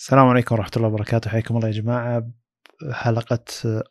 السلام 0.00 0.26
عليكم 0.28 0.54
ورحمة 0.54 0.70
الله 0.76 0.88
وبركاته. 0.88 1.30
حياكم 1.30 1.56
الله 1.56 1.68
يا 1.68 1.72
جماعة. 1.72 2.30
حلقة 2.92 3.44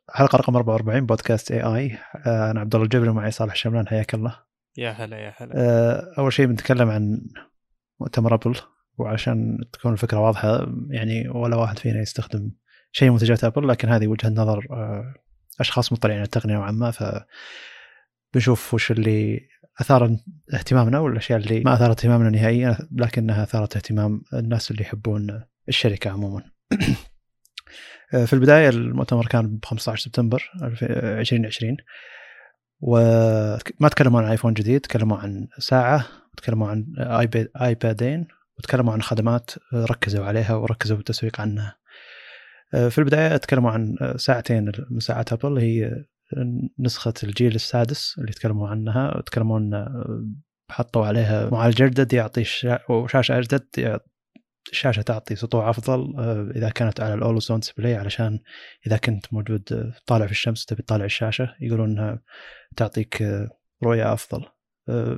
حلقة 0.09 0.37
رقم 0.37 0.55
44 0.55 1.05
بودكاست 1.05 1.51
اي 1.51 1.61
اي 1.61 1.97
أنا 2.25 2.59
عبد 2.59 2.75
الله 2.75 2.85
الجبري 2.85 3.09
ومعي 3.09 3.31
صالح 3.31 3.55
شملان 3.55 3.87
حياك 3.87 4.13
الله. 4.13 4.35
يا 4.77 4.91
هلا 4.91 5.17
يا 5.17 5.33
هلا. 5.37 5.53
آه، 5.55 6.13
أول 6.17 6.33
شيء 6.33 6.45
بنتكلم 6.45 6.89
عن 6.89 7.21
مؤتمر 7.99 8.33
أبل 8.33 8.55
وعشان 8.97 9.57
تكون 9.73 9.93
الفكرة 9.93 10.19
واضحة 10.19 10.67
يعني 10.89 11.29
ولا 11.29 11.55
واحد 11.55 11.79
فينا 11.79 12.01
يستخدم 12.01 12.51
شيء 12.91 13.09
منتجات 13.09 13.43
أبل 13.43 13.67
لكن 13.67 13.89
هذه 13.89 14.07
وجهة 14.07 14.29
نظر 14.29 14.67
آه، 14.71 15.13
أشخاص 15.59 15.93
مطلعين 15.93 16.17
على 16.17 16.25
التقنية 16.25 16.53
نوعا 16.53 16.71
ما. 16.71 16.91
ف 16.91 17.03
بنشوف 18.33 18.73
وش 18.73 18.91
اللي 18.91 19.39
أثار 19.81 20.17
اهتمامنا 20.53 20.99
والأشياء 20.99 21.39
اللي 21.39 21.59
ما 21.59 21.73
أثارت 21.73 21.97
اهتمامنا 21.97 22.29
نهائيا 22.29 22.77
لكنها 22.91 23.43
أثارت 23.43 23.75
اهتمام 23.75 24.21
الناس 24.33 24.71
اللي 24.71 24.81
يحبون 24.81 25.43
الشركة 25.69 26.09
عموما. 26.09 26.43
في 28.25 28.33
البداية 28.33 28.69
المؤتمر 28.69 29.25
كان 29.25 29.57
ب 29.57 29.65
15 29.65 30.03
سبتمبر 30.03 30.51
2020 30.61 31.77
وما 32.81 33.89
تكلموا 33.91 34.21
عن 34.21 34.29
ايفون 34.29 34.53
جديد 34.53 34.81
تكلموا 34.81 35.17
عن 35.17 35.47
ساعة 35.57 36.05
تكلموا 36.37 36.69
عن 36.69 36.85
آيبادين 37.61 38.27
وتكلموا 38.57 38.93
عن 38.93 39.01
خدمات 39.01 39.51
ركزوا 39.73 40.25
عليها 40.25 40.55
وركزوا 40.55 40.97
بالتسويق 40.97 41.41
عنها. 41.41 41.75
في 42.71 42.97
البداية 42.97 43.37
تكلموا 43.37 43.71
عن 43.71 43.95
ساعتين 44.15 44.71
من 44.89 44.99
ساعات 44.99 45.33
ابل 45.33 45.57
هي 45.57 46.05
نسخة 46.79 47.13
الجيل 47.23 47.55
السادس 47.55 48.15
اللي 48.19 48.31
تكلموا 48.31 48.67
عنها. 48.67 49.21
تكلمون 49.25 49.85
حطوا 50.71 51.05
عليها 51.05 51.49
معالج 51.49 51.81
اجدد 51.81 52.13
يعطي 52.13 52.43
شاشه 53.07 53.37
اجدد 53.37 53.99
الشاشه 54.71 55.01
تعطي 55.01 55.35
سطوع 55.35 55.69
أفضل 55.69 56.15
آه، 56.19 56.51
إذا 56.55 56.69
كانت 56.69 57.01
على 57.01 57.13
ال 57.13 57.19
always 57.19 57.51
on 57.51 57.59
display 57.59 57.95
علشان 57.95 58.39
إذا 58.87 58.97
كنت 58.97 59.33
موجود 59.33 59.73
آه، 59.73 59.93
طالع 60.05 60.25
في 60.25 60.31
الشمس 60.31 60.65
تبي 60.65 60.83
تطالع 60.83 61.05
الشاشة 61.05 61.55
يقولون 61.61 61.89
إنها 61.89 62.21
تعطيك 62.75 63.21
آه، 63.21 63.49
رؤية 63.83 64.13
أفضل. 64.13 64.45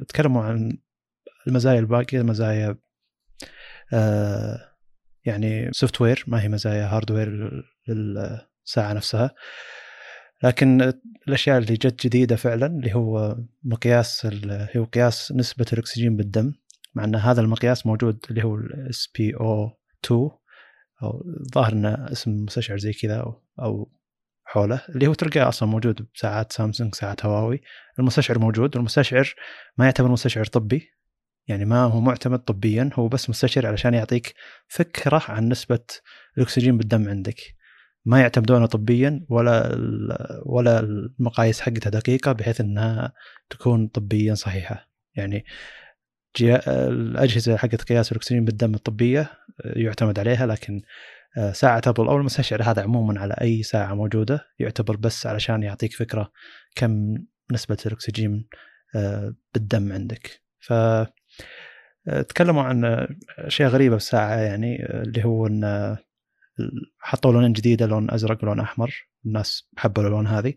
تكلموا 0.07 0.43
عن 0.43 0.77
المزايا 1.47 1.79
الباقية 1.79 2.21
مزايا 2.21 2.77
يعني 5.25 5.69
software 5.71 6.23
ما 6.27 6.41
هي 6.41 6.49
مزايا 6.49 6.85
hardware 6.85 7.63
للساعة 7.87 8.93
نفسها. 8.93 9.31
لكن 10.43 10.93
الأشياء 11.27 11.57
اللي 11.57 11.73
جت 11.73 12.05
جديدة 12.05 12.35
فعلا 12.35 12.65
اللي 12.65 12.95
هو 12.95 13.37
مقياس 13.63 14.25
اللي 14.25 14.67
هو 14.77 14.83
قياس 14.83 15.31
نسبة 15.31 15.65
الأكسجين 15.73 16.17
بالدم. 16.17 16.53
مع 16.95 17.03
أن 17.03 17.15
هذا 17.15 17.41
المقياس 17.41 17.85
موجود 17.85 18.25
اللي 18.29 18.43
هو 18.43 18.55
ال 18.55 19.09
SpO2 19.17 20.29
أو 21.03 21.23
ظاهر 21.53 21.73
انه 21.73 22.11
اسم 22.11 22.31
مستشعر 22.43 22.77
زي 22.77 22.93
كذا 22.93 23.19
أو, 23.19 23.43
أو 23.59 23.91
حوله 24.45 24.81
اللي 24.89 25.07
هو 25.07 25.13
تلقاه 25.13 25.49
أصلا 25.49 25.69
موجود 25.69 26.07
بساعات 26.15 26.51
سامسونج 26.51 26.95
ساعات 26.95 27.25
هواوي. 27.25 27.61
المستشعر 27.99 28.39
موجود 28.39 28.75
والمستشعر 28.75 29.33
ما 29.77 29.85
يعتبر 29.85 30.07
مستشعر 30.07 30.45
طبي 30.45 30.91
يعني 31.47 31.65
ما 31.65 31.83
هو 31.83 32.01
معتمد 32.01 32.39
طبيا 32.39 32.89
هو 32.93 33.07
بس 33.07 33.29
مستشعر 33.29 33.67
علشان 33.67 33.93
يعطيك 33.93 34.33
فكرة 34.67 35.23
عن 35.27 35.49
نسبة 35.49 35.79
الأكسجين 36.37 36.77
بالدم 36.77 37.09
عندك. 37.09 37.41
ما 38.05 38.21
يعتمدونه 38.21 38.65
طبيا 38.65 39.25
ولا 39.29 39.75
ولا 40.45 40.79
المقاييس 40.79 41.61
حقتها 41.61 41.89
دقيقة 41.89 42.31
بحيث 42.31 42.61
أنها 42.61 43.13
تكون 43.49 43.87
طبيا 43.87 44.33
صحيحة. 44.33 44.89
يعني 45.15 45.45
الأجهزة 46.41 47.57
حقت 47.57 47.81
قياس 47.81 48.11
الأكسجين 48.11 48.45
بالدم 48.45 48.73
الطبية 48.73 49.19
آه، 49.21 49.79
يعتمد 49.79 50.19
عليها 50.19 50.45
لكن 50.45 50.81
آه، 51.37 51.51
ساعة 51.51 51.81
ابل 51.87 52.07
أو 52.07 52.17
المستشعر 52.17 52.63
هذا 52.63 52.81
عموما 52.81 53.21
على 53.21 53.33
أي 53.41 53.63
ساعة 53.63 53.93
موجودة 53.93 54.45
يعتبر 54.59 54.95
بس 54.95 55.27
علشان 55.27 55.63
يعطيك 55.63 55.93
فكرة 55.93 56.31
كم 56.75 57.17
نسبة 57.51 57.77
الأكسجين 57.85 58.47
آه، 58.95 59.35
بالدم 59.53 59.93
عندك. 59.93 60.41
ف 60.59 60.73
تكلموا 62.29 62.63
عن 62.63 63.07
أشياء 63.39 63.69
غريبة 63.69 63.95
بالساعة 63.95 64.35
يعني 64.35 64.85
اللي 64.85 65.25
هو 65.25 65.47
إن 65.47 65.97
حطوا 66.99 67.31
لونين 67.31 67.53
جديدة 67.53 67.85
لون 67.85 68.11
أزرق 68.11 68.43
ولون 68.43 68.59
أحمر 68.59 69.07
الناس 69.25 69.69
حبوا 69.77 70.03
الالوان 70.03 70.27
هذه. 70.27 70.53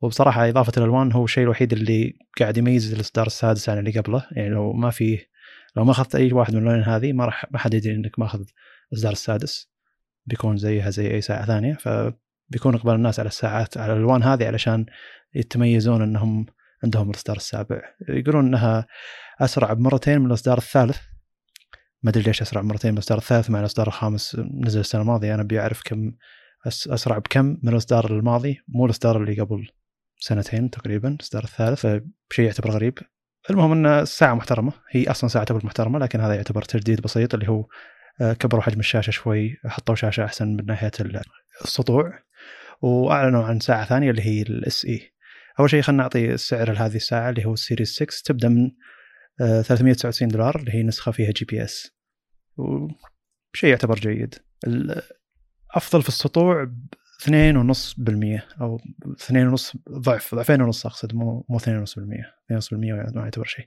وبصراحة 0.00 0.48
إضافة 0.48 0.72
الالوان 0.76 1.12
هو 1.12 1.24
الشيء 1.24 1.44
الوحيد 1.44 1.72
اللي 1.72 2.18
قاعد 2.40 2.56
يميز 2.56 2.92
الإصدار 2.92 3.26
السادس 3.26 3.68
عن 3.68 3.78
اللي 3.78 3.90
قبله 3.90 4.26
يعني 4.32 4.48
لو 4.48 4.72
ما 4.72 4.90
في 4.90 5.18
لو 5.76 5.84
ما 5.84 5.90
أخذت 5.90 6.14
أي 6.14 6.32
واحد 6.32 6.54
من 6.54 6.58
اللونين 6.58 6.82
هذه 6.82 7.12
ما 7.12 7.24
راح 7.24 7.46
ما 7.50 7.58
حد 7.58 7.74
يدري 7.74 7.94
إنك 7.94 8.18
ماخذ 8.18 8.44
الاصدار 8.92 9.12
السادس. 9.12 9.70
بيكون 10.26 10.56
زيها 10.56 10.90
زي 10.90 11.10
أي 11.10 11.20
ساعة 11.20 11.46
ثانية 11.46 11.74
فبيكون 11.74 12.74
إقبال 12.74 12.94
الناس 12.94 13.20
على 13.20 13.28
الساعات 13.28 13.76
على 13.76 13.92
الالوان 13.92 14.22
هذه 14.22 14.46
علشان 14.46 14.86
يتميزون 15.34 16.02
إنهم 16.02 16.46
عندهم 16.84 17.10
الإصدار 17.10 17.36
السابع. 17.36 17.82
يقولون 18.08 18.46
إنها 18.46 18.86
أسرع 19.40 19.72
بمرتين 19.72 20.18
من 20.18 20.26
الإصدار 20.26 20.58
الثالث. 20.58 20.98
ما 22.02 22.10
أدري 22.10 22.22
ليش 22.22 22.42
أسرع 22.42 22.60
بمرتين 22.60 22.90
من 22.90 22.98
الإصدار 22.98 23.18
الثالث 23.18 23.50
مع 23.50 23.60
الإصدار 23.60 23.86
الخامس 23.86 24.36
نزل 24.60 24.80
السنة 24.80 25.00
الماضية. 25.00 25.34
أنا 25.34 25.42
ابي 25.42 25.60
اعرف 25.60 25.82
كم 25.84 26.12
أسرع 26.66 27.18
بكم 27.18 27.44
من 27.62 27.68
الإصدار 27.68 28.10
الماضي 28.10 28.58
مو 28.68 28.86
الإصدار 28.86 29.22
اللي 29.22 29.40
قبل. 29.40 29.68
سنتين 30.20 30.70
تقريبا 30.70 31.08
الاصدار 31.08 31.44
الثالث 31.44 31.80
فشيء 32.30 32.44
يعتبر 32.44 32.70
غريب. 32.70 32.98
المهم 33.50 33.72
إن 33.72 33.86
الساعة 33.86 34.34
محترمة 34.34 34.72
هي 34.90 35.10
أصلا 35.10 35.30
ساعة 35.30 35.44
تبل 35.44 35.60
محترمة 35.64 35.98
لكن 35.98 36.20
هذا 36.20 36.34
يعتبر 36.34 36.62
تجديد 36.62 37.00
بسيط 37.00 37.34
اللي 37.34 37.48
هو 37.48 37.66
آه، 38.20 38.32
كبروا 38.32 38.62
حجم 38.62 38.80
الشاشة 38.80 39.10
شوي 39.10 39.56
حطوا 39.64 39.94
شاشة 39.94 40.24
أحسن 40.24 40.48
من 40.48 40.66
ناحية 40.66 40.90
السطوع. 41.64 42.18
وأعلنوا 42.82 43.44
عن 43.44 43.60
ساعة 43.60 43.84
ثانية 43.84 44.10
اللي 44.10 44.22
هي 44.22 44.42
ال 44.42 44.84
SE 44.84 45.12
أول 45.60 45.70
شيء 45.70 45.82
خلينا 45.82 46.02
نعطي 46.02 46.32
السعر 46.32 46.72
لهذه 46.72 46.96
الساعة 46.96 47.30
اللي 47.30 47.44
هو 47.44 47.52
ال 47.52 47.57
Series 47.57 47.88
6 47.88 48.06
تبدأ 48.24 48.48
من 48.48 48.70
399 49.38 50.28
آه، 50.28 50.32
دولار 50.32 50.56
اللي 50.56 50.74
هي 50.74 50.82
نسخة 50.82 51.12
فيها 51.12 51.30
GPS 51.30 51.96
وشيء 52.56 53.70
يعتبر 53.70 53.94
جيد. 53.94 54.34
أفضل 55.74 56.02
في 56.02 56.08
السطوع 56.08 56.72
2.5% 57.20 58.40
أو 58.60 58.80
2.5 59.18 59.76
ضعف 59.90 60.34
ضعفين 60.34 60.62
ونص 60.62 60.86
أقصد 60.86 61.14
مو 61.14 61.46
مو 61.48 61.58
2.5% 61.58 61.62
2.5% 62.52 62.72
ما 62.72 63.10
يعتبر 63.16 63.44
شيء. 63.44 63.66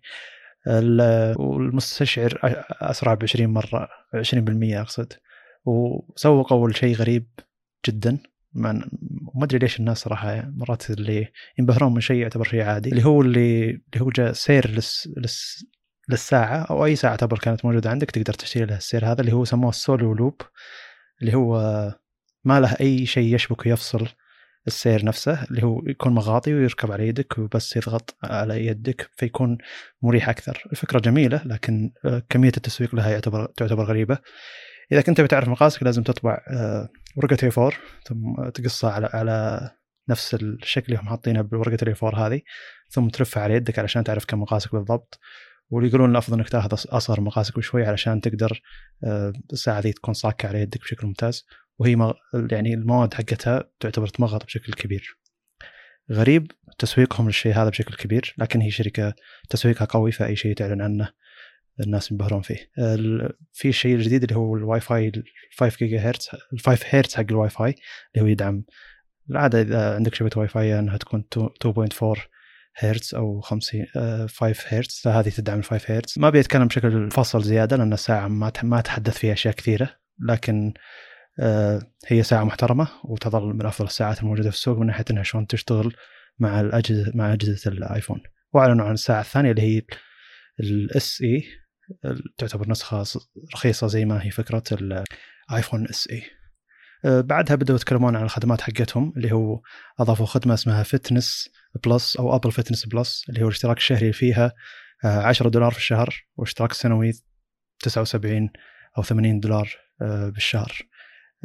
والمستشعر 1.38 2.40
أسرع 2.72 3.14
ب 3.14 3.24
20 3.24 3.50
مره 3.50 3.90
20% 4.16 4.80
أقصد. 4.80 5.14
وسوقوا 5.66 6.58
اول 6.58 6.76
شيء 6.76 6.96
غريب 6.96 7.28
جدا 7.88 8.18
ما 8.54 8.90
أدري 9.44 9.58
ليش 9.58 9.80
الناس 9.80 9.98
صراحة 9.98 10.52
مرات 10.56 10.90
اللي 10.90 11.28
ينبهرون 11.60 11.94
من 11.94 12.02
شيء 12.02 12.18
يعتبر 12.18 12.44
شيء 12.44 12.62
عادي. 12.62 12.90
اللي 12.90 13.06
هو 13.06 13.22
اللي 13.22 13.70
اللي 13.70 14.02
هو 14.02 14.10
جاء 14.10 14.34
سير 14.34 14.72
لس 14.72 15.10
لس 15.18 15.66
للساعة 16.10 16.62
أو 16.62 16.86
أي 16.86 16.96
ساعة 16.96 17.16
تعتبر 17.16 17.40
كانت 17.40 17.66
موجودة 17.66 17.90
عندك 17.90 18.12
تقدر 18.12 18.34
تشتري 18.34 18.66
لها 18.66 18.78
السير 18.78 19.06
هذا 19.06 19.22
اللي 19.22 19.34
هو 19.34 19.46
سموه 19.46 19.70
السولو 19.70 20.14
لوب 20.14 20.42
اللي 21.22 21.34
هو 21.34 21.60
ما 22.44 22.60
له 22.60 22.76
أي 22.82 23.06
شيء 23.06 23.36
يشبك 23.36 23.66
ويفصل 23.66 24.08
السير 24.68 25.06
نفسه 25.06 25.44
اللي 25.44 25.64
هو 25.64 25.82
يكون 25.88 26.14
مغاطي 26.14 26.54
ويركب 26.54 26.92
على 26.92 27.08
يدك 27.08 27.38
وبس 27.38 27.76
يضغط 27.76 28.16
على 28.24 28.66
يدك 28.66 29.10
فيكون 29.16 29.58
مريح 30.02 30.30
أكثر. 30.30 30.64
الفكرة 30.72 31.00
جميلة 31.00 31.42
لكن 31.46 31.92
آه، 32.06 32.24
كمية 32.30 32.52
التسويق 32.58 32.96
لها 32.96 33.12
يعتبر 33.12 33.46
تعتبر 33.46 33.84
غريبة. 33.84 34.18
إذا 34.92 35.02
كنت 35.02 35.22
بتعرف 35.22 35.48
مقاسك 35.48 35.84
لازم 35.84 36.04
تطبع 36.04 36.42
آه، 36.48 36.90
ورقة 37.18 37.38
اي 37.44 37.50
4 37.58 37.72
ثم 38.08 38.50
تقصها 38.50 38.92
على 38.92 39.10
على 39.14 39.70
نفس 40.10 40.36
الشكل 40.36 40.86
اللي 40.94 41.04
هم 41.04 41.10
حاطينها 41.10 41.42
بورقه 41.42 41.78
الاي 41.82 41.96
4 42.04 42.28
هذه 42.28 42.42
ثم 42.90 43.08
تلفها 43.08 43.44
على 43.44 43.54
يدك 43.54 43.80
علشان 43.80 44.04
تعرف 44.04 44.26
كم 44.26 44.42
مقاسك 44.42 44.76
بالضبط. 44.76 45.20
واللي 45.70 45.90
يقولون 45.90 46.12
الأفضل 46.12 46.38
إنك 46.38 46.50
تاخذ 46.50 46.74
أصغر 46.74 47.22
مقاسك 47.22 47.58
بشوي 47.58 47.86
علشان 47.86 48.22
تقدر 48.22 48.62
آه، 49.04 49.34
الساعة 49.54 49.80
ذي 49.80 49.94
تكون 49.94 50.14
صاكة 50.14 50.48
على 50.48 50.62
يدك 50.62 50.82
بشكل 50.82 51.08
ممتاز. 51.08 51.46
وهي 51.80 51.96
مغ... 51.96 52.14
يعني 52.52 52.74
المواد 52.74 53.14
حقتها 53.14 53.70
تعتبر 53.80 54.08
تمغط 54.08 54.46
بشكل 54.46 54.74
كبير. 54.74 55.18
غريب 56.12 56.52
تسويقهم 56.80 57.26
للشيء 57.26 57.54
هذا 57.54 57.70
بشكل 57.70 57.96
كبير 57.96 58.36
لكن 58.38 58.62
هي 58.62 58.72
شركة 58.72 59.14
تسويقها 59.50 59.86
قوي 59.86 60.12
فأي 60.12 60.36
شيء 60.36 60.56
تعلن 60.56 60.82
عنه 60.82 61.10
الناس 61.80 62.12
ينبهرون 62.12 62.42
فيه. 62.42 62.70
في 63.54 63.70
الشيء 63.70 63.96
الجديد 63.96 64.24
اللي 64.24 64.36
هو 64.36 64.56
الواي 64.56 64.80
فاي 64.80 65.12
5 65.58 65.78
جيجا 65.78 66.00
هرتز 66.00 66.30
ال 66.54 66.60
5 66.60 66.86
هرتز 66.90 67.16
حق 67.16 67.26
الواي 67.30 67.50
فاي 67.50 67.76
اللي 68.16 68.26
هو 68.26 68.28
يدعم. 68.28 68.64
العادة 69.30 69.62
إذا 69.62 69.96
عندك 69.96 70.16
شبكة 70.16 70.40
واي 70.40 70.48
فاي 70.48 70.80
أنها 70.80 70.98
تكون 70.98 71.24
2.4 71.36 72.20
هرتز 72.76 73.16
أو 73.16 73.42
50 73.42 73.86
5 74.28 74.56
هرتز 74.68 75.02
فهذه 75.04 75.30
تدعم 75.30 75.60
ال 75.60 75.64
5 75.64 75.96
هرتز 75.96 76.14
ما 76.18 76.30
بيتكلم 76.30 76.68
بشكل 76.68 77.12
فصل 77.12 77.44
زيادة 77.44 77.76
لأن 77.78 77.94
الساعة 77.94 78.28
ما 78.28 78.52
ما 78.64 78.82
تحدث 78.82 79.18
فيها 79.18 79.34
أشياء 79.34 79.54
كثيرة 79.54 79.90
لكن 80.20 80.74
هي 82.08 82.24
ساعة 82.24 82.44
محترمة 82.44 82.88
وتظل 83.04 83.54
من 83.54 83.66
أفضل 83.66 83.86
الساعات 83.86 84.20
الموجودة 84.20 84.50
في 84.50 84.56
السوق 84.56 84.78
من 84.78 84.88
ناحية 84.88 85.06
أنها 85.12 85.24
شلون 85.24 85.48
تشتغل 85.48 85.96
مع 86.40 86.62
الأجهزة 86.62 87.12
مع 87.16 87.34
أجهزة 87.34 87.72
الآيفون. 87.72 88.22
وأعلنوا 88.54 88.86
عن 88.86 88.94
الساعة 88.94 89.22
الثانية 89.22 89.52
اللي 89.52 89.62
هي 89.62 89.82
ال 90.60 91.22
SE 91.22 91.44
تعتبر 92.38 92.70
نسخة 92.70 93.04
رخيصة 93.54 93.88
زي 93.88 94.06
ما 94.06 94.26
هي 94.26 94.32
فكرة 94.32 94.64
آيفون 95.54 95.88
SE 95.90 96.24
بعدها 97.22 97.56
بدأوا 97.56 97.78
يتكلمون 97.78 98.16
عن 98.16 98.24
الخدمات 98.24 98.62
حقتهم 98.62 99.14
اللي 99.18 99.32
هو 99.32 99.62
أضافوا 100.00 100.26
خدمة 100.26 100.54
اسمها 100.54 100.84
Fitness 100.84 101.50
Plus 101.86 102.16
أو 102.18 102.36
ابل 102.36 102.52
Fitness 102.52 102.86
Plus 102.86 103.26
اللي 103.30 103.44
هو 103.44 103.48
الاشتراك 103.48 103.78
الشهري 103.78 104.14
فيها 104.14 104.54
10 105.04 105.50
دولار 105.50 105.72
في 105.72 105.78
الشهر 105.78 106.26
واشتراك 106.36 106.72
السنوي 106.72 107.12
79 107.80 108.50
أو 108.98 109.04
80 109.04 109.40
دولار 109.40 109.70
بالشهر. 110.02 110.78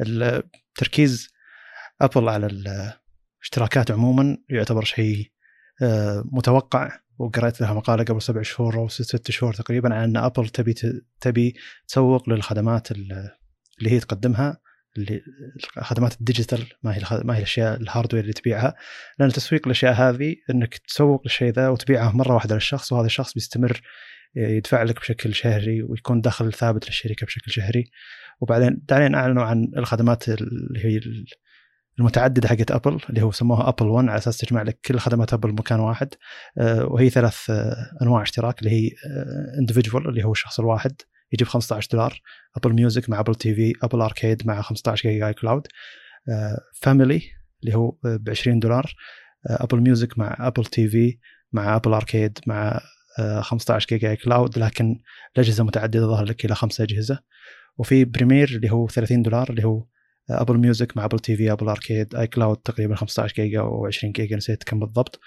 التركيز. 0.01 1.29
أبل 2.01 2.29
على 2.29 2.45
الاشتراكات 2.45 3.91
عموما 3.91 4.37
يعتبر 4.49 4.83
شيء 4.83 5.31
متوقع. 6.31 6.99
وقرأت 7.19 7.61
لها 7.61 7.73
مقالة 7.73 8.03
قبل 8.03 8.21
سبع 8.21 8.41
شهور 8.41 8.77
أو 8.77 8.87
ست 8.87 9.31
شهور 9.31 9.53
تقريبا 9.53 9.93
عن 9.95 10.03
ان 10.03 10.17
أبل 10.17 10.49
تبي 10.49 10.75
تبي 11.21 11.55
تسوق 11.87 12.29
للخدمات 12.29 12.91
اللي 12.91 13.31
هي 13.81 13.99
تقدمها 13.99 14.57
اللي 14.97 15.21
خدمات 15.79 16.13
ال 16.19 16.25
digital 16.25 16.65
ما 16.83 16.95
هي 16.95 17.01
ما 17.23 17.33
هي 17.33 17.37
الأشياء 17.37 17.81
ال 17.81 17.86
hardware 17.86 18.23
اللي 18.23 18.33
تبيعها. 18.33 18.75
لأن 19.19 19.31
تسويق 19.31 19.61
الأشياء 19.65 19.93
هذه 19.93 20.35
إنك 20.49 20.77
تسوق 20.77 21.21
للشيء 21.23 21.51
ذا 21.51 21.69
وتبيعه 21.69 22.17
مرة 22.17 22.33
واحدة 22.33 22.55
للشخص 22.55 22.91
وهذا 22.91 23.05
الشخص 23.05 23.33
بيستمر 23.33 23.81
يدفع 24.35 24.83
لك 24.83 24.99
بشكل 24.99 25.35
شهري 25.35 25.83
ويكون 25.83 26.21
دخل 26.21 26.53
ثابت 26.53 26.87
للشركة 26.87 27.25
بشكل 27.25 27.51
شهري. 27.51 27.91
وبعدين 28.41 28.81
بعدين 28.89 29.15
أعلنوا 29.15 29.43
عن 29.43 29.71
الخدمات 29.77 30.29
اللي 30.29 30.85
هي 30.85 30.99
المتعددة 31.99 32.47
حقت 32.47 32.71
أبل 32.71 32.99
اللي 33.09 33.21
هو 33.21 33.31
سموها 33.31 33.69
أبل 33.69 33.87
1 33.87 34.07
على 34.07 34.17
أساس 34.17 34.37
تجمع 34.37 34.61
لك 34.61 34.79
كل 34.85 34.99
خدمات 34.99 35.33
أبل 35.33 35.51
بمكان 35.51 35.79
واحد. 35.79 36.13
آه، 36.57 36.85
وهي 36.85 37.09
ثلاث 37.09 37.49
آه، 37.49 37.75
أنواع 38.01 38.21
اشتراك 38.21 38.59
اللي 38.59 38.71
هي 38.71 38.89
individual 39.59 40.05
آه، 40.05 40.09
اللي 40.09 40.23
هو 40.23 40.31
الشخص 40.31 40.59
الواحد 40.59 40.91
يجيب 41.33 41.47
15 41.47 41.87
دولار. 41.91 42.21
أبل 42.57 42.73
Music 42.73 43.09
مع 43.09 43.19
أبل 43.19 43.35
TV 43.35 43.73
أبل 43.83 44.01
Arcade 44.01 44.47
مع 44.47 44.61
15 44.61 45.09
جيجا 45.09 45.31
cloud. 45.31 45.67
family 46.81 47.21
اللي 47.63 47.75
هو 47.75 47.95
ب 48.03 48.29
20 48.29 48.59
دولار 48.59 48.93
أبل 49.45 49.81
Music 49.81 50.17
مع 50.17 50.35
أبل 50.39 50.65
TV 50.65 51.17
مع 51.51 51.75
أبل 51.75 51.93
Arcade 51.93 52.39
مع 52.47 52.79
15 53.41 53.87
جيجا 53.87 54.15
cloud 54.15 54.59
لكن 54.59 54.99
الأجهزة 55.35 55.63
متعددة 55.63 56.07
ظهر 56.07 56.25
لك 56.25 56.45
إلى 56.45 56.55
خمسة 56.55 56.83
أجهزة. 56.83 57.19
وفي 57.77 58.05
premier 58.05 58.49
اللي 58.49 58.71
هو 58.71 58.87
30 58.87 59.21
دولار 59.21 59.49
اللي 59.49 59.63
هو 59.63 59.85
ابل 60.29 60.57
Music 60.57 60.97
مع 60.97 61.05
ابل 61.05 61.19
TV 61.19 61.51
ابل 61.51 61.69
Arcade 61.69 62.15
iCloud 62.15 62.57
تقريبا 62.57 62.95
15 62.95 63.35
جيجا 63.35 63.59
أو 63.59 63.85
20 63.85 64.13
جيجا 64.13 64.35
نسيت 64.35 64.63
كم 64.63 64.79
بالضبط. 64.79 65.19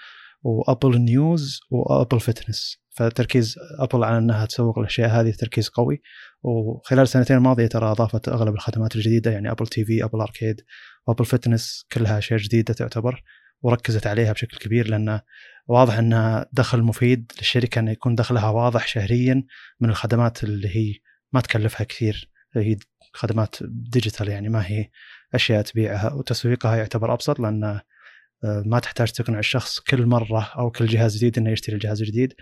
وابل 0.43 0.97
News 0.97 1.59
وابل 1.71 2.19
Fitness 2.19 2.77
فتركيز 2.89 3.55
ابل 3.79 4.03
على 4.03 4.17
إنها 4.17 4.45
تسوق 4.45 4.79
الأشياء 4.79 5.09
هذه 5.09 5.31
تركيز 5.31 5.69
قوي. 5.69 6.01
وخلال 6.43 7.01
السنتين 7.01 7.37
الماضية 7.37 7.67
ترى 7.67 7.91
أضافت 7.91 8.29
أغلب 8.29 8.53
الخدمات 8.53 8.95
الجديدة 8.95 9.31
يعني 9.31 9.51
ابل 9.51 9.67
TV 9.67 10.03
ابل 10.03 10.21
Arcade 10.21 10.61
وابل 11.07 11.25
Fitness 11.25 11.85
كلها 11.91 12.17
أشياء 12.17 12.39
جديدة 12.39 12.73
تعتبر 12.73 13.23
وركزت 13.61 14.07
عليها 14.07 14.33
بشكل 14.33 14.57
كبير 14.57 14.87
لأن 14.87 15.19
واضح 15.67 15.97
إنها 15.97 16.49
دخل 16.53 16.81
مفيد 16.81 17.31
للشركة 17.37 17.79
إنه 17.79 17.91
يكون 17.91 18.15
دخلها 18.15 18.49
واضح 18.49 18.87
شهريا 18.87 19.43
من 19.79 19.89
الخدمات 19.89 20.43
اللي 20.43 20.67
هي 20.67 20.93
ما 21.33 21.41
تكلفها 21.41 21.83
كثير. 21.83 22.32
هي 22.55 22.77
خدمات 23.13 23.55
digital 23.61 24.27
يعني 24.27 24.49
ما 24.49 24.67
هي 24.67 24.89
أشياء 25.33 25.61
تبيعها. 25.61 26.13
وتسويقها 26.13 26.75
يعتبر 26.75 27.13
أبسط 27.13 27.39
لأن 27.39 27.63
آه، 27.63 28.63
ما 28.65 28.79
تحتاج 28.79 29.11
تقنع 29.11 29.39
الشخص 29.39 29.79
كل 29.79 30.05
مرة 30.05 30.51
أو 30.57 30.71
كل 30.71 30.85
جهاز 30.85 31.17
جديد 31.17 31.37
إنه 31.37 31.51
يشتري 31.51 31.75
الجهاز 31.75 32.01
الجديد 32.01 32.33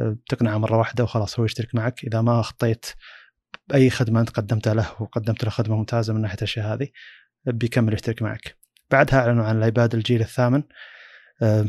آه، 0.00 0.16
تقنعه 0.28 0.58
مرة 0.58 0.78
واحدة 0.78 1.04
وخلاص 1.04 1.38
هو 1.38 1.44
يشترك 1.44 1.74
معك. 1.74 2.04
إذا 2.04 2.20
ما 2.20 2.42
خطيت 2.42 2.86
بأي 3.68 3.90
خدمة 3.90 4.20
أنت 4.20 4.30
قدمتها 4.30 4.74
له 4.74 5.02
وقدمت 5.02 5.44
له 5.44 5.50
خدمة 5.50 5.76
ممتازة 5.76 6.14
من 6.14 6.20
ناحية 6.20 6.38
الأشياء 6.38 6.74
هذه 6.74 6.88
بيكمل 7.46 7.94
يشترك 7.94 8.22
معك. 8.22 8.56
بعدها 8.90 9.20
أعلنوا 9.20 9.44
عن 9.44 9.58
الآيباد 9.58 9.94
الجيل 9.94 10.20
الثامن. 10.20 10.62
آه، 11.42 11.66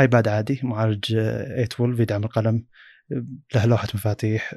آيباد 0.00 0.28
عادي 0.28 0.60
معالج 0.62 1.14
A12 1.14 2.00
يدعم 2.00 2.24
القلم 2.24 2.66
له 3.54 3.66
لوحة 3.66 3.88
مفاتيح 3.94 4.54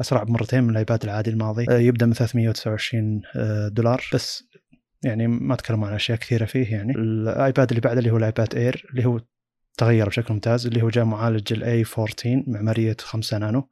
أسرع 0.00 0.22
بمرتين 0.22 0.64
من 0.64 0.70
الآيباد 0.70 1.04
العادي 1.04 1.30
الماضي. 1.30 1.66
آه، 1.70 1.78
يبدأ 1.78 2.06
من 2.06 2.12
329 2.12 3.22
آه، 3.36 3.68
دولار. 3.68 4.04
بس 4.14 4.44
يعني 5.02 5.26
ما 5.26 5.56
تكلموا 5.56 5.88
عن 5.88 5.94
أشياء 5.94 6.18
كثيرة 6.18 6.44
فيه 6.44 6.72
يعني. 6.72 6.92
الآيباد 6.92 7.68
اللي 7.68 7.80
بعده 7.80 7.98
اللي 7.98 8.10
هو 8.10 8.16
الآيباد 8.16 8.54
Air 8.54 8.86
اللي 8.90 9.04
هو 9.04 9.20
تغير 9.76 10.08
بشكل 10.08 10.34
ممتاز 10.34 10.66
اللي 10.66 10.82
هو 10.82 10.88
جاء 10.88 11.04
معالج 11.04 11.52
ال 11.52 11.84
A14 11.98 12.42
معمارية 12.46 12.96
5 13.00 13.38
نانو. 13.38 13.68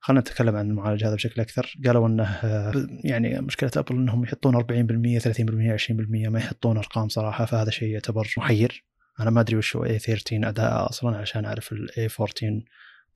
خلينا 0.00 0.20
نتكلم 0.20 0.56
عن 0.56 0.70
المعالج 0.70 1.04
هذا 1.04 1.14
بشكل 1.14 1.40
أكثر. 1.40 1.74
قالوا 1.86 2.08
إنه 2.08 2.24
آه، 2.24 2.72
يعني 3.04 3.40
مشكلة 3.40 3.70
أبل 3.76 3.96
إنهم 3.96 4.24
يحطون 4.24 4.56
40% 4.56 5.18
30% 5.18 5.72
20% 5.72 6.28
ما 6.28 6.38
يحطون 6.38 6.76
أرقام 6.76 7.08
صراحة 7.08 7.44
فهذا 7.44 7.70
شيء 7.70 7.88
يعتبر 7.88 8.34
محير. 8.36 8.84
أنا 9.20 9.30
ما 9.30 9.40
أدري 9.40 9.56
وش 9.56 9.76
هو 9.76 9.84
A13 9.84 10.48
اداء 10.48 10.88
أصلا 10.88 11.16
عشان 11.16 11.44
أعرف 11.44 11.72
ال 11.72 12.08
A14 12.20 12.62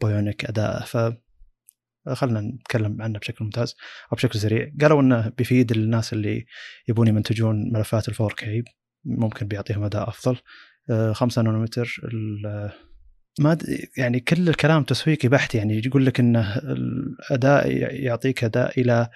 Bionic 0.01 0.45
اداء 0.45 0.83
ف 0.85 0.97
خلينا 2.09 2.41
نتكلم 2.41 3.03
عنه 3.03 3.19
بشكل 3.19 3.45
ممتاز 3.45 3.75
أو 4.13 4.17
بشكل 4.17 4.39
سريع. 4.39 4.71
قالوا 4.81 5.01
إنه 5.01 5.33
بيفيد 5.39 5.71
الناس 5.73 6.13
اللي 6.13 6.47
يبون 6.89 7.09
يمنتجون 7.09 7.73
ملفات 7.73 8.09
ال 8.09 8.15
4K 8.15 8.45
ممكن 9.05 9.47
بيعطيهم 9.47 9.85
أداء 9.85 10.09
أفضل. 10.09 10.37
5 11.13 11.41
آه، 11.41 11.45
نانومتر 11.45 12.01
ما 13.41 13.59
يعني 13.97 14.21
كل 14.21 14.49
الكلام 14.49 14.83
تسويقي 14.83 15.29
بحت 15.29 15.55
يعني 15.55 15.83
يقول 15.87 16.07
لك 16.07 16.21
إنه 16.21 16.57
الأداء 16.57 17.71
يعطيك 18.05 18.45
أداء 18.45 18.81
إلى 18.81 19.09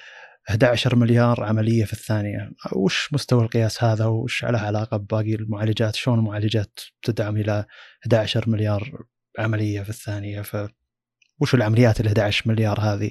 11 0.50 0.96
مليار 0.96 1.44
عملية 1.44 1.84
في 1.84 1.92
الثانية. 1.92 2.50
وش 2.72 3.12
مستوى 3.12 3.42
القياس 3.42 3.84
هذا؟ 3.84 4.04
وش 4.04 4.44
له 4.44 4.58
علاقة 4.58 4.96
بباقي 4.96 5.34
المعالجات؟ 5.34 5.96
شلون 5.96 6.18
المعالجات 6.18 6.80
تدعم 7.02 7.36
إلى 7.36 7.64
11 8.02 8.50
مليار 8.50 9.04
عملية 9.38 9.82
في 9.82 9.90
الثانية؟ 9.90 10.42
ف 10.42 10.56
وش 11.40 11.54
العمليات 11.54 12.00
ال 12.00 12.06
11 12.06 12.50
مليار 12.50 12.80
هذه؟ 12.80 13.10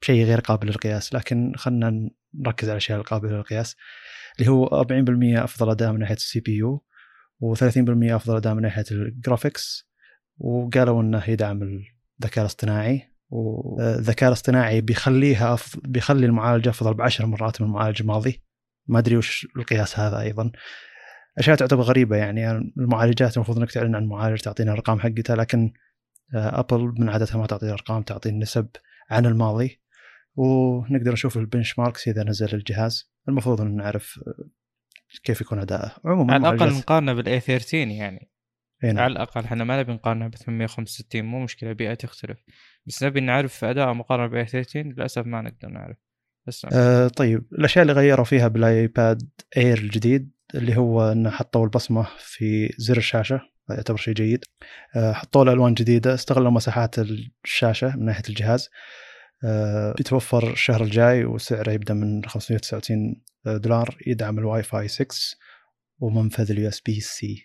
شيء 0.00 0.24
غير 0.24 0.40
قابل 0.40 0.66
للقياس 0.66 1.14
لكن 1.14 1.52
خلينا 1.56 2.10
نركز 2.34 2.68
على 2.68 2.72
الأشياء 2.72 2.98
القابلة 2.98 3.32
للقياس 3.32 3.76
اللي 4.38 4.50
هو 4.50 4.66
40% 4.66 5.42
أفضل 5.42 5.70
اداء 5.70 5.92
من 5.92 5.98
ناحية 5.98 6.14
ال 6.14 6.40
CPU 6.40 6.84
و30% 7.44 8.12
أفضل 8.12 8.36
اداء 8.36 8.54
من 8.54 8.62
ناحية 8.62 8.84
ال 8.90 9.01
graphics 9.01 9.90
وقالوا 10.38 11.02
إنه 11.02 11.30
يدعم 11.30 11.62
الذكاء 11.62 12.42
الاصطناعي 12.42 13.10
والذكاء 13.30 14.28
الاصطناعي 14.28 14.80
بيخليها 14.80 15.56
بيخلي 15.84 16.26
المعالج 16.26 16.68
أفضل 16.68 16.94
بعشر 16.94 17.26
مرات 17.26 17.60
من 17.60 17.66
المعالج 17.66 18.00
الماضي. 18.00 18.42
ما 18.86 18.98
أدري 18.98 19.16
وش 19.16 19.46
القياس 19.56 19.98
هذا 19.98 20.20
أيضا. 20.20 20.52
أشياء 21.38 21.56
تعتبر 21.56 21.82
غريبة 21.82 22.16
يعني 22.16 22.50
المعالجات 22.50 23.36
المفروض 23.36 23.58
إنك 23.58 23.70
تعلن 23.70 23.94
عن 23.94 24.06
معالج 24.06 24.40
تعطينا 24.40 24.72
الأرقام 24.72 25.00
حقتها 25.00 25.36
لكن 25.36 25.72
ابل 26.34 26.94
من 26.98 27.08
عادتها 27.08 27.38
ما 27.38 27.46
تعطي 27.46 27.70
أرقام 27.70 28.02
تعطي 28.02 28.28
النسب 28.28 28.68
عن 29.10 29.26
الماضي. 29.26 29.80
ونقدر 30.36 31.12
نشوف 31.12 31.36
ال 31.36 31.78
benchmarks 31.78 32.08
إذا 32.08 32.24
نزل 32.24 32.54
الجهاز. 32.54 33.12
المفروض 33.28 33.60
إن 33.60 33.76
نعرف 33.76 34.20
كيف 35.22 35.40
يكون 35.40 35.58
أداءه. 35.58 35.96
عموما 36.04 36.34
على 36.34 36.48
الأقل 36.48 36.72
نقارنه 36.72 37.12
بال 37.12 37.40
A13 37.40 37.88
يعني. 37.88 38.30
هنا. 38.82 38.92
نعم. 38.92 39.04
على 39.04 39.12
الأقل 39.12 39.44
إحنا 39.44 39.64
ما 39.64 39.80
نبي 39.80 39.92
نقارنه 39.92 40.28
ب 40.28 40.34
865 40.34 41.24
مو 41.24 41.44
مشكلة 41.44 41.72
بيئة 41.72 41.94
تختلف. 41.94 42.38
بس 42.86 43.02
نبي 43.02 43.20
نعرف 43.20 43.64
اداء 43.64 43.94
مقارنة 43.94 44.26
بال 44.26 44.46
A13 44.46 44.82
للأسف 44.82 45.26
ما 45.26 45.42
نقدر 45.42 45.68
نعرف. 45.68 45.96
بس 46.46 46.66
آه 46.72 47.08
طيب. 47.08 47.44
الأشياء 47.52 47.82
اللي 47.82 47.92
غيروا 47.92 48.24
فيها 48.24 48.48
بالآيباد 48.48 49.30
Air 49.56 49.78
الجديد 49.78 50.30
اللي 50.54 50.76
هو 50.76 51.12
إنه 51.12 51.30
حطوا 51.30 51.64
البصمة 51.64 52.06
في 52.18 52.74
زر 52.78 52.96
الشاشة. 52.96 53.40
يعتبر 53.74 53.96
شيء 53.96 54.14
جيد. 54.14 54.44
آه، 54.96 55.12
حطوا 55.12 55.44
له 55.44 55.52
ألوان 55.52 55.74
جديدة 55.74 56.14
استغلوا 56.14 56.50
مساحات 56.50 56.96
الشاشة 57.44 57.96
من 57.96 58.04
ناحية 58.04 58.22
الجهاز. 58.28 58.68
آه، 59.44 59.94
بيتوفر 59.96 60.52
الشهر 60.52 60.82
الجاي 60.82 61.24
وسعره 61.24 61.72
يبدأ 61.72 61.94
من 61.94 62.24
599 62.24 63.22
دولار 63.46 63.98
يدعم 64.06 64.38
الواي 64.38 64.62
فاي 64.62 64.88
6 64.88 65.36
ومنفذ 65.98 66.50
ال 66.50 66.68
USB-C 66.68 67.44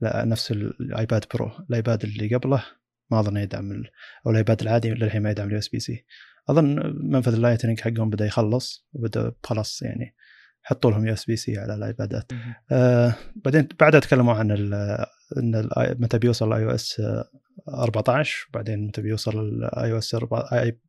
لا 0.00 0.24
نفس 0.24 0.50
الايباد 0.52 1.24
Pro 1.34 1.50
الايباد 1.70 2.04
اللي 2.04 2.34
قبله 2.34 2.64
ما 3.10 3.20
أظن 3.20 3.36
يدعم 3.36 3.72
أو 4.26 4.30
الايباد 4.30 4.62
العادي 4.62 4.90
للحين 4.90 5.22
ما 5.22 5.30
يدعم 5.30 5.46
ال 5.46 5.58
USB-C 5.58 6.04
أظن 6.48 6.96
منفذ 7.10 7.34
ال 7.34 7.39
Lightning 7.39 7.80
حقهم 7.80 8.10
بدأ 8.10 8.26
يخلص 8.26 8.86
وبدأ 8.92 9.32
خلاص 9.44 9.82
يعني. 9.82 10.14
حطوا 10.68 10.90
لهم 10.90 11.06
USB-C 11.06 11.58
على 11.58 11.74
الآيبادات. 11.74 12.32
آه 12.72 13.14
بعدين 13.36 13.68
بعدها 13.80 14.00
تكلموا 14.00 14.34
عن 14.34 14.50
إن 14.50 15.68
متى 15.74 16.18
بيوصل 16.18 16.52
iOS 16.52 17.02
14 17.68 18.46
وبعدين 18.50 18.86
متى 18.86 19.02
بيوصل 19.02 19.38
ال 19.40 19.92
iOS 19.92 20.16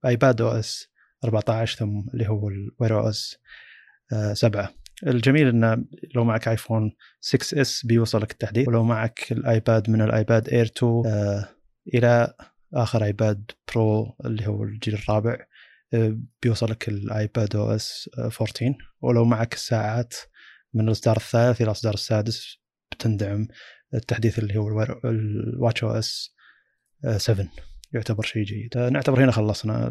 iPadOS 0.06 0.90
14 1.24 1.78
ثم 1.78 2.02
اللي 2.14 2.28
هو 2.28 2.50
ال 2.50 3.00
Wear 3.00 3.10
OS 3.10 3.38
7 4.34 4.70
الجميل 5.08 5.48
انه 5.48 5.86
لو 6.16 6.24
معك 6.24 6.48
آيفون 6.48 6.92
6S 7.22 7.86
بيوصل 7.86 8.22
لك 8.22 8.32
التحديث 8.32 8.68
ولو 8.68 8.84
معك 8.84 9.32
الايباد 9.32 9.90
من 9.90 10.02
الايباد 10.02 10.50
Air 10.50 10.66
2 10.78 11.04
آه 11.06 11.50
إلى 11.94 12.34
آخر 12.74 13.04
آيباد 13.04 13.52
Pro 13.74 14.16
اللي 14.26 14.48
هو 14.48 14.64
الجيل 14.64 14.94
الرابع 14.94 15.38
بيوصل 16.42 16.72
لك 16.72 16.90
ال 16.90 17.56
iPadOS 17.56 18.10
14 18.20 18.76
ولو 19.02 19.26
معك 19.26 19.54
الساعات 19.54 20.14
من 20.74 20.88
الإصدار 20.88 21.18
الثالث 21.18 21.62
إلى 21.62 21.68
الإصدار 21.68 21.94
السادس 21.94 22.58
بتندعم 22.92 23.48
التحديث 23.94 24.40
اللي 24.40 24.58
هو 24.58 24.84
ال 25.06 25.84
watchOS 25.84 26.36
7 27.18 27.48
يعتبر 27.94 28.24
شيء 28.24 28.44
جيد. 28.44 28.78
نعتبر 28.78 29.24
هنا 29.24 29.32
خلصنا 29.32 29.90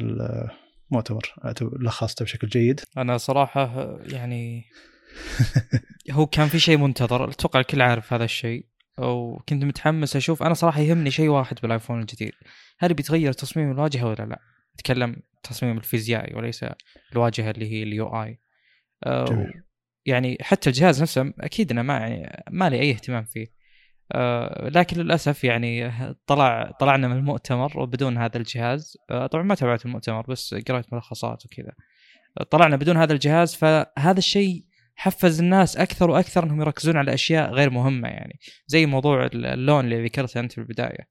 المؤتمر. 0.90 1.34
لخصته 1.80 2.24
بشكل 2.24 2.48
جيد. 2.48 2.80
أنا 2.98 3.16
صراحة 3.16 3.98
يعني 4.12 4.64
هو 6.10 6.26
كان 6.26 6.48
في 6.48 6.58
شيء 6.58 6.76
منتظر. 6.76 7.30
أتوقع 7.30 7.60
الكل 7.60 7.82
عارف 7.82 8.12
هذا 8.12 8.24
الشيء. 8.24 8.66
وكنت 8.98 9.64
متحمس 9.64 10.16
أشوف. 10.16 10.42
أنا 10.42 10.54
صراحة 10.54 10.80
يهمني 10.80 11.10
شيء 11.10 11.28
واحد 11.28 11.56
بالآيفون 11.62 12.00
الجديد. 12.00 12.32
هل 12.78 12.94
بيتغير 12.94 13.32
تصميم 13.32 13.70
الواجهة 13.70 14.06
ولا 14.06 14.24
لا؟ 14.24 14.38
أتكلم 14.74 15.16
تصميم 15.46 15.78
الفيزيائي 15.78 16.34
وليس 16.34 16.64
الواجهة 17.12 17.50
اللي 17.50 17.72
هي 17.72 17.82
اليو 17.82 18.06
آي. 18.22 18.40
يعني 20.06 20.38
حتى 20.40 20.70
الجهاز 20.70 21.02
نفسه 21.02 21.32
أكيد 21.40 21.70
أنا 21.72 21.82
ما 21.82 21.98
يعني 21.98 22.44
ما 22.50 22.70
لي 22.70 22.80
أي 22.80 22.90
اهتمام 22.90 23.24
فيه. 23.24 23.46
أه 24.12 24.68
لكن 24.68 25.00
للأسف 25.00 25.44
يعني 25.44 25.92
طلع 26.26 26.70
طلعنا 26.80 27.08
من 27.08 27.16
المؤتمر 27.16 27.80
وبدون 27.80 28.18
هذا 28.18 28.36
الجهاز. 28.36 28.96
أه 29.10 29.26
طبعا 29.26 29.44
ما 29.44 29.54
تابعت 29.54 29.86
المؤتمر 29.86 30.26
بس 30.26 30.54
قرأت 30.54 30.92
ملخصات 30.92 31.46
وكذا. 31.46 31.72
طلعنا 32.50 32.76
بدون 32.76 32.96
هذا 32.96 33.12
الجهاز 33.12 33.54
فهذا 33.54 34.18
الشيء 34.18 34.64
حفز 34.94 35.40
الناس 35.40 35.76
أكثر 35.76 36.10
وأكثر 36.10 36.44
إنهم 36.44 36.60
يركزون 36.60 36.96
على 36.96 37.14
أشياء 37.14 37.50
غير 37.52 37.70
مهمة 37.70 38.08
يعني 38.08 38.38
زي 38.66 38.86
موضوع 38.86 39.28
اللون 39.34 39.84
اللي 39.84 40.04
ذكرته 40.04 40.40
أنت 40.40 40.52
في 40.52 40.58
البداية. 40.58 41.08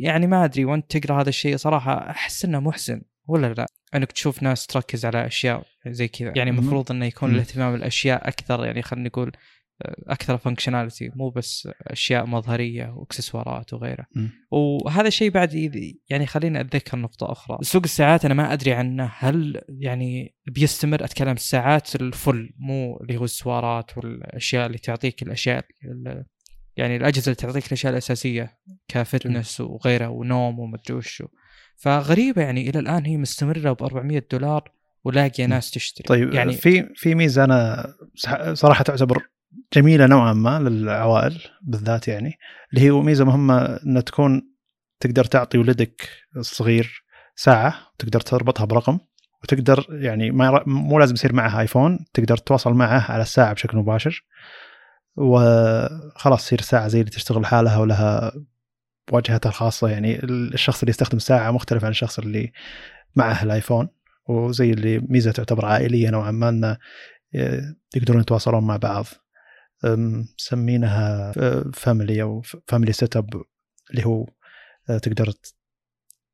ويعني 0.00 0.26
ما 0.26 0.44
أدري 0.44 0.64
وأنت 0.64 0.96
تقرأ 0.96 1.20
هذا 1.20 1.28
الشيء 1.28 1.56
صراحة 1.56 2.10
أحس 2.10 2.44
إنه 2.44 2.60
محسن 2.60 3.02
ولا 3.26 3.54
لا؟ 3.54 3.66
إنك 3.94 4.12
تشوف 4.12 4.42
ناس 4.42 4.66
تركز 4.66 5.06
على 5.06 5.26
أشياء 5.26 5.62
زي 5.86 6.08
كذا. 6.08 6.32
يعني 6.36 6.50
المفروض 6.50 6.92
إنه 6.92 7.06
يكون 7.06 7.34
الاهتمام 7.34 7.72
بالاشياء 7.72 8.28
أكثر 8.28 8.64
يعني 8.64 8.82
خلينا 8.82 9.08
نقول 9.08 9.32
أكثر 10.06 10.38
فانكشناليتي 10.38 11.10
مو 11.14 11.30
بس 11.30 11.68
أشياء 11.82 12.26
مظهرية 12.26 12.94
وإكسسوارات 12.96 13.72
وغيره. 13.72 14.06
م. 14.14 14.26
وهذا 14.50 15.08
الشيء 15.08 15.30
بعد 15.30 15.70
يعني 16.08 16.26
خليني 16.26 16.60
أتذكر 16.60 16.98
نقطة 16.98 17.32
أخرى. 17.32 17.58
سوق 17.62 17.82
الساعات 17.84 18.24
أنا 18.24 18.34
ما 18.34 18.52
أدري 18.52 18.72
عنه 18.72 19.12
هل 19.18 19.60
يعني 19.68 20.34
بيستمر؟ 20.46 21.04
أتكلم 21.04 21.32
الساعات 21.32 21.94
الفل 21.94 22.50
مو 22.58 22.96
اللي 22.96 23.16
هو 23.16 23.24
السوارات 23.24 23.98
والأشياء 23.98 24.66
اللي 24.66 24.78
تعطيك 24.78 25.22
الأشياء 25.22 25.64
يعني 26.78 26.96
الأجهزة 26.96 27.24
اللي 27.24 27.34
تعطيك 27.34 27.66
الأشياء 27.66 27.92
الأساسية 27.92 28.58
كفتنس 28.88 29.60
وغيره 29.60 30.08
ونوم 30.08 30.58
ومدري 30.58 30.94
وشو 30.94 31.26
فغريبة 31.76 32.42
يعني 32.42 32.70
إلى 32.70 32.78
الآن 32.78 33.06
هي 33.06 33.16
مستمرة 33.16 33.72
ب 33.72 33.82
400 33.82 34.26
دولار 34.32 34.70
ولاقيه 35.04 35.46
ناس 35.46 35.70
تشتري. 35.70 36.04
طيب 36.08 36.34
يعني 36.34 36.52
في 36.52 36.88
في 36.94 37.14
ميزة 37.14 37.44
أنا 37.44 37.86
صراحة 38.52 38.84
تعتبر 38.84 39.28
جميلة 39.72 40.06
نوعا 40.06 40.32
ما 40.32 40.58
للعوائل 40.58 41.42
بالذات 41.62 42.08
يعني 42.08 42.38
اللي 42.72 42.84
هي 42.84 42.90
ميزة 42.90 43.24
مهمة 43.24 43.64
إن 43.86 44.04
تكون 44.04 44.52
تقدر 45.00 45.24
تعطي 45.24 45.58
ولدك 45.58 46.08
الصغير 46.36 47.04
ساعة 47.36 47.74
تقدر 47.98 48.20
تربطها 48.20 48.64
برقم 48.64 48.98
وتقدر 49.42 49.86
يعني 49.90 50.30
ما 50.30 50.62
مو 50.66 50.98
لازم 50.98 51.14
يصير 51.14 51.32
معها 51.32 51.60
آيفون 51.60 52.04
تقدر 52.14 52.36
تتواصل 52.36 52.72
معه 52.72 53.12
على 53.12 53.22
الساعة 53.22 53.52
بشكل 53.52 53.78
مباشر. 53.78 54.24
وخلاص 55.18 56.44
تصير 56.44 56.60
ساعة 56.60 56.88
زي 56.88 57.00
اللي 57.00 57.10
تشتغل 57.10 57.46
حالها 57.46 57.78
ولها 57.78 58.32
واجهتها 59.12 59.48
الخاصة. 59.48 59.88
يعني 59.88 60.24
الشخص 60.24 60.80
اللي 60.82 60.90
يستخدم 60.90 61.18
ساعة 61.18 61.50
مختلف 61.50 61.84
عن 61.84 61.90
الشخص 61.90 62.18
اللي 62.18 62.52
معه 63.16 63.42
الآيفون 63.42 63.88
وزي 64.28 64.70
اللي 64.70 64.98
ميزة 64.98 65.32
تعتبر 65.32 65.66
عائلية 65.66 66.10
نوعا 66.10 66.30
ما 66.30 66.48
إنه 66.48 66.76
يقدرون 67.96 68.20
يتواصلون 68.20 68.66
مع 68.66 68.76
بعض. 68.76 69.06
مسمينها 69.84 71.32
family 71.74 72.22
أو 72.22 72.42
family 72.68 72.92
setup 72.92 73.42
اللي 73.90 74.06
هو 74.06 74.26
أه، 74.90 74.98
تقدر 74.98 75.32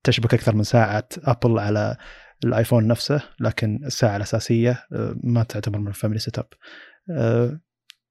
تشبك 0.05 0.35
أكثر 0.35 0.55
من 0.55 0.63
ساعة 0.63 1.09
ابل 1.19 1.59
على 1.59 1.97
الآيفون 2.45 2.87
نفسه 2.87 3.23
لكن 3.41 3.81
الساعة 3.85 4.17
الأساسية 4.17 4.87
أه، 4.93 5.17
ما 5.25 5.43
تعتبر 5.43 5.79
من 5.79 5.89
ال 5.89 6.19
family 6.19 6.39
setup 6.39 6.49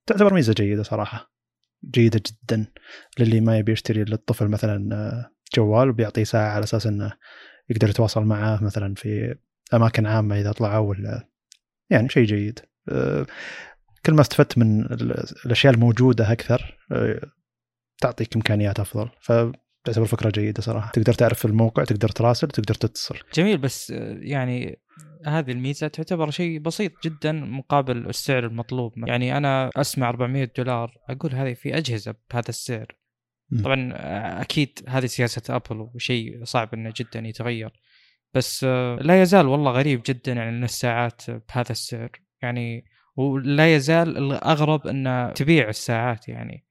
تعتبر 0.06 0.34
ميزة 0.34 0.54
جيدة 0.54 0.84
صراحة. 0.84 1.34
جيدة 1.92 2.22
جدا 2.26 2.66
للي 3.20 3.42
ما 3.42 3.58
يبي 3.58 3.72
يشتري 3.72 4.04
للطفل 4.04 4.48
مثلا 4.48 4.96
أه، 4.96 5.32
جوال 5.56 5.90
وبيعطيه 5.90 6.24
ساعة 6.24 6.50
على 6.50 6.64
أساس 6.64 6.88
إنه 6.88 7.14
يقدر 7.70 7.90
يتواصل 7.90 8.24
معه 8.24 8.64
مثلا 8.64 8.96
في 8.96 9.36
أماكن 9.74 10.06
عامة 10.06 10.40
إذا 10.40 10.52
طلعوا 10.52 10.90
ولا 10.90 11.28
يعني 11.90 12.10
شيء 12.10 12.26
جيد. 12.26 12.60
كل 14.06 14.14
ما 14.14 14.22
استفدت 14.22 14.58
من 14.58 14.86
الأشياء 15.46 15.74
الموجودة 15.74 16.32
أكثر 16.32 16.78
آه، 16.92 17.22
تعطيك 18.02 18.36
إمكانيات 18.36 18.80
أفضل. 18.80 19.10
فتعتبر 19.22 20.06
فكرة 20.06 20.30
جيدة 20.30 20.62
صراحة. 20.62 20.92
تقدر 20.92 21.14
تعرف 21.14 21.46
الموقع 21.46 21.84
تقدر 21.84 22.10
تراسل 22.10 22.48
تقدر 22.48 22.74
تتصل. 22.74 23.16
جميل 23.34 23.58
بس 23.58 23.92
آه، 23.92 24.18
يعني 24.22 24.80
هذه 25.26 25.52
الميزة 25.52 25.88
تعتبر 25.88 26.30
شيء 26.30 26.60
بسيط 26.60 26.92
جدا 27.04 27.32
مقابل 27.32 28.10
السعر 28.10 28.46
المطلوب. 28.46 28.94
يعني 29.08 29.38
أنا 29.38 29.70
أسمع 29.76 30.10
400 30.10 30.52
دولار 30.58 30.98
أقول 31.10 31.36
هذه 31.36 31.54
في 31.54 31.78
أجهزة 31.78 32.16
بهذا 32.32 32.50
السعر. 32.50 32.88
طبعا 33.64 33.94
آه، 33.94 34.42
أكيد 34.42 34.80
هذه 34.88 35.06
سياسة 35.06 35.56
أبل 35.56 35.90
وشيء 35.96 36.44
صعب 36.44 36.74
إنه 36.74 36.94
جدا 36.98 37.28
يتغير. 37.28 37.72
بس 38.34 38.64
لا 39.02 39.22
يزال 39.22 39.48
والله 39.48 39.72
غريب 39.72 40.02
جدا 40.06 40.34
يعني 40.34 40.50
إن 40.50 40.64
الساعات 40.64 41.22
بهذا 41.30 41.72
السعر. 41.72 42.12
يعني 42.42 42.86
ولا 43.16 43.76
يزال 43.76 44.18
الأغرب 44.18 44.88
ان 44.88 45.34
تبيع 45.36 45.70
الساعات 45.70 46.30
يعني. 46.30 46.66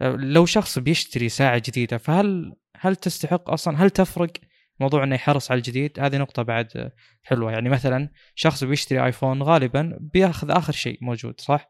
لو 0.00 0.46
شخص 0.46 0.78
بيشتري 0.78 1.28
ساعة 1.28 1.62
جديدة 1.66 1.98
فهل 1.98 2.52
هل 2.80 2.96
تستحق 2.96 3.50
أصلا؟ 3.50 3.82
هل 3.82 3.90
تفرق 3.90 4.32
موضوع 4.80 5.04
إنه 5.04 5.14
يحرص 5.14 5.50
على 5.50 5.58
الجديد 5.58 6.00
هذه 6.00 6.18
نقطة 6.18 6.42
بعد 6.42 6.92
حلوة. 7.22 7.52
يعني 7.52 7.68
مثلا 7.68 8.10
شخص 8.34 8.64
بيشتري 8.64 9.04
آيفون 9.04 9.42
غالبا 9.42 9.98
بيأخذ 10.00 10.50
آخر 10.50 10.72
شيء 10.72 10.98
موجود 11.02 11.40
صح؟ 11.40 11.68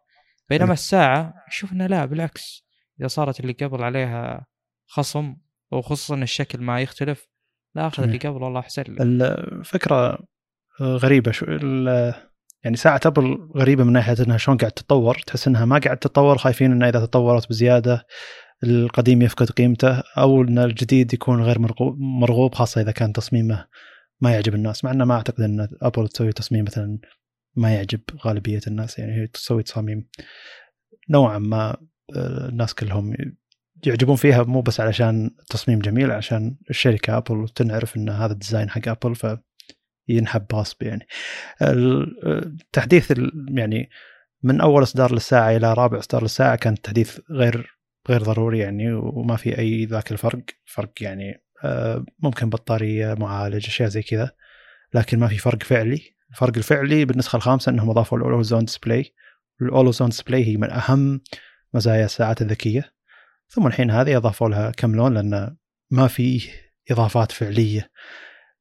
بينما 0.48 0.72
الساعة 0.72 1.34
يشوف 1.48 1.72
إنه 1.72 1.86
لا 1.86 2.04
بالعكس. 2.04 2.66
إذا 3.00 3.08
صارت 3.08 3.40
اللي 3.40 3.52
قبل 3.52 3.82
عليها 3.82 4.46
خصم 4.86 5.36
وخصوصا 5.72 6.14
الشكل 6.14 6.60
ما 6.60 6.80
يختلف 6.80 7.26
لا 7.74 7.86
أخذ 7.86 8.02
اللي 8.02 8.18
قبل 8.18 8.42
والله 8.42 8.60
أحسن 8.60 8.84
الفكرة 9.00 10.18
غريبة 10.80 11.30
شو 11.30 11.46
يعني 12.64 12.76
ساعة 12.76 13.00
أبل 13.06 13.50
غريبة 13.56 13.84
من 13.84 13.92
ناحية 13.92 14.16
إنها 14.26 14.36
شلون 14.36 14.56
قاعد 14.56 14.72
تتطور 14.72 15.18
تحس 15.26 15.48
إنها 15.48 15.64
ما 15.64 15.78
قاعد 15.78 15.96
تتطور 15.96 16.38
خايفين 16.38 16.72
إنها 16.72 16.88
إذا 16.88 17.06
تطورت 17.06 17.48
بزيادة 17.48 18.06
القديم 18.64 19.22
يفقد 19.22 19.50
قيمته 19.50 20.02
أو 20.18 20.42
إن 20.42 20.58
الجديد 20.58 21.14
يكون 21.14 21.42
غير 21.42 21.58
مرغوب 21.98 22.54
خاصة 22.54 22.80
إذا 22.80 22.90
كان 22.90 23.12
تصميمه 23.12 23.66
ما 24.20 24.32
يعجب 24.32 24.54
الناس 24.54 24.84
مع 24.84 24.90
إنه 24.90 25.04
ما 25.04 25.14
أعتقد 25.14 25.40
إن 25.40 25.68
أبل 25.82 26.08
تسوي 26.08 26.32
تصميم 26.32 26.64
مثلا 26.64 26.98
ما 27.56 27.74
يعجب 27.74 28.00
غالبية 28.24 28.60
الناس 28.66 28.98
يعني 28.98 29.12
هي 29.12 29.26
تسوي 29.26 29.62
تصاميم 29.62 30.08
نوعا 31.10 31.38
ما 31.38 31.76
آه، 32.16 32.48
الناس 32.48 32.74
كلهم 32.74 33.16
يعجبون 33.86 34.16
فيها 34.16 34.42
مو 34.42 34.60
بس 34.60 34.80
علشان 34.80 35.30
تصميم 35.48 35.78
جميل 35.78 36.10
عشان 36.10 36.56
الشركة 36.70 37.16
أبل 37.16 37.48
تنعرف 37.48 37.96
إن 37.96 38.08
هذا 38.08 38.32
ال 38.32 38.38
design 38.38 38.70
حق 38.70 38.88
أبل 38.88 39.14
ف 39.14 39.26
ينحب 40.08 40.46
غصب 40.54 40.82
يعني. 40.82 41.06
التحديث 41.62 43.12
يعني 43.48 43.90
من 44.42 44.60
أول 44.60 44.82
إصدار 44.82 45.12
للساعه 45.12 45.56
إلى 45.56 45.74
رابع 45.74 45.98
إصدار 45.98 46.22
للساعه 46.22 46.56
كان 46.56 46.72
التحديث 46.72 47.18
غير 47.30 47.75
غير 48.10 48.22
ضروري 48.22 48.58
يعني 48.58 48.92
وما 48.92 49.36
في 49.36 49.58
أي 49.58 49.84
ذاك 49.84 50.12
الفرق. 50.12 50.42
فرق 50.64 50.92
يعني 51.00 51.42
آه، 51.64 52.04
ممكن 52.18 52.50
بطارية 52.50 53.14
معالج 53.14 53.66
أشياء 53.66 53.88
زي 53.88 54.02
كذا. 54.02 54.30
لكن 54.94 55.18
ما 55.18 55.28
في 55.28 55.38
فرق 55.38 55.62
فعلي. 55.62 56.16
الفرق 56.30 56.56
الفعلي 56.56 57.04
بالنسخة 57.04 57.36
الخامسة 57.36 57.70
إنهم 57.70 57.90
أضافوا 57.90 58.18
ال 58.18 58.42
always-on 58.42 58.64
display 58.64 59.14
ال 59.62 59.90
always-on 59.90 60.08
display 60.08 60.44
هي 60.44 60.56
من 60.56 60.70
أهم 60.70 61.20
مزايا 61.74 62.04
الساعات 62.04 62.42
الذكية. 62.42 62.92
ثم 63.48 63.66
الحين 63.66 63.90
هذه 63.90 64.16
أضافوا 64.16 64.48
لها 64.48 64.70
كم 64.70 64.94
لون 64.96 65.14
لأن 65.14 65.56
ما 65.90 66.06
في 66.06 66.48
إضافات 66.90 67.32
فعلية. 67.32 67.90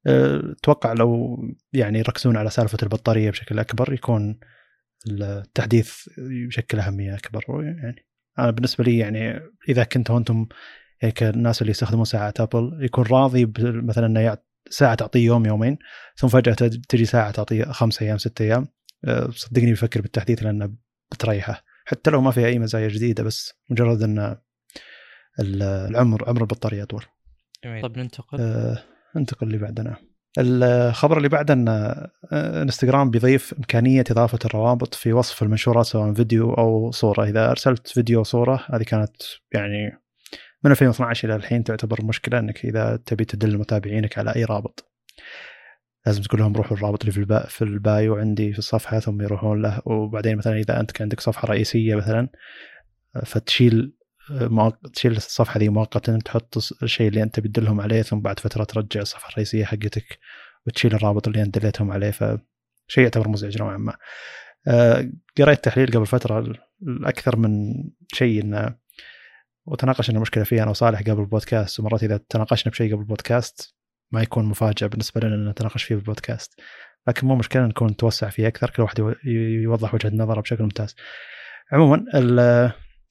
أتوقع 0.08 0.94
لو 0.94 1.38
يعني 1.74 2.00
يركزون 2.00 2.38
على 2.38 2.50
سالفة 2.50 2.78
البطارية 2.84 3.32
بشكل 3.32 3.60
أكبر 3.60 3.94
يكون 3.94 4.40
التحديث 5.08 6.08
يشكل 6.48 6.80
أهمية 6.80 7.16
أكبر 7.16 7.44
يعني. 7.50 8.06
أنا 8.39 8.51
بالنسبة 8.51 8.84
لي 8.84 8.98
يعني 8.98 9.42
إذا 9.70 9.84
كنتوا 9.84 10.18
أنتم 10.18 10.48
يعني 11.01 11.13
كالناس 11.13 11.62
اللي 11.62 11.72
يستخدمون 11.72 12.06
ساعة 12.06 12.34
ابل 12.39 12.77
يكون 12.82 13.06
راضي 13.06 13.54
مثلا 13.60 14.06
إنه 14.06 14.38
ساعة 14.70 14.96
تعطيه 14.96 15.25
يوم 15.25 15.46
يومين 15.46 15.77
ثم 16.15 16.27
فجأة 16.27 16.54
تجي 16.89 17.06
ساعة 17.06 17.32
تعطيه 17.32 17.65
خمس 17.65 18.01
أيام 18.01 18.18
ست 18.18 18.42
أيام. 18.42 18.68
أه، 19.06 19.30
صدقني 19.32 19.70
بيفكر 19.70 20.01
بالتحديث 20.01 20.44
لأنه 20.44 20.75
بتريحه. 21.12 21.63
حتى 21.86 22.12
لو 22.12 22.22
ما 22.22 22.32
فيها 22.32 22.48
أي 22.48 22.60
مزايا 22.60 22.88
جديدة 22.88 23.24
بس 23.24 23.54
مجرد 23.70 24.01
إن 24.01 24.38
العمر 25.39 26.30
عمر 26.30 26.42
البطارية 26.42 26.84
اطول. 26.84 27.04
جميل. 27.63 27.82
طيب 27.82 27.98
ننتقل. 27.98 28.42
أه 28.42 28.84
ننتقل 29.15 29.48
اللي 29.48 29.58
بعدنا 29.58 29.98
الخبر 30.38 31.18
اللي 31.18 31.30
بعده 31.30 31.54
إن 31.54 31.68
إنستغرام 32.34 33.10
بيضيف 33.10 33.54
إمكانية 33.58 34.04
إضافة 34.12 34.39
الروابط 34.46 34.94
في 34.94 35.13
وصف 35.13 35.44
المنشورات 35.44 35.86
سواء 35.86 36.13
فيديو 36.13 36.54
أو 36.54 36.92
صورة. 36.92 37.24
إذا 37.24 37.50
أرسلت 37.50 37.88
فيديو 37.88 38.20
أو 38.20 38.24
صورة 38.24 38.65
هذه 38.74 38.84
كانت 38.84 39.15
يعني 39.54 40.01
من 40.63 40.72
2012 40.72 41.27
إلى 41.27 41.36
الحين 41.36 41.63
تعتبر 41.63 42.06
مشكلة 42.06 42.39
إنك 42.39 42.65
إذا 42.65 43.00
تبي 43.06 43.25
تدل 43.25 43.58
متابعينك 43.58 44.18
على 44.18 44.36
أي 44.36 44.46
رابط. 44.46 44.92
لازم 46.06 46.22
تقول 46.22 46.39
لهم 46.39 46.56
روحوا 46.56 46.77
الرابط 46.77 47.01
اللي 47.01 47.12
في 47.12 47.18
البا 47.18 47.48
في 47.48 47.62
البايو 47.62 48.15
عندي 48.15 48.54
في 48.54 48.60
الصفحة 48.60 49.00
ثم 49.00 49.22
يروحون 49.22 49.62
له. 49.62 49.82
وبعدين 49.86 50.38
مثلا 50.38 50.58
إذا 50.58 50.80
أنت 50.80 51.01
عندك 51.01 51.20
صفحة 51.20 51.48
رئيسية 51.48 51.96
مثلا 51.96 52.30
فتشيل 53.25 53.95
تشيل 54.94 55.12
الصفحة 55.12 55.60
ذي 55.60 55.70
مؤقتا 55.70 56.20
تحط 56.25 56.58
الشيء 56.84 57.08
اللي 57.08 57.24
أنت 57.24 57.39
بتدلهم 57.39 57.82
عليه 57.82 58.01
ثم 58.01 58.20
بعد 58.20 58.39
فترة 58.39 58.63
ترجع 58.63 59.01
الصفحة 59.01 59.29
الرئيسية 59.29 59.65
حقتك 59.65 60.20
وتشيل 60.67 60.94
الرابط 60.94 61.27
اللي 61.27 61.41
أنت 61.41 61.58
دليتهم 61.60 61.91
عليه 61.91 62.12
فشيء 62.12 63.03
يعتبر 63.03 63.27
مزعج 63.27 63.58
نوعا 63.58 63.77
ما. 63.77 63.96
آه، 64.67 65.10
قريت 65.38 65.63
تحليل 65.63 65.91
قبل 65.91 66.05
فترة 66.05 66.53
الأكثر 66.82 67.38
من 67.38 67.74
شيء 68.13 68.41
انه 68.41 68.75
وتناقشنا 69.65 70.15
المشكلة 70.15 70.44
فيها 70.44 70.63
أنا 70.63 70.72
وصالح 70.72 71.01
قبل 71.01 71.22
البودكاست 71.22 71.79
ومرات 71.79 72.03
إذا 72.03 72.20
تناقشنا 72.29 72.72
بشيء 72.72 72.91
قبل 72.94 73.01
البودكاست 73.01 73.75
ما 74.12 74.22
يكون 74.22 74.46
مفاجأة 74.46 74.88
بالنسبة 74.88 75.22
لنا 75.22 75.36
إن 75.36 75.50
نتناقش 75.50 75.84
فيه 75.84 75.96
بالبودكاست 75.96 76.62
لكن 77.08 77.27
مو 77.27 77.36
مشكلة 77.36 77.65
نكون 77.65 77.89
نتوسع 77.89 78.29
فيه 78.29 78.48
أكثر 78.48 78.70
كل 78.70 78.82
واحد 78.82 79.15
يوضح 79.25 79.94
وجهة 79.94 80.12
نظره 80.13 80.41
بشكل 80.41 80.63
ممتاز 80.63 80.96
عموما 81.72 82.05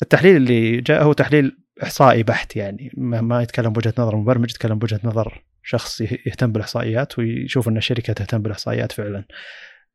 التحليل 0.02 0.36
اللي 0.36 0.80
جاء 0.80 1.04
هو 1.04 1.12
تحليل 1.12 1.58
إحصائي 1.82 2.22
بحت 2.22 2.56
يعني. 2.56 2.90
ما 2.96 3.42
يتكلم 3.42 3.72
بوجهة 3.72 3.94
نظر 3.98 4.16
مبرمج 4.16 4.50
يتكلم 4.50 4.78
بوجهة 4.78 5.00
نظر 5.04 5.44
شخص 5.62 6.00
يهتم 6.00 6.52
بالإحصائيات 6.52 7.18
ويشوف 7.18 7.68
إن 7.68 7.76
الشركة 7.76 8.12
تهتم 8.12 8.42
بالإحصائيات 8.42 8.92
فعلا. 8.92 9.24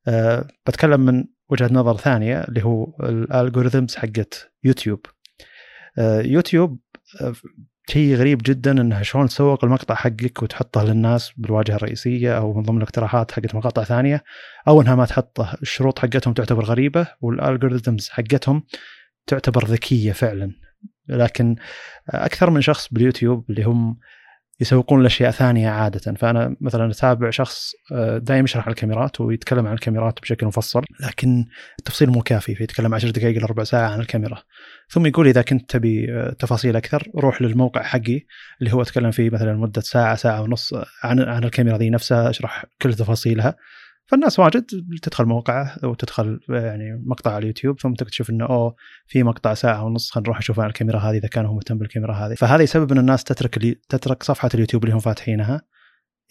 أه 0.07 0.47
بتكلم 0.67 0.99
من 0.99 1.25
وجهة 1.49 1.69
نظر 1.71 1.97
ثانية 1.97 2.41
اللي 2.41 2.65
هو 2.65 2.93
ال 3.03 3.11
algorithms 3.11 3.95
حقت 3.95 4.51
يوتيوب. 4.63 5.05
أه 5.97 6.21
يوتيوب 6.21 6.79
أه 7.21 7.33
شيء 7.89 8.15
غريب 8.15 8.41
جدا 8.45 8.71
إنها 8.71 9.03
شلون 9.03 9.27
تسوق 9.27 9.65
المقطع 9.65 9.95
حقك 9.95 10.43
وتحطه 10.43 10.83
للناس 10.83 11.31
بالواجهة 11.37 11.75
الرئيسية 11.75 12.37
أو 12.37 12.53
من 12.53 12.63
ضمن 12.63 12.77
الاقتراحات 12.77 13.31
حقت 13.31 13.55
مقاطع 13.55 13.83
ثانية 13.83 14.23
أو 14.67 14.81
إنها 14.81 14.95
ما 14.95 15.05
تحطه 15.05 15.57
الشروط 15.61 15.99
حقتهم 15.99 16.33
تعتبر 16.33 16.63
غريبة 16.63 17.07
وال 17.21 17.36
algorithms 17.36 18.09
حقتهم 18.09 18.63
تعتبر 19.29 19.65
ذكية 19.65 20.11
فعلا. 20.11 20.51
لكن 21.07 21.55
أكثر 22.09 22.49
من 22.49 22.61
شخص 22.61 22.93
باليوتيوب 22.93 23.49
اللي 23.49 23.63
هم 23.63 23.97
يسوقون 24.61 25.03
لأشياء 25.03 25.31
ثانية 25.31 25.69
عادة. 25.69 26.13
فأنا 26.13 26.55
مثلا 26.61 26.91
أتابع 26.91 27.29
شخص 27.29 27.71
آه، 27.91 28.17
دائما 28.17 28.43
يشرح 28.43 28.67
الكاميرات 28.67 29.21
ويتكلم 29.21 29.67
عن 29.67 29.73
الكاميرات 29.73 30.21
بشكل 30.21 30.45
مفصل 30.47 30.81
لكن 30.99 31.45
التفصيل 31.79 32.09
مو 32.09 32.21
كافي 32.21 32.55
فيتكلم 32.55 32.95
10 32.95 33.09
دقائق 33.09 33.37
إلى 33.37 33.45
ربع 33.45 33.63
ساعة 33.63 33.89
عن 33.89 33.99
الكاميرا. 33.99 34.37
ثم 34.89 35.05
يقول 35.05 35.27
إذا 35.27 35.41
كنت 35.41 35.69
تبي 35.69 36.13
آه، 36.13 36.29
تفاصيل 36.39 36.75
أكثر 36.75 37.07
روح 37.15 37.41
للموقع 37.41 37.83
حقي 37.83 38.25
اللي 38.61 38.73
هو 38.73 38.81
أتكلم 38.81 39.11
فيه 39.11 39.29
مثلا 39.29 39.53
مده 39.53 39.81
ساعة 39.81 40.15
ساعة 40.15 40.41
ونص 40.41 40.73
عن 41.03 41.19
عن 41.19 41.43
الكاميرا 41.43 41.77
ذي 41.77 41.89
نفسها 41.89 42.29
أشرح 42.29 42.65
كل 42.81 42.93
تفاصيلها. 42.93 43.55
فالناس 44.09 44.39
واجد 44.39 44.65
تدخل 45.01 45.25
موقعه 45.25 45.75
وتدخل 45.83 46.39
يعني 46.49 47.03
مقطع 47.05 47.31
على 47.31 47.41
اليوتيوب 47.41 47.79
ثم 47.79 47.93
تكتشف 47.93 48.29
إنه 48.29 48.45
أوه 48.45 48.75
في 49.07 49.23
مقطع 49.23 49.53
ساعة 49.53 49.85
ونص 49.85 50.11
خلينا 50.11 50.25
نروح 50.25 50.37
نشوف 50.37 50.59
الكاميرا 50.59 50.99
هذه 50.99 51.17
إذا 51.17 51.27
كان 51.27 51.45
هو 51.45 51.53
مهتم 51.53 51.77
بالكاميرا 51.77 52.13
هذه. 52.13 52.33
فهذا 52.33 52.63
يسبب 52.63 52.91
إن 52.91 52.97
الناس 52.97 53.23
تترك 53.23 53.57
اللي 53.57 53.75
تترك 53.89 54.23
صفحة 54.23 54.49
اليوتيوب 54.53 54.83
اللي 54.83 54.95
هم 54.95 54.99
فاتحينها 54.99 55.61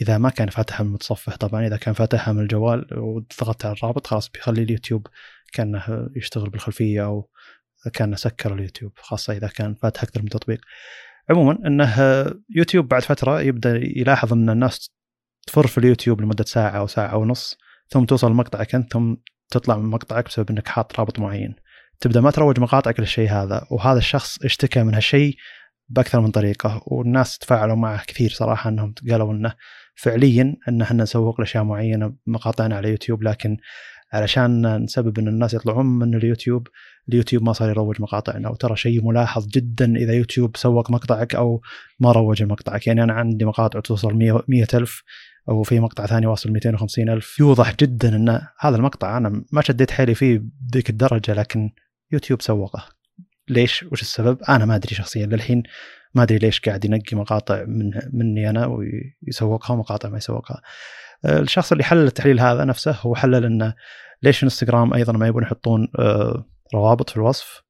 إذا 0.00 0.18
ما 0.18 0.30
كان 0.30 0.48
فاتحها 0.48 0.84
من 0.84 0.88
المتصفح 0.88 1.36
طبعا 1.36 1.66
إذا 1.66 1.76
كان 1.76 1.94
فاتحها 1.94 2.32
من 2.32 2.40
الجوال 2.40 2.86
وضغطت 2.98 3.66
على 3.66 3.74
الرابط 3.76 4.06
خلاص 4.06 4.28
بيخلي 4.28 4.62
اليوتيوب 4.62 5.06
كأنه 5.52 6.08
يشتغل 6.16 6.50
بالخلفية 6.50 7.04
أو 7.04 7.30
كأنه 7.92 8.16
سكر 8.16 8.54
اليوتيوب 8.54 8.92
خاصة 8.96 9.32
إذا 9.32 9.48
كان 9.48 9.74
فاتح 9.74 10.02
أكثر 10.02 10.22
من 10.22 10.28
تطبيق. 10.28 10.60
عموما 11.30 11.58
إنه 11.66 11.94
يوتيوب 12.50 12.88
بعد 12.88 13.02
فترة 13.02 13.40
يبدأ 13.40 13.80
يلاحظ 13.96 14.32
إن 14.32 14.50
الناس 14.50 14.90
تفر 15.46 15.66
في 15.66 15.78
اليوتيوب 15.78 16.20
لمدة 16.20 16.44
ساعة 16.44 16.78
أو 16.78 16.86
ساعة 16.86 17.16
ونص 17.16 17.58
ثم 17.88 18.04
توصل 18.04 18.30
لمقطعك 18.30 18.74
أنت 18.74 18.92
ثم 18.92 19.14
تطلع 19.50 19.76
من 19.76 19.90
مقطعك 19.90 20.24
بسبب 20.24 20.50
إنك 20.50 20.68
حاط 20.68 21.00
رابط 21.00 21.18
معين. 21.18 21.54
تبدأ 22.00 22.20
ما 22.20 22.30
تروج 22.30 22.60
مقاطعك 22.60 23.00
للشيء 23.00 23.30
هذا 23.30 23.66
وهذا 23.70 23.98
الشخص 23.98 24.44
اشتكى 24.44 24.82
من 24.82 24.94
هالشيء 24.94 25.36
بأكثر 25.88 26.20
من 26.20 26.30
طريقة 26.30 26.82
والناس 26.86 27.38
تفاعلوا 27.38 27.76
معه 27.76 28.04
كثير 28.04 28.30
صراحة 28.30 28.70
أنهم 28.70 28.94
قالوا 29.10 29.32
إنه 29.32 29.54
فعليا 29.94 30.56
إن 30.68 30.82
إحنا 30.82 31.02
نسوق 31.02 31.40
لأشياء 31.40 31.64
معينة 31.64 32.14
مقاطعنا 32.26 32.76
على 32.76 32.90
يوتيوب 32.90 33.22
لكن 33.22 33.56
علشان 34.12 34.76
نسبب 34.82 35.18
إن 35.18 35.28
الناس 35.28 35.54
يطلعون 35.54 35.86
من 35.86 36.14
اليوتيوب 36.14 36.68
اليوتيوب 37.08 37.42
ما 37.42 37.52
صار 37.52 37.70
يروج 37.70 38.00
مقاطعنا. 38.00 38.48
وترى 38.48 38.76
شيء 38.76 39.04
ملاحظ 39.04 39.46
جدا 39.46 39.96
إذا 39.96 40.12
يوتيوب 40.12 40.56
سوق 40.56 40.90
مقطعك 40.90 41.34
أو 41.34 41.60
ما 42.00 42.12
روج 42.12 42.42
مقطعك. 42.42 42.86
يعني 42.86 43.02
أنا 43.02 43.12
عندي 43.12 43.44
مقاطع 43.44 43.80
توصل 43.80 44.14
100 44.14 44.66
ألف 44.74 45.02
أو 45.48 45.62
في 45.62 45.80
مقطع 45.80 46.06
ثاني 46.06 46.26
واصل 46.26 46.50
250 46.50 47.08
ألف. 47.08 47.40
يوضح 47.40 47.74
جدا 47.76 48.16
إن 48.16 48.40
هذا 48.60 48.76
المقطع 48.76 49.16
أنا 49.16 49.44
ما 49.52 49.62
شديت 49.62 49.90
حيلي 49.90 50.14
فيه 50.14 50.42
بذيك 50.60 50.90
الدرجة 50.90 51.34
لكن 51.34 51.70
يوتيوب 52.12 52.42
سوقه. 52.42 52.88
ليش؟ 53.48 53.82
وش 53.82 54.02
السبب؟ 54.02 54.38
أنا 54.48 54.64
ما 54.64 54.74
أدري 54.74 54.94
شخصيا. 54.94 55.26
للحين 55.26 55.62
ما 56.14 56.22
أدري 56.22 56.38
ليش 56.38 56.60
قاعد 56.60 56.84
ينقي 56.84 57.16
مقاطع 57.16 57.64
من 57.64 57.90
مني 58.12 58.50
أنا 58.50 58.66
ويسوقها 58.66 59.74
ومقاطع 59.74 60.08
ما 60.08 60.16
يسوقها. 60.16 60.62
الشخص 61.24 61.72
اللي 61.72 61.84
حلل 61.84 62.06
التحليل 62.06 62.40
هذا 62.40 62.64
نفسه 62.64 62.96
هو 63.00 63.14
حلل 63.14 63.44
انه 63.44 63.74
ليش 64.22 64.44
إنستغرام 64.44 64.94
أيضا 64.94 65.12
ما 65.12 65.26
يبون 65.26 65.42
يحطون 65.42 65.88
آه، 65.98 66.44
روابط 66.74 67.10
في 67.10 67.16
الوصف؟ 67.16 67.62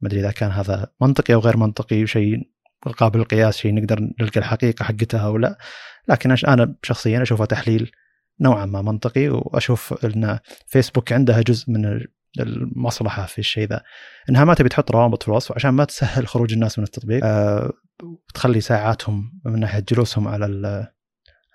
ما 0.00 0.08
أدري 0.08 0.20
إذا 0.20 0.30
كان 0.30 0.50
هذا 0.50 0.86
منطقي 1.00 1.34
أو 1.34 1.40
غير 1.40 1.56
منطقي 1.56 2.06
شيء 2.06 2.50
قابل 2.82 3.18
للقياس 3.18 3.56
شيء 3.56 3.74
نقدر 3.74 4.00
نلقى 4.20 4.40
الحقيقة 4.40 4.82
حقتها 4.82 5.26
أو 5.26 5.38
لا. 5.38 5.58
لكن 6.08 6.36
أنا 6.48 6.74
شخصيا 6.82 7.22
اشوفه 7.22 7.44
تحليل 7.44 7.90
نوعا 8.40 8.66
ما 8.66 8.82
منطقي 8.82 9.28
وأشوف 9.28 10.04
إن 10.04 10.38
فيسبوك 10.66 11.12
عندها 11.12 11.42
جزء 11.42 11.70
من 11.70 12.00
المصلحة 12.40 13.26
في 13.26 13.38
الشيء 13.38 13.68
ذا. 13.68 13.82
إنها 14.30 14.44
ما 14.44 14.54
تبي 14.54 14.68
تحط 14.68 14.90
روابط 14.90 15.22
في 15.22 15.28
الوصف 15.28 15.52
عشان 15.52 15.70
ما 15.70 15.84
تسهل 15.84 16.28
خروج 16.28 16.52
الناس 16.52 16.78
من 16.78 16.84
التطبيق. 16.84 17.20
أه 17.24 17.72
وتخلي 18.02 18.60
ساعاتهم 18.60 19.40
من 19.44 19.60
ناحية 19.60 19.84
جلوسهم 19.88 20.28
على 20.28 20.88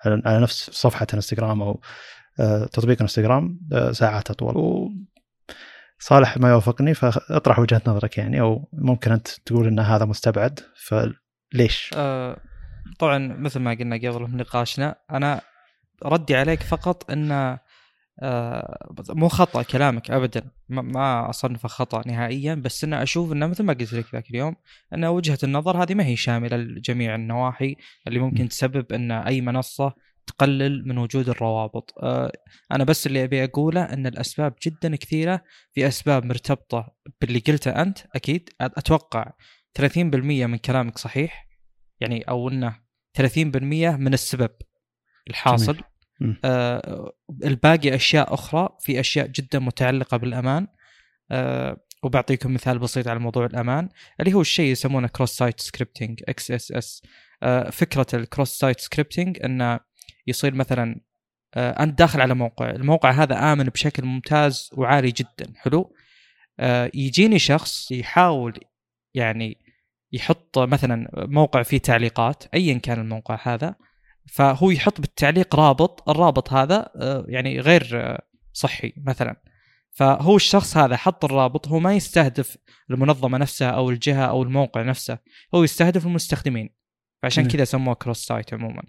على 0.06 0.40
نفس 0.42 0.70
صفحة 0.70 1.08
إنستغرام 1.14 1.62
أو 1.62 1.82
أه 2.40 2.66
تطبيق 2.66 3.02
إنستغرام 3.02 3.60
أه 3.74 3.92
ساعات 3.92 4.32
أطول. 4.32 4.56
صالح 6.00 6.38
ما 6.38 6.50
يوافقني 6.50 6.94
فاطرح 6.94 7.60
وجهة 7.60 7.82
نظرك 7.88 8.18
يعني 8.18 8.42
أو 8.42 8.70
ممكن 8.74 9.12
أنت 9.12 9.28
تقول 9.28 9.68
إن 9.68 9.80
هذا 9.80 10.06
مستبعد 10.06 10.60
فليش؟ 10.76 11.92
أه 11.96 12.38
طبعا 13.00 13.18
مثل 13.18 13.60
ما 13.60 13.74
قلنا 13.74 13.96
قبل 13.96 14.28
في 14.28 14.36
نقاشنا 14.36 14.96
أنا 15.12 15.42
ردي 16.06 16.36
عليك 16.36 16.64
فقط 16.64 17.12
إن 17.12 17.58
آه 18.22 18.94
مو 19.10 19.28
خطأ 19.28 19.64
كلامك 19.64 20.12
ابدا 20.12 20.50
ما 20.70 21.30
أصنفه 21.30 21.68
خطأ 21.70 22.08
نهائيا 22.08 22.56
بس 22.56 22.84
أنا 22.84 23.04
أشوف 23.04 23.32
إنه 23.32 23.48
مثل 23.48 23.64
ما 23.64 23.74
قلت 23.74 23.94
لك 23.94 24.06
ذاك 24.14 24.30
اليوم 24.30 24.56
إن 24.94 25.06
وجهة 25.06 25.38
النظر 25.44 25.84
هذه 25.84 25.94
ما 25.94 26.06
هي 26.06 26.16
شاملة 26.16 26.58
لجميع 26.58 27.16
النواحي 27.16 27.76
اللي 28.08 28.20
ممكن 28.20 28.50
تسبب 28.50 28.94
إن 28.94 29.12
أي 29.12 29.42
منصة 29.42 29.94
تقلل 30.28 30.88
من 30.88 30.98
وجود 30.98 31.30
الروابط. 31.30 31.94
آه 32.04 32.32
أنا 32.72 32.84
بس 32.84 33.08
اللي 33.08 33.24
أبي 33.24 33.44
أقوله 33.44 33.84
إن 33.84 34.08
الأسباب 34.08 34.56
جدا 34.66 34.96
كثيرة. 34.96 35.44
في 35.74 35.88
أسباب 35.88 36.26
مرتبطة 36.26 36.96
باللي 37.22 37.40
قلته 37.40 37.72
أنت 37.82 38.00
أكيد. 38.16 38.50
أتوقع 38.62 39.32
30% 39.74 39.88
من 40.48 40.58
كلامك 40.58 40.98
صحيح. 40.98 41.48
يعني 42.00 42.22
أو 42.22 42.50
إنه 42.50 42.80
30% 43.18 43.98
من 43.98 44.14
السبب 44.14 44.52
الحاصل. 45.30 45.78
آه 46.46 47.14
الباقي 47.44 47.96
أشياء 47.96 48.34
أخرى. 48.34 48.70
في 48.82 49.00
أشياء 49.00 49.28
جدا 49.28 49.60
متعلقة 49.60 50.18
بالأمان. 50.18 50.68
آه 51.32 51.78
وبعطيكم 52.04 52.54
مثال 52.54 52.80
بسيط 52.80 53.08
على 53.08 53.20
موضوع 53.20 53.46
الأمان 53.46 53.90
اللي 54.20 54.34
هو 54.34 54.42
الشيء 54.42 54.72
يسمونه 54.72 55.08
cross-site 55.08 55.60
scripting 55.60 56.24
XSS 56.28 57.02
فكرة 57.72 58.06
ال 58.13 58.50
cross-site 58.50 58.80
scripting 58.80 59.39
إنه 59.44 59.80
يصير 60.28 60.56
مثلا 60.56 61.02
آه 61.54 61.84
انت 61.84 62.00
داخل 62.00 62.22
على 62.22 62.34
موقع 62.34 62.70
الموقع 62.70 63.12
هذا 63.12 63.54
آمن 63.54 63.63
بشكل 63.63 64.06
ممتاز 64.06 64.70
وعالي 64.74 65.12
جدا 65.12 65.54
حلو؟ 65.56 65.96
آه 66.60 66.92
يجيني 66.94 67.39
شخص 67.39 67.92
يحاول 67.92 68.60
يعني 69.13 69.58
يحط 70.12 70.60
مثلا 70.60 71.08
موقع 71.16 71.63
فيه 71.63 71.78
تعليقات 71.78 72.44
ايا 72.54 72.78
كان 72.78 73.00
الموقع 73.00 73.39
هذا 73.44 73.76
فهو 74.28 74.70
يحط 74.70 75.02
بالتعليق 75.02 75.56
رابط 75.56 76.10
الرابط 76.10 76.54
هذا 76.54 76.89
آه، 76.96 77.26
يعني 77.28 77.60
غير 77.60 78.18
صحي 78.54 78.94
مثلا. 78.98 79.42
فهو 79.92 80.36
الشخص 80.36 80.78
هذا 80.78 80.98
حط 80.98 81.26
الرابط 81.26 81.68
هو 81.68 81.80
ما 81.80 81.94
يستهدف 81.94 82.58
المنظمة 82.92 83.38
نفسها 83.38 83.70
أو 83.70 83.89
الجهة 83.89 84.26
أو 84.26 84.44
الموقع 84.44 84.82
نفسه 84.82 85.18
هو 85.56 85.63
يستهدف 85.63 86.06
المستخدمين 86.06 86.70
فعشان 87.22 87.48
كذا 87.48 87.63
سموه 87.63 87.94
كروس 87.94 88.26
سايت 88.26 88.54
عموما. 88.54 88.84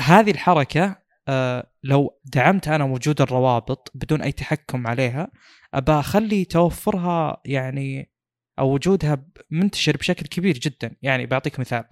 هذه 0.00 0.30
الحركة 0.30 0.96
آه 1.28 1.70
لو 1.82 2.20
دعمت 2.24 2.68
أنا 2.68 2.84
وجود 2.84 3.20
الروابط 3.20 3.90
بدون 3.94 4.22
أي 4.22 4.32
تحكم 4.32 4.86
عليها 4.86 5.30
ابى 5.74 5.92
أخلي 5.92 6.44
توفرها 6.44 7.40
يعني 7.44 8.12
أو 8.58 8.74
وجودها 8.74 9.26
منتشر 9.50 9.96
بشكل 9.96 10.26
كبير 10.26 10.58
جدا. 10.58 10.96
يعني 11.02 11.26
بعطيك 11.26 11.60
مثال 11.60 11.84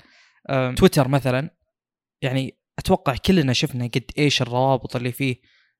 تويتر 0.77 1.09
مثلا 1.09 1.51
يعني 2.22 2.59
أتوقع 2.79 3.16
كلنا 3.16 3.53
شفنا 3.53 3.85
قد 3.85 4.11
إيش 4.18 4.42
الروابط 4.42 4.96
اللي 4.96 5.12
فيه 5.12 5.37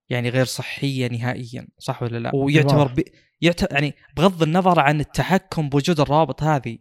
يعني 0.09 0.29
غير 0.29 0.45
صحية 0.45 1.09
نهائيا 1.09 1.69
صح 1.79 2.03
ولا 2.03 2.19
لا؟ 2.19 2.31
ويعتبر 2.35 2.87
ب... 2.87 3.03
يعتبر 3.41 3.73
يعني 3.73 3.95
بغض 4.17 4.43
النظر 4.43 4.81
عن 4.81 5.01
التحكم 5.01 5.69
بوجود 5.69 6.01
الروابط 6.01 6.43
هذه 6.43 6.79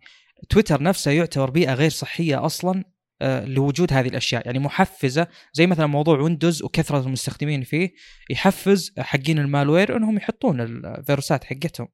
تويتر 0.49 0.83
نفسه 0.83 1.11
يعتبر 1.11 1.49
بيئة 1.49 1.73
غير 1.73 1.89
صحية 1.89 2.45
أصلا 2.45 2.83
لوجود 3.21 3.93
هذه 3.93 4.07
الأشياء. 4.07 4.45
يعني 4.45 4.59
محفزة 4.59 5.27
زي 5.53 5.67
مثلا 5.67 5.87
موضوع 5.87 6.19
ويندوز 6.19 6.63
وكثرة 6.63 6.99
المستخدمين 6.99 7.63
فيه 7.63 7.93
يحفز 8.29 8.93
حقين 8.99 9.39
ال 9.39 9.46
malware 9.47 9.97
إنهم 9.97 10.17
يحطون 10.17 10.61
الفيروسات 10.61 11.43
حقتهم. 11.43 11.87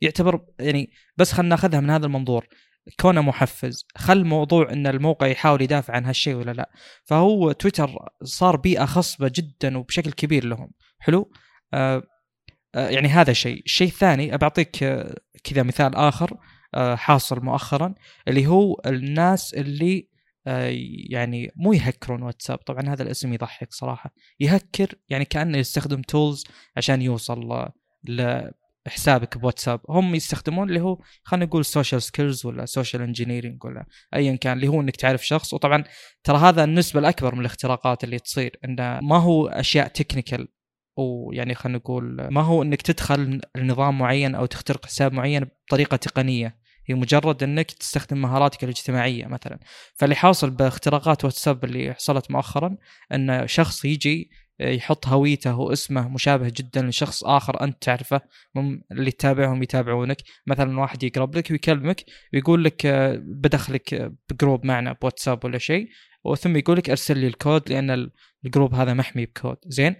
يعتبر 0.00 0.40
يعني 0.60 0.90
بس 1.16 1.32
خلينا 1.32 1.48
ناخذها 1.48 1.80
من 1.80 1.90
هذا 1.90 2.06
المنظور. 2.06 2.46
كونه 3.00 3.22
محفز 3.22 3.84
خل 3.96 4.24
موضوع 4.24 4.72
إن 4.72 4.86
الموقع 4.86 5.26
يحاول 5.26 5.62
يدافع 5.62 5.94
عن 5.94 6.04
هالشيء 6.04 6.34
ولا 6.34 6.50
لا. 6.50 6.70
فهو 7.04 7.52
تويتر 7.52 7.96
صار 8.24 8.56
بيئة 8.56 8.84
خصبة 8.84 9.32
جدا 9.34 9.78
وبشكل 9.78 10.12
كبير 10.12 10.44
لهم. 10.44 10.70
حلو؟ 10.98 11.30
آه 11.74 12.02
آه 12.74 12.88
يعني 12.88 13.08
هذا 13.08 13.32
شيء. 13.32 13.62
الشيء 13.64 13.88
الثاني 13.88 14.36
بعطيك 14.36 14.82
آه 14.82 15.14
كذا 15.44 15.62
مثال 15.62 15.94
آخر 15.94 16.36
آه 16.74 16.94
حاصل 16.94 17.40
مؤخرا 17.40 17.94
اللي 18.28 18.46
هو 18.46 18.80
الناس 18.86 19.54
اللي 19.54 19.98
آه 19.98 20.07
يعني 21.10 21.52
مو 21.56 21.72
يهكرون 21.72 22.22
واتساب. 22.22 22.58
طبعا 22.58 22.88
هذا 22.88 23.02
الاسم 23.02 23.32
يضحك 23.32 23.72
صراحة. 23.72 24.14
يهكر 24.40 24.94
يعني 25.08 25.24
كأنه 25.24 25.58
يستخدم 25.58 26.02
tools 26.02 26.44
عشان 26.76 27.02
يوصل 27.02 27.68
حسابك 28.88 29.38
بواتساب. 29.38 29.80
هم 29.88 30.14
يستخدمون 30.14 30.68
اللي 30.68 30.80
هو 30.80 30.98
خلينا 31.22 31.46
نقول 31.46 31.64
social 31.64 32.02
skills 32.02 32.46
ولا 32.46 32.66
social 32.66 33.02
engineering 33.02 33.64
ولا 33.64 33.86
ايا 34.14 34.36
كان 34.36 34.56
اللي 34.56 34.68
هو 34.68 34.80
إنك 34.80 34.96
تعرف 34.96 35.26
شخص. 35.26 35.54
وطبعا 35.54 35.84
ترى 36.24 36.38
هذا 36.38 36.64
النسبة 36.64 37.00
الأكبر 37.00 37.34
من 37.34 37.40
الاختراقات 37.40 38.04
اللي 38.04 38.18
تصير 38.18 38.56
إنه 38.64 39.00
ما 39.00 39.16
هو 39.16 39.46
أشياء 39.46 39.88
تكنيكال 39.88 40.48
ويعني 40.96 41.54
خلينا 41.54 41.78
نقول 41.78 42.28
ما 42.30 42.40
هو 42.40 42.62
إنك 42.62 42.82
تدخل 42.82 43.40
لنظام 43.56 43.98
معين 43.98 44.34
أو 44.34 44.46
تخترق 44.46 44.86
حساب 44.86 45.12
معين 45.12 45.46
بطريقة 45.66 45.96
تقنية. 45.96 46.57
هي 46.88 46.94
مجرد 46.94 47.42
إنك 47.42 47.70
تستخدم 47.70 48.22
مهاراتك 48.22 48.64
الاجتماعية 48.64 49.26
مثلا. 49.26 49.58
فاللي 49.94 50.14
حاصل 50.14 50.50
باختراقات 50.50 51.24
واتساب 51.24 51.64
اللي 51.64 51.94
حصلت 51.94 52.30
مؤخرا 52.30 52.76
إن 53.14 53.46
شخص 53.46 53.84
يجي 53.84 54.30
يحط 54.60 55.06
هويته 55.06 55.56
واسمه 55.56 56.08
مشابه 56.08 56.52
جدا 56.56 56.82
لشخص 56.82 57.24
آخر 57.24 57.64
أنت 57.64 57.82
تعرفه 57.82 58.20
اللي 58.92 59.10
تتابعهم 59.10 59.62
يتابعونك. 59.62 60.16
مثلا 60.46 60.80
واحد 60.80 61.02
يقرب 61.02 61.36
لك 61.36 61.50
ويكلمك 61.50 62.04
ويقول 62.32 62.64
لك 62.64 62.86
آه، 62.86 63.22
بدخلك 63.24 64.12
ب 64.30 64.36
group 64.36 64.66
معنا 64.66 64.92
بواتساب 64.92 65.44
ولا 65.44 65.58
شيء 65.58 65.88
وثم 66.24 66.56
يقول 66.56 66.76
لك 66.76 66.90
أرسل 66.90 67.18
لي 67.18 67.26
الكود 67.26 67.62
لأن 67.72 68.10
ال 68.44 68.49
group 68.49 68.74
هذا 68.74 68.94
محمي 68.94 69.26
بكود. 69.26 69.56
زين؟ 69.66 69.96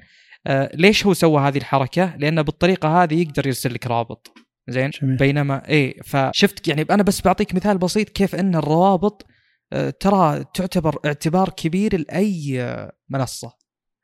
آه 0.47 0.71
ليش 0.75 1.07
هو 1.07 1.15
سوى 1.15 1.41
هذه 1.41 1.59
الحركة؟ 1.59 2.17
لأنه 2.17 2.43
بالطريقة 2.43 3.03
هذه 3.03 3.23
يقدر 3.23 3.47
يرسل 3.47 3.75
لك 3.75 3.87
رابط. 3.87 4.48
زين؟ 4.69 4.91
جميل. 4.91 5.17
بينما 5.17 5.69
اي 5.69 6.01
فشفت 6.05 6.69
يعني 6.69 6.83
أنا 6.91 7.03
بس 7.03 7.23
بعطيك 7.23 7.55
مثال 7.55 7.79
بسيط 7.79 8.09
كيف 8.09 8.35
إن 8.35 8.57
الروابط 8.57 9.27
آه 9.73 9.91
ترى 9.91 10.45
تعتبر 10.55 10.99
اعتبار 11.07 11.49
كبير 11.49 12.01
لأي 12.01 12.63
آه، 12.63 12.93
منصة. 13.09 13.53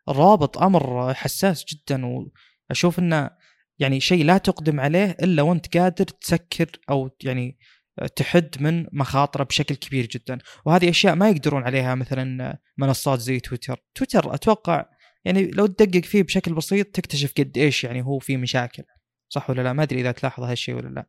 الروابط 0.09 0.59
أمر 0.59 1.15
حساس 1.15 1.65
جدا 1.65 2.03
وأشوف 2.71 2.99
إنه 2.99 3.31
يعني 3.79 4.01
شيء 4.01 4.25
لا 4.25 4.39
تقدم 4.39 4.81
عليه 4.81 5.17
إلا 5.23 5.43
وأنت 5.43 5.77
قادر 5.77 6.05
تسكر 6.05 6.71
أو 6.91 7.11
يعني 7.23 7.59
تحد 8.17 8.51
من 8.61 8.87
مخاطرة 8.93 9.45
بشكل 9.45 9.75
كبير 9.75 10.07
جدا. 10.07 10.39
وهذه 10.67 10.91
أشياء 10.91 11.15
ما 11.15 11.29
يقدرون 11.29 11.63
عليها 11.63 11.95
مثلا 11.95 12.59
منصات 12.79 13.21
زي 13.21 13.41
تويتر. 13.41 13.85
تويتر 13.95 14.35
أتوقع 14.35 14.85
يعني 15.25 15.51
لو 15.51 15.67
تدقق 15.67 16.05
فيه 16.05 16.23
بشكل 16.23 16.55
بسيط 16.55 16.87
تكتشف 16.87 17.33
قد 17.39 17.59
إيش 17.59 17.85
يعني 17.85 18.03
هو 18.03 18.19
فيه 18.19 18.37
مشاكل. 18.37 18.83
صح 19.35 19.51
ولا 19.51 19.63
لا؟ 19.63 19.73
ما 19.73 19.83
أدري 19.83 20.01
إذا 20.01 20.13
تلاحظ 20.13 20.43
هالشيء 20.43 20.75
ولا 20.75 20.89
لا. 20.89 21.07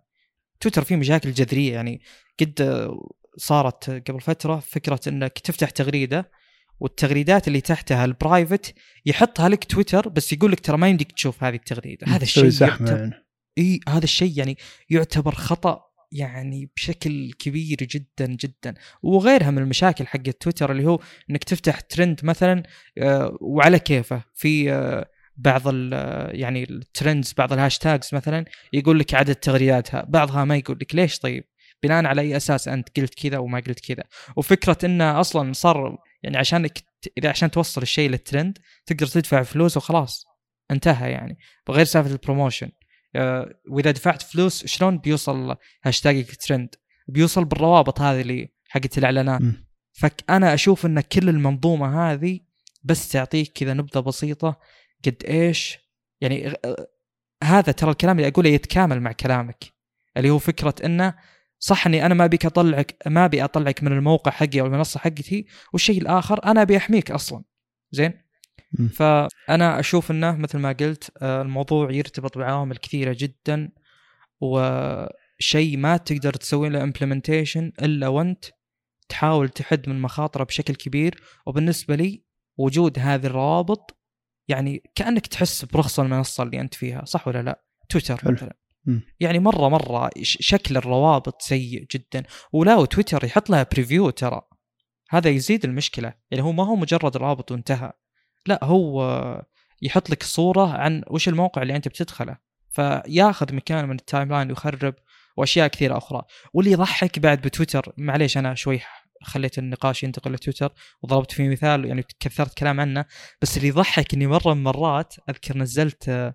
تويتر 0.59 0.83
فيه 0.83 0.95
مشاكل 0.95 1.31
جذرية 1.31 1.73
يعني 1.73 2.01
قد 2.39 2.89
صارت 3.37 3.89
قبل 3.89 4.21
فترة 4.21 4.59
فكرة 4.59 4.99
إنك 5.07 5.39
تفتح 5.39 5.69
تغريدة 5.69 6.31
والتغريدات 6.79 7.47
اللي 7.47 7.61
تحتها 7.61 8.05
ال 8.05 8.14
private 8.14 8.75
يحطها 9.05 9.49
لك 9.49 9.63
تويتر 9.63 10.09
بس 10.09 10.33
يقول 10.33 10.51
لك 10.51 10.59
ترى 10.59 10.77
ما 10.77 10.89
يمديك 10.89 11.11
تشوف 11.11 11.43
هذه 11.43 11.55
التغريدة. 11.55 12.07
هذا 12.07 12.23
الشيء 12.23 12.61
يعتبر 12.61 13.11
إي 13.57 13.79
هذا 13.89 14.03
الشيء 14.03 14.39
يعني 14.39 14.57
يعتبر 14.89 15.35
خطأ 15.35 15.81
يعني 16.11 16.71
بشكل 16.75 17.33
كبير 17.39 17.77
جدا 17.77 18.25
جدا. 18.25 18.73
وغيرها 19.03 19.51
من 19.51 19.57
المشاكل 19.57 20.07
حق 20.07 20.21
تويتر 20.21 20.71
اللي 20.71 20.85
هو 20.85 20.99
إنك 21.29 21.43
تفتح 21.43 21.79
ترند 21.79 22.19
مثلا 22.23 22.63
آه، 22.97 23.37
وعلى 23.41 23.79
كيفه. 23.79 24.23
في 24.33 24.71
آه، 24.71 25.09
بعض 25.37 25.61
يعني 26.33 26.63
ال 26.63 26.73
trends 26.73 27.33
بعض 27.37 27.53
ال 27.53 27.59
hashtags 27.59 28.09
مثلا 28.13 28.45
يقول 28.73 28.99
لك 28.99 29.13
عدد 29.13 29.35
تغريداتها 29.35 30.05
بعضها 30.09 30.45
ما 30.45 30.55
يقول 30.55 30.77
لك 30.81 30.95
ليش 30.95 31.19
طيب؟ 31.19 31.43
بناء 31.83 32.05
على 32.05 32.21
أي 32.21 32.37
أساس 32.37 32.67
أنت 32.67 32.99
قلت 32.99 33.13
كذا 33.13 33.37
وما 33.37 33.59
قلت 33.59 33.79
كذا. 33.79 34.03
وفكرة 34.35 34.77
إنه 34.83 35.19
أصلا 35.19 35.53
صار 35.53 35.97
يعني 36.23 36.37
عشانك 36.37 36.83
إذا 37.17 37.29
عشان 37.29 37.51
توصل 37.51 37.81
الشيء 37.81 38.09
للترند 38.09 38.57
تقدر 38.85 39.07
تدفع 39.07 39.43
فلوس 39.43 39.77
وخلاص. 39.77 40.25
انتهى 40.71 41.11
يعني. 41.11 41.37
بغير 41.67 41.85
سالفة 41.85 42.11
ال 42.11 42.17
promotion 42.17 42.71
آه، 43.15 43.49
وإذا 43.69 43.91
دفعت 43.91 44.21
فلوس 44.21 44.65
شلون 44.65 44.97
بيوصل 44.97 45.55
hashtag 45.83 46.29
ك 46.29 46.35
trend 46.35 46.75
بيوصل 47.07 47.45
بالروابط 47.45 48.01
هذه 48.01 48.21
اللي 48.21 48.49
حقت 48.69 48.97
الإعلانات. 48.97 49.41
فانا 49.93 50.53
أشوف 50.53 50.85
إن 50.85 51.01
كل 51.01 51.29
المنظومة 51.29 52.11
هذه 52.11 52.39
بس 52.83 53.09
تعطيك 53.09 53.51
كذا 53.51 53.73
نبذة 53.73 53.99
بسيطة 53.99 54.59
قد 55.05 55.23
إيش؟ 55.27 55.79
يعني 56.21 56.47
آه، 56.49 56.87
هذا 57.43 57.71
ترى 57.71 57.91
الكلام 57.91 58.17
اللي 58.17 58.27
أقوله 58.27 58.49
يتكامل 58.49 59.01
مع 59.01 59.11
كلامك 59.11 59.63
اللي 60.17 60.29
هو 60.29 60.39
فكرة 60.39 60.75
إنه 60.85 61.15
صح 61.59 61.87
إني 61.87 62.05
أنا 62.05 62.13
ما 62.13 62.25
ابيك 62.25 62.45
أطلعك 62.45 62.95
ما 63.05 63.25
أبي 63.25 63.43
أطلعك 63.43 63.83
من 63.83 63.91
الموقع 63.91 64.31
حقي 64.31 64.61
أو 64.61 64.65
المنصة 64.65 64.99
حقتي 64.99 65.45
والشيء 65.73 66.01
الآخر 66.01 66.45
أنا 66.45 66.61
أبي 66.61 66.77
أحميك 66.77 67.11
أصلا. 67.11 67.43
زين؟ 67.91 68.25
فأنا 68.93 69.79
أشوف 69.79 70.11
إنه 70.11 70.35
مثل 70.35 70.57
ما 70.57 70.71
قلت 70.71 71.11
آه، 71.21 71.41
الموضوع 71.41 71.91
يرتبط 71.91 72.37
بعوامل 72.37 72.77
كثيرة 72.77 73.15
جدا 73.19 73.71
وشيء 74.39 75.77
ما 75.77 75.97
تقدر 75.97 76.33
تسوي 76.33 76.69
له 76.69 76.83
implementation 76.83 77.71
إلا 77.81 78.07
وأنت 78.07 78.45
تحاول 79.09 79.49
تحد 79.49 79.89
من 79.89 80.01
مخاطرة 80.01 80.43
بشكل 80.43 80.75
كبير. 80.75 81.21
وبالنسبة 81.45 81.95
لي 81.95 82.23
وجود 82.57 82.99
هذه 82.99 83.25
الروابط 83.25 83.94
يعني 84.47 84.83
كأنك 84.95 85.27
تحس 85.27 85.65
برخص 85.65 85.99
المنصة 85.99 86.43
اللي 86.43 86.61
أنت 86.61 86.73
فيها 86.73 87.05
صح 87.05 87.27
ولا 87.27 87.41
لا؟ 87.41 87.63
تويتر 87.89 88.21
مثلا. 88.31 88.55
يعني 89.19 89.39
مرة 89.39 89.69
مرة 89.69 90.09
شكل 90.21 90.77
الروابط 90.77 91.41
سيء 91.41 91.85
جدا. 91.91 92.23
ولا 92.53 92.85
تويتر 92.85 93.25
يحط 93.25 93.49
لها 93.49 93.67
preview 93.71 94.09
ترى. 94.09 94.41
هذا 95.09 95.29
يزيد 95.29 95.65
المشكلة. 95.65 96.13
يعني 96.31 96.43
هو 96.43 96.51
ما 96.51 96.63
هو 96.65 96.75
مجرد 96.75 97.17
رابط 97.17 97.51
وانتهى. 97.51 97.93
لا 98.45 98.63
هو 98.63 99.45
يحط 99.81 100.09
لك 100.09 100.23
صورة 100.23 100.73
عن 100.77 101.03
وش 101.07 101.27
الموقع 101.27 101.61
اللي 101.61 101.75
أنت 101.75 101.87
بتدخله. 101.87 102.37
فياخذ 102.69 103.55
مكان 103.55 103.89
من 103.89 103.95
ال 103.95 104.29
timeline 104.29 104.49
ويخرب 104.49 104.95
وأشياء 105.37 105.67
كثيرة 105.67 105.97
أخرى. 105.97 106.21
واللي 106.53 106.71
يضحك 106.71 107.19
بعد 107.19 107.41
بتويتر 107.41 107.93
معليش 107.97 108.37
أنا 108.37 108.55
شوي 108.55 108.81
خليت 109.25 109.57
النقاش 109.57 110.03
ينتقل 110.03 110.31
لتويتر 110.31 110.73
وضربت 111.03 111.31
فيه 111.31 111.49
مثال 111.49 111.85
يعني 111.85 112.03
كثرت 112.19 112.57
كلام 112.57 112.79
عنه. 112.79 113.05
بس 113.41 113.57
اللي 113.57 113.67
يضحك 113.67 114.13
إني 114.13 114.27
مرة 114.27 114.53
من 114.53 114.63
مرات 114.63 115.15
أذكر 115.29 115.57
نزلت 115.57 116.33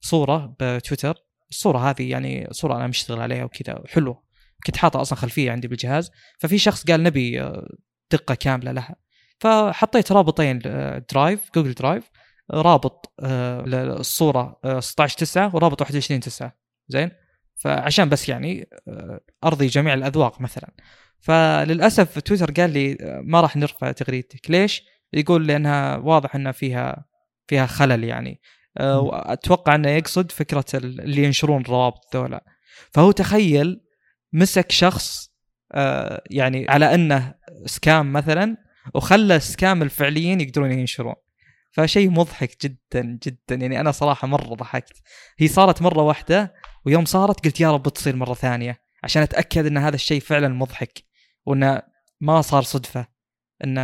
صورة 0.00 0.56
بتويتر. 0.60 1.14
الصورة 1.50 1.90
هذه 1.90 2.10
يعني 2.10 2.48
صورة 2.50 2.76
أنا 2.76 2.86
مشتغل 2.86 3.20
عليها 3.20 3.44
وكذا 3.44 3.82
حلوة. 3.86 4.22
كنت 4.66 4.76
حاطه 4.76 5.00
أصلا 5.00 5.18
خلفية 5.18 5.52
عندي 5.52 5.68
بالجهاز. 5.68 6.10
ففي 6.38 6.58
شخص 6.58 6.84
قال 6.84 7.02
نبي 7.02 7.42
آه، 7.42 7.66
دقة 8.10 8.34
كاملة 8.34 8.72
لها. 8.72 8.96
فحطيت 9.40 10.12
رابطين 10.12 10.58
drive 11.12 11.40
جوجل 11.54 11.74
درايف 11.74 12.10
رابط 12.50 13.12
آه، 13.20 13.62
للصورة 13.62 14.60
16 14.80 15.14
آه، 15.14 15.18
9 15.18 15.56
ورابط 15.56 15.80
21 15.80 16.20
9 16.20 16.56
زين؟ 16.88 17.10
فعشان 17.56 18.08
بس 18.08 18.28
يعني 18.28 18.68
أرضي 19.44 19.66
جميع 19.66 19.94
الأذواق 19.94 20.40
مثلا. 20.40 20.70
فللأسف 21.20 22.18
تويتر 22.18 22.50
قال 22.50 22.70
لي 22.70 22.96
ما 23.24 23.40
راح 23.40 23.56
نرفع 23.56 23.92
تغريدتك. 23.92 24.50
ليش؟ 24.50 24.82
يقول 25.12 25.46
لأنها 25.46 25.96
واضح 25.96 26.34
إنها 26.34 26.52
فيها 26.52 27.04
فيها 27.46 27.66
خلل 27.66 28.04
يعني. 28.04 28.40
آه، 28.78 29.00
وأتوقع 29.00 29.74
إنه 29.74 29.88
يقصد 29.88 30.32
فكرة 30.32 30.64
اللي 30.74 31.24
ينشرون 31.24 31.60
الروابط 31.60 32.16
ذولا. 32.16 32.44
فهو 32.92 33.10
تخيل 33.10 33.80
مسك 34.32 34.72
شخص 34.72 35.30
آه، 35.72 36.22
يعني 36.30 36.68
على 36.68 36.94
إنه 36.94 37.34
سكام 37.66 38.12
مثلا 38.12 38.56
وخلى 38.94 39.36
السكام 39.36 39.82
الفعليين 39.82 40.40
يقدرون 40.40 40.72
ينشرون. 40.72 41.14
فشيء 41.72 42.10
مضحك 42.10 42.56
جدا 42.62 43.18
جدا. 43.26 43.54
يعني 43.54 43.80
أنا 43.80 43.90
صراحة 43.90 44.28
مرة 44.28 44.54
ضحكت. 44.54 45.02
هي 45.38 45.48
صارت 45.48 45.82
مرة 45.82 46.02
واحدة 46.02 46.54
ويوم 46.86 47.04
صارت 47.04 47.44
قلت 47.44 47.60
يا 47.60 47.72
رب 47.72 47.88
تصير 47.88 48.16
مرة 48.16 48.34
ثانية 48.34 48.80
عشان 49.04 49.22
أتأكد 49.22 49.66
إن 49.66 49.78
هذا 49.78 49.94
الشيء 49.94 50.20
فعلا 50.20 50.48
مضحك. 50.48 51.09
وإنه 51.46 51.82
ما 52.20 52.40
صار 52.40 52.62
صدفة. 52.62 53.06
إن 53.64 53.76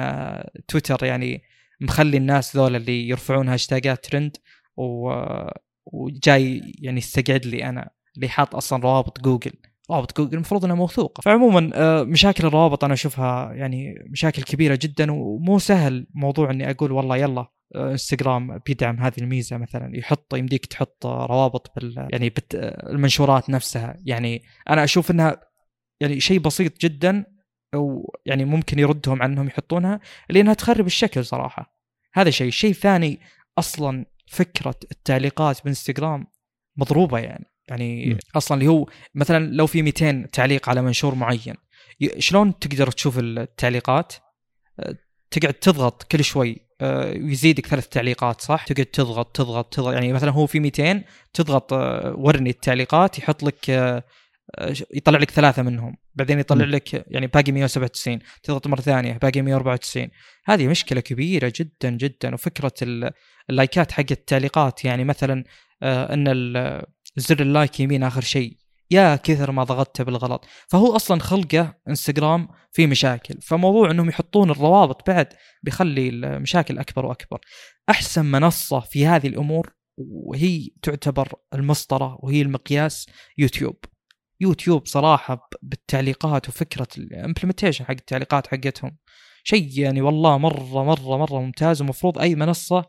تويتر 0.69 1.05
يعني 1.05 1.43
مخلي 1.81 2.17
الناس 2.17 2.57
ذول 2.57 2.77
اللي 2.77 3.09
يرفعون 3.09 3.49
هاشتاجات 3.49 4.05
ترند 4.07 4.37
و... 4.77 5.13
وجاي 5.87 6.75
يعني 6.79 6.99
يستقعد 6.99 7.47
لي 7.47 7.69
أنا 7.69 7.91
اللي 8.17 8.29
حاط 8.29 8.57
أصلا 8.57 8.83
روابط 8.83 9.21
جوجل. 9.21 9.53
روابط 9.91 10.17
جوجل 10.17 10.35
المفروض 10.35 10.65
إنها 10.65 10.77
موثوقة. 10.77 11.21
فعموما 11.21 11.71
آه، 11.75 12.03
مشاكل 12.03 12.47
الروابط 12.47 12.85
أنا 12.85 12.95
أشوفها 12.95 13.53
يعني 13.53 13.95
مشاكل 14.11 14.43
كبيرة 14.43 14.79
جدا 14.83 15.13
ومو 15.13 15.59
سهل 15.59 16.07
موضوع 16.15 16.51
إني 16.51 16.71
أقول 16.71 16.93
والله 16.93 17.17
يلا 17.17 17.47
آه، 17.75 17.91
إنستغرام 17.91 18.59
بيدعم 18.59 19.01
هذه 19.01 19.19
الميزة 19.19 19.57
مثلا. 19.57 19.97
يحط 19.97 20.35
يمديك 20.35 20.67
تحط 20.67 21.07
روابط 21.07 21.73
بال 21.77 22.09
يعني 22.13 22.33
بالمنشورات 22.53 23.51
نفسها. 23.51 23.97
يعني 24.05 24.43
أنا 24.71 24.85
أشوف 24.85 25.11
إنها 25.11 25.41
يعني 26.01 26.21
شيء 26.21 26.39
بسيط 26.39 26.81
جدا 26.81 27.36
أو 27.75 28.15
يعني 28.27 28.45
ممكن 28.45 28.79
يردهم 28.79 29.23
عن 29.23 29.33
إنهم 29.33 29.47
يحطونها 29.47 30.01
لأنها 30.31 30.55
تخرب 30.55 30.87
الشكل 30.87 31.25
صراحة. 31.25 31.77
هذا 32.15 32.31
شيء 32.31 32.51
شيء 32.51 32.73
ثاني 32.73 33.21
أصلا 33.59 34.07
فكرة 34.27 34.75
التعليقات 34.93 35.65
بإنستغرام 35.65 36.27
مضروبة 36.77 37.19
يعني. 37.19 37.45
يعني 37.69 38.07
م. 38.07 38.19
أصلا 38.37 38.59
اللي 38.59 38.71
هو 38.71 38.87
مثلا 39.15 39.53
لو 39.53 39.67
في 39.67 39.83
200 39.83 40.27
تعليق 40.33 40.69
على 40.69 40.83
منشور 40.83 41.15
معين 41.15 41.55
شلون 42.19 42.59
تقدر 42.59 42.91
تشوف 42.91 43.19
التعليقات؟ 43.19 44.13
أه، 44.81 44.97
تقعد 45.31 45.55
تضغط 45.55 46.03
كل 46.03 46.25
شوي. 46.25 46.67
ويزيدك 46.83 47.65
أه، 47.67 47.69
ثلاث 47.71 47.89
تعليقات 47.89 48.41
صح؟ 48.41 48.65
تقعد 48.65 48.87
تضغط 48.87 49.37
تضغط 49.37 49.75
تضغط. 49.75 49.95
يعني 49.95 50.13
مثلا 50.13 50.31
هو 50.31 50.47
في 50.47 50.61
200 50.61 51.05
تضغط 51.33 51.73
أه، 51.73 52.15
ورني 52.19 52.51
التعليقات 52.51 53.19
يحط 53.19 53.43
لك 53.43 53.71
يطلع 54.95 55.19
لك 55.19 55.31
ثلاثة 55.31 55.63
منهم. 55.63 55.97
بعدين 56.15 56.39
يطلع 56.39 56.65
م. 56.65 56.69
لك 56.69 57.05
يعني 57.11 57.27
باقي 57.27 57.53
197 57.53 58.19
تضغط 58.43 58.67
مرة 58.67 58.81
ثانية 58.81 59.13
باقي 59.13 59.43
194 59.43 60.09
هذه 60.45 60.69
مشكلة 60.69 61.01
كبيرة 61.01 61.53
جدا 61.57 61.91
جدا. 61.91 62.35
وفكرة 62.35 62.73
اللايكات 63.51 63.93
حق 63.93 64.05
التعليقات 64.11 64.85
يعني 64.85 65.05
مثلا 65.05 65.45
إن 65.83 66.83
زر 67.17 67.41
ال 67.41 67.49
like 67.49 67.81
يمين 67.81 68.03
آخر 68.03 68.21
شيء. 68.21 68.57
يا 68.91 69.17
كثر 69.17 69.51
ما 69.51 69.65
ضغطته 69.65 70.05
بالغلط. 70.05 70.45
فهو 70.69 70.97
أصلا 70.97 71.21
خلقه 71.21 71.75
إنستغرام 71.89 72.49
في 72.73 72.87
مشاكل. 72.87 73.35
فموضوع 73.43 73.91
إنهم 73.91 74.09
يحطون 74.09 74.51
الروابط 74.51 75.11
بعد 75.11 75.29
بيخلي 75.63 76.09
المشاكل 76.09 76.79
أكبر 76.79 77.07
وأكبر. 77.07 77.41
أحسن 77.91 78.27
منصة 78.27 78.81
في 78.81 79.07
هذه 79.07 79.27
الأمور 79.27 79.73
وهي 79.99 80.69
تعتبر 80.83 81.33
المسطرة 81.55 82.19
وهي 82.23 82.43
المقياس 82.43 83.07
يوتيوب. 83.39 83.77
يوتيوب 84.41 84.87
صراحة 84.87 85.49
بالتعليقات 85.63 86.49
وفكرة 86.49 86.89
ال 86.99 87.05
implementation 87.05 87.85
حق 87.85 87.91
التعليقات 87.91 88.47
حقتهم. 88.47 88.97
شيء 89.45 89.69
يعني 89.81 90.03
والله 90.03 90.39
مرة 90.39 90.85
مرة 90.85 91.17
مرة 91.17 91.41
ممتاز 91.41 91.83
ومفروض 91.83 92.19
أي 92.19 92.35
منصة 92.35 92.87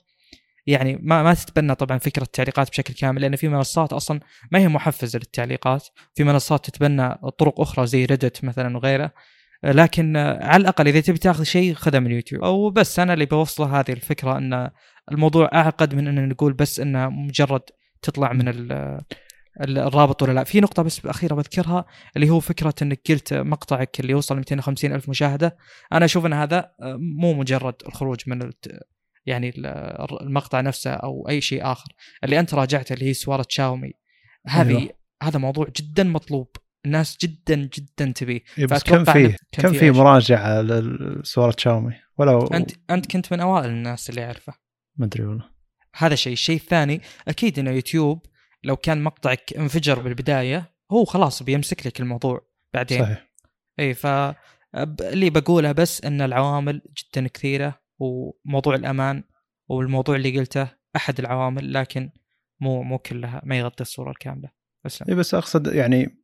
يعني 0.67 0.99
ما 1.01 1.23
ما 1.23 1.33
تتبنى 1.33 1.75
طبعا 1.75 1.97
فكرة 1.97 2.23
التعليقات 2.23 2.69
بشكل 2.69 2.93
كامل 2.93 3.21
لأن 3.21 3.35
في 3.35 3.47
منصات 3.47 3.93
أصلا 3.93 4.19
ما 4.51 4.59
هي 4.59 4.67
محفزة 4.67 5.19
للتعليقات. 5.19 5.87
في 6.15 6.23
منصات 6.23 6.65
تتبنى 6.69 7.15
طرق 7.39 7.61
أخرى 7.61 7.87
زي 7.87 8.05
ريدت 8.05 8.43
مثلا 8.43 8.77
وغيره. 8.77 9.11
لكن 9.63 10.17
على 10.17 10.61
الأقل 10.61 10.87
إذا 10.87 10.99
تبي 10.99 11.17
تاخذ 11.17 11.43
شيء 11.43 11.73
خذه 11.73 11.99
من 11.99 12.07
اليوتيوب 12.07 12.43
أو 12.43 12.69
بس 12.69 12.99
أنا 12.99 13.13
اللي 13.13 13.25
بوصله 13.25 13.79
هذه 13.79 13.91
الفكرة 13.91 14.37
إن 14.37 14.69
الموضوع 15.11 15.49
أعقد 15.53 15.95
من 15.95 16.07
إن 16.07 16.29
نقول 16.29 16.53
بس 16.53 16.79
إنه 16.79 17.09
مجرد 17.09 17.61
تطلع 18.01 18.33
من 18.33 18.47
الرابط 19.61 20.23
ولا 20.23 20.31
لا. 20.31 20.43
في 20.43 20.61
نقطة 20.61 20.83
بس 20.83 21.05
أخيرة 21.05 21.35
بذكرها 21.35 21.85
اللي 22.15 22.29
هو 22.29 22.39
فكرة 22.39 22.73
إنك 22.81 23.01
قلت 23.09 23.33
مقطعك 23.33 23.99
اللي 23.99 24.13
وصل 24.13 24.37
250 24.37 24.93
ألف 24.93 25.09
مشاهدة. 25.09 25.57
أنا 25.93 26.05
أشوف 26.05 26.25
إن 26.25 26.33
هذا 26.33 26.71
مو 27.19 27.33
مجرد 27.33 27.75
الخروج 27.87 28.19
من 28.27 28.51
يعني 29.25 29.53
المقطع 30.21 30.61
نفسه 30.61 30.91
أو 30.91 31.29
أي 31.29 31.41
شيء 31.41 31.71
آخر. 31.71 31.89
اللي 32.23 32.39
أنت 32.39 32.53
راجعته 32.53 32.93
اللي 32.93 33.05
هي 33.05 33.13
سواره 33.13 33.45
شاومي 33.49 33.91
هذه 34.47 34.77
أيوه. 34.77 34.89
هذا 35.23 35.39
موضوع 35.39 35.67
جدا 35.77 36.03
مطلوب. 36.03 36.47
الناس 36.85 37.17
جدا 37.21 37.55
جدا 37.55 38.11
تبيه 38.11 38.41
إيه، 38.57 38.65
بس 38.65 38.83
كم 38.83 39.03
في 39.03 39.35
كم 39.51 39.73
في 39.73 39.91
مراجعة 39.91 40.61
لسواره 40.61 41.55
شاومي؟ 41.57 41.93
ولو 42.17 42.39
أنت 42.39 42.71
أنت 42.89 43.11
كنت 43.11 43.33
من 43.33 43.39
أوائل 43.39 43.69
الناس 43.69 44.09
اللي 44.09 44.25
أعرفه. 44.25 44.53
ما 44.97 45.05
أدري 45.05 45.25
والله. 45.25 45.45
هذا 45.95 46.15
شيء. 46.15 46.33
الشيء 46.33 46.55
الثاني 46.55 47.01
أكيد 47.27 47.59
إنه 47.59 47.71
يوتيوب 47.71 48.25
لو 48.63 48.75
كان 48.75 49.03
مقطعك 49.03 49.53
انفجر 49.57 49.99
بالبداية 49.99 50.73
هو 50.91 51.05
خلاص 51.05 51.43
بيمسك 51.43 51.87
لك 51.87 51.99
الموضوع 51.99 52.47
بعدين. 52.73 53.03
صحيح. 53.03 53.27
اي 53.79 53.93
ف 53.93 54.07
اللي 55.01 55.29
بقوله 55.29 55.71
بس 55.71 56.05
إن 56.05 56.21
العوامل 56.21 56.81
جدا 56.97 57.27
كثيرة 57.27 57.81
وموضوع 57.99 58.75
الأمان 58.75 59.23
والموضوع 59.69 60.15
اللي 60.15 60.39
قلته 60.39 60.67
أحد 60.95 61.19
العوامل 61.19 61.73
لكن 61.73 62.09
مو 62.61 62.83
مو 62.83 62.97
كلها 62.97 63.41
ما 63.43 63.57
يغطي 63.57 63.81
الصورة 63.81 64.11
الكاملة. 64.11 64.49
بس 64.85 65.01
اي 65.01 65.15
بس 65.15 65.33
أقصد 65.33 65.67
يعني 65.67 66.17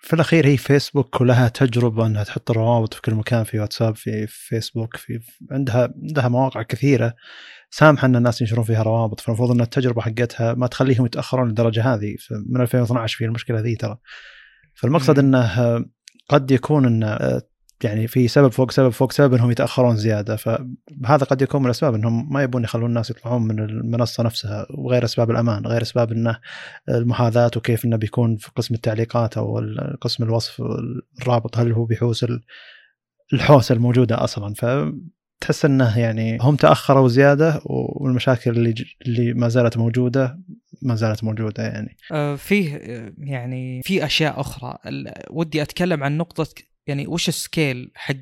في 0.00 0.12
الأخير 0.12 0.46
هي 0.46 0.56
فيسبوك 0.56 1.20
ولها 1.20 1.48
تجربة 1.48 2.06
إنها 2.06 2.24
تحط 2.24 2.50
الروابط 2.50 2.94
في 2.94 3.02
كل 3.02 3.14
مكان 3.14 3.44
في 3.44 3.58
واتساب 3.58 3.96
في 3.96 4.26
فيسبوك 4.26 4.96
في 4.96 5.20
عندها 5.50 5.94
عندها 6.02 6.28
مواقع 6.28 6.62
كثيرة. 6.62 7.14
سامحه 7.76 8.06
أن 8.06 8.16
الناس 8.16 8.40
ينشرون 8.40 8.64
فيها 8.64 8.82
روابط 8.82 9.20
فالمفروض 9.20 9.50
أن 9.50 9.60
التجربة 9.60 10.02
حقتها 10.02 10.54
ما 10.54 10.66
تخليهم 10.66 11.06
يتأخرون 11.06 11.48
للدرجه 11.48 11.94
هذه. 11.94 12.16
من 12.48 12.60
2012 12.60 13.16
في 13.16 13.24
المشكلة 13.24 13.60
ذي 13.60 13.76
ترى. 13.76 13.98
فالمقصد 14.74 15.18
أنه 15.18 15.84
قد 16.28 16.50
يكون 16.50 16.86
أن 16.86 17.18
يعني 17.84 18.06
في 18.06 18.28
سبب 18.28 18.52
فوق 18.52 18.70
سبب 18.70 18.88
فوق 18.88 19.12
سبب 19.12 19.34
أنهم 19.34 19.50
يتأخرون 19.50 19.96
زيادة. 19.96 20.36
فهذا 20.36 21.24
قد 21.24 21.42
يكون 21.42 21.60
من 21.60 21.66
الأسباب 21.66 21.94
أنهم 21.94 22.32
ما 22.32 22.42
يبون 22.42 22.64
يخلون 22.64 22.86
الناس 22.86 23.10
يطلعون 23.10 23.42
من 23.42 23.58
المنصة 23.58 24.22
نفسها 24.22 24.66
وغير 24.70 25.04
أسباب 25.04 25.30
الأمان 25.30 25.66
غير 25.66 25.82
أسباب 25.82 26.12
انه 26.12 26.38
المحاذاة 26.88 27.50
وكيف 27.56 27.84
أنه 27.84 27.96
بيكون 27.96 28.36
في 28.36 28.50
قسم 28.56 28.74
التعليقات 28.74 29.36
أو 29.36 29.60
قسم 30.00 30.24
الوصف 30.24 30.62
الرابط 31.22 31.58
هل 31.58 31.72
هو 31.72 31.84
بيحوس 31.84 32.26
الحوسة 33.32 33.72
الموجودة 33.72 34.24
أصلا. 34.24 34.54
فتحس 35.40 35.64
إنه 35.64 35.98
يعني 35.98 36.38
هم 36.40 36.56
تأخروا 36.56 37.08
زيادة 37.08 37.60
والمشاكل 37.64 38.50
اللي 38.50 38.74
اللي 39.06 39.34
ما 39.34 39.48
زالت 39.48 39.76
موجودة 39.76 40.38
ما 40.82 40.94
زالت 40.94 41.24
موجودة 41.24 41.62
يعني. 41.62 41.96
آه، 42.12 42.36
فيه 42.36 42.76
يعني 43.18 43.82
في 43.84 44.04
أشياء 44.04 44.40
أخرى. 44.40 44.78
ودي 45.30 45.62
أتكلم 45.62 46.04
عن 46.04 46.16
نقطة 46.16 46.46
يعني 46.86 47.06
وش 47.06 47.28
السكيل 47.28 47.92
حق 47.94 48.14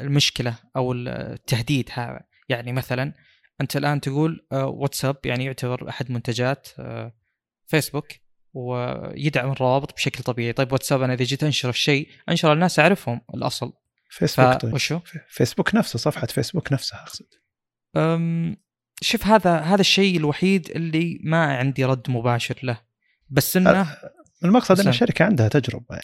المشكلة 0.00 0.54
أو 0.76 0.92
التهديد 0.92 1.88
هذا؟ 1.92 2.20
يعني 2.48 2.72
مثلا 2.72 3.14
أنت 3.60 3.76
الآن 3.76 4.00
تقول 4.00 4.46
واتساب 4.52 5.16
آه، 5.24 5.28
يعني 5.28 5.44
يعتبر 5.44 5.88
أحد 5.88 6.12
منتجات 6.12 6.68
آه، 6.78 7.12
فيسبوك 7.66 8.06
ويدعم 8.54 9.52
الروابط 9.52 9.94
بشكل 9.94 10.24
طبيعي. 10.24 10.52
طيب 10.52 10.72
واتساب 10.72 11.02
أنا 11.02 11.14
إذا 11.14 11.24
جيت 11.24 11.44
أنشر 11.44 11.68
الشيء 11.68 12.08
أنشر 12.28 12.52
الناس 12.52 12.78
أعرفهم 12.78 13.20
الأصل. 13.34 13.72
فيسبوك 14.12 14.52
ف... 14.52 14.56
طيب 14.56 14.74
وشو؟ 14.74 15.00
فيسبوك 15.28 15.74
نفسه 15.74 15.98
صفحة 15.98 16.26
فيسبوك 16.26 16.72
نفسها 16.72 17.02
أقصد 17.02 17.26
أم... 17.96 18.56
شوف 19.00 19.26
هذا 19.26 19.58
هذا 19.58 19.80
الشيء 19.80 20.16
الوحيد 20.16 20.70
اللي 20.70 21.18
ما 21.22 21.56
عندي 21.56 21.84
رد 21.84 22.10
مباشر 22.10 22.58
له 22.62 22.80
بس 23.30 23.56
إنه 23.56 23.96
المقصد 24.44 24.80
إن 24.80 24.88
الشركة 24.88 25.24
عندها 25.24 25.48
تجربة 25.48 25.86
يعني. 25.90 26.02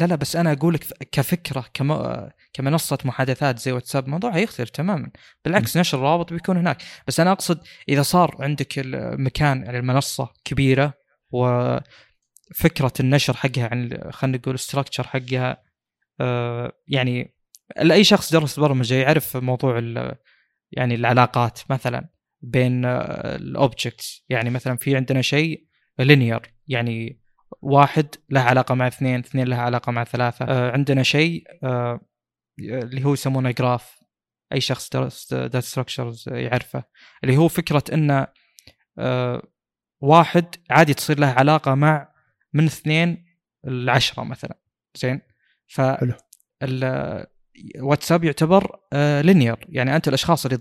لا 0.00 0.04
لا 0.04 0.14
بس 0.14 0.36
أنا 0.36 0.52
أقول 0.52 0.74
لك 0.74 0.84
كفكرة 1.12 1.64
كم... 1.74 2.06
كمنصة 2.52 2.98
محادثات 3.04 3.58
زي 3.58 3.72
واتساب 3.72 4.04
الموضوع 4.04 4.30
هيختلف 4.36 4.70
تماما 4.70 5.10
بالعكس 5.44 5.76
م. 5.76 5.80
نشر 5.80 5.98
الروابط 5.98 6.32
بيكون 6.32 6.56
هناك 6.56 6.82
بس 7.08 7.20
أنا 7.20 7.32
أقصد 7.32 7.60
إذا 7.88 8.02
صار 8.02 8.36
عندك 8.40 8.78
المكان 8.78 9.62
يعني 9.62 9.78
المنصه 9.78 10.28
كبيرة 10.44 10.94
وفكرة 11.30 12.92
النشر 13.00 13.36
حقها 13.36 13.68
عن 13.72 13.98
خلينا 14.10 14.38
نقول 14.38 14.54
structure 14.54 15.06
حقها 15.06 15.64
يعني 16.88 17.34
لأي 17.76 18.04
شخص 18.04 18.32
درس 18.32 18.60
برمجة 18.60 18.94
يعرف 18.94 19.36
موضوع 19.36 19.78
يعني 20.72 20.94
العلاقات 20.94 21.60
مثلا 21.70 22.08
بين 22.40 22.84
ال 22.84 23.01
objects 23.01 24.24
يعني 24.28 24.50
مثلا 24.50 24.76
في 24.76 24.96
عندنا 24.96 25.22
شيء 25.22 25.66
linear 25.98 26.54
يعني 26.68 27.20
واحد 27.62 28.14
له 28.30 28.40
علاقة 28.40 28.74
مع 28.74 28.86
اثنين 28.86 29.20
اثنين 29.20 29.48
له 29.48 29.56
علاقة 29.56 29.92
مع 29.92 30.04
ثلاثة. 30.04 30.44
آه 30.44 30.70
عندنا 30.70 31.02
شيء 31.02 31.44
آه 31.62 32.00
اللي 32.60 33.04
هو 33.04 33.12
يسمونه 33.12 33.50
graph 33.50 33.98
أي 34.52 34.60
شخص 34.60 34.90
درس 34.90 35.34
data 35.34 35.60
structures 35.60 36.24
يعرفه. 36.28 36.84
اللي 37.24 37.36
هو 37.36 37.48
فكرة 37.48 37.84
آه 38.98 39.42
واحد 40.00 40.54
عادي 40.70 40.94
تصير 40.94 41.18
له 41.18 41.26
علاقة 41.26 41.74
مع 41.74 42.12
من 42.52 42.64
اثنين 42.64 43.24
لعشرة 43.64 44.22
مثلا. 44.22 44.58
زين؟ 44.96 45.20
ف 45.66 45.80
واتساب 47.80 48.24
يعتبر 48.24 48.76
linear 49.22 49.56
يعني 49.68 49.96
أنت 49.96 50.08
الأشخاص 50.08 50.46
اللي 50.46 50.58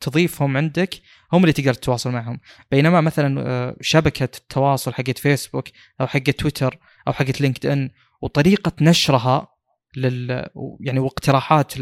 تضيفهم 0.00 0.56
عندك 0.56 0.94
هم 1.32 1.42
اللي 1.42 1.52
تقدر 1.52 1.74
تتواصل 1.74 2.10
معهم. 2.10 2.40
بينما 2.70 3.00
مثلا 3.00 3.42
آه، 3.46 3.76
شبكة 3.80 4.24
التواصل 4.24 4.94
حقت 4.94 5.18
فيسبوك 5.18 5.68
أو 6.00 6.06
حقت 6.06 6.30
تويتر 6.30 6.78
أو 7.08 7.12
حقت 7.12 7.40
لينكد 7.40 7.66
ان 7.66 7.90
وطريقة 8.22 8.72
نشرها 8.80 9.48
لل 9.96 10.48
يعني 10.80 10.98
واقتراحات 10.98 11.72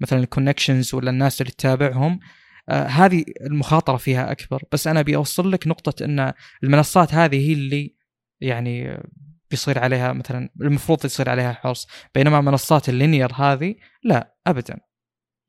مثلا 0.00 0.18
ال 0.18 0.24
connections 0.24 0.94
ولا 0.94 1.10
الناس 1.10 1.40
اللي 1.40 1.52
تتابعهم 1.52 2.20
آه 2.68 2.86
هذه 2.86 3.24
المخاطرة 3.40 3.96
فيها 3.96 4.32
أكبر. 4.32 4.62
بس 4.72 4.86
أنا 4.86 5.00
أبي 5.00 5.16
أوصل 5.16 5.52
لك 5.52 5.66
نقطة 5.66 6.04
إن 6.04 6.32
المنصات 6.62 7.14
هذه 7.14 7.48
هي 7.48 7.52
اللي 7.52 7.94
يعني 8.40 9.02
بيصير 9.50 9.78
عليها 9.78 10.12
مثلا 10.12 10.48
المفروض 10.60 11.04
يصير 11.04 11.30
عليها 11.30 11.52
حرص. 11.52 11.88
بينما 12.14 12.40
منصات 12.40 12.88
ال 12.88 12.94
linear 12.94 13.32
هذه 13.32 13.74
لا 14.04 14.34
ابدا. 14.46 14.80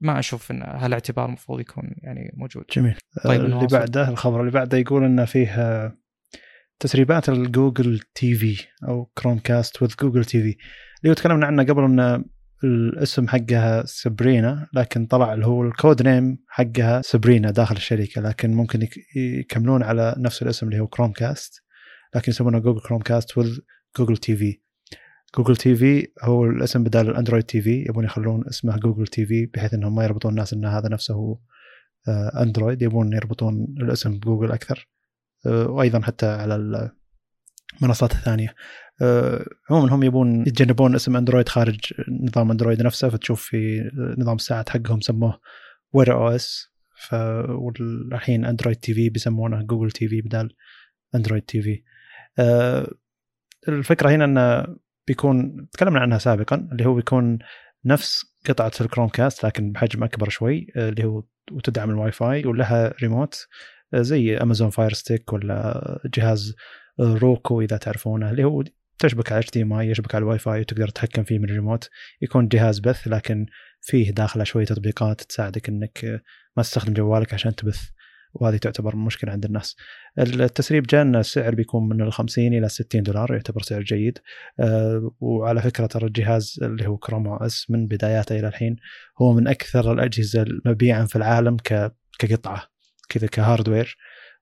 ما 0.01 0.19
أشوف 0.19 0.51
إن 0.51 0.61
هالاعتبار 0.61 1.25
المفروض 1.25 1.59
يكون 1.59 1.83
يعني 1.97 2.31
موجود. 2.33 2.63
جميل. 2.75 2.97
طيب 3.23 3.41
اللي 3.41 3.67
بعده 3.67 4.09
الخبر 4.09 4.39
اللي 4.41 4.51
بعده 4.51 4.77
يقول 4.77 5.03
انه 5.03 5.25
فيه 5.25 5.91
تسريبات 6.79 7.29
الجوجل 7.29 7.99
تي 8.15 8.35
في 8.35 8.65
أو 8.87 9.05
كروم 9.05 9.39
كاست 9.39 9.81
with 9.82 9.93
جوجل 10.01 10.25
تي 10.25 10.41
في. 10.41 10.57
اللي 11.03 11.15
تكلمنا 11.15 11.45
عنه 11.45 11.63
قبل 11.63 11.83
انه 11.83 12.23
الاسم 12.63 13.27
حقها 13.27 13.83
سبرينا 13.85 14.67
لكن 14.73 15.05
طلع 15.05 15.33
اللي 15.33 15.45
هو 15.45 15.63
ال 15.63 15.72
code 15.72 16.08
name 16.08 16.38
حقها 16.47 17.01
سبرينا 17.01 17.51
داخل 17.51 17.75
الشركة 17.75 18.21
لكن 18.21 18.53
ممكن 18.53 18.87
يكملون 19.15 19.83
على 19.83 20.15
نفس 20.17 20.41
الاسم 20.41 20.67
اللي 20.67 20.79
هو 20.79 20.87
كروم 20.87 21.11
كاست 21.11 21.63
لكن 22.15 22.31
يسمونه 22.31 22.59
جوجل 22.59 22.81
كروم 22.81 23.01
كاست 23.01 23.37
with 23.38 23.60
جوجل 23.97 24.17
تي 24.17 24.36
في. 24.36 24.60
جوجل 25.38 25.56
تي 25.56 25.75
في 25.75 26.08
هو 26.21 26.45
الاسم 26.45 26.84
بدال 26.84 27.10
الأندرويد 27.10 27.43
تي 27.43 27.62
في 27.62 27.86
يبون 27.89 28.06
يخلون 28.06 28.47
اسمه 28.47 28.77
جوجل 28.77 29.08
تي 29.08 29.25
في 29.25 29.45
بحيث 29.45 29.73
إنهم 29.73 29.95
ما 29.95 30.04
يربطون 30.04 30.32
الناس 30.32 30.54
إن 30.54 30.65
هذا 30.65 30.89
نفسه 30.89 31.13
هو 31.13 31.38
أندرويد 32.41 32.82
يبون 32.82 33.13
يربطون 33.13 33.75
الاسم 33.82 34.19
بجوجل 34.19 34.51
أكثر 34.51 34.89
آه، 35.45 35.67
وأيضا 35.67 36.01
حتى 36.01 36.25
على 36.25 36.56
المنصات 37.82 38.12
الثانية. 38.12 38.56
آه، 39.01 39.45
عموما 39.69 39.95
هم 39.95 40.04
يبون 40.04 40.41
يتجنبون 40.41 40.95
اسم 40.95 41.17
أندرويد 41.17 41.49
خارج 41.49 41.80
نظام 42.23 42.51
أندرويد 42.51 42.82
نفسه 42.82 43.10
فتشوف 43.10 43.41
في 43.41 43.91
نظام 44.17 44.36
الساعات 44.36 44.69
حقهم 44.69 45.01
سموه 45.01 45.39
وير 45.93 46.13
أو 46.13 46.27
اس 46.27 46.71
والحين 47.49 48.45
أندرويد 48.45 48.77
تي 48.77 48.93
في 48.93 49.10
بيسمونه 49.10 49.62
جوجل 49.62 49.91
تي 49.91 50.08
في 50.08 50.21
بدال 50.21 50.56
أندرويد 51.15 51.43
تي 51.43 51.62
في. 51.62 51.84
الفكرة 53.67 54.10
هنا 54.10 54.26
انه 54.26 54.76
بيكون 55.08 55.67
تكلمنا 55.74 56.00
عنها 56.00 56.17
سابقا 56.17 56.67
اللي 56.71 56.86
هو 56.86 56.93
بيكون 56.93 57.39
نفس 57.86 58.26
قطعة 58.50 58.71
الكروم 58.82 59.10
كاست 59.10 59.45
لكن 59.45 59.71
بحجم 59.71 60.04
أكبر 60.04 60.30
شوي 60.30 60.67
آه، 60.76 60.89
اللي 60.89 61.04
هو 61.06 61.24
وتدعم 61.52 61.89
الواي 61.89 62.12
فاي 62.12 62.45
ولها 62.45 62.93
ريموت 63.02 63.47
آه، 63.93 64.02
زي 64.02 64.38
امازون 64.38 64.69
فاير 64.69 64.93
ستيك 64.93 65.34
ولا 65.34 66.00
جهاز 66.13 66.56
روكو 67.00 67.62
إذا 67.62 67.78
تعرفونه 67.78 68.32
اللي 68.32 68.43
هو 68.43 68.63
تشبك 69.00 69.32
على 69.32 69.39
HDMI 69.39 69.88
يشبك 69.88 70.15
على 70.15 70.21
الواي 70.21 70.39
فاي 70.39 70.60
وتقدر 70.60 70.88
تتحكم 70.88 71.24
فيه 71.24 71.39
من 71.39 71.45
الريموت 71.45 71.89
يكون 72.21 72.47
جهاز 72.47 72.80
بث 72.80 73.08
لكن 73.08 73.45
فيه 73.82 74.12
داخله 74.12 74.43
شوية 74.43 74.65
تطبيقات 74.65 75.21
تساعدك 75.21 75.69
إنك 75.69 76.06
آه، 76.06 76.21
ما 76.58 76.63
تستخدم 76.63 76.93
جوالك 76.93 77.34
عشان 77.34 77.56
تبث. 77.56 77.82
وهذه 78.34 78.58
تعتبر 78.58 78.96
مشكلة 78.96 79.32
عند 79.32 79.46
الناس. 79.46 79.76
التسريب 80.20 80.84
جانا 80.84 81.20
السعر 81.20 81.56
بيكون 81.56 81.89
من 81.89 82.02
ال 82.02 82.13
50 82.13 82.54
إلى 82.54 82.70
60 82.70 83.04
دولار 83.04 83.34
يعتبر 83.34 83.62
سعر 83.62 83.82
جيد. 83.82 84.20
أه 84.60 85.12
وعلى 85.20 85.62
فكرة 85.62 85.86
ترى 85.86 86.08
الجهاز 86.08 86.60
اللي 86.62 86.88
هو 86.88 86.98
كروم 86.98 87.28
اس 87.28 87.70
من 87.70 87.88
بداياته 87.88 88.39
إلى 88.39 88.48
الحين 88.48 88.76
هو 89.22 89.34
من 89.34 89.48
أكثر 89.48 89.94
الأجهزة 89.94 90.46
مبيعا 90.65 91.06
في 91.06 91.15
العالم 91.15 91.58
كقطعة 92.20 92.63
كذا 93.10 93.28
ك 93.27 93.35
hardware. 93.35 93.97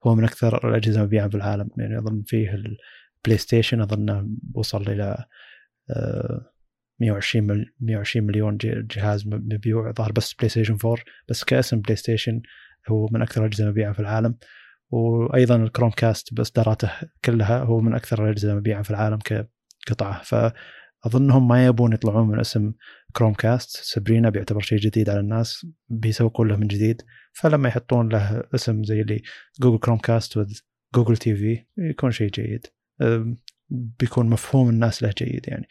هو 0.07 0.15
من 0.15 0.23
أكثر 0.23 0.69
الأجهزة 0.69 1.03
مبيعا 1.03 1.27
في 1.27 1.35
العالم. 1.35 1.69
يعني 1.77 1.97
أظن 1.99 2.23
فيه 2.25 2.49
البلاي 2.49 3.37
ستيشن 3.37 3.81
اظنه 3.81 4.29
وصل 4.53 4.81
إلى 4.81 5.25
أه 5.89 6.51
120 7.01 7.65
120 7.79 8.27
مليون 8.27 8.57
جهاز 8.91 9.27
مبيوع. 9.27 9.91
ظهر 9.91 10.11
بس 10.11 10.33
PlayStation 10.33 10.77
4 10.85 11.03
بس 11.29 11.43
كاسم 11.43 11.81
PlayStation 11.81 12.41
هو 12.87 13.07
من 13.11 13.21
أكثر 13.21 13.41
الاجهزه 13.41 13.69
مبيعا 13.69 13.93
في 13.93 13.99
العالم 13.99 14.35
وأيضا 14.91 15.55
ال 15.55 15.91
Chromecast 15.91 16.33
باصداراته 16.33 16.91
كلها 17.25 17.63
هو 17.63 17.79
من 17.79 17.93
أكثر 17.93 18.23
الاجهزه 18.25 18.55
مبيعا 18.55 18.81
في 18.81 18.89
العالم 18.91 19.19
كقطعه 19.85 20.21
فأظنهم 20.23 21.47
ما 21.47 21.65
يبون 21.65 21.93
يطلعون 21.93 22.27
من 22.27 22.39
اسم 22.39 22.73
Chromecast 23.13 23.77
Sabrina 23.77 24.29
بيعتبر 24.29 24.59
شيء 24.59 24.77
جديد 24.79 25.09
على 25.09 25.19
الناس 25.19 25.65
بيسوقون 25.89 26.47
له 26.47 26.55
من 26.55 26.67
جديد. 26.67 27.01
فلما 27.33 27.69
يحطون 27.69 28.09
له 28.09 28.43
اسم 28.55 28.83
زي 28.83 29.01
اللي 29.01 29.21
Google 29.61 29.79
Chromecast 29.79 30.39
Google 30.95 31.17
TV 31.17 31.65
يكون 31.77 32.11
شيء 32.11 32.29
جيد. 32.29 32.67
بيكون 33.69 34.29
مفهوم 34.29 34.69
الناس 34.69 35.03
له 35.03 35.13
جيد 35.17 35.45
يعني. 35.47 35.67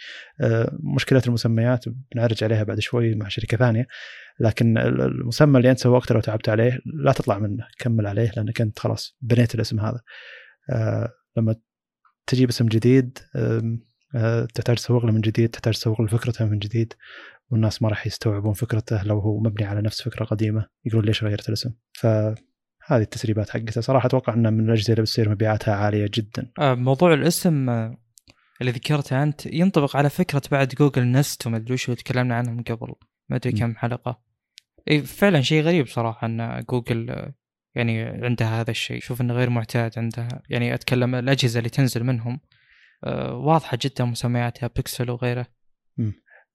مشكلة 0.95 1.23
المسميات 1.27 1.85
بنعرج 1.89 2.45
عليها 2.45 2.63
بعد 2.63 2.81
شوي 2.81 3.15
مع 3.15 3.29
شركة 3.29 3.57
ثانية 3.57 3.87
لكن 4.41 4.79
المسمى 4.79 5.59
اللي 5.59 5.71
أنت 5.71 5.79
سوقته 5.79 6.15
لو 6.15 6.21
تعبت 6.21 6.49
عليه 6.49 6.79
لا 7.05 7.13
تطلع 7.13 7.39
منه 7.39 7.67
كمل 7.79 8.07
عليه 8.07 8.33
لأنك 8.37 8.61
أنت 8.61 8.79
خلاص 8.79 9.17
بنيت 9.21 9.55
الاسم 9.55 9.81
هذا. 9.81 10.01
آه 10.71 11.13
لما 11.37 11.57
تجيب 12.27 12.49
اسم 12.49 12.67
جديد 12.67 13.19
آه 13.37 14.45
تحتاج 14.55 14.77
تسوق 14.77 15.07
له 15.07 15.13
من 15.13 15.21
جديد 15.21 15.49
تحتاج 15.49 15.75
تسوق 15.75 16.01
له 16.01 16.07
فكرته 16.07 16.45
من 16.45 16.59
جديد 16.59 16.95
والناس 17.51 17.83
ما 17.83 17.89
راح 17.89 18.07
يستوعبون 18.07 18.53
فكرته 18.53 19.03
لو 19.03 19.19
هو 19.19 19.41
مبني 19.41 19.67
على 19.67 19.83
نفس 19.83 20.03
فكرة 20.03 20.25
قديمة 20.25 20.67
يقولون 20.85 21.07
ليش 21.07 21.25
غيرت 21.25 21.49
الاسم؟ 21.49 21.71
فهذه 22.89 23.03
التسريبات 23.03 23.51
حقتها. 23.51 23.81
صراحة 23.81 24.07
أتوقع 24.07 24.35
إنها 24.35 24.51
من 24.51 24.65
الأجهزة 24.65 24.93
اللي 24.93 25.03
بتصير 25.03 25.29
مبيعاتها 25.29 25.75
عالية 25.75 26.11
جدا. 26.15 26.51
آه، 26.59 26.75
موضوع 26.75 27.15
الاسم 27.15 27.71
آه، 27.71 27.99
اللي 28.61 28.73
ذكرته 28.73 29.23
أنت 29.23 29.47
ينطبق 29.47 29.97
على 29.97 30.11
فكرة 30.11 30.43
بعد 30.51 30.69
Google 30.69 31.11
Nest 31.11 31.47
وما 31.47 31.57
أدري 31.57 31.75
وش 31.75 31.91
تكلمنا 31.91 32.35
عنها 32.35 32.53
من 32.53 32.63
قبل 32.63 32.95
ما 33.29 33.37
أدري 33.37 33.53
كم 33.53 33.75
حلقة. 33.75 34.21
إي 34.91 35.03
فعلا 35.03 35.41
شيء 35.41 35.63
غريب 35.63 35.87
صراحة 35.87 36.27
إن 36.27 36.65
جوجل 36.71 37.33
يعني 37.75 38.03
عندها 38.03 38.61
هذا 38.61 38.71
الشيء. 38.71 39.01
شوف 39.01 39.21
إنه 39.21 39.35
غير 39.35 39.51
معتاد 39.51 39.99
عندها. 39.99 40.43
يعني 40.51 40.75
أتكلم 40.75 41.15
الأجهزة 41.15 41.59
اللي 41.59 41.71
تنزل 41.71 42.05
منهم 42.05 42.41
آه، 43.05 43.35
واضحة 43.35 43.79
جدا 43.83 44.05
مسمياتها 44.05 44.71
بيكسل 44.77 45.11
وغيره. 45.11 45.47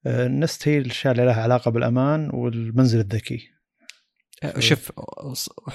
ال 0.08 0.20
Nest 0.20 0.68
هي 0.68 0.78
الاشياء 0.78 1.14
اللي 1.14 1.26
لها 1.26 1.42
علاقة 1.42 1.72
بالأمان 1.72 2.30
والمنزل 2.34 3.00
الذكي. 3.00 3.54
شوف 4.60 4.92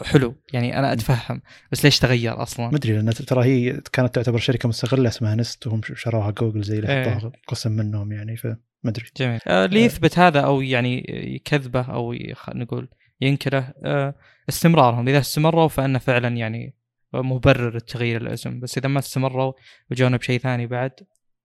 حلو. 0.05 0.35
يعني 0.53 0.79
أنا 0.79 0.93
أتفهم. 0.93 1.43
بس 1.73 1.85
ليش 1.85 1.99
تغير 1.99 2.43
أصلا؟ 2.43 2.69
ما 2.69 2.77
أدري 2.77 2.93
لأن 2.93 3.11
ترى 3.11 3.45
هي 3.45 3.81
كانت 3.93 4.15
تعتبر 4.15 4.39
شركة 4.39 4.69
مستقلة 4.69 5.09
اسمها 5.09 5.35
Nest 5.35 5.67
وهم 5.67 5.81
شروها 5.95 6.31
جوجل 6.31 6.63
زي 6.63 6.79
اللي 6.79 6.93
إيه. 6.93 7.11
حطوها 7.11 7.33
قسم 7.49 7.73
منهم 7.73 8.13
يعني 8.13 8.37
فما 8.37 8.57
أدري. 8.87 9.05
جميل. 9.17 9.41
آه 9.47 9.65
اللي 9.65 9.81
يثبت 9.81 10.19
هذا 10.19 10.41
أو 10.41 10.61
يعني 10.61 11.05
يكذبه 11.09 11.81
أو 11.81 12.15
نقول 12.55 12.89
ينكره 13.21 13.75
آه 13.85 14.15
استمرارهم. 14.49 15.09
إذا 15.09 15.19
استمروا 15.19 15.69
فإنه 15.69 15.99
فعلا 15.99 16.29
يعني 16.29 16.75
مبرر 17.15 17.79
تغيير 17.79 18.23
الاسم 18.23 18.61
بس 18.61 18.79
إذا 18.79 18.89
ما 18.89 18.99
استمروا 18.99 19.53
وجونا 19.91 20.17
بشيء 20.17 20.41
ثاني 20.41 20.67
بعد 20.67 20.93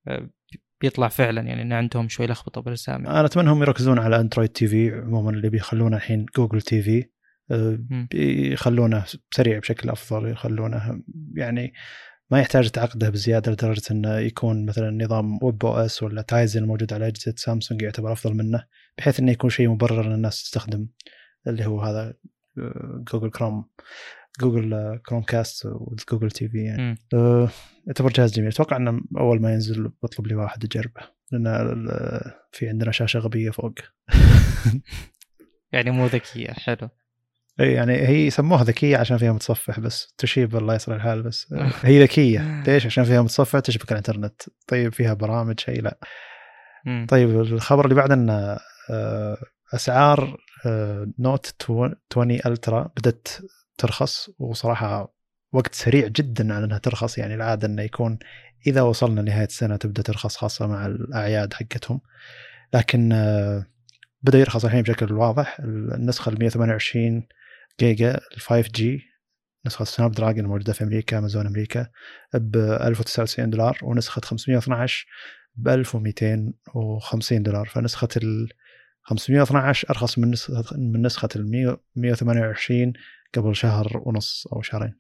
آه 0.08 0.30
بيطلع 0.82 1.08
فعلا 1.08 1.42
يعني 1.42 1.62
إن 1.62 1.74
عندهم 1.74 2.10
شوي 2.10 2.28
لخبطة 2.28 2.62
بالأسامي. 2.62 3.08
أنا 3.08 3.26
أتمنى 3.26 3.50
هم 3.50 3.62
يركزون 3.62 4.00
على 4.00 4.20
Android 4.20 4.50
TV 4.50 4.92
عموما 4.92 5.30
اللي 5.30 5.50
بيخلونه 5.50 5.98
الحين 5.98 6.26
Google 6.38 6.62
TV. 6.62 7.06
بيخلونه 8.12 9.06
سريع 9.32 9.60
بشكل 9.60 9.90
أفضل 9.90 10.30
يخلونه 10.30 11.04
يعني 11.36 11.74
ما 12.32 12.40
يحتاج 12.40 12.70
تعقده 12.70 13.10
بزيادة 13.10 13.52
لدرجة 13.52 13.82
إنه 13.92 14.18
يكون 14.18 14.66
مثلا 14.66 15.06
نظام 15.06 15.40
webOS 15.44 16.04
ولا 16.04 16.22
Tizen 16.22 16.64
الموجود 16.64 16.94
على 16.94 17.08
أجهزة 17.08 17.34
سامسونج 17.38 17.82
يعتبر 17.82 18.12
أفضل 18.12 18.34
منه 18.34 18.66
بحيث 18.98 19.20
إنه 19.20 19.32
يكون 19.32 19.50
شيء 19.50 19.70
مبرر 19.70 20.10
للناس 20.10 20.44
تستخدم 20.44 20.88
اللي 21.48 21.66
هو 21.66 21.82
هذا 21.82 22.14
Google 23.12 23.30
Chrome 23.30 23.66
Google 24.42 25.00
Chromecast 25.06 25.66
و 25.66 25.75
Google 25.75 26.32
TV 26.32 26.64
يعني. 26.64 26.98
أه 27.14 27.50
يعتبر 27.88 28.10
جهاز 28.10 28.34
جميل. 28.34 28.48
أتوقع 28.48 28.78
إنه 28.78 29.02
أول 29.18 29.42
ما 29.42 29.54
ينزل 29.54 29.92
بطلب 30.04 30.28
لي 30.28 30.36
واحد 30.36 30.64
اجربه 30.64 31.02
لأن 31.32 31.88
في 32.52 32.70
عندنا 32.70 32.92
شاشة 32.92 33.20
غبية 33.20 33.50
فوق. 33.50 33.74
يعني 35.74 35.92
مو 35.92 36.06
ذكية 36.06 36.52
حلو. 36.52 36.90
يعني 37.58 38.08
هي 38.08 38.30
سموها 38.30 38.64
ذكية 38.64 38.98
عشان 38.98 39.18
فيها 39.18 39.32
متصفح 39.32 39.80
بس 39.80 40.14
cheap 40.18 40.56
الله 40.56 40.76
يصلح 40.76 40.96
الحال 40.96 41.24
بس. 41.24 41.54
هي 41.84 42.04
ذكية. 42.04 42.64
ليش؟ 42.68 42.86
عشان 42.86 43.04
فيها 43.04 43.22
متصفح 43.22 43.60
تشبك 43.60 43.92
الإنترنت. 43.92 44.42
طيب 44.68 44.94
فيها 44.94 45.14
برامج 45.14 45.60
شيء 45.60 45.82
لا. 45.82 45.98
طيب 47.08 47.30
الخبر 47.30 47.84
اللي 47.84 47.96
بعد 47.96 48.12
ان 48.12 48.30
آه، 48.90 49.38
أسعار 49.74 50.38
Note 51.20 51.56
20 52.12 52.40
Ultra 52.46 52.90
بدات 52.98 53.28
ترخص 53.78 54.30
وصراحة 54.40 55.14
وقت 55.54 55.76
سريع 55.76 56.08
جدا 56.08 56.54
على 56.54 56.66
إنها 56.66 56.78
ترخص. 56.78 57.18
يعني 57.18 57.36
العادة 57.36 57.68
إنه 57.68 57.82
يكون 57.82 58.20
إذا 58.68 58.82
وصلنا 58.82 59.22
نهايه 59.22 59.46
السنة 59.46 59.76
تبدأ 59.76 60.02
ترخص 60.02 60.38
خاصة 60.38 60.68
مع 60.68 60.86
الأعياد 60.86 61.54
حقتهم. 61.54 62.02
لكن 62.74 63.12
آه، 63.14 63.66
بدأ 64.22 64.40
يرخص 64.40 64.66
الحين 64.66 64.82
بشكل 64.82 65.14
واضح. 65.14 65.60
النسخة 65.60 66.30
ال 66.30 66.40
128 66.40 67.28
جيجا 67.80 68.20
ال 68.36 68.40
5G 68.42 69.02
نسخة 69.66 69.86
Snapdragon 69.86 70.46
موجودة 70.46 70.74
في 70.74 70.84
أمريكا 70.84 71.18
أمازون 71.18 71.48
أمريكا 71.48 71.88
ب 72.34 72.58
1099 72.58 73.50
دولار 73.50 73.80
ونسخة 73.84 74.22
512 74.22 75.08
ب 75.56 75.68
1250 75.68 77.44
دولار. 77.44 77.66
فنسخة 77.66 78.08
ال 78.18 78.50
512 79.04 79.90
أرخص 79.90 80.20
من 80.20 80.32
نسخة 80.32 80.78
من 80.78 81.02
نسخة 81.02 81.30
ال 81.36 81.76
128 81.96 82.94
قبل 83.36 83.56
شهر 83.56 84.02
ونص 84.06 84.48
أو 84.54 84.62
شهرين. 84.62 84.94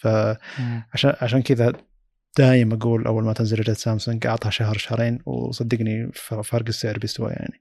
فعشان 0.00 1.14
عشان 1.20 1.42
كذا 1.42 1.72
دايم 2.38 2.72
أقول 2.72 3.06
أول 3.06 3.24
ما 3.24 3.32
تنزل 3.32 3.60
اجهزه 3.60 3.78
سامسونج 3.78 4.26
أعطها 4.26 4.50
شهر 4.50 4.78
شهرين 4.78 5.18
وصدقني 5.26 6.10
فرق 6.12 6.64
السعر 6.68 6.98
بيستوى 6.98 7.30
يعني. 7.30 7.60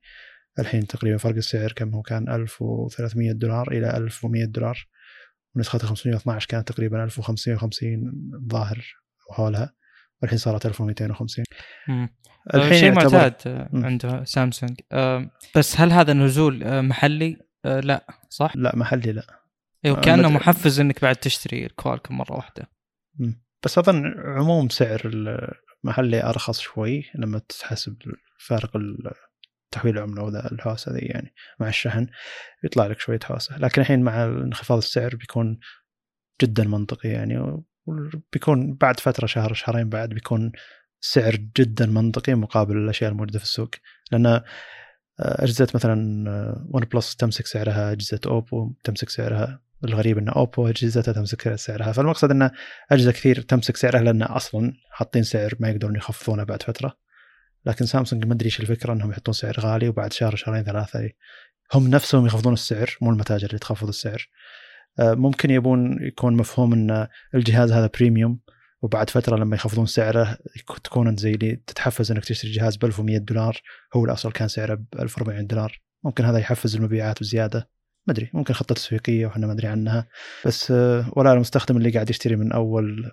الحين 0.59 0.87
تقريبا 0.87 1.17
فرق 1.17 1.35
السعر 1.35 1.71
كم 1.71 1.89
هو؟ 1.89 2.01
كان 2.01 2.29
1300 2.29 3.31
دولار 3.31 3.71
إلى 3.71 3.97
1100 3.97 4.45
دولار. 4.45 4.87
ونسخة 5.55 5.79
512 5.79 6.47
كانت 6.47 6.67
تقريبا 6.67 7.03
1550 7.03 8.11
ظاهر 8.51 8.85
وحولها. 9.29 9.73
والحين 10.21 10.37
صارت 10.37 10.65
1250 10.65 11.45
الحين 12.53 12.79
شيء 12.79 12.91
معتاد 12.91 13.67
عند 13.73 14.21
سامسونج. 14.23 14.79
بس 15.55 15.79
هل 15.81 15.91
هذا 15.91 16.13
نزول 16.13 16.63
آه، 16.63 16.81
محلي؟ 16.81 17.37
آه، 17.65 17.79
لا 17.79 18.07
صح؟ 18.29 18.55
لا 18.55 18.75
محلي 18.75 19.11
لا. 19.11 19.23
أيوه 19.85 20.01
كأنه 20.01 20.29
محفز 20.29 20.79
إنك 20.79 21.01
بعد 21.01 21.15
تشتري 21.15 21.65
الكوالكم 21.65 22.17
مرة 22.17 22.35
واحدة. 22.35 22.69
بس 23.65 23.77
أظن 23.77 24.13
عموم 24.17 24.69
سعر 24.69 25.01
المحلي 25.83 26.23
أرخص 26.23 26.59
شوي 26.59 27.03
لما 27.15 27.39
تحسب 27.39 27.95
فارق 28.39 28.71
تحويل 29.71 29.97
العملة 29.97 30.23
وذا 30.23 30.51
الهوسة 30.51 30.91
ذي 30.91 30.99
يعني 30.99 31.33
مع 31.59 31.67
الشحن 31.67 32.07
يطلع 32.63 32.87
لك 32.87 32.99
شوية 32.99 33.19
هوسة. 33.25 33.57
لكن 33.57 33.81
الحين 33.81 34.01
مع 34.01 34.23
انخفاض 34.23 34.77
السعر 34.77 35.15
بيكون 35.15 35.59
جدا 36.41 36.63
منطقي 36.63 37.09
يعني 37.09 37.63
وبيكون 37.85 38.73
بعد 38.73 38.99
فترة 38.99 39.25
شهر 39.25 39.53
شهرين 39.53 39.89
بعد 39.89 40.09
بيكون 40.09 40.51
سعر 41.01 41.35
جدا 41.35 41.85
منطقي 41.85 42.33
مقابل 42.33 42.77
الأشياء 42.77 43.11
الموجودة 43.11 43.39
في 43.39 43.45
السوق. 43.45 43.69
لأن 44.11 44.25
آه، 44.25 44.43
أجهزة 45.19 45.67
مثلا 45.73 45.93
One 46.73 46.83
آه، 46.83 46.87
Plus 46.93 47.15
تمسك 47.15 47.45
سعرها 47.45 47.91
أجهزة 47.91 48.19
Oppo 48.25 48.73
تمسك 48.83 49.09
سعرها 49.09 49.61
الغريب 49.83 50.17
إن 50.17 50.29
Oppo 50.29 50.67
أجهزتها 50.67 51.11
تمسك 51.11 51.55
سعرها. 51.55 51.91
فالمقصد 51.91 52.31
إن 52.31 52.51
أجهزة 52.91 53.11
كثير 53.11 53.41
تمسك 53.41 53.77
سعرها 53.77 54.01
لأن 54.01 54.21
أصلا 54.21 54.73
حاطين 54.91 55.23
سعر 55.23 55.53
ما 55.59 55.69
يقدرون 55.69 55.95
يخفضونه 55.95 56.43
بعد 56.43 56.63
فترة. 56.63 57.08
لكن 57.65 57.85
سامسونج 57.85 58.25
ما 58.25 58.33
أدري 58.33 58.45
إيش 58.45 58.59
الفكرة 58.59 58.93
إنهم 58.93 59.11
يحطون 59.11 59.33
سعر 59.33 59.59
غالي 59.59 59.89
وبعد 59.89 60.13
شهر 60.13 60.35
شهرين 60.35 60.63
ثلاثة 60.63 61.09
هم 61.73 61.87
نفسهم 61.87 62.25
يخفضون 62.25 62.53
السعر 62.53 62.97
مو 63.01 63.11
المتاجر 63.11 63.47
اللي 63.47 63.59
تخفض 63.59 63.87
السعر. 63.87 64.29
آه، 64.99 65.13
ممكن 65.13 65.49
يبون 65.49 65.97
يكون 66.01 66.37
مفهوم 66.37 66.73
إن 66.73 67.07
الجهاز 67.35 67.71
هذا 67.71 67.89
premium 67.99 68.39
وبعد 68.81 69.09
فترة 69.09 69.37
لما 69.37 69.55
يخفضون 69.55 69.85
سعره 69.85 70.37
تكون 70.83 71.07
أنت 71.07 71.19
زي 71.19 71.31
اللي 71.31 71.55
تتحفز 71.55 72.11
إنك 72.11 72.25
تشتري 72.25 72.51
جهاز 72.51 72.75
ب 72.75 72.85
1100 72.85 73.17
دولار 73.17 73.61
هو 73.95 74.05
الأصل 74.05 74.31
كان 74.31 74.47
سعره 74.47 74.73
ب 74.75 74.85
1400 74.99 75.41
دولار. 75.41 75.81
ممكن 76.03 76.25
هذا 76.25 76.37
يحفز 76.37 76.75
المبيعات 76.75 77.19
بزيادة. 77.19 77.69
ما 78.07 78.13
أدري 78.13 78.29
ممكن 78.33 78.53
خطة 78.53 78.75
تسويقية 78.75 79.25
وإحنا 79.25 79.47
ما 79.47 79.53
أدري 79.53 79.67
عنها. 79.67 80.07
بس 80.45 80.71
آه، 80.71 81.11
ولا 81.15 81.33
المستخدم 81.33 81.77
اللي 81.77 81.89
قاعد 81.89 82.09
يشتري 82.09 82.35
من 82.35 82.51
أول 82.51 83.11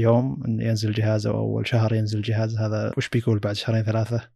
يوم 0.00 0.42
ينزل 0.46 0.92
جهاز 0.92 1.26
أو 1.26 1.38
أول 1.38 1.68
شهر 1.68 1.94
ينزل 1.94 2.22
جهاز 2.22 2.58
هذا 2.58 2.92
وش 2.96 3.08
بيقول 3.08 3.38
بعد 3.38 3.54
شهرين 3.54 3.82
ثلاثة؟ 3.82 4.28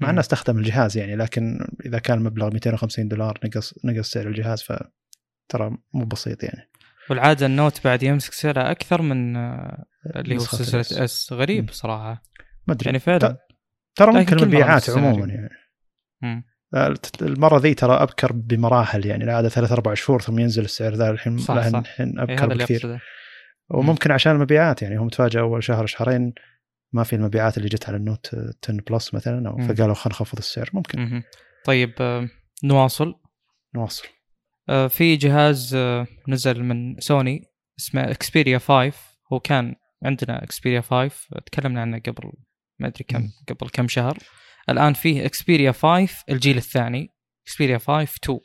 مع 0.00 0.10
إنه 0.10 0.20
استخدم 0.20 0.58
الجهاز 0.58 0.96
يعني 0.96 1.16
لكن 1.16 1.66
إذا 1.86 1.98
كان 1.98 2.18
المبلغ 2.18 2.50
250 2.50 3.08
دولار 3.08 3.38
نقص 3.44 3.74
نقص 3.84 4.10
سعر 4.10 4.26
الجهاز 4.26 4.62
فترى 4.62 5.76
مو 5.94 6.04
بسيط 6.04 6.42
يعني. 6.42 6.70
والعادة 7.10 7.46
النوت 7.46 7.84
بعد 7.84 8.02
يمسك 8.02 8.32
سعره 8.32 8.70
أكثر 8.70 9.02
من 9.02 9.36
آه، 9.36 9.84
اللي 10.16 10.34
هو 10.34 10.38
سلسلة 10.38 11.04
S 11.04 11.32
غريب 11.32 11.70
صراحة. 11.70 12.22
ما 12.66 12.74
أدري. 12.74 12.86
يعني 12.86 12.98
فعلا. 12.98 13.36
ترى 13.96 14.12
ممكن 14.12 14.38
المبيعات 14.38 14.90
عموما 14.90 15.26
يعني. 15.26 15.48
مم. 16.22 16.44
المرة 17.22 17.58
ذي 17.58 17.74
ترى 17.74 17.92
أبكر 17.92 18.32
بمراحل 18.32 19.06
يعني 19.06 19.24
العاده 19.24 19.48
ثلاث 19.48 19.72
أربع 19.72 19.94
شهور 19.94 20.20
ثم 20.20 20.38
ينزل 20.38 20.64
السعر 20.64 20.94
ذا 20.94 21.10
الحين 21.10 21.38
صح 21.38 21.68
صح. 21.68 21.78
الحين 21.78 22.18
أبكر 22.18 22.52
إيه 22.52 22.58
بكثير. 22.58 23.00
وممكن 23.70 24.10
عشان 24.12 24.32
المبيعات 24.32 24.82
يعني 24.82 24.96
هم 24.96 25.08
تفاجئوا 25.08 25.44
أول 25.44 25.64
شهر 25.64 25.86
شهرين 25.86 26.34
ما 26.92 27.04
في 27.04 27.16
المبيعات 27.16 27.56
اللي 27.56 27.68
جت 27.68 27.88
على 27.88 27.96
ال 27.96 28.04
Note 28.04 28.34
10 28.64 28.82
Plus 28.90 29.14
مثلا 29.14 29.48
أو 29.48 29.56
فقالوا 29.58 29.94
خلينا 29.94 30.14
نخفض 30.16 30.38
السعر 30.38 30.70
ممكن. 30.72 31.00
مم. 31.00 31.22
طيب 31.64 31.92
آه، 32.00 32.28
نواصل. 32.64 33.14
نواصل. 33.74 34.08
آه، 34.68 34.86
في 34.86 35.16
جهاز 35.16 35.74
آه، 35.74 36.06
نزل 36.28 36.62
من 36.62 37.00
سوني 37.00 37.44
اسمه 37.78 38.10
Xperia 38.10 38.58
5 38.58 38.92
هو 39.32 39.40
كان 39.40 39.74
عندنا 40.04 40.44
Xperia 40.44 40.80
5 40.80 41.28
تكلمنا 41.46 41.80
عنه 41.80 41.98
قبل 41.98 42.32
ما 42.78 42.86
أدري 42.88 43.04
كم 43.08 43.28
قبل 43.48 43.68
كم 43.68 43.88
شهر. 43.88 44.18
الآن 44.70 44.92
فيه 44.92 45.26
Xperia 45.26 45.72
5 45.72 46.24
الجيل 46.30 46.56
الثاني 46.56 47.14
Xperia 47.46 47.78
5 47.78 48.14
2 48.24 48.40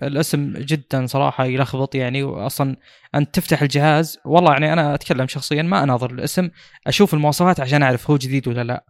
فالاسم 0.00 0.52
جدا 0.52 1.06
صراحة 1.06 1.44
يلخبط 1.44 1.94
يعني 1.94 2.22
واصلا 2.22 2.76
أنت 3.14 3.34
تفتح 3.34 3.62
الجهاز 3.62 4.18
والله 4.24 4.52
يعني 4.52 4.72
أنا 4.72 4.94
أتكلم 4.94 5.26
شخصيا 5.26 5.62
ما 5.62 5.82
أناظر 5.82 6.10
الاسم 6.10 6.50
أشوف 6.86 7.14
المواصفات 7.14 7.60
عشان 7.60 7.82
أعرف 7.82 8.10
هو 8.10 8.16
جديد 8.16 8.48
ولا 8.48 8.64
لا 8.64 8.86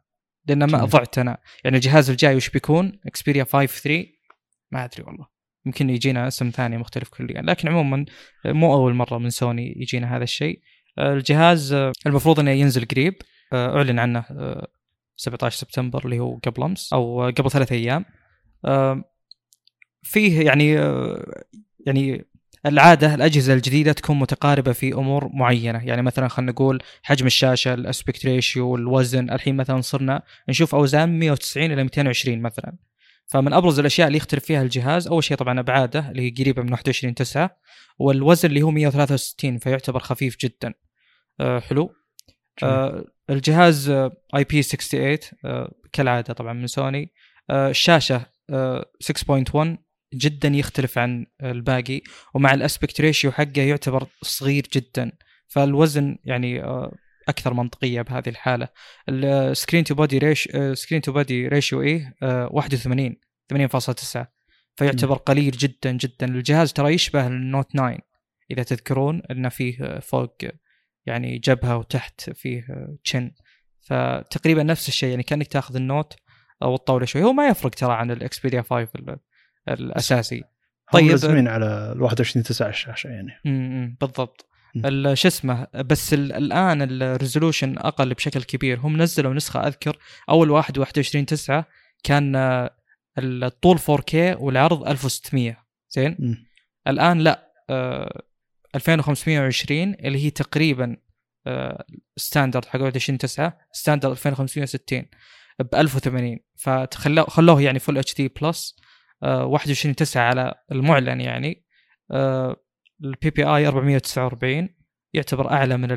لأن 0.47 0.65
ما 0.65 0.85
ضعت 0.85 1.19
أنا. 1.19 1.39
يعني 1.65 1.77
الجهاز 1.77 2.11
الجاي 2.11 2.37
وش 2.37 2.51
بيكون؟ 2.51 3.01
Xperia 3.07 3.45
5 3.45 3.67
3 3.67 4.07
ما 4.71 4.85
أدري 4.85 5.03
والله. 5.03 5.27
يمكن 5.67 5.91
يجينا 5.91 6.29
اسم 6.29 6.51
ثاني 6.51 6.79
مختلف 6.79 7.09
كليا 7.09 7.43
لكن 7.43 7.69
عموما 7.69 8.05
مو 8.45 8.75
أول 8.75 8.95
مرة 8.95 9.19
من 9.19 9.31
سوني 9.31 9.75
يجينا 9.77 10.17
هذا 10.17 10.25
الشيء. 10.25 10.61
الجهاز 10.99 11.73
المفروض 12.07 12.41
إنه 12.41 12.51
ينزل 12.51 12.85
قريب. 12.85 13.15
أعلن 13.53 13.99
عنه 13.99 14.25
17 15.17 15.57
سبتمبر 15.57 16.05
اللي 16.05 16.19
هو 16.19 16.39
قبل 16.47 16.63
أمس 16.63 16.93
أو 16.93 17.23
قبل 17.23 17.51
ثلاث 17.51 17.73
أيام. 17.73 18.05
فيه 20.05 20.47
يعني 20.47 20.73
يعني 21.87 22.25
العادة 22.67 23.15
الأجهزة 23.15 23.55
الجديدة 23.55 23.93
تكون 23.93 24.19
متقاربة 24.19 24.73
في 24.73 24.95
أمور 24.95 25.31
معينة. 25.33 25.85
يعني 25.85 26.03
مثلا 26.03 26.29
خلينا 26.29 26.53
نقول 26.53 26.83
حجم 27.03 27.27
الشاشة 27.27 27.75
الأسبكت 27.75 28.27
ريشيو 28.27 28.77
الوزن. 28.77 29.31
الحين 29.31 29.57
مثلا 29.57 29.81
صرنا 29.81 30.23
نشوف 30.49 30.75
أوزان 30.75 31.19
190 31.19 31.73
إلى 31.73 31.83
220 31.83 32.43
مثلا. 32.43 32.77
فمن 33.27 33.53
أبرز 33.53 33.79
الأشياء 33.79 34.07
اللي 34.07 34.17
يختلف 34.19 34.45
فيها 34.45 34.63
الجهاز 34.63 35.09
أول 35.09 35.25
شيء 35.25 35.37
طبعا 35.37 35.61
أبعاده 35.61 36.11
اللي 36.11 36.23
هي 36.23 36.31
قريبة 36.31 36.63
من 36.63 36.73
21 36.73 37.15
9 37.15 37.57
والوزن 37.99 38.49
اللي 38.49 38.63
هو 38.63 38.71
163 38.71 39.59
فيعتبر 39.59 40.01
خفيف 40.01 40.37
جدا. 40.41 40.75
أه 41.41 41.61
حلو. 41.61 41.95
أه 42.63 43.05
الجهاز 43.31 43.91
IP68 44.37 45.69
كالعادة 45.93 46.35
طبعا 46.35 46.53
من 46.53 46.67
سوني. 46.67 47.13
أه 47.51 47.71
الشاشة 47.71 48.27
6.1 49.01 49.57
أه، 49.57 49.79
جدا 50.15 50.49
يختلف 50.49 50.99
عن 50.99 51.27
الباقي 51.43 52.01
ومع 52.35 52.55
ال 52.55 52.61
aspect 52.61 53.01
ratio 53.01 53.33
حقه 53.33 53.63
يعتبر 53.63 54.07
صغير 54.23 54.67
جدا. 54.75 55.13
فالوزن 55.49 56.17
يعني 56.25 56.63
أه، 56.63 56.97
أكثر 57.29 57.55
منطقية 57.55 58.03
بهذه 58.03 58.29
الحالة. 58.29 58.69
ال 59.09 59.20
screen 59.20 59.85
to 59.85 59.95
body 59.95 60.19
ra- 60.19 60.49
screen 60.73 61.03
to 61.03 61.13
body 61.13 61.49
ratio 61.49 61.83
إيه 61.83 62.15
81 62.23 63.17
8.9 63.53 64.27
فيعتبر 64.77 65.17
قليل 65.17 65.51
جدا 65.51 65.93
جدا. 65.93 66.27
الجهاز 66.27 66.73
ترى 66.73 66.95
يشبه 66.95 67.27
ال 67.27 67.36
Note 67.36 67.71
9 67.71 67.99
إذا 68.51 68.63
تذكرون 68.63 69.23
إنه 69.31 69.49
فيه 69.49 69.99
فوق 69.99 70.37
يعني 71.07 71.39
جبهة 71.39 71.77
وتحت 71.77 72.31
فيه 72.31 72.67
chin 73.05 73.31
فتقريبا 73.81 74.63
نفس 74.63 74.89
الشيء 74.89 75.11
يعني 75.11 75.23
كأنك 75.23 75.47
تاخذ 75.47 75.77
ال 75.77 75.85
Note 75.85 76.17
أو 76.63 76.75
الطاولة 76.75 77.07
شوي. 77.07 77.23
هو 77.23 77.33
ما 77.33 77.49
يفرق 77.49 77.75
ترى 77.75 77.93
عن 77.93 78.11
ال 78.11 78.18
Xperia 78.18 78.63
5 78.63 78.89
الأساسي. 79.69 80.45
طيب 80.93 81.11
لازمين 81.11 81.49
على 81.49 81.93
ال 81.97 82.03
21 82.03 82.45
9 82.45 82.69
الشاشه 82.69 83.09
يعني. 83.09 83.41
امم 83.47 83.97
بالضبط. 84.01 84.47
شو 85.15 85.29
اسمه 85.29 85.67
بس 85.75 86.15
الآن 86.15 86.83
ال 86.83 86.91
resolution 86.91 87.79
أقل 87.79 88.15
بشكل 88.15 88.43
كبير. 88.43 88.79
هم 88.81 89.03
نزلوا 89.03 89.35
نسخة 89.35 89.67
أذكر 89.67 89.99
أول 90.29 90.51
واحد 90.51 90.79
21 90.79 91.27
9 91.27 91.67
كان 92.05 92.37
الطول 93.19 93.79
4K 93.79 94.15
والعرض 94.15 94.89
1600 94.89 95.65
زين؟ 95.89 96.45
الآن 96.89 97.19
لا 97.21 97.51
2520 98.75 99.95
اللي 99.95 100.25
هي 100.25 100.31
تقريبا 100.31 100.97
standard 102.17 102.65
حق 102.65 102.81
21 102.81 103.19
9 103.19 103.59
standard 103.73 104.11
2560 104.11 105.05
ب 105.59 105.75
1080 105.75 106.39
فخلوه 106.57 107.25
خلوه 107.25 107.63
يعني 107.63 107.79
Full 107.79 107.99
HD 107.99 108.15
Plus 108.15 108.77
21 109.25 109.95
9 109.95 110.23
على 110.23 110.55
المعلن 110.73 111.21
يعني. 111.21 111.65
ال 113.05 113.31
PPI 113.31 113.67
449 113.67 114.69
يعتبر 115.15 115.51
أعلى 115.51 115.77
من 115.77 115.91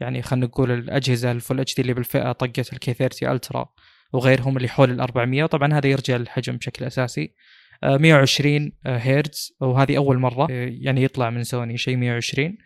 يعني 0.00 0.22
خلينا 0.22 0.46
نقول 0.46 0.70
الأجهزة 0.70 1.32
ال 1.32 1.60
full 1.60 1.74
HD 1.74 1.82
اللي 1.82 1.94
بالفئة 1.94 2.32
طقة 2.32 2.72
ال 2.72 2.83
K 2.83 2.94
30 2.94 3.30
Ultra 3.30 3.68
وغيرهم 4.12 4.56
اللي 4.56 4.68
حول 4.68 4.90
ال 4.90 5.00
400 5.00 5.42
وطبعا 5.42 5.74
هذا 5.74 5.86
يرجع 5.86 6.16
للحجم 6.16 6.56
بشكل 6.56 6.84
أساسي. 6.84 7.34
آه، 7.82 7.96
120 7.96 8.72
آه، 8.86 8.96
هرتز 8.98 9.52
وهذه 9.60 9.96
أول 9.96 10.18
مرة 10.18 10.46
آه، 10.50 10.68
يعني 10.80 11.02
يطلع 11.02 11.30
من 11.30 11.44
سوني 11.44 11.76
شيء 11.76 11.96
120 11.96 12.46
آه، 12.48 12.56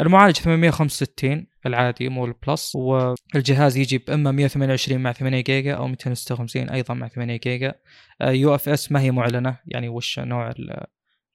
المعالج 0.00 0.36
865 0.36 1.46
العادي 1.66 2.08
مو 2.08 2.24
ال 2.24 2.34
plus 2.34 2.72
والجهاز 2.76 3.76
يجي 3.76 3.98
بإما 3.98 4.32
128 4.32 5.00
مع 5.00 5.12
8 5.12 5.40
جيجا 5.40 5.74
أو 5.74 5.86
256 5.88 6.70
أيضا 6.70 6.94
مع 6.94 7.08
8 7.08 7.36
جيجا. 7.36 7.74
UFS 8.22 8.92
ما 8.92 9.00
هي 9.00 9.10
معلنة 9.10 9.58
يعني 9.66 9.88
وش 9.88 10.18
نوع 10.18 10.50
ال- 10.50 10.84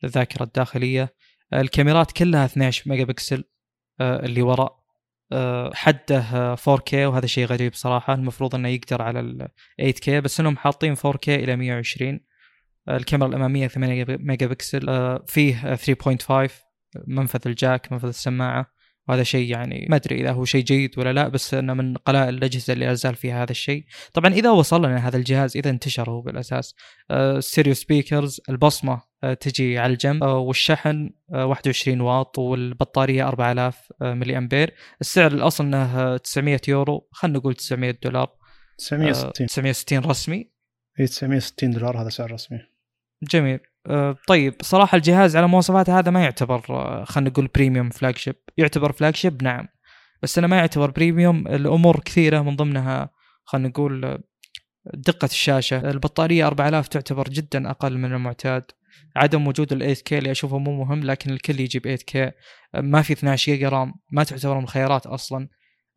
الذاكرة 0.04 0.44
الداخلية. 0.44 1.14
آه، 1.54 1.62
الكاميرات 1.62 2.12
كلها 2.12 2.46
12 2.46 2.90
ميجا 2.90 3.04
بكسل 3.04 3.44
آه، 4.02 4.26
اللي 4.26 4.42
وراء. 4.42 4.82
آه، 5.32 5.72
حده 5.74 6.20
آه، 6.20 6.56
4K 6.56 6.94
وهذا 6.94 7.26
شيء 7.28 7.46
غريب 7.46 7.74
صراحة. 7.74 8.14
المفروض 8.14 8.56
إنه 8.56 8.70
يقدر 8.70 9.02
على 9.02 9.20
ال 9.20 9.48
8K 9.82 10.10
بس 10.10 10.40
إنهم 10.40 10.58
حاطين 10.58 10.96
4K 10.96 11.30
إلى 11.30 11.56
120 11.56 12.20
آه، 12.88 12.98
الكاميرا 12.98 13.30
الأمامية 13.30 13.68
8 13.68 14.06
ميجا 14.10 14.48
بكسل. 14.48 14.90
آه، 14.90 15.24
فيه 15.28 15.72
آه، 15.72 15.76
3.5 15.76 16.52
منفذ 17.08 17.40
ال 17.46 17.55
jack 17.55 17.92
منفذ 17.92 18.08
السماعة. 18.08 18.82
وهذا 19.08 19.24
شيء 19.24 19.52
يعني 19.52 19.88
ما 19.90 19.96
أدري 19.96 20.22
إذا 20.22 20.32
هو 20.32 20.46
شيء 20.46 20.64
جيد 20.64 21.00
ولا 21.00 21.14
لا 21.14 21.28
بس 21.28 21.54
إنه 21.54 21.74
من 21.74 21.98
قلائل 21.98 22.34
الأجهزة 22.34 22.74
اللي 22.74 22.86
لا 22.86 22.94
زال 22.94 23.16
فيها 23.16 23.44
هذا 23.44 23.52
الشيء. 23.52 23.86
طبعا 24.14 24.34
إذا 24.34 24.50
وصل 24.50 24.86
لنا 24.86 25.08
هذا 25.08 25.18
الجهاز 25.18 25.58
إذا 25.58 25.70
انتشر 25.70 26.10
هو 26.10 26.22
بالأساس. 26.22 26.76
stereo 27.40 27.74
speakers 27.74 28.42
البصمة 28.50 29.02
آه، 29.24 29.34
تجي 29.34 29.80
على 29.80 29.94
الجنب. 29.94 30.24
آه، 30.24 30.38
والشحن 30.38 31.10
آه، 31.34 31.46
21 31.46 32.02
واط 32.02 32.40
والبطارية 32.40 33.28
4000 33.28 33.94
آه، 34.02 34.14
ملي 34.14 34.38
أمبير. 34.38 34.74
السعر 35.02 35.32
الأصل 35.32 35.64
إنه 35.64 36.00
آه، 36.00 36.18
900 36.18 36.62
يورو 36.68 37.08
خلينا 37.12 37.38
نقول 37.38 37.56
900 37.56 38.00
دولار. 38.04 38.24
آه، 38.24 38.38
960 38.78 39.48
960 39.48 40.00
رسمي. 40.00 40.52
هي 40.98 41.08
960 41.08 41.72
دولار 41.72 42.02
هذا 42.02 42.10
سعر 42.10 42.32
رسمي. 42.32 42.60
جميل. 43.24 43.60
طيب 44.28 44.56
صراحة 44.62 44.96
الجهاز 44.96 45.36
على 45.36 45.48
مواصفاته 45.48 46.00
هذا 46.00 46.12
ما 46.12 46.24
يعتبر 46.24 46.66
آه، 46.70 47.04
خلينا 47.04 47.30
نقول 47.30 47.48
premium 47.48 47.90
flagship 47.90 48.36
يعتبر 48.58 48.92
flagship 48.92 49.44
نعم. 49.44 49.68
بس 50.24 50.38
أنا 50.38 50.48
ما 50.48 50.58
يعتبر 50.58 50.92
premium 50.92 51.48
الأمور 51.48 52.00
كثيرة 52.00 52.42
من 52.42 52.56
ضمنها 52.56 53.10
خلينا 53.44 53.68
نقول 53.68 54.06
آه، 54.06 54.20
دقة 54.94 55.26
الشاشة. 55.26 55.92
البطارية 55.92 56.48
4000 56.48 56.88
تعتبر 56.88 57.30
جدا 57.30 57.70
أقل 57.70 57.98
من 57.98 58.14
المعتاد. 58.14 58.64
عدم 59.16 59.48
وجود 59.48 59.74
ال 59.74 59.96
8K 59.96 60.14
اللي 60.14 60.32
أشوفه 60.32 60.58
مو 60.58 60.84
مهم 60.84 61.04
لكن 61.04 61.32
الكل 61.32 61.60
يجيب 61.60 61.88
8K 61.88 62.16
آه، 62.16 62.34
ما 62.76 63.02
في 63.02 63.14
12 63.14 63.52
جيجا 63.52 63.70
RAM. 63.70 63.94
ما 64.12 64.24
تعتبر 64.24 64.58
من 64.58 64.64
الخيارات 64.64 65.08
أصلا. 65.08 65.48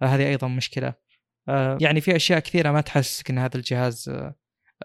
آه، 0.02 0.06
هذه 0.06 0.26
أيضا 0.26 0.48
مشكلة. 0.48 0.94
آه، 1.48 1.78
يعني 1.80 2.00
في 2.00 2.16
أشياء 2.16 2.38
كثيرة 2.38 2.70
ما 2.70 2.80
تحسسك 2.80 3.30
أن 3.30 3.38
هذا 3.38 3.56
الجهاز 3.56 4.08
آه، 4.08 4.34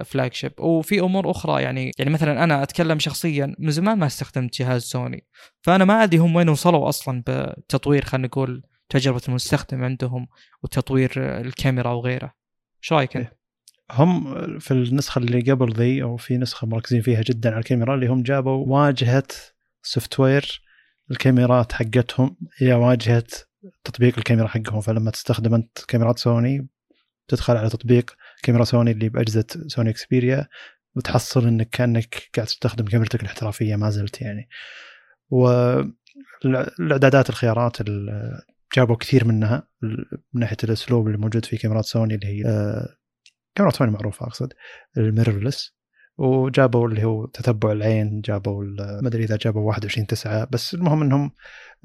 flagship 0.06 0.60
وفي 0.60 1.00
أمور 1.00 1.32
أخرى 1.32 1.64
يعني 1.64 1.92
يعني 2.00 2.12
مثلا 2.12 2.44
أنا 2.44 2.64
أتكلم 2.64 3.00
شخصيا 3.00 3.56
من 3.60 3.72
زمان 3.72 4.00
ما 4.00 4.06
استخدمت 4.06 4.60
جهاز 4.60 4.84
سوني. 4.84 5.28
فأنا 5.62 5.86
ما 5.86 6.04
أدري 6.04 6.18
هم 6.18 6.36
وين 6.36 6.50
وصلوا 6.50 6.90
أصلا 6.90 7.24
بتطوير 7.28 8.06
خلينا 8.06 8.28
نقول 8.28 8.64
تجربة 8.90 9.22
المستخدم 9.28 9.84
عندهم 9.84 10.28
وتطوير 10.64 11.12
الكاميرا 11.18 11.92
وغيره. 11.92 12.34
إيش 12.84 12.94
رأيك 12.94 13.18
أنت؟ 13.18 13.32
هم 13.92 14.36
في 14.60 14.72
النسخة 14.72 15.20
اللي 15.20 15.52
قبل 15.52 15.74
ذي 15.74 16.04
أو 16.04 16.18
في 16.18 16.38
نسخة 16.38 16.68
مركزين 16.68 17.02
فيها 17.02 17.22
جدا 17.22 17.50
على 17.50 17.60
الكاميرا 17.60 17.96
اللي 17.96 18.08
هم 18.08 18.24
جابوا 18.24 18.66
واجهة 18.68 19.28
software 19.84 20.62
الكاميرات 21.12 21.74
حقتهم 21.74 22.38
إلى 22.62 22.74
واجهة 22.74 23.28
تطبيق 23.84 24.18
الكاميرا 24.18 24.48
حقهم. 24.48 24.82
فلما 24.82 25.12
تستخدم 25.12 25.54
أنت 25.54 25.78
كاميرات 25.88 26.20
سوني 26.20 26.68
تدخل 27.28 27.58
على 27.58 27.70
تطبيق 27.70 28.16
كاميرا 28.44 28.64
سوني 28.64 28.92
اللي 28.92 29.10
بأجهزة 29.10 29.46
سوني 29.68 29.90
Xperia 29.90 30.48
وتحصل 30.96 31.48
إنك 31.48 31.70
كأنك 31.70 32.30
قاعد 32.36 32.48
تستخدم 32.48 32.86
كاميرتك 32.86 33.22
الاحترافية 33.22 33.76
ما 33.76 33.90
زلت 33.90 34.22
يعني. 34.22 34.50
والإعدادات 35.30 37.30
الخيارات 37.30 37.82
ال- 37.82 38.42
جابوا 38.76 38.96
كثير 38.96 39.26
منها 39.26 39.68
من 39.82 40.06
ناحية 40.42 40.58
الأسلوب 40.64 41.08
اللي 41.08 41.18
موجود 41.18 41.46
في 41.46 41.58
كاميرات 41.58 41.86
سوني 41.86 42.16
اللي 42.16 42.28
هي 42.28 42.44
آه، 42.46 42.88
كاميرات 43.56 43.76
سوني 43.76 43.92
معروفة 43.92 44.26
أقصد 44.26 44.54
الميرورلس. 44.98 45.80
وجابوا 46.18 46.88
اللي 46.88 47.04
هو 47.04 47.26
تتبع 47.26 47.72
العين 47.72 48.22
جابوا 48.22 48.64
ما 49.02 49.08
أدري 49.08 49.24
إذا 49.24 49.38
جابوا 49.38 49.62
21 49.68 50.08
9 50.08 50.48
بس 50.52 50.74
المهم 50.74 51.02
إنهم 51.02 51.32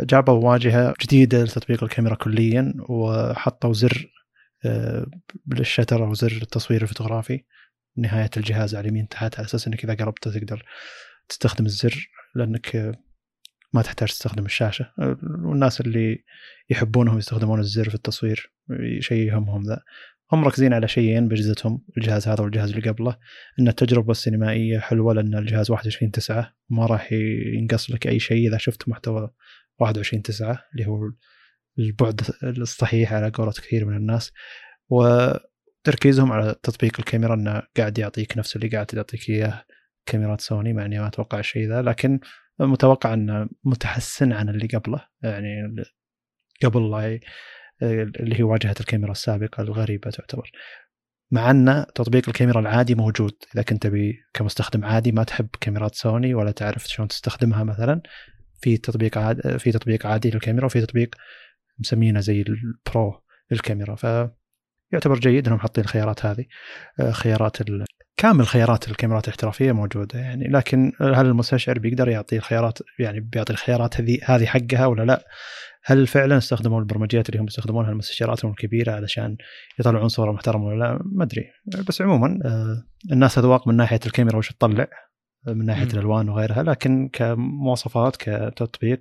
جابوا 0.01 0.51
واجهة 0.51 0.95
جديدة 1.03 1.43
لتطبيق 1.43 1.85
الكاميرا 1.85 2.15
كليا 2.15 2.75
وحطوا 2.89 3.73
زر 3.73 4.07
بال 5.47 5.60
shutter 5.60 6.05
أو 6.05 6.15
زر 6.15 6.39
التصوير 6.43 6.83
الفوتوغرافي 6.83 7.45
نهاية 7.97 8.31
الجهاز 8.37 8.75
على 8.75 8.85
اليمين 8.85 9.09
تحت 9.09 9.39
على 9.39 9.47
أساس 9.47 9.67
إنك 9.67 9.85
إذا 9.85 9.95
قربت 9.95 10.29
تقدر 10.29 10.65
تستخدم 11.29 11.67
الزر 11.67 12.09
لأنك 12.35 12.97
ما 13.73 13.83
تحتاج 13.83 14.09
تستخدم 14.09 14.45
الشاشة. 14.45 14.93
والناس 15.45 15.81
اللي 15.81 16.25
يحبونهم 16.71 17.19
يستخدمون 17.19 17.61
الزر 17.61 17.89
في 17.89 17.95
التصوير 17.95 18.53
شيء 18.99 19.27
يهمهم 19.27 19.63
ذا. 19.63 19.83
هم 20.33 20.41
مركزين 20.41 20.73
على 20.73 20.89
شيئين 20.89 21.29
بأجهزتهم 21.29 21.85
الجهاز 21.97 22.29
هذا 22.29 22.43
والجهاز 22.43 22.71
اللي 22.71 22.91
قبله. 22.91 23.17
إن 23.61 23.69
التجربة 23.69 24.11
السينمائية 24.11 24.79
حلوة 24.79 25.15
لأن 25.15 25.35
الجهاز 25.35 25.71
21 25.71 26.11
9 26.11 26.55
ما 26.71 26.87
راح 26.87 27.13
ينقص 27.55 27.91
لك 27.91 28.07
أي 28.07 28.19
شيء 28.21 28.49
إذا 28.49 28.59
شفت 28.59 28.89
محتوى 28.89 29.31
21 29.79 30.23
9 30.23 30.65
اللي 30.73 30.87
هو 30.87 30.99
البعد 31.79 32.21
الصحيح 32.43 33.13
على 33.13 33.31
قولة 33.31 33.53
كثير 33.53 33.85
من 33.85 33.97
الناس 33.97 34.33
وتركيزهم 34.89 36.33
على 36.33 36.55
تطبيق 36.63 36.93
الكاميرا 36.99 37.35
إنه 37.35 37.63
قاعد 37.77 37.99
يعطيك 37.99 38.39
نفس 38.39 38.57
اللي 38.57 38.69
قاعد 38.69 38.87
تعطيك 38.87 39.31
إياه 39.31 39.65
كاميرات 40.07 40.41
سوني 40.41 40.73
مع 40.73 40.85
إني 40.85 40.99
ما 40.99 41.07
أتوقع 41.07 41.39
الشيء 41.39 41.69
ذا 41.69 41.83
لكن 41.83 42.21
متوقع 42.61 43.15
إنه 43.15 43.49
متحسن 43.65 44.33
عن 44.33 44.49
اللي 44.49 44.67
قبله 44.67 45.07
يعني 45.23 45.75
قبل 46.65 47.21
اللي 47.83 48.39
هي 48.39 48.43
واجهة 48.43 48.75
الكاميرا 48.81 49.13
السابقة 49.13 49.61
الغريبة 49.63 50.11
تعتبر. 50.11 50.51
مع 51.31 51.51
ان 51.51 51.87
تطبيق 51.95 52.29
الكاميرا 52.29 52.61
العادي 52.61 52.95
موجود 52.95 53.33
إذا 53.55 53.63
كنت 53.63 53.91
كمستخدم 54.35 54.85
عادي 54.85 55.13
ما 55.13 55.25
تحب 55.25 55.49
كاميرات 55.61 55.95
سوني 55.95 56.35
ولا 56.35 56.51
تعرف 56.51 56.89
شلون 56.89 57.09
تستخدمها 57.09 57.65
مثلا 57.65 58.01
في 58.61 58.77
تطبيق 58.77 59.19
عاد 59.19 59.57
في 59.57 59.73
تطبيق 59.73 60.07
عادي 60.07 60.31
للكاميرا 60.31 60.67
وفي 60.67 60.81
تطبيق 60.81 61.15
مسمينه 61.79 62.21
زي 62.21 62.43
البرو 62.43 63.21
للكاميرا 63.51 63.95
فيعتبر 63.95 65.19
جيد 65.19 65.47
إنهم 65.47 65.59
حاطين 65.59 65.85
الخيارات 65.85 66.27
هذه 66.27 66.45
آه، 67.01 67.11
خيارات 67.11 67.61
ال... 67.61 67.85
كامل 68.17 68.47
خيارات 68.47 68.89
الكاميرات 68.89 69.25
الاحترافية 69.25 69.73
موجودة 69.73 70.19
يعني 70.19 70.49
لكن 70.49 70.93
هل 71.01 71.27
المستشعر 71.27 71.79
بيقدر 71.79 72.09
يعطي 72.09 72.37
الخيارات 72.37 72.79
يعني 72.99 73.21
بيعطي 73.21 73.53
الخيارات 73.53 74.01
هذه 74.01 74.19
هذه 74.25 74.47
حقها 74.47 74.87
ولا 74.87 75.03
لا؟ 75.03 75.25
هل 75.85 76.07
فعلا 76.07 76.39
استخدموا 76.39 76.81
البرمجيات 76.81 77.29
اللي 77.29 77.41
هم 77.41 77.47
يستخدمونها 77.47 77.91
المستشعرات 77.91 78.45
الكبيرة 78.45 78.93
علشان 78.93 79.37
يطلعون 79.79 80.09
صورة 80.09 80.33
محترمة 80.33 80.65
ولا 80.65 80.85
لا؟ 80.85 80.99
ما 81.05 81.25
أدري 81.25 81.45
بس 81.89 82.03
عموما 82.03 82.39
آه، 82.45 82.85
الناس 83.13 83.39
أذواق 83.39 83.69
من 83.69 83.77
ناحية 83.77 84.01
الكاميرا 84.07 84.37
وش 84.37 84.53
تطلع 84.53 84.89
من 85.47 85.65
ناحية 85.65 85.85
مم. 85.85 85.91
الألوان 85.91 86.29
وغيرها 86.29 86.63
لكن 86.63 87.09
كمواصفات 87.13 88.17
كتطبيق 88.17 89.01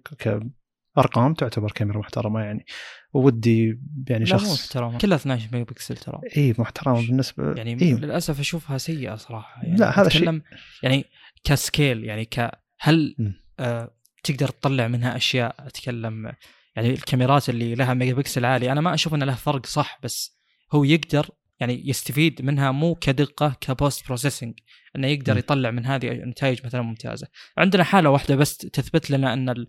كارقام 0.96 1.34
تعتبر 1.34 1.72
كاميرا 1.72 2.00
محترمة 2.00 2.40
يعني. 2.40 2.66
ودي 3.14 3.80
يعني 4.10 4.26
لا 4.26 4.34
مو 4.34 4.40
شخص 4.40 4.66
محترمة. 4.68 4.98
كلها 4.98 5.16
12 5.18 5.48
ميجا 5.54 5.64
بكسل 5.64 5.98
ترى. 5.98 6.20
إي 6.38 6.56
محترمة 6.58 7.08
بالنسبة 7.08 7.54
يعني 7.58 7.82
إيه 7.82 7.94
للأسف 7.96 8.40
أشوفها 8.40 8.78
سيئة 8.78 9.16
صراحة. 9.16 9.64
يعني 9.64 9.78
لا، 9.78 10.02
هذا 10.02 10.10
شيء- 10.10 10.42
يعني 10.84 11.06
ك 11.44 11.54
scale 11.54 12.04
يعني 12.04 12.26
ك 12.26 12.52
هل. 12.80 13.16
آه 13.60 13.92
تقدر 14.24 14.48
تطلع 14.48 14.88
منها 14.88 15.16
أشياء؟ 15.18 15.56
أتكلم 15.60 16.32
يعني 16.76 16.90
الكاميرات 16.90 17.50
اللي 17.50 17.76
لها 17.76 17.94
ميجا 17.94 18.14
بكسل 18.14 18.46
عالي. 18.46 18.72
أنا 18.72 18.82
ما 18.82 18.94
أشوف 18.94 19.14
إن 19.14 19.24
له 19.24 19.36
فرق 19.36 19.66
صح 19.66 20.00
بس 20.04 20.38
هو 20.74 20.84
يقدر 20.84 21.30
يعني 21.60 21.90
يستفيد 21.90 22.42
منها 22.42 22.72
مو 22.72 22.96
كدقة 22.96 23.56
ك 23.62 23.71
post 23.71 24.08
processing 24.08 24.60
إنه 24.96 25.08
يقدر. 25.08 25.38
يطلع 25.38 25.72
من 25.72 25.86
هذه 25.86 26.08
نتائج 26.12 26.66
مثلا 26.66 26.82
ممتازة. 26.82 27.28
عندنا 27.58 27.84
حالة 27.84 28.10
واحدة 28.10 28.36
بس 28.36 28.58
تثبت 28.58 29.12
لنا 29.12 29.34
إن 29.34 29.50
ال 29.50 29.68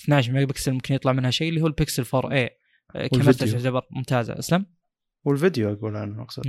12 0.00 0.32
ميجا 0.32 0.46
بكسل 0.46 0.72
ممكن 0.72 0.94
يطلع 0.94 1.12
منها 1.12 1.30
شيء 1.30 1.48
اللي 1.48 1.62
هو 1.62 1.66
البكسل 1.66 2.04
4 2.14 2.30
a 2.30 2.48
كاميرا 2.94 3.26
والفيديو. 3.26 3.58
تعتبر 3.58 3.82
ممتازة 3.90 4.38
أسلم 4.38 4.66
والفيديو 5.24 5.72
أقول 5.72 5.96
أنا 5.96 6.22
أقصد. 6.22 6.42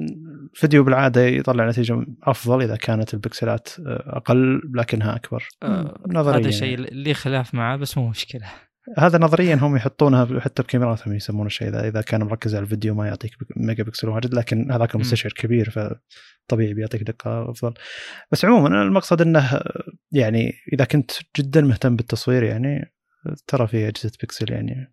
الفيديو 0.00 0.84
بالعادة 0.84 1.22
يطلع 1.26 1.68
نتيجة 1.68 2.06
أفضل 2.22 2.62
إذا 2.62 2.76
كانت 2.76 3.14
البكسلات 3.14 3.68
أقل 3.86 4.60
لكنها 4.74 5.16
أكبر 5.16 5.48
آه، 5.62 6.02
نظريا 6.06 6.38
هذا 6.38 6.50
شيء 6.50 6.70
يعني. 6.70 6.88
اللي 6.88 7.14
خلاف 7.14 7.54
معه 7.54 7.76
بس 7.76 7.98
مو 7.98 8.08
مشكلة 8.08 8.46
هذا 8.98 9.18
نظريا 9.18 9.54
هم 9.54 9.76
يحطونها 9.76 10.40
حتى 10.40 10.62
بكاميراتهم 10.62 11.14
يسمون 11.14 11.46
الشيء 11.46 11.68
ذا 11.68 11.88
اذا 11.88 12.00
كان 12.00 12.22
مركز 12.22 12.54
على 12.54 12.62
الفيديو 12.62 12.94
ما 12.94 13.06
يعطيك 13.06 13.32
ميجا 13.56 13.84
بكسل 13.84 14.08
واجد 14.08 14.34
لكن 14.34 14.72
هذاك 14.72 14.94
المستشعر 14.94 15.32
كبير 15.32 15.70
فطبيعي 15.70 16.74
بيعطيك 16.74 17.02
دقة 17.02 17.50
أفضل. 17.50 17.74
بس 18.32 18.44
عموما 18.44 18.82
المقصد 18.82 19.20
إنه 19.22 19.60
يعني 20.12 20.52
إذا 20.72 20.84
كنت 20.84 21.10
جدا 21.36 21.60
مهتم 21.60 21.96
بالتصوير 21.96 22.42
يعني 22.42 22.92
ترى 23.46 23.66
في 23.66 23.88
أجهزة 23.88 24.12
بكسل 24.22 24.52
يعني. 24.52 24.92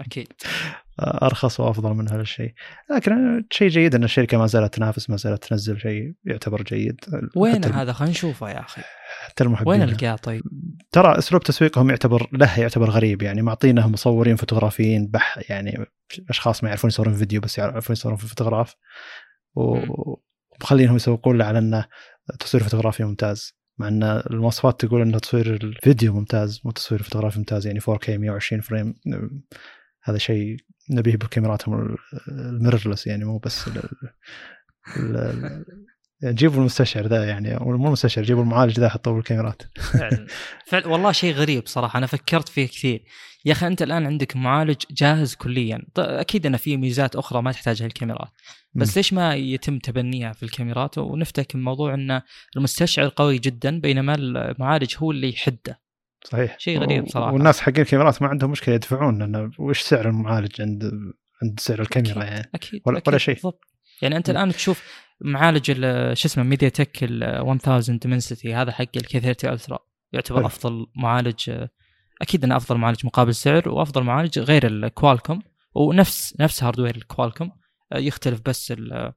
أكيد. 0.00 0.32
أرخص 1.00 1.60
وأفضل 1.60 1.94
من 1.94 2.08
هذا 2.08 2.20
الشيء. 2.20 2.54
لكن 2.90 3.44
شيء 3.50 3.68
جيد 3.68 3.94
إن 3.94 4.04
الشركة 4.04 4.38
ما 4.38 4.46
زالت 4.46 4.74
تنافس 4.74 5.10
ما 5.10 5.16
زالت 5.16 5.44
تنزل 5.44 5.80
شيء 5.80 6.14
يعتبر 6.24 6.62
جيد. 6.62 7.00
وين 7.36 7.64
هذا؟ 7.64 7.92
خلينا 7.92 8.10
نشوفه 8.10 8.50
يا 8.50 8.60
أخي. 8.60 8.82
حتى 9.24 9.44
المحبين 9.44 9.68
وين 9.68 9.82
القاه 9.82 10.16
طيب؟ 10.16 10.42
ترى 10.92 11.18
أسلوب 11.18 11.42
تسويقهم 11.42 11.90
يعتبر 11.90 12.28
له 12.32 12.60
يعتبر 12.60 12.90
غريب. 12.90 13.22
يعني 13.22 13.42
معطينه 13.42 13.88
مصورين 13.88 14.36
فوتوغرافيين 14.36 15.06
بح 15.06 15.50
يعني 15.50 15.86
أشخاص 16.30 16.62
ما 16.62 16.68
يعرفون 16.68 16.88
يصورون 16.88 17.14
فيديو 17.14 17.40
بس 17.40 17.58
يعرفون 17.58 17.92
يصورون 17.92 18.16
في 18.16 18.26
فوتوغراف. 18.26 18.74
ومخلينهم 19.54 20.96
يسوقون 20.96 21.38
له 21.38 21.44
على 21.44 21.58
إنه 21.58 21.86
تصوير 22.40 22.64
فوتوغرافي 22.64 23.04
ممتاز. 23.04 23.52
مع 23.78 23.88
إن 23.88 24.02
المواصفات 24.02 24.84
تقول 24.84 25.02
إنه 25.02 25.18
تصوير 25.18 25.54
الفيديو 25.54 26.14
ممتاز 26.14 26.60
مو 26.64 26.70
تصوير 26.70 27.02
فوتوغرافي 27.02 27.38
ممتاز. 27.38 27.66
يعني 27.66 27.80
4K 27.80 28.08
120 28.08 28.60
frame. 28.60 28.94
هذا 30.06 30.18
شيء 30.18 30.56
نبيه 30.90 31.16
بكاميراتهم 31.16 31.96
ال 32.28 32.35
mirrorless 32.35 33.06
يعني 33.06 33.24
مو 33.24 33.38
بس 33.38 33.68
ال 33.68 33.82
ال- 34.96 35.64
يعني 36.22 36.34
جيبوا 36.36 36.60
المستشعر 36.60 37.06
ذا 37.06 37.24
يعني 37.24 37.56
مو 37.60 37.74
المستشعر 37.74 38.24
جيبوا 38.24 38.42
المعالج 38.42 38.80
ذا 38.80 38.88
حطوه 38.88 39.14
بالكاميرات. 39.14 39.62
فعلا. 39.92 40.26
فعلا. 40.70 40.86
والله 40.88 41.12
شيء 41.12 41.34
غريب 41.34 41.62
صراحة 41.66 41.98
أنا 41.98 42.06
فكرت 42.06 42.48
فيه 42.48 42.66
كثير. 42.66 43.04
يا 43.44 43.52
أخي 43.52 43.66
أنت 43.66 43.82
الآن 43.82 44.06
عندك 44.06 44.36
معالج 44.36 44.76
جاهز 44.90 45.34
كليا. 45.34 45.82
أكيد 45.98 46.46
إنه 46.46 46.56
في 46.56 46.76
ميزات 46.76 47.16
أخرى 47.16 47.42
ما 47.42 47.52
تحتاجها 47.52 47.86
الكاميرات 47.86 48.28
بس 48.74 48.88
مم. 48.88 48.94
ليش 48.96 49.12
ما 49.12 49.34
يتم 49.34 49.78
تبنيها 49.78 50.32
في 50.32 50.42
الكاميرات؟ 50.42 50.98
ونفتك 50.98 51.54
الموضوع 51.54 51.94
إن 51.94 52.20
المستشعر 52.56 53.08
قوي 53.08 53.38
جدا 53.38 53.80
بينما 53.80 54.14
المعالج 54.14 54.94
هو 54.98 55.10
اللي 55.10 55.28
يحده. 55.32 55.83
صحيح 56.24 56.58
شيء 56.58 56.78
غريب 56.80 57.08
صراحة. 57.08 57.32
والناس 57.32 57.60
حقين 57.60 57.80
الكاميرات 57.80 58.22
ما 58.22 58.28
عندهم 58.28 58.50
مشكلة 58.50 58.74
يدفعون 58.74 59.18
لأنه 59.18 59.50
وش 59.58 59.80
سعر 59.80 60.08
المعالج 60.08 60.62
عند 60.62 60.84
عند 61.42 61.60
سعر 61.60 61.80
الكاميرا 61.80 62.12
أكيد. 62.22 62.32
يعني 62.32 62.50
أكيد 62.54 62.80
ولا- 62.86 62.98
أكيد 62.98 63.08
ولا 63.08 63.18
شيء. 63.18 63.34
بالضبط 63.34 63.60
يعني 64.02 64.16
أنت. 64.16 64.30
الآن 64.30 64.52
تشوف 64.52 64.82
معالج 65.20 65.70
ال- 65.76 66.18
شو 66.18 66.28
اسمه 66.28 66.44
MediaTek 66.44 67.04
ال 67.04 67.24
1000 67.24 67.90
Dimensity 67.90 68.54
هذا 68.54 68.72
حق 68.72 68.84
ال 68.96 69.08
K 69.08 69.20
30 69.20 69.52
Ultra 69.52 69.78
يعتبر 70.12 70.36
حلو. 70.38 70.46
أفضل 70.46 70.86
معالج 70.96 71.66
أكيد 72.22 72.44
إنه 72.44 72.56
أفضل 72.56 72.78
معالج 72.78 73.06
مقابل 73.06 73.34
سعر 73.34 73.68
وأفضل 73.68 74.02
معالج 74.02 74.38
غير 74.38 74.66
ال 74.66 74.74
Qualcomm 74.74 75.42
ونفس 75.74 76.34
نفس 76.40 76.62
hardware 76.64 76.96
ال 76.96 77.02
Qualcomm 77.02 77.50
يختلف 77.94 78.40
بس 78.46 78.72
ال- 78.72 79.12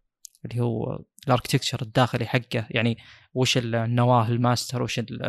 اللي 0.46 0.62
هو 0.64 1.00
ال 1.28 1.32
architecture 1.32 1.82
الداخلي 1.82 2.26
حقه 2.26 2.68
يعني 2.70 2.98
وش 3.34 3.58
النواه 3.58 4.28
الماستر 4.28 4.82
وش 4.84 5.00
ال- 5.00 5.20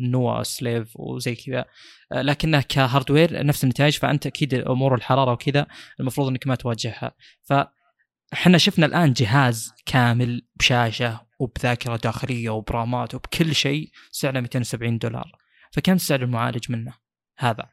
النوا 0.00 0.42
slave 0.42 0.92
وزي 0.96 1.34
كذا. 1.34 1.64
لكنه 2.12 2.60
كهاردوير 2.60 3.46
نفس 3.46 3.64
النتائج 3.64 3.98
فأنت 3.98 4.26
أكيد 4.26 4.54
أمور 4.54 4.94
الحرارة 4.94 5.32
وكذا 5.32 5.66
المفروض 6.00 6.28
إنك 6.28 6.46
ما 6.46 6.54
تواجهها. 6.54 7.12
فاحنا 7.42 8.58
شفنا 8.58 8.86
الآن 8.86 9.12
جهاز 9.12 9.72
كامل 9.86 10.46
بشاشة 10.56 11.20
وبذاكرة 11.38 11.96
داخلية 11.96 12.50
وبرامات 12.50 13.14
وبكل 13.14 13.54
شيء 13.54 13.90
سعره 14.10 14.40
270 14.40 14.98
دولار. 14.98 15.32
فكم 15.72 15.98
سعر 15.98 16.22
المعالج 16.22 16.72
منه 16.72 16.94
هذا؟ 17.38 17.66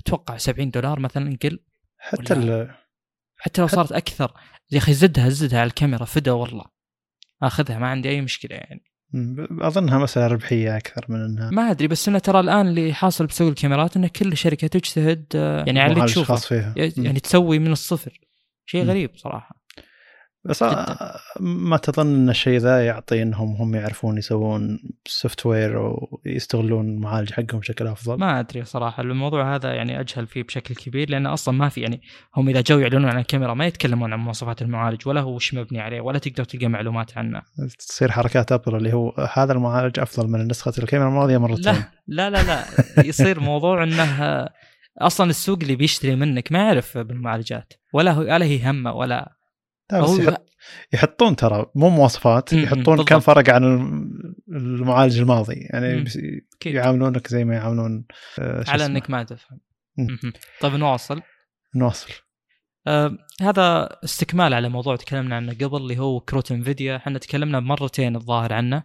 أتوقع 0.00 0.36
70 0.36 0.70
دولار 0.70 1.00
مثلا 1.00 1.36
قل؟ 1.42 1.60
حتى 1.98 2.34
ال- 2.34 2.74
حتى 3.38 3.60
لو 3.60 3.66
صارت 3.66 3.92
أكثر. 3.92 4.32
يا 4.70 4.78
أخي 4.78 4.92
زدها 4.94 5.28
زدها 5.28 5.60
على 5.60 5.66
الكاميرا 5.68 6.04
فدا 6.04 6.32
والله. 6.32 6.75
أخذها 7.42 7.78
ما 7.78 7.86
عندي 7.86 8.08
أي 8.08 8.20
مشكلة 8.20 8.56
يعني. 8.56 8.82
أظنها 9.60 9.98
مسألة 9.98 10.26
ربحية 10.26 10.76
أكثر 10.76 11.06
من 11.08 11.24
إنها 11.24 11.50
ما 11.50 11.70
أدري 11.70 11.88
بس 11.88 12.08
إنه 12.08 12.18
ترى 12.18 12.40
الآن 12.40 12.68
اللي 12.68 12.94
حاصل 12.94 13.26
بسوق 13.26 13.48
الكاميرات 13.48 13.96
إنه 13.96 14.08
كل 14.08 14.36
شركة 14.36 14.66
تجتهد 14.66 15.24
آه، 15.34 15.64
يعني 15.64 15.80
على 15.80 15.92
اللي 15.92 16.04
تشوفه. 16.04 16.36
فيها. 16.36 16.74
م. 16.76 17.04
يعني 17.04 17.20
تسوي 17.20 17.58
من 17.58 17.72
الصفر. 17.72 18.20
شيء. 18.66 18.84
غريب 18.84 19.10
صراحة. 19.16 19.55
بس 20.48 20.62
آه، 20.62 21.18
ما 21.40 21.76
تظن 21.76 22.14
إن 22.14 22.30
الشيء 22.30 22.58
ذا 22.58 22.86
يعطي 22.86 23.22
إنهم 23.22 23.56
هم 23.56 23.74
يعرفون 23.74 24.18
يسوون 24.18 24.78
software 25.06 25.96
ويستغلون 26.26 26.88
المعالج 26.88 27.32
حقهم 27.32 27.60
بشكل 27.60 27.86
أفضل؟ 27.86 28.18
ما 28.18 28.40
أدري 28.40 28.64
صراحة. 28.64 29.02
الموضوع 29.02 29.54
هذا 29.54 29.74
يعني 29.74 30.00
أجهل 30.00 30.26
فيه 30.26 30.42
بشكل 30.42 30.74
كبير 30.74 31.10
لأن 31.10 31.26
أصلا 31.26 31.54
ما 31.54 31.68
في 31.68 31.80
يعني 31.80 32.00
هم 32.36 32.48
إذا 32.48 32.60
جو 32.60 32.78
يعلنون 32.78 33.04
عن 33.04 33.18
الكاميرا 33.18 33.54
ما 33.54 33.66
يتكلمون 33.66 34.12
عن 34.12 34.18
مواصفات 34.18 34.62
المعالج 34.62 35.08
ولا 35.08 35.20
هو 35.20 35.34
وش 35.34 35.54
مبني 35.54 35.80
عليه 35.80 36.00
ولا 36.00 36.18
تقدر 36.18 36.44
تلقى 36.44 36.66
معلومات 36.66 37.18
عنه. 37.18 37.42
تصير 37.78 38.10
حركات 38.10 38.52
أبل 38.52 38.76
اللي 38.76 38.92
هو 38.92 39.28
هذا 39.32 39.52
المعالج 39.52 40.00
أفضل 40.00 40.28
من 40.28 40.48
نسخة 40.48 40.72
الكاميرا 40.78 41.08
الماضيه 41.08 41.38
مرتين. 41.38 41.64
لا 41.64 41.90
لا 42.06 42.30
لا 42.30 42.42
لا. 42.42 42.64
يصير 43.06 43.40
موضوع 43.40 43.82
إنه 43.82 44.46
أصلا 44.98 45.30
السوق 45.30 45.58
اللي 45.62 45.76
بيشتري 45.76 46.16
منك 46.16 46.52
ما 46.52 46.58
يعرف 46.58 46.98
بالمعالجات 46.98 47.72
ولا 47.92 48.12
هو 48.12 48.20
ولا 48.20 48.44
هي 48.44 48.70
همه 48.70 48.92
ولا 48.92 49.08
لا 49.14 49.36
بس 49.92 50.18
يحط 50.18 50.46
يحطون 50.92 51.36
ترى 51.36 51.66
مو 51.74 51.88
مواصفات 51.88 52.52
يحطون 52.52 52.84
بالضبط. 52.84 53.08
كم 53.08 53.20
فرق 53.20 53.50
عن 53.50 53.64
الم- 53.64 54.34
المعالج 54.48 55.18
الماضي 55.20 55.54
يعني. 55.54 56.04
يعاملونك 56.66 57.28
زي 57.28 57.44
ما 57.44 57.54
يعاملون 57.54 58.04
آه، 58.38 58.64
على. 58.68 58.86
إنك 58.86 59.10
ما 59.10 59.22
تفهم. 59.22 59.60
طيب 60.60 60.72
نواصل 60.74 61.22
نواصل 61.76 62.10
آه 62.86 63.18
هذا 63.42 63.88
استكمال 64.04 64.54
على 64.54 64.68
موضوع 64.68 64.96
تكلمنا 64.96 65.36
عنه 65.36 65.52
قبل 65.52 65.76
اللي 65.76 65.98
هو 65.98 66.20
كروت 66.20 66.52
إنفيديا 66.52 66.96
إحنا 66.96 67.18
تكلمنا 67.18 67.60
مرتين 67.60 68.16
الظاهر 68.16 68.52
عنه 68.52 68.82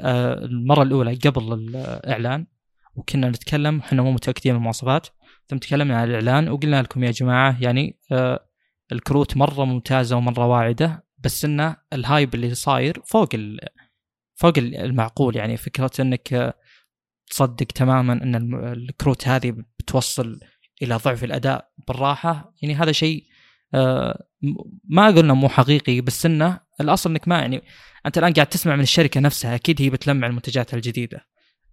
آه 0.00 0.34
المرة 0.44 0.82
الأولى 0.82 1.14
قبل 1.14 1.52
الإعلان 1.52 2.46
وكنا 2.94 3.28
نتكلم 3.30 3.78
إحنا 3.78 4.02
مو 4.02 4.12
متأكدين 4.12 4.52
من 4.52 4.58
المواصفات 4.58 5.06
ثم 5.48 5.56
تكلمنا 5.58 5.96
عن 6.00 6.08
الإعلان 6.08 6.48
وقلنا 6.48 6.82
لكم 6.82 7.04
يا 7.04 7.10
جماعة 7.10 7.56
يعني 7.62 7.98
آه 8.12 8.48
الكروت 8.92 9.36
مرة 9.36 9.64
ممتازة 9.64 10.16
ومرة 10.16 10.46
واعدة 10.46 11.04
بس 11.18 11.44
إنه 11.44 11.76
ال 11.92 12.00
hype 12.00 12.34
اللي 12.34 12.54
صاير 12.54 13.02
فوق 13.06 13.28
فوق 14.34 14.52
المعقول 14.58 15.36
يعني. 15.36 15.56
فكرة 15.56 15.90
إنك 16.00 16.54
تصدق 17.30 17.66
تماما 17.66 18.12
إن 18.12 18.54
الكروت 18.72 19.28
هذه 19.28 19.54
بتوصل 19.78 20.40
إلى 20.82 20.96
ضعف 20.96 21.24
الأداء 21.24 21.70
بالراحة 21.88 22.54
يعني 22.62 22.74
هذا 22.74 22.92
شيء 22.92 23.24
آه، 23.74 24.26
ما 24.84 25.06
قلنا 25.06 25.34
مو 25.34 25.48
حقيقي 25.48 26.00
بس 26.00 26.26
إنه 26.26 26.60
الأصل 26.80 27.10
إنك 27.10 27.28
ما 27.28 27.38
يعني 27.38 27.62
أنت 28.06 28.18
الآن 28.18 28.32
قاعد 28.32 28.46
تسمع 28.46 28.76
من 28.76 28.82
الشركة 28.82 29.20
نفسها 29.20 29.54
أكيد 29.54 29.82
هي 29.82 29.90
بتلمع 29.90 30.26
المنتجات 30.26 30.74
الجديدة 30.74 31.26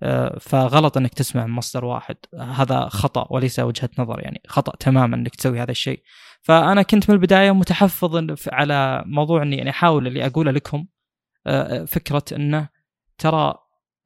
آه، 0.04 0.38
فغلط 0.40 0.98
إنك 0.98 1.14
تسمع 1.14 1.46
من 1.46 1.54
مصدر 1.54 1.86
واحد. 1.86 2.16
هذا 2.40 2.90
خطأ 2.90 3.28
وليس 3.30 3.60
وجهة 3.60 3.90
نظر 4.00 4.20
يعني 4.20 4.42
خطأ 4.48 4.76
تماما 4.80 5.16
إنك 5.16 5.36
تسوي 5.36 5.62
هذا 5.62 5.72
الشيء. 5.72 6.04
فأنا 6.42 6.82
كنت 6.82 7.10
من 7.10 7.16
البداية 7.16 7.52
متحفظ 7.52 8.36
على 8.52 9.04
موضوع 9.06 9.44
اني 9.44 9.58
يعني 9.58 9.70
أحاول 9.70 10.08
اللي 10.08 10.26
أقوله 10.26 10.52
لكم 10.52 10.86
آه، 11.48 11.86
فكرة 11.86 12.24
إنه 12.36 12.70
ترى 13.18 13.54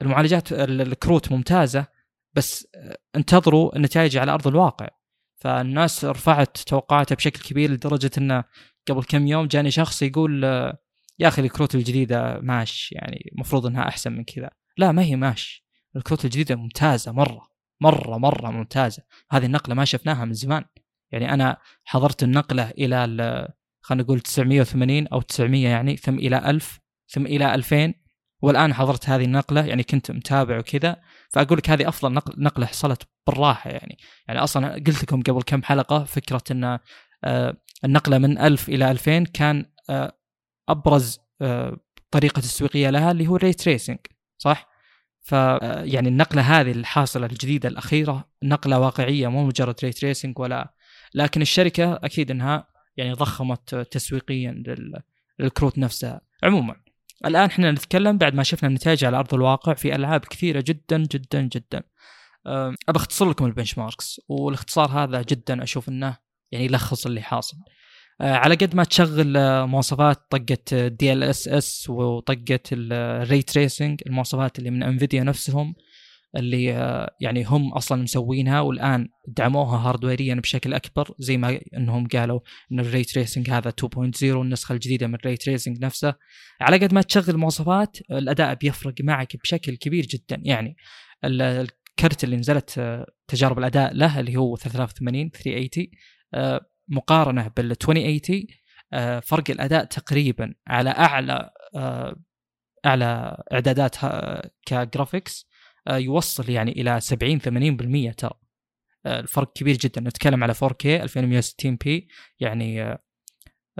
المعالجات 0.01 0.51
ال- 0.53 0.81
الكروت 0.81 1.31
ممتازة 1.31 1.87
بس 2.33 2.67
آه، 2.75 2.97
انتظروا 3.15 3.75
النتائج 3.75 4.17
على 4.17 4.31
أرض 4.31 4.47
الواقع. 4.47 4.87
فالناس 5.35 6.05
رفعت 6.05 6.57
توقعاتها 6.57 7.15
بشكل 7.15 7.41
كبير 7.49 7.71
لدرجة 7.71 8.11
إنه 8.17 8.43
قبل 8.89 9.03
كم 9.03 9.27
يوم 9.27 9.45
جاني 9.47 9.71
شخص 9.71 10.01
يقول 10.01 10.45
آه، 10.45 10.77
يا 11.19 11.27
أخي 11.27 11.41
الكروت 11.41 11.75
الجديدة 11.75 12.39
ماش 12.39 12.91
يعني 12.91 13.29
المفروض 13.35 13.65
إنها 13.65 13.87
أحسن 13.87 14.11
من 14.11 14.23
كذا. 14.23 14.49
لا 14.77 14.91
ما 14.91 15.01
هي 15.01 15.15
ماش. 15.15 15.65
الكروت 15.95 16.25
الجديدة 16.25 16.55
ممتازة 16.55 17.11
مرة 17.11 17.47
مرة 17.81 18.17
مرة 18.17 18.51
ممتازة. 18.51 19.03
هذه 19.31 19.45
النقلة 19.45 19.75
ما 19.75 19.85
شفناها 19.85 20.25
من 20.25 20.33
زمان. 20.33 20.63
يعني 21.11 21.33
أنا 21.33 21.57
حضرت 21.85 22.23
النقلة 22.23 22.69
إلى 22.69 23.05
ال- 23.05 23.47
خلينا 23.81 24.03
نقول 24.03 24.19
980 24.19 25.07
أو 25.07 25.21
900 25.21 25.67
يعني 25.67 25.97
ثم 25.97 26.19
إلى 26.19 26.49
1000 26.49 26.79
ثم 27.07 27.25
إلى 27.25 27.55
2000 27.55 27.93
والآن 28.41 28.73
حضرت 28.73 29.09
هذه 29.09 29.23
النقلة 29.23 29.65
يعني 29.65 29.83
كنت 29.83 30.11
متابع 30.11 30.59
وكذا 30.59 31.01
فأقول 31.29 31.57
لك 31.57 31.69
هذه 31.69 31.87
أفضل 31.89 32.13
نقل 32.13 32.43
نقلة 32.43 32.65
حصلت 32.65 33.03
بالراحة 33.27 33.69
يعني 33.69 33.97
يعني 34.27 34.39
أصلا 34.39 34.73
قلت 34.73 35.03
لكم 35.03 35.21
قبل 35.21 35.41
كم 35.41 35.63
حلقة 35.63 36.03
فكرة 36.03 36.43
إن 36.51 36.79
آه، 37.23 37.57
النقلة 37.85 38.17
من 38.17 38.37
1000 38.39 38.69
إلى 38.69 38.91
2000 38.91 39.23
كان 39.23 39.65
آه، 39.89 40.17
أبرز 40.69 41.19
آه، 41.41 41.77
طريقة 42.11 42.39
تسويقية 42.39 42.89
لها 42.89 43.11
اللي 43.11 43.27
هو 43.27 43.35
ال 43.35 43.40
ray 43.40 43.53
tracing 43.53 43.97
صح؟ 44.37 44.69
ف 45.21 45.31
يعني 45.31 46.09
النقلة 46.09 46.41
هذه 46.41 46.71
الحاصلة 46.71 47.25
الجديدة 47.25 47.69
الأخيرة 47.69 48.29
نقلة 48.43 48.79
واقعية 48.79 49.27
مو 49.27 49.45
مجرد 49.45 49.75
ray 49.83 49.91
tracing 49.91 50.39
ولا 50.39 50.73
لكن 51.15 51.41
الشركة 51.41 51.93
أكيد 52.03 52.31
إنها 52.31 52.67
يعني 52.97 53.13
ضخمت 53.13 53.75
تسويقيا 53.75 54.51
لل- 54.51 55.01
للكروت 55.39 55.77
نفسها. 55.77 56.21
عموما 56.43 56.75
الآن 57.25 57.45
إحنا 57.45 57.71
نتكلم 57.71 58.17
بعد 58.17 58.35
ما 58.35 58.43
شفنا 58.43 58.69
النتائج 58.69 59.05
على 59.05 59.17
أرض 59.17 59.33
الواقع 59.33 59.73
في 59.73 59.95
ألعاب 59.95 60.19
كثيرة 60.25 60.63
جدا 60.67 60.97
جدا 60.97 61.41
جدا. 61.41 61.83
ابى 62.45 62.97
أختصر 62.97 63.29
لكم 63.29 63.45
ال 63.45 63.77
benchmarks 63.77 64.21
والاختصار 64.29 64.89
هذا 64.89 65.21
جدا 65.21 65.63
أشوف 65.63 65.89
إنه 65.89 66.17
يعني 66.51 66.65
يلخص 66.65 67.05
اللي 67.05 67.21
حاصل. 67.21 67.57
أه، 68.21 68.33
على 68.33 68.55
قد 68.55 68.75
ما 68.75 68.83
تشغل 68.83 69.37
أه، 69.37 69.65
مواصفات 69.65 70.21
طقة 70.29 70.87
DLSS 70.87 71.89
وطقة 71.89 72.59
ال 72.71 72.89
ray 72.89 73.41
tracing 73.41 74.01
المواصفات 74.07 74.59
اللي 74.59 74.69
من 74.69 74.83
انفيديا 74.83 75.23
نفسهم 75.23 75.75
اللي 76.37 76.73
آه، 76.73 77.15
يعني 77.21 77.43
هم 77.43 77.73
أصلا 77.73 78.03
مسوينها 78.03 78.61
والآن 78.61 79.09
دعموها 79.27 79.77
hardware 79.77 80.29
يا 80.29 80.35
بشكل 80.35 80.73
أكبر 80.73 81.15
زي 81.19 81.37
ما 81.37 81.59
إنهم 81.77 82.07
قالوا 82.07 82.39
إن 82.71 82.79
ال 82.79 82.85
ray 82.85 83.03
tracing 83.03 83.49
هذا 83.49 83.69
2.0 83.69 84.23
النسخة 84.23 84.73
الجديدة 84.73 85.07
من 85.07 85.15
ال 85.15 85.21
ray 85.21 85.37
tracing 85.37 85.85
نفسه. 85.85 86.13
على 86.61 86.77
قد 86.77 86.93
ما 86.93 87.01
تشغل 87.01 87.35
المواصفات 87.35 87.97
الأداء 88.11 88.53
بيفرق 88.53 88.93
معك 89.01 89.37
بشكل 89.37 89.75
كبير 89.75 90.05
جدا. 90.05 90.41
يعني 90.43 90.75
الكرت 91.23 92.23
اللي 92.23 92.37
نزلت 92.37 92.77
آه، 92.77 93.05
تجارب 93.27 93.59
الأداء 93.59 93.93
له 93.93 94.19
اللي 94.19 94.37
هو 94.37 94.55
3080 94.55 95.29
380 95.29 95.87
آه، 96.33 96.61
مقارنة 96.87 97.51
بال 97.57 97.71
2080 97.71 98.45
فرق 99.21 99.43
الأداء 99.49 99.85
تقريبا 99.85 100.53
على 100.67 100.89
أعلى 100.89 101.49
أعلى 102.85 103.37
اعدادات 103.53 103.95
ك 104.65 104.74
graphics 104.74 105.47
يوصل 105.89 106.49
يعني 106.49 106.71
إلى 106.71 106.99
70 106.99 107.39
80% 107.39 108.13
ترى. 108.13 108.33
آه، 109.05 109.19
الفرق 109.19 109.53
كبير 109.53 109.77
جدا. 109.77 110.01
نتكلم 110.01 110.43
على 110.43 110.53
4K 110.53 110.85
2160 110.85 111.75
p 111.75 112.07
يعني 112.39 112.97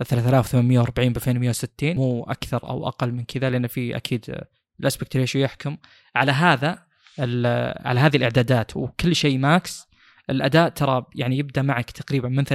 3840 0.03 1.13
ب 1.13 1.17
2160 1.17 1.95
مو 1.95 2.23
أكثر 2.23 2.69
أو 2.69 2.87
أقل 2.87 3.11
من 3.11 3.23
كذا 3.23 3.49
لأن 3.49 3.67
في 3.67 3.95
أكيد 3.95 4.35
ال 4.79 4.85
aspect 4.85 5.17
ratio 5.17 5.41
يحكم. 5.41 5.77
على 6.15 6.31
هذا 6.31 6.85
على 7.19 7.99
هذه 7.99 8.17
الإعدادات 8.17 8.77
وكل 8.77 9.15
شيء 9.15 9.37
max 9.37 9.87
الأداء 10.29 10.69
ترى 10.69 11.05
يعني 11.15 11.37
يبدأ 11.37 11.61
معك 11.61 11.91
تقريبا 11.91 12.29
من 12.29 12.45
30% 12.45 12.51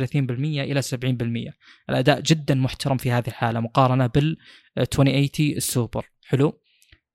إلى 0.61 0.83
70% 0.83 1.53
الأداء 1.91 2.21
جدا 2.21 2.55
محترم 2.55 2.97
في 2.97 3.11
هذه 3.11 3.29
الحالة 3.29 3.61
مقارنة 3.61 4.07
بال 4.07 4.37
2080 4.79 5.29
السوبر 5.57 6.07
حلو؟ 6.25 6.61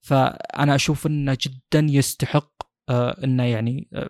فأنا 0.06 0.76
أشوف 0.76 1.08
إنه 1.08 1.38
جدا 1.42 1.88
يستحق 1.90 2.52
آه 2.90 3.24
إنه 3.24 3.44
يعني 3.44 3.90
آه 3.94 4.10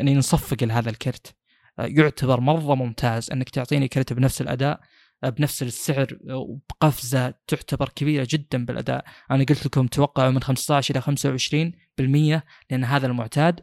إني 0.00 0.14
نصفق 0.14 0.64
لهذا 0.64 0.90
الكرت. 0.90 1.36
آه 1.78 1.86
يعتبر 1.86 2.40
مرة 2.40 2.74
ممتاز 2.74 3.30
إنك 3.30 3.50
تعطيني 3.50 3.88
كرت 3.88 4.12
بنفس 4.12 4.40
الأداء 4.40 4.80
بنفس 5.24 5.62
السعر 5.62 6.18
وبقفزة 6.30 7.34
تعتبر 7.46 7.88
كبيرة 7.88 8.26
جدا 8.30 8.64
بالأداء، 8.64 9.04
أنا 9.30 9.44
قلت 9.44 9.66
لكم 9.66 9.86
توقعوا 9.86 10.30
من 10.30 10.42
15 10.42 10.94
إلى 10.94 11.00
25% 11.00 12.42
لأن 12.70 12.84
هذا 12.84 13.06
المعتاد. 13.06 13.60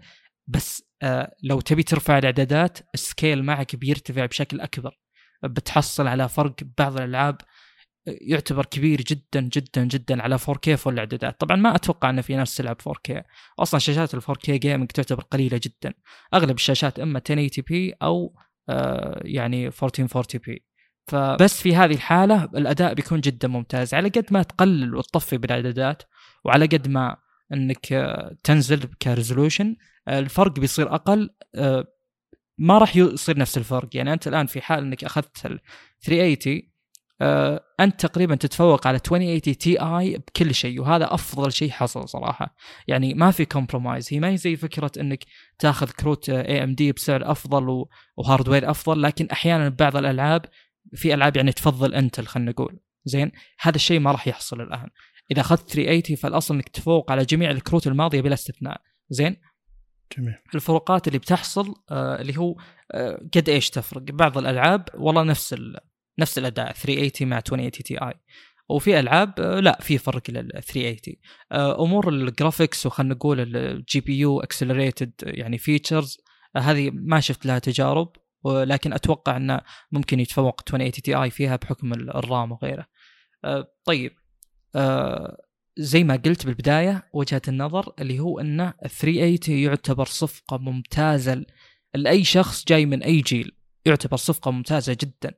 بس 0.48 0.84
لو 1.44 1.62
تبي 1.62 1.84
ترفع 1.84 2.18
الإعدادات 2.18 2.80
ال 2.94 3.02
scale 3.02 3.44
معك 3.44 3.76
بيرتفع 3.76 4.26
بشكل 4.26 4.62
أكبر. 4.62 5.00
بتحصل 5.44 6.08
على 6.08 6.30
فرق 6.30 6.56
بعض 6.78 6.98
الألعاب 6.98 7.38
يعتبر 8.06 8.66
كبير 8.66 9.02
جدا 9.02 9.42
جدا 9.42 9.84
جدا 9.84 10.24
على 10.24 10.38
4K 10.40 10.70
full 10.70 10.94
الاعدادات 10.94 11.40
طبعا 11.40 11.58
ما 11.58 11.76
أتوقع 11.76 12.10
ان 12.10 12.22
في 12.22 12.36
ناس 12.36 12.56
تلعب 12.56 12.78
4K 12.82 13.24
أصلا 13.60 13.80
شاشات 13.80 14.14
ال 14.14 14.24
4K 14.24 14.50
gaming 14.50 14.88
تعتبر 14.88 15.24
قليلة 15.24 15.60
جدا. 15.64 15.94
أغلب 16.34 16.56
الشاشات 16.56 17.00
إما 17.00 17.22
1080p 17.32 17.96
أو 18.02 18.36
آه 18.70 19.22
يعني 19.26 19.72
1440p 19.72 20.58
فبس 21.08 21.62
في 21.62 21.76
هذه 21.76 21.94
الحالة 21.94 22.44
الأداء 22.44 22.94
بيكون 22.94 23.22
جدا 23.22 23.48
ممتاز. 23.48 23.94
على 23.94 24.10
قد 24.10 24.26
ما 24.32 24.44
تقلل 24.44 24.96
وتطفي 24.96 25.38
بالإعدادات 25.38 26.04
وعلى 26.46 26.66
قد 26.66 26.88
ما 26.88 27.18
إنك 27.54 27.94
آه، 27.94 28.38
تنزل 28.44 28.84
ك 28.84 28.92
resolution 28.92 29.76
الفرق 30.08 30.60
بيصير 30.60 30.96
أقل 30.96 31.30
آه، 31.56 31.88
ما 32.58 32.78
راح 32.78 32.96
يصير 32.96 33.38
نفس 33.38 33.58
الفرق. 33.58 33.90
يعني 33.94 34.14
أنت 34.14 34.28
الآن 34.28 34.46
في 34.46 34.62
حال 34.62 34.84
إنك 34.84 35.04
أخذت 35.04 35.46
ال 35.46 35.60
380 36.02 36.58
آه، 36.58 36.71
أنت 37.80 38.06
تقريبا 38.06 38.36
تتفوق 38.36 38.88
على 38.88 38.96
2080 38.96 39.42
Ti 39.42 40.18
بكل 40.18 40.56
شيء 40.56 40.82
وهذا 40.82 41.14
أفضل 41.14 41.52
شيء 41.52 41.70
حصل 41.70 42.10
صراحة. 42.10 42.56
يعني 42.88 43.14
ما 43.14 43.32
في 43.32 43.46
compromise 43.46 44.14
هي 44.14 44.20
ما 44.20 44.30
هي 44.30 44.38
زي 44.38 44.56
فكرة 44.56 44.92
إنك 45.00 45.26
تأخذ 45.60 45.90
كروت 45.90 46.30
AMD 46.30 46.92
بسعر 46.92 47.32
أفضل 47.32 47.86
و 48.18 48.24
hardware 48.24 48.72
أفضل 48.72 49.02
لكن 49.02 49.28
أحيانا 49.32 49.70
ببعض 49.70 49.96
الألعاب 49.96 50.46
في 50.96 51.14
ألعاب 51.14 51.38
يعني 51.38 51.52
تفضل 51.52 51.94
انت 51.94 52.22
خلينا 52.22 52.52
نقول. 52.52 52.80
زين؟ 53.06 53.32
هذا 53.60 53.76
الشيء 53.76 54.00
ما 54.00 54.12
راح 54.12 54.28
يحصل 54.28 54.62
الآن. 54.62 54.90
إذا 55.32 55.42
أخذت 55.42 55.70
380 55.70 56.16
فالأصل 56.16 56.54
إنك 56.54 56.70
تفوق 56.70 57.12
على 57.12 57.26
جميع 57.26 57.52
الكروت 57.52 57.88
الماضية 57.88 58.22
بلا 58.22 58.34
استثناء. 58.34 58.82
زين؟ 59.10 59.38
جميل. 60.18 60.36
الفروقات 60.56 61.08
اللي 61.08 61.20
بتحصل 61.20 61.76
آه 61.92 62.22
اللي 62.22 62.38
هو 62.38 62.56
آه 62.92 63.28
قد 63.36 63.50
إيش 63.50 63.70
تفرق؟ 63.70 64.02
بعض 64.02 64.38
الألعاب 64.38 64.90
والله 64.98 65.24
نفس 65.24 65.56
نفس 66.22 66.38
الأداء 66.38 66.72
380 66.74 67.30
مع 67.30 67.38
2080 67.38 67.72
Ti 67.72 68.14
وفي 68.72 69.00
ألعاب 69.00 69.40
آه، 69.40 69.60
لا 69.60 69.80
في 69.82 69.98
فرق 69.98 70.22
لل 70.30 70.52
380 70.52 71.16
آه، 71.52 71.84
أمور 71.84 72.10
ال 72.10 72.18
graphics 72.18 72.86
وخلنا 72.86 73.14
نقول 73.14 73.58
ال 73.58 74.02
GPU 74.02 74.20
accelerated 74.20 75.12
يعني 75.24 75.58
features 75.58 76.18
آه، 76.56 76.60
هذه 76.60 76.92
ما 76.94 77.20
شفت 77.20 77.46
لها 77.46 77.60
تجارب 77.60 78.12
ولكن 78.44 78.94
أتوقع 78.94 79.38
إنه 79.38 79.62
ممكن 79.92 80.20
يتفوق 80.20 80.62
2080 80.62 80.92
Ti 80.92 81.30
فيها 81.30 81.56
بحكم 81.56 81.94
ال 81.94 82.08
RAM 82.08 82.52
وغيره. 82.52 82.86
طيب 83.86 84.12
زي 85.78 86.04
ما 86.04 86.16
قلت 86.16 86.46
بالبداية 86.46 87.10
وجهة 87.14 87.42
النظر 87.48 87.94
اللي 88.00 88.20
هو 88.20 88.40
انه 88.40 88.74
380 88.88 89.60
يعتبر 89.60 90.06
صفقة 90.06 90.58
ممتازة 90.58 91.46
لأي 91.96 92.24
شخص 92.24 92.66
جاي 92.68 92.86
من 92.86 93.04
أي 93.04 93.22
جيل. 93.22 93.52
يعتبر 93.86 94.18
صفقة 94.18 94.52
ممتازة 94.52 94.98
جدا. 95.02 95.34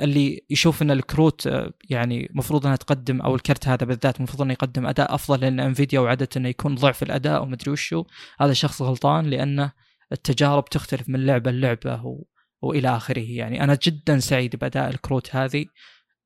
اللي 0.00 0.44
يشوف 0.50 0.82
إن 0.82 0.90
الكروت 0.90 1.46
آه، 1.46 1.72
يعني 1.90 2.30
المفروض 2.30 2.66
إنها 2.66 2.76
تقدم 2.76 3.20
أو 3.20 3.34
الكرت 3.34 3.68
هذا 3.68 3.86
بالذات 3.86 4.16
المفروض 4.16 4.42
إنه 4.42 4.52
يقدم 4.52 4.86
أداء 4.86 5.14
أفضل 5.14 5.40
لأن 5.40 5.60
إنفيديا 5.60 6.00
وعدت 6.00 6.36
إنه 6.36 6.48
يكون 6.48 6.74
ضعف 6.74 7.02
الأداء 7.02 7.42
ومدري 7.42 7.70
وشو. 7.70 8.04
هذا 8.40 8.52
شخص 8.52 8.82
غلطان 8.82 9.26
لأنه 9.26 9.72
التجارب 10.12 10.64
تختلف 10.64 11.08
من 11.08 11.26
لعبة 11.26 11.50
للعبة 11.50 12.06
و... 12.06 12.24
وإلى 12.62 12.96
آخره. 12.96 13.30
يعني 13.30 13.64
أنا 13.64 13.78
جدا 13.82 14.18
سعيد 14.18 14.56
بأداء 14.56 14.90
الكروت 14.90 15.36
هذه 15.36 15.66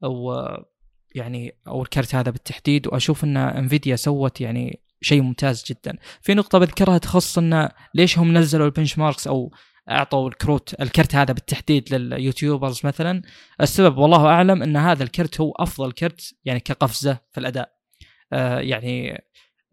و 0.03 0.47
يعني 1.15 1.57
أو 1.69 1.83
الكرت 1.83 2.15
هذا 2.15 2.31
بالتحديد. 2.31 2.87
وأشوف 2.87 3.25
إن 3.25 3.37
إنفيديا 3.37 3.97
سوت 3.97 4.41
يعني 4.41 4.83
شيء 5.01 5.23
ممتاز 5.23 5.65
جدا. 5.65 5.99
في 6.23 6.35
نقطة 6.35 6.59
بذكرها 6.59 6.99
تخص 6.99 7.39
انه 7.39 7.69
ليش 7.95 8.19
هم 8.19 8.39
نزلوا 8.39 8.67
ال 8.67 8.99
benchmarks 8.99 9.27
أو 9.27 9.53
أعطوا 9.91 10.29
الكروت 10.29 10.81
الكرت 10.81 11.15
هذا 11.15 11.33
بالتحديد 11.33 11.95
لل 11.95 12.10
YouTubers 12.10 12.81
مثلا. 12.87 13.23
السبب 13.61 13.99
والله 13.99 14.27
أعلم 14.27 14.63
إن 14.63 14.77
هذا 14.77 15.03
الكرت 15.03 15.41
هو 15.41 15.53
أفضل 15.53 15.93
كرت 15.93 16.35
يعني 16.45 16.61
كقفزة 16.61 17.19
في 17.33 17.41
الأداء. 17.41 17.73
آه 18.33 18.61
يعني 18.61 19.25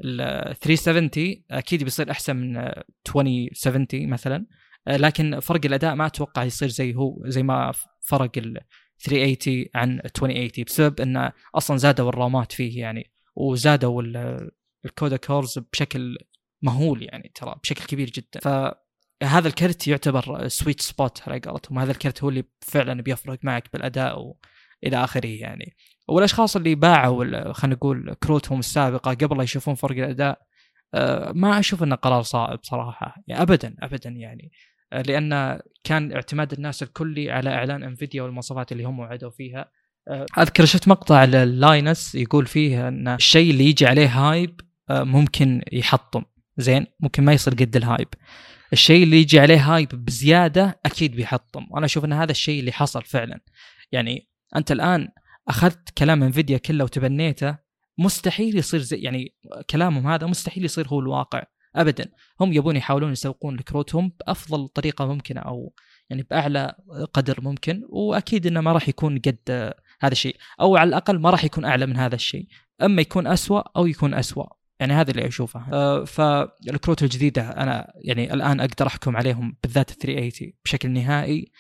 ال 0.06 0.56
370 0.60 1.44
أكيد 1.52 1.84
بيصير 1.84 2.12
أحسن 2.12 2.36
من 2.36 2.58
2070 2.58 3.88
مثلا. 3.94 4.46
آه 4.88 4.98
لكن 4.98 5.40
فرق 5.40 5.62
الأداء 5.66 5.96
ما 5.96 6.06
أتوقع 6.06 6.44
يصير 6.44 6.70
زي 6.70 6.96
هو 6.96 7.24
زي 7.26 7.44
ما 7.44 7.72
فرق 8.02 8.32
ال 8.38 8.60
380 9.00 9.66
عن 9.76 10.00
2080 10.06 10.50
بسبب 10.66 11.02
انه 11.02 11.32
أصلا 11.56 11.78
زادوا 11.78 12.10
ال 12.10 12.18
RAM 12.18 12.44
ات 12.44 12.52
فيه 12.52 12.80
يعني 12.82 13.12
وزادوا 13.36 14.04
ال 14.86 14.92
CUDA 14.92 15.18
cores 15.18 15.60
بشكل 15.74 16.18
مهول 16.62 17.04
يعني 17.04 17.32
ترى 17.36 17.56
بشكل 17.64 17.86
كبير 17.86 18.10
جدا. 18.10 18.40
ف 18.40 18.74
هذا 19.24 19.48
الكرت 19.48 19.88
يعتبر 19.88 20.48
sweet 20.48 20.82
spot 20.82 21.22
على 21.28 21.40
قولتهم. 21.40 21.80
هذا 21.80 21.92
الكرت 21.92 22.24
هو 22.24 22.30
اللي 22.30 22.44
فعلا 22.62 23.02
بيفرق 23.02 23.40
معك 23.44 23.70
بالأداء 23.74 24.20
وإلى 24.20 25.04
آخره 25.04 25.28
يعني. 25.28 25.76
والأشخاص 26.08 26.56
اللي 26.56 26.76
باعوا 26.76 27.54
خلينا 27.54 27.76
نقول 27.76 28.14
كروتهم 28.24 28.60
السابقة 28.60 29.14
قبل 29.14 29.38
لا 29.38 29.44
يشوفون 29.44 29.76
فرق 29.76 29.98
الأداء 29.98 30.50
آه، 30.94 31.32
ما 31.36 31.60
أشوف 31.60 31.84
إنه 31.84 31.96
قرار 31.96 32.22
صائب 32.22 32.60
صراحة. 32.64 33.16
يعني 33.28 33.42
ابدا 33.42 33.76
ابدا 33.80 34.10
يعني. 34.10 34.52
آه، 34.94 35.02
لأن 35.02 35.60
كان 35.84 36.12
اعتماد 36.12 36.54
الناس 36.54 36.84
الكلي 36.84 37.32
على 37.32 37.50
إعلان 37.50 37.84
إنفيديا 37.84 38.24
والمواصفات 38.24 38.72
اللي 38.72 38.84
هم 38.84 39.00
وعدوا 39.00 39.30
فيها. 39.30 39.72
آه، 40.08 40.26
أذكر 40.38 40.66
شفت 40.66 40.88
مقطع 40.88 41.24
للاينس 41.24 42.16
يقول 42.16 42.46
فيه 42.46 42.88
إن 42.88 43.08
الشيء 43.08 43.52
اللي 43.52 43.66
يجي 43.66 43.86
عليه 43.86 44.08
hype 44.08 44.62
ممكن 44.92 45.62
يحطم. 45.72 46.24
زين؟ 46.58 46.86
ممكن 47.00 47.24
ما 47.24 47.34
يصير 47.34 47.54
قد 47.54 47.76
ال 47.76 47.82
hype 47.82 48.08
الشيء 48.74 49.04
اللي 49.04 49.18
يجي 49.22 49.40
عليه 49.40 49.76
hype 49.76 49.90
بزيادة 49.90 50.80
أكيد 50.86 51.16
بيحطم. 51.16 51.68
وأنا 51.70 51.86
أشوف 51.86 52.06
إن 52.06 52.14
هذا 52.14 52.32
الشيء 52.32 52.60
اللي 52.60 52.72
حصل 52.72 53.04
فعلا. 53.04 53.40
يعني 53.92 54.30
أنت 54.56 54.72
الآن 54.72 55.08
أخذت 55.48 55.90
كلام 55.98 56.24
إنفيديا 56.24 56.58
كله 56.58 56.84
وتبنيته 56.84 57.58
مستحيل 57.98 58.58
يصير 58.58 58.80
زي 58.80 58.98
يعني 58.98 59.36
كلامهم 59.70 60.08
هذا 60.08 60.28
مستحيل 60.28 60.66
يصير 60.66 60.88
هو 60.88 61.00
الواقع. 61.00 61.44
ابدا. 61.76 62.12
هم 62.42 62.54
يبون 62.54 62.76
يحاولون 62.76 63.12
يسوقون 63.12 63.56
لكروتهم 63.56 64.12
بأفضل 64.20 64.68
طريقة 64.68 65.06
ممكنة 65.06 65.42
أو 65.42 65.74
يعني 66.10 66.24
بأعلى 66.24 66.76
قدر 67.14 67.42
ممكن. 67.42 67.82
وأكيد 67.90 68.48
إنه 68.48 68.62
ما 68.62 68.72
راح 68.72 68.90
يكون 68.90 69.20
قد 69.20 69.74
هذا 70.02 70.12
الشيء. 70.12 70.36
أو 70.62 70.78
على 70.78 70.88
الأقل 70.88 71.20
ما 71.20 71.30
راح 71.30 71.44
يكون 71.44 71.66
أعلى 71.66 71.86
من 71.86 71.98
هذا 71.98 72.16
الشيء. 72.16 72.48
أما 72.82 73.02
يكون 73.02 73.28
أسوأ 73.28 73.62
أو 73.78 73.86
يكون 73.86 74.14
أسوأ. 74.14 74.59
يعني 74.80 74.94
هذا 74.94 75.12
اللي 75.12 75.28
أشوفه. 75.28 75.66
أه 75.74 76.04
فالكروت 76.04 77.04
الجديدة 77.04 77.50
أنا 77.50 77.94
يعني 77.96 78.34
الآن 78.34 78.60
أقدر 78.60 78.88
أحكم 78.88 79.18
عليهم 79.18 79.58
بالذات 79.64 79.92
380 79.92 80.54
بشكل 80.66 80.92
نهائي 80.92 81.52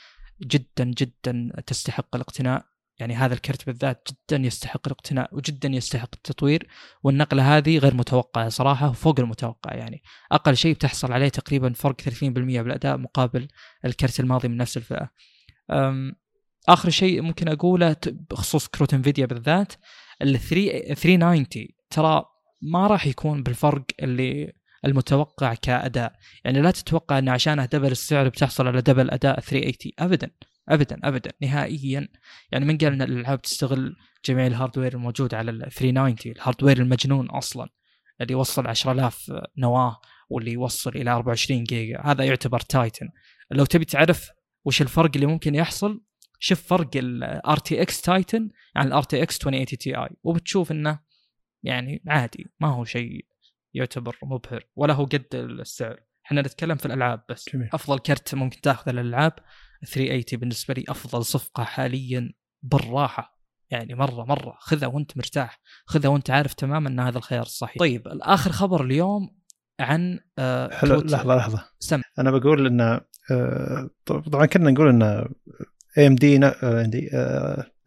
جدا 0.41 0.84
جدا 0.84 1.51
تستحق 1.67 2.15
الاقتناء. 2.15 2.65
يعني 2.99 3.15
هذا 3.15 3.34
الكرت 3.34 3.65
بالذات 3.65 4.07
جدا 4.11 4.45
يستحق 4.45 4.82
الاقتناء 4.88 5.36
وجدا 5.36 5.70
يستحق 5.70 6.09
التطوير. 6.13 6.67
والنقلة 7.03 7.57
هذه 7.57 7.78
غير 7.78 7.93
متوقعة 7.93 8.49
صراحة 8.49 8.89
وفوق 8.89 9.20
المتوقع. 9.20 9.76
يعني 9.76 10.03
أقل 10.32 10.57
شيء 10.57 10.74
بتحصل 10.74 11.11
عليه 11.11 11.30
تقريبا 11.30 11.74
فرق 11.74 12.01
30% 12.01 12.24
بالأداء 12.61 12.97
مقابل 12.97 13.47
الكرت 13.86 14.20
الماضي 14.20 14.47
من 14.47 14.57
نفس 14.57 14.78
الفئة. 14.78 15.09
آخر 16.70 16.89
شيء 16.89 17.22
ممكن 17.22 17.47
أقوله 17.47 17.95
بخصوص 18.05 18.67
كروت 18.67 18.93
إنفيديا 18.93 19.26
بالذات 19.26 19.74
ال 20.22 20.39
390 20.39 21.45
ترى 21.89 22.26
ما 22.62 22.88
راح 22.88 23.07
يكون 23.07 23.43
بالفرق 23.43 23.86
اللي 24.03 24.53
المتوقع 24.86 25.53
كأداء. 25.53 26.14
يعني 26.45 26.62
لا 26.62 26.72
تتوقع 26.72 27.18
إن 27.18 27.30
عشانه 27.30 27.66
double 27.65 27.91
السعر 27.91 28.30
بتحصل 28.30 28.68
على 28.68 28.82
double 28.82 29.09
أداء 29.10 29.39
380 29.39 29.93
ابدا 29.99 30.32
ابدا 30.70 30.99
ابدا 31.03 31.32
نهائيا. 31.41 32.07
يعني 32.51 32.66
من 32.66 32.78
قال 32.78 32.93
إن 32.93 33.01
الألعاب 33.01 33.41
تستغل 33.41 33.95
جميع 34.26 34.47
ال 34.47 34.53
hardware 34.53 34.93
الموجود 34.93 35.34
على 35.34 35.51
ال 35.51 35.72
390 35.72 36.34
ال 36.36 36.40
hardware 36.40 36.78
المجنون 36.78 37.30
أصلا 37.30 37.70
اللي 38.22 38.34
يوصل 38.34 38.68
10000 38.68 39.32
نواة 39.57 39.99
واللي 40.30 40.51
يوصل 40.51 40.89
إلى 40.89 41.12
24 41.12 41.64
جيجا. 41.64 42.01
هذا 42.03 42.24
يعتبر 42.24 42.60
Titan 42.59 43.09
لو 43.51 43.66
تبي 43.66 43.86
تعرف 43.86 44.30
وش 44.66 44.82
الفرق 44.82 45.12
اللي 45.16 45.26
ممكن 45.26 45.55
يحصل 45.55 46.01
شوف 46.39 46.62
فرق 46.62 46.89
ال 46.95 47.57
RTX 47.57 48.01
Titan 48.01 48.49
عن 48.76 48.88
ال 48.88 49.03
RTX 49.03 49.36
2080 49.36 49.66
Ti 49.65 50.09
وبتشوف 50.24 50.72
إنه 50.72 50.99
يعني 51.64 52.03
عادي 52.07 52.51
ما 52.60 52.68
هو 52.68 52.86
شيء 52.86 53.26
يعتبر 53.74 54.18
مبهر 54.24 54.66
ولا 54.76 54.93
هو 54.93 55.05
قد 55.05 55.26
السعر. 55.34 55.99
إحنا 56.26 56.41
نتكلم 56.41 56.76
في 56.76 56.86
الألعاب 56.86 57.24
بس. 57.30 57.49
جميل. 57.53 57.70
أفضل 57.74 57.99
كرت 57.99 58.36
ممكن 58.36 58.62
تأخذ 58.62 58.89
الألعاب 58.89 59.34
380 59.86 60.39
بالنسبة 60.39 60.74
لي 60.74 60.86
أفضل 60.89 61.26
صفقة 61.26 61.64
حاليا 61.64 62.34
بالراحة. 62.64 63.39
يعني 63.70 63.95
مرة 63.95 64.26
مرة. 64.26 64.57
خذها 64.60 64.88
وأنت 64.88 65.18
مرتاح. 65.18 65.62
خذها 65.86 66.10
وأنت 66.10 66.30
عارف 66.30 66.53
تماما 66.53 66.89
إن 66.89 66.99
هذا 66.99 67.18
الخيار 67.18 67.41
الصحيح 67.41 67.78
طيب 67.80 68.07
الآخر 68.07 68.51
خبر 68.51 68.86
اليوم 68.86 69.39
عن 69.80 70.20
آه 70.39 70.70
حلو. 70.76 71.01
لحظة 71.01 71.36
لحظة. 71.36 71.66
سم. 71.80 72.01
أنا 72.20 72.32
بقول 72.32 72.68
إن 72.68 72.99
آه، 73.32 73.89
طبعا 74.05 74.45
كنا 74.45 74.72
نقول 74.72 74.89
إن 74.89 75.30
إي 75.97 76.07
إم 76.07 76.16
دي 76.16 77.10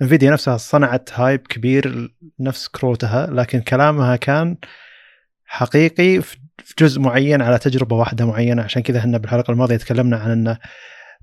انفيديا 0.02 0.30
نفسها 0.30 0.56
صنعت 0.56 1.10
هايب 1.12 1.40
كبير 1.46 2.14
نفس 2.40 2.68
كروتها 2.68 3.26
لكن 3.26 3.60
كلامها 3.60 4.16
كان 4.16 4.56
حقيقي 5.44 6.22
في 6.22 6.74
جزء 6.78 7.00
معين 7.00 7.42
على 7.42 7.58
تجربة 7.58 7.96
واحدة 7.96 8.26
معينة. 8.26 8.62
عشان 8.62 8.82
كذا 8.82 8.98
إحنا 8.98 9.18
بالحلقة 9.18 9.50
الماضية 9.50 9.76
تكلمنا 9.76 10.16
عن 10.16 10.30
إن 10.30 10.56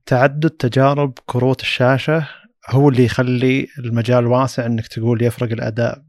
تعدد 0.06 0.50
تجارب 0.50 1.14
كروت 1.26 1.62
الشاشة 1.62 2.28
هو 2.70 2.90
اللي 2.90 3.06
يخلي 3.06 3.68
المجال 3.80 4.28
واسع 4.28 4.66
إنك 4.66 4.88
تقول 4.88 5.24
يفرق 5.24 5.52
الأداء 5.52 6.04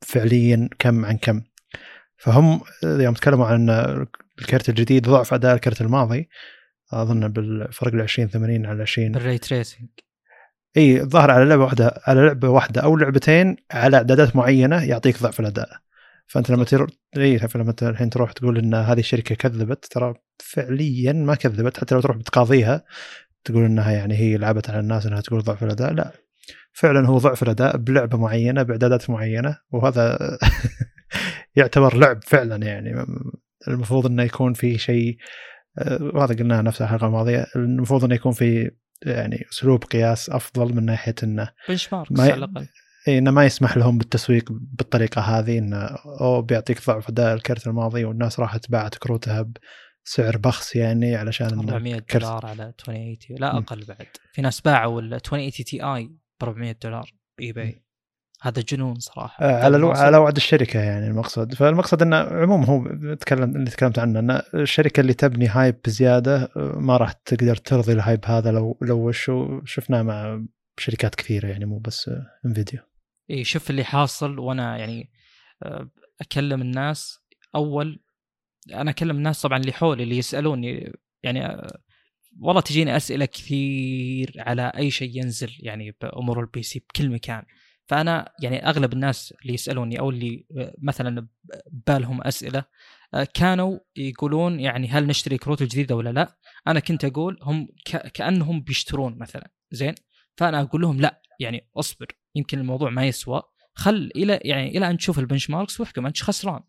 فعليا 0.00 0.68
كم 0.78 1.04
عن 1.04 1.16
كم. 1.16 1.42
فهم 2.16 2.60
يوم 2.84 3.14
تكلموا 3.14 3.46
عن 3.46 3.70
الكرت 4.38 4.68
الجديد 4.68 5.08
ضعف 5.08 5.34
أداء 5.34 5.54
الكرت 5.54 5.80
الماضي 5.80 6.28
أظن 6.92 7.28
بالفرق 7.28 7.94
ال 7.94 8.00
20 8.00 8.28
80 8.28 8.66
على 8.66 8.82
20 8.82 9.12
بال 9.12 9.22
ray 9.22 9.38
tracing 9.38 9.88
إي 10.76 11.00
الظاهر 11.00 11.30
على 11.30 11.44
لعبة 11.44 11.64
واحدة 11.64 12.00
على 12.06 12.26
لعبة 12.26 12.48
واحدة 12.48 12.80
أو 12.80 12.96
لعبتين 12.96 13.56
على 13.70 13.96
أعدادات 13.96 14.36
معينة 14.36 14.84
يعطيك 14.84 15.22
ضعف 15.22 15.40
الأداء. 15.40 15.68
فأنت 16.26 16.50
لما 16.50 16.64
تر... 16.64 16.90
إي 17.16 17.38
فلما 17.38 17.74
الحين 17.82 18.10
تروح 18.10 18.32
تقول 18.32 18.58
إن 18.58 18.74
هذه 18.74 18.98
الشركة 18.98 19.34
كذبت 19.34 19.84
ترى 19.84 20.14
فعليا 20.38 21.12
ما 21.12 21.34
كذبت 21.34 21.78
حتى 21.78 21.94
لو 21.94 22.00
تروح 22.00 22.16
بتقاضيها 22.16 22.84
تقول 23.44 23.64
إنها 23.64 23.92
يعني 23.92 24.14
هي 24.14 24.36
لعبت 24.36 24.70
على 24.70 24.80
الناس 24.80 25.06
إنها 25.06 25.20
تقول 25.20 25.42
ضعف 25.42 25.64
الأداء 25.64 25.92
لا. 25.92 26.12
فعلا 26.72 27.08
هو 27.08 27.18
ضعف 27.18 27.42
الأداء 27.42 27.76
بلعبة 27.76 28.18
معينة 28.18 28.62
بإعدادات 28.62 29.10
معينة 29.10 29.58
وهذا 29.70 30.18
يعتبر 31.56 31.96
لعب 31.96 32.24
فعلا 32.24 32.56
يعني. 32.66 33.06
المفروض 33.68 34.06
إنه 34.06 34.22
يكون 34.22 34.52
في 34.52 34.78
شيء 34.78 35.16
وهذا 36.00 36.34
قلناه 36.34 36.60
نفس 36.60 36.82
الحلقة 36.82 37.06
الماضيه 37.06 37.46
المفروض 37.56 38.04
إنه 38.04 38.14
يكون 38.14 38.32
في 38.32 38.70
يعني 39.06 39.44
أسلوب 39.52 39.84
قياس 39.84 40.30
أفضل 40.30 40.74
من 40.74 40.84
ناحية 40.84 41.14
إنه 41.22 41.48
بنش 41.68 41.92
ماركس 41.92 42.12
ما 42.12 42.22
على 42.22 42.34
الأقل 42.34 42.68
إي 43.08 43.18
إنه 43.18 43.30
ما 43.30 43.44
يسمح 43.44 43.76
لهم 43.76 43.98
بالتسويق 43.98 44.44
بالطريقة 44.50 45.20
هذه 45.20 45.58
إنه 45.58 45.86
أو 46.20 46.42
بيعطيك 46.42 46.86
ضعف 46.86 47.08
أداء 47.08 47.34
الكرت 47.34 47.66
الماضي 47.66 48.04
والناس 48.04 48.40
راحت 48.40 48.70
باعت 48.70 48.94
كروتها 48.94 49.50
بسعر 50.04 50.36
بخس 50.36 50.76
يعني 50.76 51.16
علشان 51.16 51.46
إنه 51.46 51.72
400 51.72 51.98
كرت. 51.98 52.22
دولار 52.22 52.46
على 52.46 52.66
2080 52.68 53.16
لا. 53.30 53.58
أقل 53.58 53.84
بعد 53.84 54.06
في 54.32 54.42
ناس 54.42 54.60
باعوا 54.60 55.00
ال 55.00 55.14
2080 55.14 55.50
Ti 55.50 56.04
ب 56.40 56.44
400 56.44 56.76
دولار 56.82 57.12
باي 57.38 57.52
باي 57.52 57.82
هذا 58.40 58.62
جنون 58.68 58.94
صراحة. 58.98 59.44
آه، 59.44 59.64
على 59.64 59.76
ألو... 59.76 59.90
على 59.90 60.16
وعد 60.16 60.36
الشركة 60.36 60.80
يعني 60.80 61.06
المقصد. 61.06 61.54
فالمقصد 61.54 62.02
إنه 62.02 62.16
عموما 62.16 62.66
هو 62.66 63.14
تكلم 63.14 63.56
اللي 63.56 63.70
تكلمت 63.70 63.98
عنه 63.98 64.18
ان 64.18 64.42
الشركة 64.54 65.00
اللي 65.00 65.14
تبني 65.14 65.46
hype 65.46 65.76
بزيادة 65.84 66.42
آه، 66.56 66.78
ما 66.78 66.96
راح 66.96 67.12
تقدر 67.12 67.56
ترضي 67.56 67.92
ال 67.92 67.98
hype 67.98 68.20
هذا 68.24 68.50
لو 68.50 68.78
لو 68.82 69.08
وشو 69.08 69.60
شفناه 69.64 70.02
مع 70.02 70.40
شركات 70.78 71.14
كثيرة 71.14 71.48
يعني 71.48 71.64
مو 71.64 71.78
بس 71.78 72.08
آه، 72.08 72.26
انفيديا 72.46 72.84
إي 73.30 73.44
شوف 73.44 73.70
اللي 73.70 73.84
حاصل 73.84 74.38
وأنا 74.38 74.76
يعني 74.76 75.10
آه، 75.62 75.90
أكلم 76.20 76.62
الناس. 76.62 77.18
أول 77.54 78.00
أنا 78.74 78.90
أكلم 78.90 79.16
الناس 79.16 79.42
طبعا 79.42 79.58
اللي 79.58 79.72
حولي 79.72 80.02
اللي 80.02 80.18
يسألوني 80.18 80.92
يعني 81.22 81.46
آه، 81.46 81.80
والله 82.40 82.60
تجيني 82.60 82.96
أسئلة 82.96 83.24
كثير 83.24 84.34
على 84.38 84.72
أي 84.76 84.90
شيء 84.90 85.16
ينزل 85.16 85.56
يعني 85.58 85.96
بأمور 86.00 86.40
ال 86.40 86.62
PC 86.62 86.78
بكل 86.78 87.10
مكان. 87.10 87.42
فأنا 87.88 88.32
يعني 88.42 88.68
أغلب 88.68 88.92
الناس 88.92 89.34
اللي 89.42 89.54
يسألوني 89.54 89.98
أو 89.98 90.10
اللي 90.10 90.46
مثلا 90.82 91.28
بالهم 91.86 92.22
أسئلة 92.22 92.64
آه، 93.14 93.28
كانوا 93.34 93.78
يقولون 93.96 94.60
يعني 94.60 94.88
هل 94.88 95.06
نشتري 95.06 95.38
كروت 95.38 95.62
الجديده 95.62 95.96
ولا 95.96 96.10
لا؟ 96.10 96.36
أنا 96.66 96.80
كنت 96.80 97.04
أقول 97.04 97.38
هم 97.42 97.68
كأنهم 98.14 98.60
بيشترون 98.60 99.18
مثلا 99.18 99.50
زين؟ 99.70 99.94
فأنا 100.36 100.60
أقول 100.60 100.80
لهم 100.80 101.00
لا 101.00 101.22
يعني 101.40 101.68
أصبر 101.76 102.06
يمكن 102.34 102.58
الموضوع 102.58 102.90
ما 102.90 103.06
يسوى. 103.06 103.42
خل 103.74 104.10
إلى 104.16 104.40
يعني 104.42 104.78
إلى 104.78 104.90
أن 104.90 104.98
تشوف 104.98 105.18
البنش 105.18 105.50
ماركس 105.50 105.80
واحكم 105.80 106.06
أنت 106.06 106.22
خسران. 106.22 106.60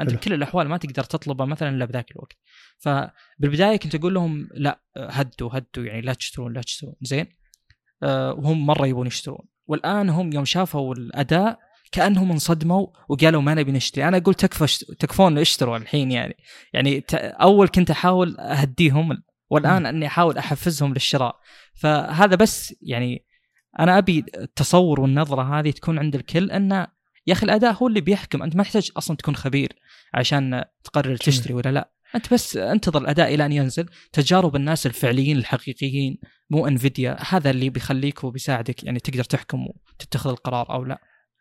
أنت. 0.00 0.14
بكل 0.14 0.32
الأحوال 0.32 0.68
ما 0.68 0.76
تقدر 0.76 1.04
تطلبه 1.04 1.44
مثلا 1.44 1.68
إلا 1.68 1.84
بذاك 1.84 2.10
الوقت. 2.10 2.36
فبالبدايه 2.78 3.76
كنت 3.76 3.94
أقول 3.94 4.14
لهم 4.14 4.48
لا 4.54 4.80
هدوا 4.96 5.50
هدوا 5.52 5.84
يعني 5.84 6.00
لا 6.00 6.14
تشترون 6.14 6.52
لا 6.52 6.60
تشترون 6.60 6.94
زين؟ 7.02 7.26
آه، 8.02 8.32
وهم 8.32 8.66
مرة 8.66 8.86
يبون 8.86 9.06
يشترون. 9.06 9.46
والآن 9.68 10.10
هم 10.10 10.32
يوم 10.32 10.44
شافوا 10.44 10.94
الأداء 10.94 11.58
كأنهم 11.92 12.30
انصدموا 12.30 12.86
وقالوا 13.08 13.42
ما 13.42 13.54
نبي 13.54 13.72
نشتري. 13.72 14.08
أنا 14.08 14.16
أقول 14.16 14.34
تكفى 14.34 14.84
تكفون 14.94 15.38
اشتروا 15.38 15.76
الحين 15.76 16.12
يعني. 16.12 16.36
يعني 16.72 17.04
أول 17.42 17.68
كنت 17.68 17.90
أحاول 17.90 18.36
أهديهم 18.38 19.22
والآن 19.50 19.86
أني 19.86 20.06
أحاول 20.06 20.38
أحفزهم 20.38 20.92
للشراء. 20.92 21.36
فهذا 21.74 22.36
بس 22.36 22.74
يعني 22.82 23.24
أنا 23.78 23.98
أبي 23.98 24.24
التصور 24.36 25.00
والنظرة 25.00 25.58
هذه 25.58 25.70
تكون 25.70 25.98
عند 25.98 26.14
الكل 26.14 26.50
انه 26.50 26.86
يا 27.26 27.32
أخي 27.32 27.46
الأداء 27.46 27.72
هو 27.72 27.88
اللي 27.88 28.00
بيحكم. 28.00 28.42
أنت 28.42 28.56
ما 28.56 28.62
تحتاج 28.62 28.90
أصلا 28.96 29.16
تكون 29.16 29.36
خبير 29.36 29.72
عشان 30.14 30.64
تقرر 30.84 31.16
تشتري 31.16 31.54
ولا 31.54 31.72
لا. 31.72 31.90
أنت 32.14 32.34
بس 32.34 32.56
انتظر 32.56 33.00
الأداء 33.00 33.34
إلى 33.34 33.46
أن 33.46 33.52
ينزل. 33.52 33.86
تجارب 34.12 34.56
الناس 34.56 34.86
الفعليين 34.86 35.36
الحقيقيين 35.36 36.18
مو 36.50 36.66
انفيديا 36.66 37.16
هذا 37.28 37.50
اللي 37.50 37.70
بيخليك 37.70 38.24
وبيساعدك 38.24 38.84
يعني 38.84 38.98
تقدر 38.98 39.24
تحكم 39.24 39.66
وتتخذ 39.66 40.30
القرار 40.30 40.70
أو 40.74 40.84
لا. 40.84 41.00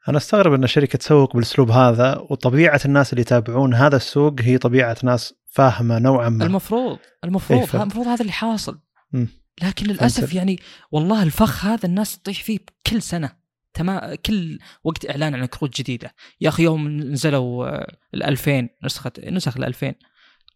أنا 0.10 0.18
أستغرب 0.18 0.54
إن 0.54 0.68
شركة 0.68 0.98
تسوق 0.98 1.34
بالأسلوب 1.34 1.72
هذا 1.72 2.18
وطبيعة 2.30 2.82
الناس 2.86 3.14
اللي 3.14 3.22
يتابعون 3.22 3.74
هذا 3.74 3.96
السوق 3.96 4.42
هي 4.42 4.58
طبيعة 4.58 4.98
ناس 5.04 5.34
فاهمة 5.46 6.00
نوعا 6.00 6.30
ما. 6.30 6.46
المفروض 6.46 7.00
المفروض 7.24 7.60
إيه، 7.60 7.82
المفروض 7.82 8.08
هذا 8.08 8.22
اللي 8.22 8.32
حاصل. 8.32 8.80
مم. 9.14 9.28
لكن 9.64 9.86
للأسف 9.86 10.20
فهمت. 10.20 10.34
يعني 10.34 10.60
والله 10.92 11.24
الفخ 11.24 11.66
هذا 11.66 11.86
الناس 11.86 12.20
تطيح 12.20 12.44
فيه 12.44 12.60
كل 12.88 13.02
سنة. 13.02 13.32
تمام 13.74 14.16
كل 14.16 14.60
وقت 14.84 15.10
إعلان 15.10 15.36
عن 15.36 15.46
كروت 15.46 15.78
جديدة. 15.78 16.14
يا 16.42 16.50
أخي 16.50 16.64
يوم 16.64 16.88
نزلوا 16.88 17.68
آه، 17.68 17.98
ال 18.14 18.24
2000 18.24 18.70
نسخة 18.84 19.12
نسخ 19.24 19.58
ال 19.58 19.64
2000 19.64 19.94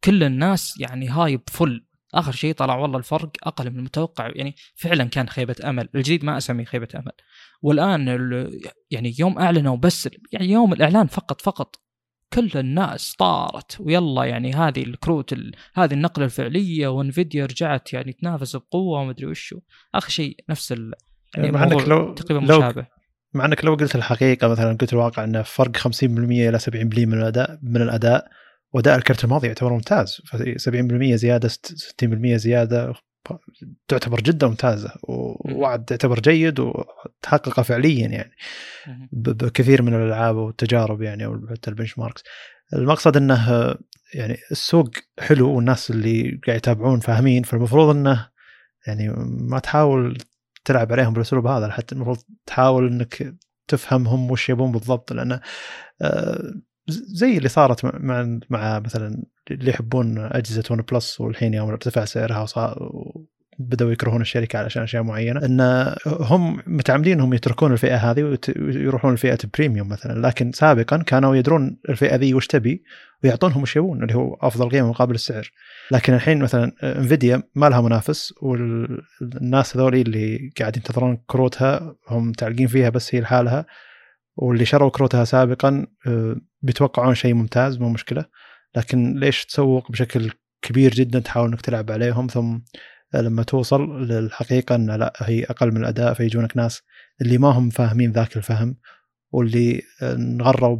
كل 0.03 0.23
الناس 0.23 0.79
يعني 0.79 1.09
هايب 1.09 1.41
فل 1.47 1.85
آخر 2.13 2.31
شيء 2.31 2.53
طلع 2.53 2.75
والله 2.75 2.97
الفرق 2.97 3.31
أقل 3.43 3.69
من 3.71 3.79
المتوقع. 3.79 4.31
يعني 4.35 4.55
فعلا 4.75 5.03
كان 5.03 5.29
خيبة 5.29 5.55
أمل. 5.63 5.89
الجديد 5.95 6.25
ما 6.25 6.37
أسميه 6.37 6.65
خيبة 6.65 6.87
أمل. 6.95 7.11
والآن 7.61 8.09
ال- 8.09 8.61
يعني 8.91 9.15
يوم 9.19 9.39
أعلنوا 9.39 9.77
بس 9.77 10.09
يعني 10.31 10.49
يوم 10.49 10.73
الإعلان 10.73 11.07
فقط 11.07 11.41
فقط 11.41 11.75
كل 12.33 12.51
الناس 12.55 13.15
طارت. 13.15 13.77
ويلا 13.79 14.23
يعني 14.23 14.53
هذه 14.53 14.83
الكروت 14.83 15.33
ال... 15.33 15.51
هذه 15.73 15.93
النقلة 15.93 16.25
الفعلية 16.25 16.87
وإنفيديا 16.87 17.45
رجعت 17.45 17.93
يعني 17.93 18.13
تنافس 18.13 18.55
بقوة 18.55 19.01
ومدري 19.01 19.25
وشو. 19.25 19.59
آخر 19.95 20.09
شيء 20.09 20.37
نفس 20.49 20.71
ال... 20.71 20.93
يعني 21.37 21.51
مع 21.51 21.63
إنك 21.63 21.87
لو 21.87 22.13
تقريبا 22.13 22.45
لو 22.45 22.57
مشابه. 22.59 22.87
مع 23.33 23.45
إنك 23.45 23.65
لو 23.65 23.75
قلت 23.75 23.95
الحقيقة 23.95 24.47
مثلا 24.47 24.77
قلت 24.77 24.93
الواقع 24.93 25.23
انه 25.23 25.41
فرق 25.41 25.77
50% 25.77 26.03
إلى 26.03 26.59
70% 26.59 26.67
من 26.75 27.13
الاداء 27.13 27.59
من 27.63 27.81
الأداء 27.81 28.27
واداء 28.73 28.95
الكرت 28.97 29.23
الماضي 29.23 29.47
يعتبر 29.47 29.73
ممتاز. 29.73 30.21
ف 30.25 30.35
70% 30.35 31.15
زيادة 31.15 31.49
60% 31.49 32.35
زيادة 32.35 32.93
تعتبر 33.87 34.21
جدا 34.21 34.47
ممتازة. 34.47 34.93
ووعد 35.03 35.85
تعتبر 35.85 36.19
جيد 36.19 36.59
وتحقق 36.59 37.61
فعليا 37.61 38.07
يعني. 38.07 38.31
بكثير 39.11 39.81
من 39.81 39.93
الألعاب 39.93 40.35
والتجارب 40.35 41.01
يعني 41.01 41.25
أو 41.25 41.47
حتى 41.49 41.69
ال 41.69 41.99
benchmarks 41.99 42.23
المقصد 42.73 43.17
إنه 43.17 43.75
يعني 44.13 44.37
السوق 44.51 44.89
حلو 45.19 45.49
والناس 45.55 45.91
اللي 45.91 46.41
قاعد 46.47 46.57
يتابعون 46.57 46.99
فاهمين 46.99 47.43
فالمفروض 47.43 47.95
إنه 47.95 48.29
يعني 48.87 49.09
ما 49.25 49.59
تحاول 49.59 50.17
تلعب 50.65 50.91
عليهم 50.91 51.13
بالأسلوب 51.13 51.47
هذا. 51.47 51.71
حتى 51.71 51.95
المفروض 51.95 52.17
تحاول 52.45 52.87
إنك 52.87 53.35
تفهمهم 53.67 54.31
وش 54.31 54.49
يبون 54.49 54.71
بالضبط. 54.71 55.13
لأنه 55.13 55.41
آه، 56.01 56.53
زي 56.89 57.37
اللي 57.37 57.49
صارت 57.49 57.85
مع 57.85 58.39
مع 58.49 58.79
مثلا 58.79 59.23
اللي 59.51 59.69
يحبون 59.69 60.17
أجهزة 60.17 60.63
OnePlus 60.71 61.21
والحين 61.21 61.53
يوم 61.53 61.69
ارتفع 61.69 62.05
سعرها 62.05 62.45
بدأوا 63.59 63.91
يكرهون 63.91 64.21
الشركة 64.21 64.59
علشان 64.59 64.83
أشياء 64.83 65.03
معينة. 65.03 65.45
أن 65.45 65.61
هم 66.05 66.61
متعمدين 66.67 67.13
أنهم 67.13 67.33
يتركون 67.33 67.71
الفئة 67.71 67.95
هذه 67.95 68.37
ويروحون 68.59 69.13
لفئة 69.13 69.37
بريميوم 69.57 69.89
مثلا. 69.89 70.27
لكن 70.27 70.51
سابقا 70.51 70.97
كانوا 70.97 71.35
يدرون 71.35 71.77
الفئة 71.89 72.15
ذي 72.15 72.33
وش 72.33 72.47
تبي 72.47 72.83
ويعطونهم 73.23 73.61
وش 73.61 73.75
يبون 73.75 74.03
اللي 74.03 74.15
هو 74.15 74.33
أفضل 74.41 74.69
قيمة 74.69 74.89
مقابل 74.89 75.15
السعر. 75.15 75.51
لكن 75.91 76.13
الحين 76.13 76.39
مثلا 76.39 76.71
انفيديا 76.83 77.43
ما 77.55 77.69
لها 77.69 77.81
منافس 77.81 78.33
والناس 78.41 79.77
هذول 79.77 79.95
اللي 79.95 80.51
قاعد 80.59 80.77
ينتظرون 80.77 81.17
كروتها 81.27 81.95
هم 82.07 82.31
تعلقين 82.31 82.67
فيها 82.67 82.89
بس 82.89 83.15
هي 83.15 83.21
لحالها. 83.21 83.65
واللي 84.41 84.65
شروا 84.65 84.89
كروتها 84.89 85.23
سابقا 85.23 85.87
آه، 86.07 86.35
بيتوقعون 86.61 87.15
شيء 87.15 87.33
ممتاز 87.33 87.77
مو 87.77 87.89
مشكلة. 87.89 88.25
لكن 88.75 89.19
ليش 89.19 89.45
تسوق 89.45 89.91
بشكل 89.91 90.31
كبير 90.61 90.93
جدا 90.93 91.19
تحاول 91.19 91.49
إنك 91.49 91.61
تلعب 91.61 91.91
عليهم؟ 91.91 92.27
ثم 92.27 92.59
لما 93.13 93.43
توصل 93.43 94.07
للحقيقة 94.07 94.75
ان 94.75 94.91
لا 94.91 95.13
هي 95.17 95.43
أقل 95.43 95.71
من 95.71 95.77
الأداء 95.77 96.13
فيجونك 96.13 96.57
ناس 96.57 96.81
اللي 97.21 97.37
ما 97.37 97.47
هم 97.47 97.69
فاهمين 97.69 98.11
ذاك 98.11 98.37
الفهم 98.37 98.77
واللي 99.31 99.81
انغروا 100.01 100.77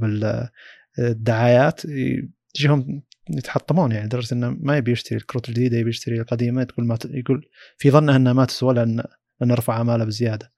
بالدعايات 0.98 1.82
يجيهم 1.86 3.04
يتحطمون 3.30 3.92
يعني 3.92 4.06
لدرجة 4.06 4.34
إنه 4.34 4.58
ما 4.60 4.78
يبي 4.78 4.92
يشتري 4.92 5.18
الكروت 5.18 5.50
الجديدة 5.50 5.78
يبي 5.78 5.90
يشتري 5.90 6.20
القديمة 6.22 6.64
تقول 6.64 6.86
ما 6.86 6.96
ت... 6.96 7.06
يقول 7.06 7.46
في 7.78 7.92
ظنه 7.92 8.16
انها 8.16 8.34
ما 8.34 8.46
تسوى 8.46 8.74
لأن 8.74 9.04
نرفع 9.42 9.82
أماله 9.82 10.06
بزيادة. 10.06 10.52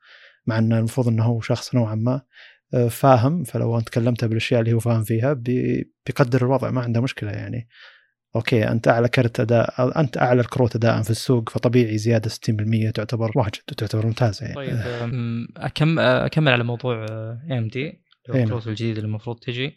مع 0.48 0.58
إنه 0.58 0.80
المفروض 0.80 1.08
إنه 1.08 1.24
هو 1.24 1.42
شخص 1.42 1.76
نوعا 1.76 1.96
ما. 1.96 2.14
آه، 2.14 2.26
فاهم 2.90 3.44
فلو 3.44 3.78
أنت 3.78 3.90
كلمته 3.90 4.28
بالأشياء 4.28 4.62
اللي 4.62 4.74
هو 4.74 4.80
فاهم 4.80 5.04
فيها 5.04 5.34
بيقدر 5.34 6.46
الوضع 6.46 6.72
ما 6.72 6.82
عنده 6.82 7.02
مشكلة 7.02 7.32
يعني. 7.32 7.68
أوكي 8.36 8.68
أنت 8.68 8.88
أعلى 8.88 9.08
كرت 9.08 9.40
أداء 9.40 10.00
أنت 10.00 10.18
أعلى 10.18 10.42
الكروت 10.42 10.76
اداء 10.76 11.02
في 11.02 11.10
السوق 11.10 11.50
فطبيعي 11.50 11.98
زيادة 11.98 12.30
60% 12.30 12.92
تعتبر 12.92 13.32
واجد 13.36 13.62
تعتبر 13.78 14.06
ممتازه 14.06 14.46
يعني. 14.46 14.56
طيب 14.56 14.78
أكمل, 15.58 16.00
أكمل 16.00 16.52
على 16.52 16.64
موضوع 16.64 17.06
AMD 17.52 18.04
الكروت 18.30 18.68
الجديده 18.68 18.98
اللي 18.98 19.08
المفروض 19.08 19.40
تجي. 19.40 19.76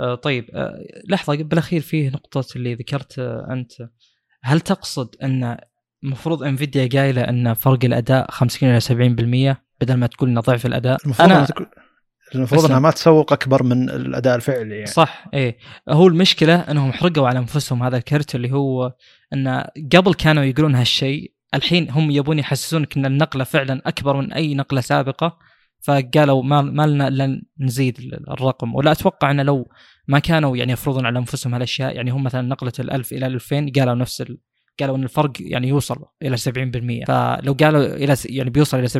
آه، 0.00 0.14
طيب 0.14 0.50
آه، 0.54 0.84
لحظة 1.08 1.36
بالأخير 1.36 1.80
فيه 1.80 2.10
نقطة 2.10 2.44
اللي 2.56 2.74
ذكرت 2.74 3.18
أنت. 3.50 3.72
هل 4.42 4.60
تقصد 4.60 5.16
أن 5.22 5.56
المفروض 6.04 6.42
انفيديا 6.42 6.88
قايلة 6.92 7.22
أن 7.22 7.54
فرق 7.54 7.84
الأداء 7.84 8.30
50 8.30 8.70
إلى 8.70 8.80
70% 8.80 9.56
بدل 9.80 9.94
ما 9.94 10.06
تقول 10.06 10.28
إنه 10.28 10.40
ضعف 10.40 10.66
الأداء؟ 10.66 10.98
المفروض 11.04 11.30
أنا 11.30 11.46
المفروض 12.34 12.64
إنها 12.64 12.78
ما 12.78 12.90
تسوق 12.90 13.32
أكبر 13.32 13.62
من 13.62 13.90
الأداء 13.90 14.36
الفعلي 14.36 14.74
يعني. 14.74 14.86
صح 14.86 15.26
إيه. 15.34 15.58
هو 15.88 16.06
المشكلة 16.06 16.54
إنهم 16.54 16.92
حرقوا 16.92 17.28
على 17.28 17.38
أنفسهم 17.38 17.82
هذا 17.82 17.96
الكرت 17.96 18.34
اللي 18.34 18.52
هو 18.52 18.92
إن 19.32 19.64
قبل 19.96 20.14
كانوا 20.14 20.44
يقولون 20.44 20.74
هالشيء 20.74 21.32
الحين 21.54 21.90
هم 21.90 22.10
يبون 22.10 22.38
يحسسونك 22.38 22.96
إن 22.96 23.06
النقلة 23.06 23.44
فعلا 23.44 23.82
أكبر 23.86 24.16
من 24.16 24.32
أي 24.32 24.54
نقلة 24.54 24.80
سابقة 24.80 25.38
فقالوا 25.80 26.42
ما 26.42 26.62
ما 26.62 26.86
لنا 26.86 27.08
إلا 27.08 27.42
نزيد 27.60 27.98
الرقم. 28.30 28.74
ولا 28.74 28.92
أتوقع 28.92 29.30
إن 29.30 29.40
لو 29.40 29.68
ما 30.08 30.18
كانوا 30.18 30.56
يعني 30.56 30.72
يفرضون 30.72 31.06
على 31.06 31.18
أنفسهم 31.18 31.54
هالأشياء 31.54 31.96
يعني 31.96 32.10
هم 32.10 32.24
مثلا 32.24 32.42
نقلة 32.42 32.72
ال1000 32.80 33.12
إلى 33.12 33.26
2000 33.26 33.72
قالوا 33.76 33.94
نفس 33.94 34.20
ال... 34.20 34.38
قالوا 34.80 34.96
إن 34.96 35.02
الفرق 35.02 35.32
يعني 35.40 35.68
يوصل 35.68 36.04
إلى 36.22 36.36
70% 36.36 36.40
فلو 37.06 37.52
قالوا 37.52 37.84
إلى 37.84 38.16
يعني 38.24 38.50
بيوصل 38.50 38.78
إلى 38.78 38.88
70% 38.88 38.96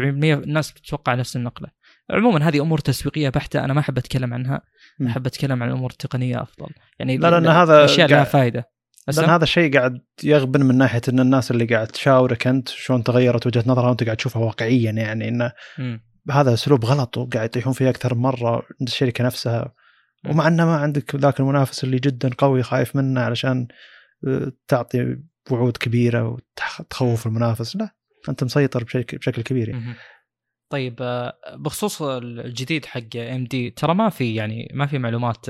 الناس 0.46 0.72
بتتوقع 0.72 1.14
نفس 1.14 1.36
النقلة. 1.36 1.68
عموما 2.10 2.48
هذه 2.48 2.60
أمور 2.60 2.78
تسويقية 2.78 3.28
بحتة 3.28 3.64
أنا 3.64 3.72
ما 3.74 3.80
أحب 3.80 3.98
أتكلم 3.98 4.34
عنها. 4.34 4.60
أحب 5.06 5.26
أتكلم 5.26 5.62
عن 5.62 5.68
الأمور 5.68 5.90
التقنية 5.90 6.42
أفضل. 6.42 6.68
يعني 6.98 7.16
لا 7.16 7.30
لأن 7.30 7.46
هذا 7.46 7.84
اشياء 7.84 8.08
لها 8.08 8.24
فائده 8.24 8.78
لأن 9.16 9.30
هذا 9.30 9.44
الشيء 9.44 9.78
قاعد 9.78 10.00
يغبن 10.24 10.62
من 10.62 10.78
ناحية 10.78 11.00
إن 11.08 11.20
الناس 11.20 11.50
اللي 11.50 11.64
قاعد 11.64 11.86
تشاورك 11.86 12.46
أنت 12.46 12.68
شلون 12.68 13.04
تغيرت 13.04 13.46
وجهة 13.46 13.64
نظرها 13.66 13.88
وأنت 13.88 14.04
قاعد 14.04 14.16
تشوفها 14.16 14.42
واقعيا 14.42 14.90
يعني 14.90 15.28
انه 15.28 15.52
هذا 16.30 16.54
أسلوب 16.54 16.84
غلط 16.84 17.18
وقاعد 17.18 17.48
يطيحون 17.48 17.72
فيه 17.72 17.90
أكثر 17.90 18.14
من 18.14 18.20
مرة 18.20 18.54
عند 18.54 18.88
الشركة 18.88 19.24
نفسها. 19.24 19.74
ومع 20.28 20.48
إنه 20.48 20.66
ما 20.66 20.76
عندك 20.76 21.14
ذاك 21.14 21.40
المنافس 21.40 21.84
اللي 21.84 21.98
جدا 21.98 22.30
قوي 22.38 22.62
خايف 22.62 22.96
منه 22.96 23.20
علشان 23.20 23.68
آه، 24.26 24.52
تعطي 24.68 25.16
وعود 25.50 25.76
كبيرة 25.76 26.38
وتخوف 26.78 27.26
المنافس. 27.26 27.76
لا 27.76 27.94
أنت 28.28 28.44
مسيطر 28.44 28.84
بشكل 28.84 29.18
بشكل 29.18 29.42
كبير 29.42 29.68
يعني. 29.68 29.94
طيب 30.70 30.96
آه، 31.00 31.38
بخصوص 31.54 32.02
الجديد 32.02 32.86
حق 32.86 33.16
AMD 33.16 33.70
ترى 33.70 33.94
ما 33.94 34.08
في 34.08 34.34
يعني 34.34 34.70
ما 34.74 34.86
في 34.86 34.98
معلومات 34.98 35.46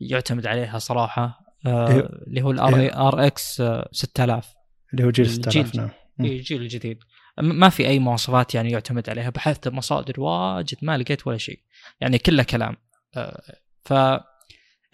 يعتمد 0.00 0.46
عليها 0.46 0.78
صراحة 0.78 1.40
آه، 1.66 1.88
إيه. 1.88 2.00
اللي 2.26 2.42
هو 2.42 2.50
ال 2.50 3.08
R 3.08 3.26
RX 3.26 3.62
6000 3.92 4.54
اللي 4.92 5.04
هو 5.04 5.10
جيل 5.10 5.30
6000 5.30 5.74
نعم. 5.74 5.90
الجيل 6.20 6.62
الجديد 6.62 6.98
ما 7.42 7.68
في 7.68 7.86
أي 7.86 7.98
مواصفات 7.98 8.54
يعني 8.54 8.70
يعتمد 8.70 9.10
عليها 9.10 9.30
بحثت 9.30 9.68
مصادر 9.68 10.20
واجد 10.20 10.76
ما 10.82 10.98
لقيت 10.98 11.26
ولا 11.26 11.38
شيء 11.38 11.60
يعني 12.00 12.18
كله 12.18 12.42
كلام. 12.42 12.76
آه، 13.16 13.42
ف 13.84 13.92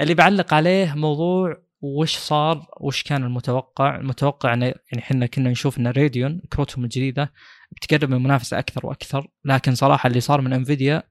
اللي 0.00 0.14
بعلق 0.14 0.54
عليه 0.54 0.94
موضوع 0.94 1.56
وش 1.80 2.16
صار 2.16 2.66
وش 2.80 3.02
كان 3.02 3.24
المتوقع؟ 3.24 3.96
المتوقع 3.96 4.48
يعني 4.48 4.74
إحنا 4.98 5.26
كنا 5.26 5.50
نشوف 5.50 5.78
إن 5.78 5.86
راديون 5.86 6.40
كروتهم 6.52 6.84
الجديدة 6.84 7.32
بتقرب 7.72 8.10
من 8.10 8.16
المنافسه 8.16 8.58
أكثر 8.58 8.86
وأكثر 8.86 9.26
لكن 9.44 9.74
صراحة 9.74 10.06
اللي 10.06 10.20
صار 10.20 10.40
من 10.40 10.52
انفيديا 10.52 11.02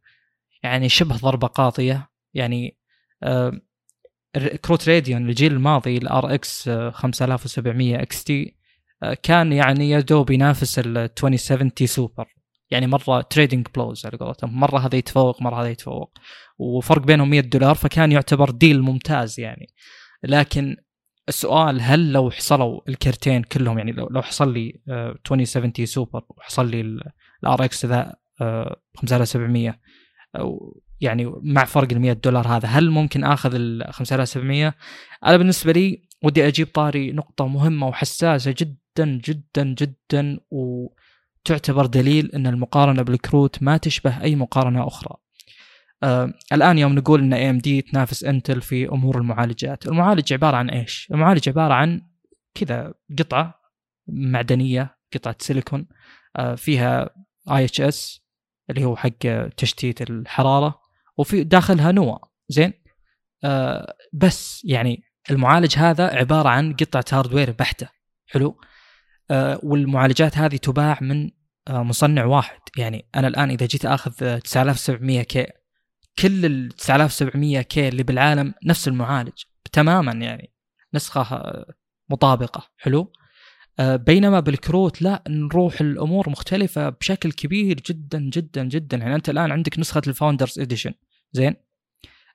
يعني 0.63 0.89
شبه 0.89 1.15
ضربة 1.15 1.47
قاضيه 1.47 2.09
يعني 2.33 2.77
كروت 4.65 4.89
راديون 4.89 5.29
الجيل 5.29 5.53
الماضي 5.53 5.97
ال 5.97 6.33
RX 6.33 6.69
5700 6.69 8.01
XT 8.01 8.57
كان 9.23 9.53
يعني 9.53 9.89
يا 9.89 9.99
دوب 9.99 10.31
ينافس 10.31 10.79
ال 10.79 10.97
2070 10.97 11.71
سوبر 11.85 12.27
يعني 12.71 12.87
مرة 12.87 13.21
trading 13.21 13.67
blows 13.75 14.05
على 14.05 14.17
قولتهم. 14.17 14.59
مرة 14.59 14.79
هذا 14.79 14.95
يتفوق 14.95 15.41
مرة 15.41 15.61
هذا 15.61 15.69
يتفوق. 15.69 16.17
وفرق 16.57 17.01
بينهم 17.01 17.29
100 17.29 17.41
دولار 17.41 17.75
فكان 17.75 18.11
يعتبر 18.11 18.49
deal 18.49 18.81
ممتاز 18.81 19.39
يعني. 19.39 19.67
لكن 20.23 20.75
السؤال 21.29 21.81
هل 21.81 22.11
لو 22.11 22.31
حصلوا 22.31 22.81
الكرتين 22.89 23.43
كلهم 23.43 23.77
يعني 23.77 23.91
لو 23.91 24.21
حصل 24.21 24.53
لي 24.53 24.81
2070 24.87 25.73
آه، 25.79 25.85
سوبر 25.85 26.23
وحصل 26.29 26.69
لي 26.69 26.81
ال 27.43 27.65
RX 27.65 27.85
the 27.85 28.15
5700 28.95 29.79
أو 30.35 30.81
يعني 31.01 31.33
مع 31.41 31.65
فرق 31.65 31.91
ال 31.91 32.01
100 32.01 32.13
دولار 32.13 32.47
هذا 32.47 32.67
هل 32.67 32.91
ممكن 32.91 33.23
آخذ 33.23 33.55
ال 33.55 33.93
5700 33.93 34.75
أنا 35.25 35.37
بالنسبة 35.37 35.71
لي 35.71 36.07
ودي 36.23 36.47
أجيب 36.47 36.67
طاري 36.67 37.11
نقطة 37.11 37.47
مهمة 37.47 37.87
وحساسة 37.87 38.55
جدا 38.57 39.21
جدا 39.25 39.63
جدا 39.63 40.39
وتعتبر 40.51 41.85
دليل 41.85 42.31
إن 42.31 42.47
المقارنة 42.47 43.01
بالكروت 43.01 43.63
ما 43.63 43.77
تشبه 43.77 44.21
أي 44.21 44.35
مقارنة 44.35 44.87
أخرى. 44.87 45.15
آه 46.03 46.33
الآن 46.53 46.77
يوم 46.77 46.93
نقول 46.95 47.19
إن 47.19 47.33
AMD 47.33 47.81
تنافس 47.81 48.23
Intel 48.23 48.61
في 48.61 48.87
أمور 48.89 49.17
المعالجات، 49.17 49.87
المعالج 49.87 50.33
عبارة 50.33 50.57
عن 50.57 50.69
إيش؟ 50.69 51.07
المعالج 51.11 51.49
عبارة 51.49 51.73
عن 51.73 52.01
كذا 52.55 52.93
قطعة 53.19 53.59
معدنية 54.07 54.97
قطعة 55.13 55.35
سيليكون 55.39 55.87
آه 56.35 56.55
فيها 56.55 57.09
IHS 57.51 58.21
اللي 58.69 58.85
هو 58.85 58.95
حق 58.95 59.47
تشتيت 59.57 60.01
الحرارة 60.01 60.79
وفي 61.17 61.43
داخلها 61.43 61.91
نواه 61.91 62.21
زين؟ 62.49 62.73
آه 63.43 63.95
بس 64.13 64.61
يعني 64.65 65.03
المعالج 65.31 65.77
هذا 65.77 66.05
عبارة 66.05 66.49
عن 66.49 66.73
قطعة 66.73 67.05
hardware 67.11 67.51
بحتة. 67.51 67.89
حلو؟ 68.27 68.61
آه 69.31 69.59
والمعالجات 69.63 70.37
هذه 70.37 70.55
تباع 70.55 70.97
من 71.01 71.31
آه 71.67 71.83
مصنع 71.83 72.25
واحد. 72.25 72.59
يعني 72.77 73.05
أنا 73.15 73.27
الآن 73.27 73.49
إذا 73.49 73.65
جيت 73.65 73.85
أخذ 73.85 74.39
9700K 74.39 75.47
كل 76.19 76.45
ال 76.45 76.69
9700K 76.69 77.87
اللي 77.87 78.03
بالعالم 78.03 78.53
نفس 78.65 78.87
المعالج 78.87 79.43
تماما 79.71 80.11
يعني 80.11 80.53
نسخة 80.93 81.53
مطابقة 82.09 82.67
حلو؟ 82.77 83.11
آه، 83.79 83.95
بينما 83.95 84.39
بالكروت 84.39 85.01
لا 85.01 85.23
نروح 85.29 85.81
الأمور 85.81 86.29
مختلفة 86.29 86.89
بشكل 86.89 87.31
كبير 87.31 87.81
جدا 87.89 88.19
جدا 88.19 88.63
جدا. 88.63 88.97
يعني 88.97 89.15
أنت 89.15 89.29
الآن 89.29 89.51
عندك 89.51 89.79
نسخة 89.79 90.01
ال 90.07 90.13
Founders 90.13 90.59
Edition 90.59 90.93
زين؟ 91.31 91.55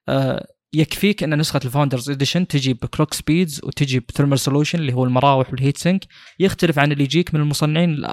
آه 0.08 0.46
يكفيك 0.72 1.22
أن 1.22 1.38
نسخة 1.38 1.60
ال 1.64 1.69
Founders 1.69 2.10
Edition 2.10 2.46
تجي 2.46 2.74
ب 2.74 2.81
clock 2.81 3.14
speeds 3.14 3.60
وتجي 3.64 4.00
ب 4.00 4.05
thermal 4.05 4.38
solution 4.38 4.78
اللي 4.78 4.92
هو 4.92 5.04
المراوح 5.04 5.50
وال 5.50 5.59
heat 5.59 5.76
sink 5.76 6.04
يختلف 6.38 6.78
عن 6.78 6.92
اللي 6.92 7.04
يجيك 7.04 7.34
من 7.34 7.40
المصنعين 7.40 8.04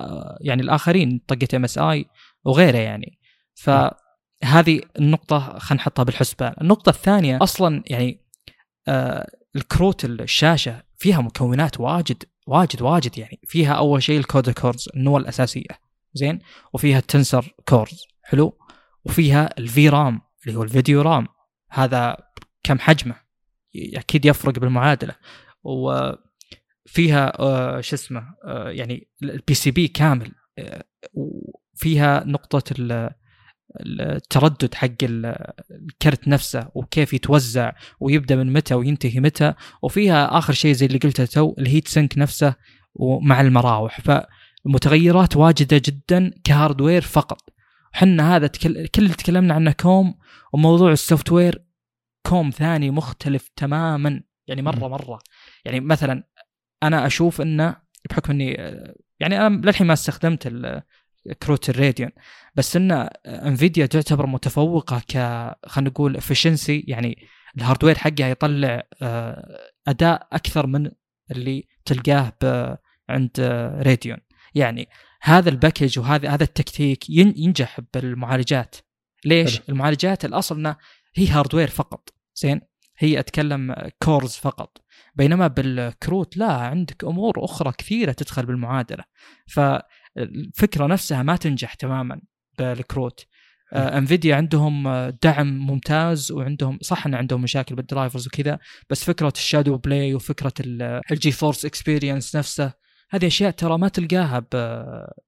يعني 0.41 0.61
الآخرين 0.61 1.21
طقة 1.27 1.47
MSI 1.55 2.05
وغيره 2.45 2.77
يعني. 2.77 3.19
فهذه 4.45 4.81
النقطة 4.99 5.59
خلينا 5.59 5.81
نحطها 5.81 6.03
بالحسبان. 6.03 6.53
النقطة 6.61 6.89
الثانية 6.89 7.39
أصلا 7.41 7.83
يعني 7.87 8.21
آه 8.87 9.31
الكروت 9.55 10.05
الشاشة 10.05 10.83
فيها 10.97 11.21
مكونات 11.21 11.79
واجد 11.79 12.23
واجد 12.47 12.81
واجد 12.81 13.17
يعني. 13.17 13.39
فيها 13.47 13.73
أول 13.73 14.03
شيء 14.03 14.19
ال 14.19 14.26
CUDA 14.26 14.51
cores 14.51 14.89
النواه 14.95 15.19
الأساسية. 15.19 15.79
زين؟ 16.13 16.39
وفيها 16.73 16.97
ال 16.99 17.07
tensor 17.07 17.55
cores. 17.69 18.03
حلو؟ 18.23 18.57
وفيها 19.05 19.49
ال 19.57 19.89
VRAM 19.89 20.21
اللي 20.47 20.57
هو 20.57 20.63
ال 20.63 20.70
video 20.70 21.01
RAM. 21.01 21.27
هذا 21.71 22.17
كم 22.63 22.79
حجمه؟ 22.79 23.15
أكيد 23.75 24.25
يفرق 24.25 24.59
بالمعادلة. 24.59 25.15
وفيها 25.63 27.39
آه، 27.39 27.81
شو 27.81 27.95
اسمه 27.95 28.35
آه، 28.45 28.69
يعني 28.69 29.07
ال 29.23 29.53
PCB 29.53 29.87
كامل. 29.87 30.31
آه، 30.57 30.83
وفيها 31.13 32.23
نقطة 32.23 32.63
ال- 32.79 33.09
التردد 33.81 34.73
حق 34.73 34.87
ال- 35.03 35.53
الكرت 35.71 36.27
نفسه 36.27 36.69
وكيف 36.75 37.13
يتوزع 37.13 37.71
ويبدأ 37.99 38.35
من 38.35 38.53
متى 38.53 38.73
وينتهي 38.73 39.19
متى. 39.19 39.53
وفيها 39.81 40.37
آخر 40.37 40.53
شيء 40.53 40.73
زي 40.73 40.85
اللي 40.85 40.97
قلته 40.97 41.25
تو 41.25 41.55
ال 41.59 41.65
heat 41.65 41.87
sink 41.87 42.17
نفسه 42.17 42.55
ومع 42.93 43.41
المراوح. 43.41 43.99
فمتغيرات 44.01 45.35
واجدة 45.37 45.81
جدا 45.85 46.31
ك 46.43 46.50
hardware 46.50 47.01
فقط. 47.01 47.41
حنا 47.93 48.35
هذا 48.35 48.47
تكل... 48.47 48.87
كل 48.87 49.03
اللي 49.03 49.13
تكلمنا 49.13 49.53
عنه 49.53 49.71
كوم 49.71 50.15
وموضوع 50.53 50.91
ال 50.91 51.31
software 51.31 51.65
كوم 52.25 52.49
ثاني 52.49 52.91
مختلف 52.91 53.49
تماما. 53.55 54.21
يعني 54.47 54.61
مرة. 54.61 54.87
مرة. 54.87 55.19
يعني 55.65 55.79
مثلا 55.79 56.23
أنا 56.83 57.05
أشوف 57.05 57.41
إنه 57.41 57.75
بحكم 58.09 58.31
إني 58.33 58.51
يعني 59.19 59.47
أنا 59.47 59.61
للحين 59.65 59.87
ما 59.87 59.93
استخدمت 59.93 60.47
ال- 60.47 60.81
كروت 61.43 61.69
الراديون. 61.69 62.09
بس 62.55 62.75
إن 62.75 62.91
انفيديا 63.25 63.85
تعتبر 63.85 64.25
متفوقة 64.25 64.99
ك 64.99 65.11
خلينا 65.67 65.89
نقول 65.89 66.17
efficiency 66.17 66.85
يعني 66.87 67.27
ال 67.57 67.62
hardware 67.62 67.97
حقها 67.97 68.27
يطلع 68.27 68.83
آه، 69.01 69.57
أداء 69.87 70.27
أكثر 70.33 70.67
من 70.67 70.91
اللي 71.31 71.67
تلقاه 71.85 72.33
عند 73.09 73.29
آه، 73.39 73.81
راديون. 73.81 74.17
يعني 74.55 74.87
هذا 75.21 75.49
ال 75.49 75.55
package 75.56 75.99
وهذا 75.99 76.29
هذا 76.29 76.43
التكتيك 76.43 77.09
ين- 77.09 77.33
ينجح 77.37 77.79
بالمعالجات. 77.93 78.75
ليش؟ 79.25 79.55
حلو. 79.55 79.65
المعالجات 79.69 80.25
الأصل 80.25 80.55
انها 80.55 80.77
هي 81.15 81.27
hardware 81.27 81.67
فقط. 81.67 82.09
زين؟ 82.35 82.61
هي 82.97 83.19
أتكلم 83.19 83.75
cores 84.03 84.31
فقط. 84.31 84.77
بينما 85.15 85.47
بالكروت 85.47 86.37
لا 86.37 86.51
عندك 86.51 87.03
أمور 87.03 87.45
أخرى 87.45 87.71
كثيرة 87.77 88.11
تدخل 88.11 88.45
بالمعادلة. 88.45 89.03
فالفكرة 90.15 90.87
نفسها 90.87 91.23
ما 91.23 91.35
تنجح 91.35 91.73
تماما 91.73 92.21
بالكروت. 92.59 93.25
آه، 93.73 93.97
انفيديا 93.97 94.35
عندهم 94.35 94.87
آه، 94.87 95.09
دعم 95.23 95.47
ممتاز 95.57 96.31
وعندهم 96.31 96.79
صح 96.81 97.05
ان 97.05 97.15
عندهم 97.15 97.41
مشاكل 97.41 97.75
بال 97.75 97.87
drivers 97.87 98.27
وكذا 98.27 98.59
بس 98.89 99.03
فكرة 99.03 99.33
ال 99.35 99.77
ShadowPlay 99.77 100.13
وفكرة 100.13 100.53
ال- 100.59 101.01
ال 101.11 101.31
GeForce 101.31 101.65
Experience 101.65 102.35
نفسه 102.35 102.73
هذه 103.09 103.27
أشياء 103.27 103.51
ترى 103.51 103.77
ما 103.77 103.87
تلقاها 103.87 104.39
ب 104.39 104.47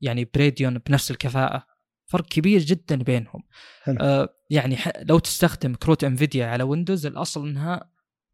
يعني 0.02 0.30
براديون 0.36 0.78
بنفس 0.78 1.12
الكفاءة. 1.12 1.64
فرق 2.06 2.26
كبير 2.26 2.60
جدا 2.62 2.96
بينهم. 2.96 3.44
حلو. 3.84 3.98
آه 4.02 4.30
يعني 4.50 4.78
لو 5.02 5.20
تستخدم 5.20 5.76
كروت 5.76 6.04
انفيديا 6.04 6.46
على 6.48 6.64
ويندوز 6.64 7.06
الأصل 7.06 7.48
إنها 7.48 7.90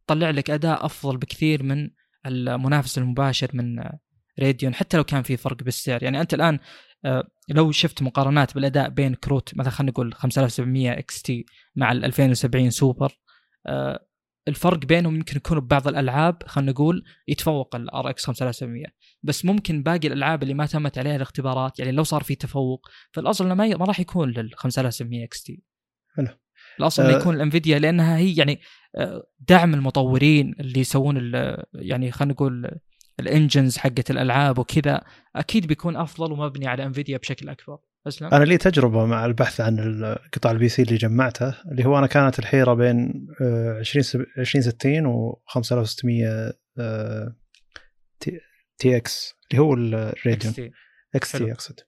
تطلع 0.08 0.30
لك 0.30 0.50
أداء 0.50 0.86
أفضل 0.86 1.18
بكثير 1.18 1.64
من 1.64 1.90
المنافس 2.26 2.98
المباشر 2.98 3.50
من 3.54 3.80
آه، 3.80 4.00
راديون 4.40 4.74
حتى 4.76 4.98
لو 4.98 5.04
كان 5.04 5.24
في 5.24 5.38
فرق 5.38 5.64
بالسعر. 5.64 6.04
يعني 6.04 6.22
أنت 6.22 6.34
الآن 6.34 6.60
آه، 7.06 7.28
لو 7.50 7.72
شفت 7.72 8.02
مقارنات 8.04 8.56
بالأداء 8.56 8.90
بين 8.90 9.16
كروت 9.16 9.58
مثلا 9.58 9.72
خلينا 9.72 9.92
نقول 9.92 10.14
5700 10.14 10.92
XT 11.00 11.46
مع 11.76 11.92
ال 11.92 12.06
2070 12.06 12.70
سوبر 12.70 13.20
آه، 13.68 14.08
الفرق 14.48 14.78
بينهم 14.86 15.16
يمكن 15.16 15.38
يكون 15.38 15.60
ببعض 15.60 15.88
الألعاب 15.88 16.44
خلينا 16.46 16.72
نقول 16.72 17.04
يتفوق 17.28 17.76
ال 17.76 18.10
RX 18.10 18.26
5700 18.26 18.86
بس 19.24 19.46
ممكن 19.46 19.84
باقي 19.84 20.08
الألعاب 20.08 20.44
اللي 20.44 20.54
ما 20.54 20.66
تمت 20.66 20.98
عليها 20.98 21.16
الاختبارات 21.16 21.80
يعني 21.80 21.92
لو 21.92 22.04
صار 22.04 22.24
في 22.24 22.36
تفوق 22.36 22.88
فالأصل 23.12 23.46
إنه 23.46 23.54
ما 23.56 23.66
ي- 23.68 23.76
ما 23.76 23.86
راح 23.86 24.00
يكون 24.00 24.30
لل 24.32 24.52
5700 24.56 25.24
XT. 25.24 25.64
حلو. 26.16 26.28
الأصل 26.80 27.04
إنه 27.04 27.16
أه. 27.16 27.20
يكون 27.20 27.36
الانفيديا 27.36 27.80
لأنها 27.80 28.18
هي 28.18 28.36
يعني 28.36 28.60
آه، 28.96 29.24
دعم 29.40 29.74
المطورين 29.74 30.56
اللي 30.60 30.80
يسوون 30.80 31.32
يعني 31.74 32.12
خلينا 32.12 32.34
نقول 32.34 32.80
ال 33.20 33.27
engines 33.27 33.78
حقت 33.78 34.12
الألعاب 34.12 34.60
وكذا 34.60 35.02
أكيد 35.36 35.68
بيكون 35.68 35.96
أفضل 35.96 36.32
ومبني 36.32 36.68
على 36.68 36.86
انفيديا 36.86 37.18
بشكل 37.18 37.50
أكبر. 37.50 37.78
أسلم؟ 38.08 38.34
أنا 38.34 38.44
لي 38.44 38.58
تجربة 38.58 39.06
مع 39.06 39.26
البحث 39.26 39.62
عن 39.62 40.04
قطع 40.34 40.52
ال 40.52 40.70
PC 40.70 40.82
اللي 40.82 40.96
جمعته 40.96 41.56
اللي 41.72 41.86
هو 41.86 41.98
أنا 41.98 42.08
كانت 42.08 42.40
الحيرة 42.40 42.74
بين 42.74 43.28
آه، 43.42 43.80
20 43.80 44.04
سب- 44.04 44.26
2060 44.38 45.06
و 45.06 45.42
5600 45.48 46.54
آه، 46.80 47.36
تي- 48.20 48.40
تي 48.78 48.98
إكس 48.98 49.34
اللي 49.52 49.62
هو 49.62 49.74
الراديون 49.74 50.54
XT. 50.54 50.62
إكس. 51.16 51.32
تي 51.32 51.52
أقصد. 51.52 51.80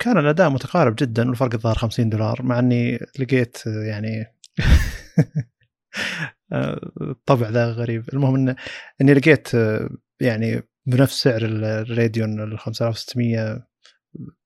كان 0.00 0.18
الأداء 0.18 0.50
متقارب 0.50 0.96
جدا 0.98 1.28
والفرق 1.28 1.54
الظاهر 1.54 1.74
50 1.78 2.08
دولار 2.08 2.42
مع 2.42 2.58
إني 2.58 2.98
لقيت 3.18 3.56
آه، 3.66 3.84
يعني 3.84 4.20
آه، 4.20 4.34
الطبع 7.02 7.48
ذا 7.48 7.66
غريب. 7.72 8.04
المهم 8.12 8.34
ان 8.34 8.56
إني 9.00 9.14
لقيت 9.14 9.54
آه، 9.54 9.90
يعني 10.20 10.62
بنفس 10.86 11.22
سعر 11.22 11.42
ال- 11.44 11.64
الراديون 11.64 12.40
ال 12.52 12.58
5600 12.58 13.66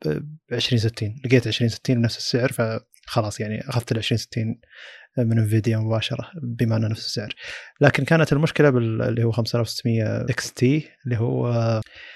ب 0.07 0.53
2060 0.53 1.21
لقيت 1.25 1.47
2060 1.47 1.97
بنفس 2.01 2.17
السعر 2.17 2.53
فخلاص 2.53 3.41
يعني 3.41 3.69
أخذت 3.69 3.93
ال 3.93 3.97
2060 3.97 4.61
من 5.19 5.39
انفيديا 5.39 5.79
مباشرة 5.79 6.31
بما 6.43 6.77
إنه 6.77 6.89
نفس 6.89 7.07
السعر. 7.07 7.35
لكن 7.81 8.05
كانت 8.05 8.33
المشكلة 8.33 8.71
بال- 8.71 9.03
اللي 9.03 9.25
هو 9.25 9.33
5600 9.33 10.21
XT 10.23 10.89
اللي 11.05 11.17
هو 11.17 11.51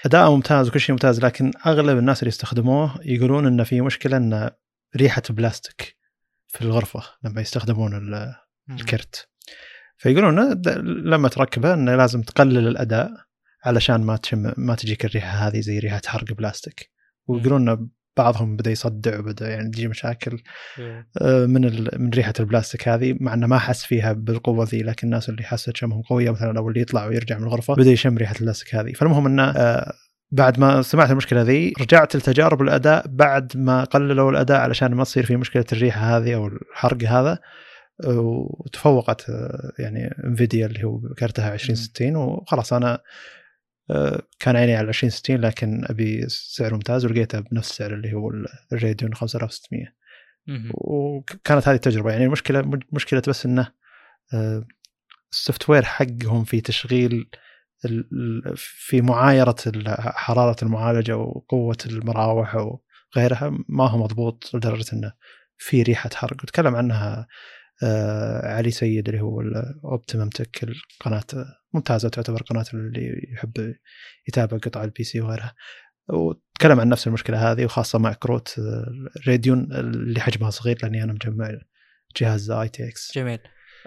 أداء 0.05 0.31
ممتاز 0.31 0.67
وكل 0.67 0.79
شيء 0.79 0.93
ممتاز 0.93 1.19
لكن 1.25 1.51
أغلب 1.65 1.97
الناس 1.97 2.19
اللي 2.19 2.27
يستخدموه 2.29 2.99
يقولون 3.05 3.45
انه 3.47 3.63
في 3.63 3.81
مشكلة 3.81 4.17
إن 4.17 4.49
ريحة 4.97 5.21
بلاستيك 5.29 5.97
في 6.47 6.61
الغرفة 6.61 7.03
لما 7.23 7.41
يستخدمون 7.41 7.93
الكرت. 8.69 9.27
فيقولون 9.97 10.61
لما 10.85 11.29
تركبه 11.29 11.73
إنه 11.73 11.95
لازم 11.95 12.21
تقلل 12.21 12.67
الأداء 12.67 13.11
علشان 13.65 14.01
ما 14.01 14.17
تشم 14.17 14.53
ما 14.57 14.75
تجيك 14.75 15.05
الريحة 15.05 15.47
هذه 15.47 15.59
زي 15.59 15.79
ريحة 15.79 16.01
حرق 16.05 16.33
بلاستيك. 16.33 16.91
ويقولون 17.27 17.89
بعضهم 18.17 18.55
بدأ 18.55 18.71
يصدع 18.71 19.19
وبدأ 19.19 19.49
يعني 19.49 19.69
تجي 19.69 19.87
مشاكل 19.87 20.39
إيه. 20.79 21.07
آه، 21.21 21.45
من 21.45 21.65
ال... 21.65 21.89
من 22.01 22.09
ريحة 22.09 22.33
البلاستيك 22.39 22.87
هذه 22.87 23.17
مع 23.19 23.33
إنه 23.33 23.47
ما 23.47 23.59
حس 23.59 23.85
فيها 23.85 24.13
بالقوة 24.13 24.67
ذي 24.69 24.83
لكن 24.83 25.07
الناس 25.07 25.29
اللي 25.29 25.43
حست 25.43 25.77
شمهم 25.77 26.01
قوية 26.01 26.31
مثلا 26.31 26.59
أو 26.59 26.69
اللي 26.69 26.81
يطلع 26.81 27.05
ويرجع 27.05 27.37
من 27.37 27.43
الغرفة 27.43 27.73
بدأ 27.73 27.91
يشم 27.91 28.17
ريحة 28.17 28.35
البلاستيك 28.35 28.75
هذه. 28.75 28.93
فالمهم 28.93 29.25
انه 29.25 29.43
آه، 29.43 29.93
بعد 30.31 30.59
ما 30.59 30.81
سمعت 30.81 31.11
المشكلة 31.11 31.41
ذي 31.41 31.73
رجعت 31.81 32.15
لتجارب 32.15 32.61
الأداء 32.61 33.05
بعد 33.07 33.57
ما 33.57 33.83
قللوا 33.83 34.31
الأداء 34.31 34.59
علشان 34.61 34.93
ما 34.93 35.03
تصير 35.03 35.25
في 35.25 35.35
مشكلة 35.35 35.65
الريحة 35.71 36.17
هذه 36.17 36.35
أو 36.35 36.47
الحرق 36.47 37.03
هذا. 37.03 37.39
وتفوقت 38.05 39.29
آه، 39.29 39.71
يعني 39.79 40.15
انفيديا 40.23 40.65
اللي 40.65 40.83
هو 40.83 40.99
كرتها 40.99 41.53
2060 41.53 42.15
وخلاص 42.15 42.73
أنا 42.73 42.99
آه، 43.91 44.21
كان 44.39 44.55
عيني 44.55 44.75
على 44.75 44.87
2060 44.87 45.37
لكن 45.37 45.85
أبي 45.85 46.29
سعر 46.29 46.73
ممتاز 46.73 47.05
ولقيته 47.05 47.39
بنفس 47.39 47.71
السعر 47.71 47.93
اللي 47.93 48.13
هو 48.13 48.31
الراديون 48.73 49.15
5600 49.15 50.03
مهم. 50.47 50.71
وكانت 50.73 51.67
هذه 51.67 51.75
التجربة. 51.75 52.11
يعني 52.11 52.25
المشكلة 52.25 52.79
مشكلة 52.91 53.21
بس 53.27 53.45
إنه 53.45 53.71
آه، 54.33 54.65
ال 55.31 55.69
software 55.69 55.83
حقهم 55.83 56.43
في 56.43 56.61
تشغيل 56.61 57.29
في 58.55 59.01
معايرة 59.01 59.55
حرارة 59.97 60.55
المعالجة 60.63 61.17
وقوة 61.17 61.77
المراوح 61.85 62.55
وغيرها 62.55 63.57
ما 63.69 63.89
هو 63.89 63.97
مضبوط 63.97 64.55
لدرجة 64.55 64.85
إنه 64.93 65.13
في 65.57 65.81
ريحة 65.83 66.09
حرق. 66.13 66.43
وتكلم 66.43 66.75
عنها 66.75 67.27
علي 68.43 68.71
سيد 68.71 69.09
اللي 69.09 69.21
هو 69.21 69.41
ال 69.41 69.52
Optimum 69.52 70.29
Tech 70.29 70.63
القناه 70.63 71.23
ممتازة 71.73 72.09
تعتبر 72.09 72.41
قناة 72.41 72.65
اللي 72.73 73.29
يحب 73.33 73.75
يتابع 74.27 74.57
قطع 74.57 74.83
ال 74.83 75.03
PC 75.03 75.21
وغيرها. 75.21 75.55
وتكلم 76.09 76.79
عن 76.79 76.89
نفس 76.89 77.07
المشكلة 77.07 77.51
هذه 77.51 77.65
وخاصة 77.65 77.99
مع 77.99 78.13
كروت 78.13 78.59
آه، 78.59 78.85
راديون 79.27 79.73
اللي 79.73 80.19
حجمها 80.19 80.49
صغير 80.49 80.77
لأني 80.83 81.03
أنا 81.03 81.13
مجمع 81.13 81.51
جهاز 82.17 82.51
ITX 82.51 83.11
جميل. 83.15 83.39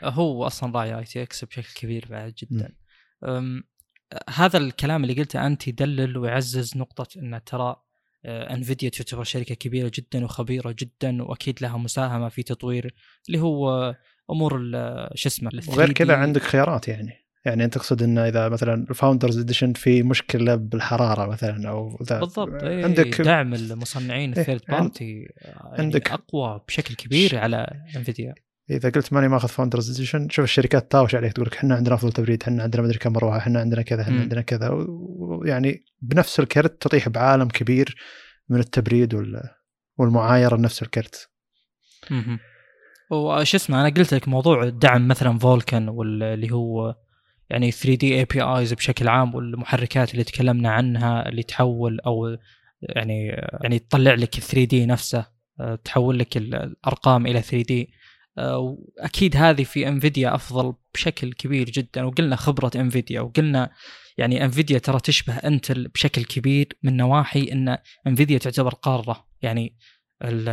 هو 0.03 0.47
أصلا 0.47 0.73
راعي 0.75 0.99
ITX 0.99 1.45
بشكل 1.45 1.75
كبير 1.75 2.07
بعد 2.11 2.35
جدا. 2.39 2.77
هذا 4.29 4.59
الكلام 4.59 5.03
اللي 5.03 5.15
قلته 5.15 5.47
أنت 5.47 5.69
يدلل 5.69 6.19
ويعزز 6.19 6.77
نقطة 6.77 7.19
ان 7.19 7.45
ترى 7.45 7.63
آه، 7.63 7.86
انفيديا 8.27 8.89
تعتبر 8.89 9.25
شركة 9.25 9.55
كبيرة 9.55 9.91
جدا 9.95 10.25
وخبيرة 10.25 10.75
جدا 10.79 11.23
وأكيد 11.23 11.63
لها 11.63 11.77
مساهمة 11.77 12.29
في 12.29 12.43
تطوير 12.43 12.95
اللي 13.29 13.41
هو 13.41 13.95
أمور 14.31 14.57
ال- 14.61 15.09
شو 15.15 15.29
اسمه 15.29 15.51
وغير 15.69 15.89
3D. 15.89 15.93
كذا 15.93 16.17
عندك 16.17 16.43
خيارات 16.43 16.89
يعني. 16.89 17.13
يعني 17.45 17.65
أنت 17.65 17.75
تقصد 17.75 18.03
إنه 18.03 18.29
إذا 18.29 18.49
مثلا 18.49 18.87
ال 18.91 18.96
Founders 18.96 19.39
Edition 19.39 19.73
في 19.73 20.03
مشكلة 20.03 20.55
بالحرارة 20.55 21.27
مثلا 21.31 21.69
أو 21.69 21.99
ذا 22.03 22.21
بالضبط. 22.21 22.63
إيه 22.63 22.85
عندك 22.85 23.21
دعم 23.21 23.55
المصنعين 23.55 24.33
إيه، 24.33 24.41
ال 24.41 24.45
third 24.45 24.63
عند- 24.69 24.81
party 24.83 25.27
يعني 25.41 25.79
عندك- 25.83 26.11
أقوى 26.11 26.61
بشكل 26.69 26.95
كبير 26.95 27.39
على 27.39 27.83
انفيديا 27.97 28.35
إذا 28.71 28.91
قلت 28.91 29.13
ماني 29.13 29.29
ماخذ 29.29 29.49
Founders 29.49 29.91
Edition 29.95 30.29
شوف 30.29 30.45
الشركات 30.45 30.93
تاوش 30.93 31.15
عليك 31.15 31.33
تقول 31.33 31.47
لك 31.47 31.57
إحنا 31.57 31.75
عندنا 31.75 31.95
أفضل 31.95 32.13
تبريد 32.13 32.43
إحنا 32.43 32.63
عندنا 32.63 32.83
مدري 32.83 32.99
كم 32.99 33.13
مروحة 33.13 33.39
إحنا 33.39 33.61
عندنا 33.61 33.83
كذا 33.83 34.03
إحنا. 34.03 34.21
عندنا 34.21 34.41
كذا 34.41 34.71
ويعني 34.89 35.85
بنفس 36.03 36.41
الكرت 36.41 36.83
تطيح 36.83 37.09
بعالم 37.09 37.49
كبير 37.49 37.97
من 38.49 38.59
التبريد 38.61 39.15
وال 39.15 39.41
والمعايرة 39.99 40.57
لنفس 40.57 40.83
الكرت. 40.83 41.29
وش 43.11 43.55
اسمه 43.55 43.81
أنا 43.81 43.89
قلت 43.95 44.15
لك 44.15 44.29
موضوع 44.29 44.69
دعم 44.69 45.09
مثلا 45.09 45.39
Vulkan 45.39 45.89
واللي 45.89 46.53
هو 46.53 46.97
يعني 47.51 47.71
3D 47.71 48.19
APIs 48.19 48.73
بشكل 48.73 49.09
عام 49.09 49.35
والمحركات 49.35 50.13
اللي 50.13 50.25
تكلمنا 50.25 50.71
عنها 50.71 51.29
اللي 51.29 51.43
تحول 51.43 52.01
أو 52.01 52.37
يعني 52.83 53.27
يعني 53.63 53.79
تطلع 53.79 54.15
لك 54.15 54.35
3D 54.35 54.87
نفسه 54.87 55.27
تحول 55.85 56.19
لك 56.19 56.37
ال- 56.37 56.55
الأرقام 56.55 57.27
إلى 57.27 57.43
3D 57.43 57.91
واكيد 58.39 59.37
هذه 59.37 59.65
في 59.65 59.89
انفيديا 59.89 60.35
أفضل 60.35 60.75
بشكل 60.95 61.33
كبير 61.33 61.71
جدا 61.71 62.05
وقلنا 62.05 62.37
خبرة 62.37 62.71
انفيديا 62.77 63.21
وقلنا 63.21 63.71
يعني 64.19 64.45
Nvidia 64.45 64.79
ترى 64.79 65.01
تشبه 65.01 65.35
Intel 65.37 65.89
بشكل 65.89 66.25
كبير 66.25 66.69
من 66.83 66.97
نواحي 66.97 67.53
إن 67.53 67.79
Nvidia 68.07 68.39
تعتبر 68.39 68.75
قارة. 68.75 69.27
يعني 69.43 69.77
ال- 70.23 70.49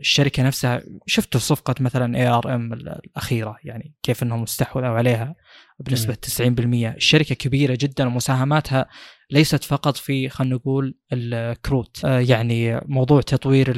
الشركة 0.00 0.42
نفسها 0.42 0.82
شفتوا 1.06 1.40
صفقة 1.40 1.74
مثلا 1.80 2.16
ARM 2.16 2.72
الأخيرة 2.72 3.56
يعني 3.64 3.94
كيف 4.02 4.22
إنهم 4.22 4.42
استحوذوا 4.42 4.88
عليها 4.88 5.34
بنسبة 5.80 6.14
90% 6.14 6.96
الشركة 6.96 7.34
كبيرة 7.34 7.78
جدا 7.80 8.06
ومساهماتها 8.06 8.86
ليست 9.30 9.64
فقط 9.64 9.96
في 9.96 10.28
خلينا 10.28 10.54
نقول 10.54 10.94
الكروت. 11.12 12.04
آه، 12.04 12.20
يعني 12.20 12.80
موضوع 12.84 13.20
تطوير 13.20 13.74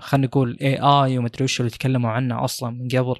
خلينا 0.00 0.26
نقول 0.26 0.58
AI 0.62 1.18
ومدري 1.18 1.44
وش 1.44 1.60
اللي 1.60 1.70
تكلموا 1.70 2.10
عنه 2.10 2.44
أصلا 2.44 2.70
من 2.70 2.88
قبل. 2.88 3.16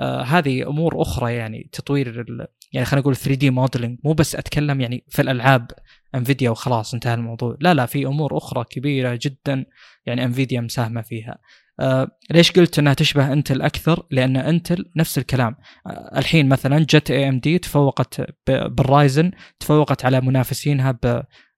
آه 0.00 0.22
هذه 0.22 0.68
أمور 0.68 1.02
أخرى 1.02 1.34
يعني 1.34 1.68
تطوير 1.72 2.24
يعني 2.72 2.86
خلينا 2.86 3.00
نقول 3.00 3.16
3D 3.16 3.50
modeling 3.50 3.98
مو 4.04 4.12
بس 4.12 4.36
أتكلم 4.36 4.80
يعني 4.80 5.04
في 5.08 5.22
الألعاب 5.22 5.70
Nvidia 6.14 6.50
وخلاص 6.50 6.94
انتهى 6.94 7.14
الموضوع. 7.14 7.56
لا 7.60 7.74
لا 7.74 7.86
في 7.86 8.06
أمور 8.06 8.36
أخرى 8.36 8.64
كبيرة 8.70 9.18
جدا 9.22 9.64
يعني 10.06 10.24
Nvidia 10.24 10.60
مساهمة 10.60 11.02
فيها. 11.02 11.38
ليش 12.30 12.52
قلت 12.52 12.78
إنها 12.78 12.94
تشبه 12.94 13.32
Intel 13.32 13.62
أكثر؟ 13.62 14.06
لأن 14.10 14.36
Intel 14.36 14.90
نفس 14.96 15.18
الكلام. 15.18 15.56
آه 15.86 16.18
الحين 16.18 16.48
مثلا 16.48 16.78
جت 16.78 17.10
AMD 17.10 17.58
تفوقت 17.58 18.20
بال 18.46 18.70
Ryzen 18.70 19.30
تفوقت 19.60 20.04
على 20.04 20.20
منافسينها 20.20 20.98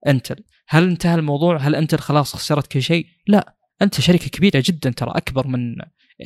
ب 0.04 0.11
Intel 0.11 0.44
هل 0.68 0.88
انتهى 0.88 1.14
الموضوع؟ 1.14 1.56
هل 1.56 1.74
Intel 1.74 1.98
خلاص 1.98 2.36
خسرت 2.36 2.66
كل 2.66 2.82
شيء؟ 2.82 3.06
لا. 3.26 3.56
أنت 3.82 4.00
شركة 4.00 4.28
كبيرة 4.28 4.62
جدا 4.66 4.90
ترى 4.90 5.10
أكبر 5.10 5.46
من 5.46 5.74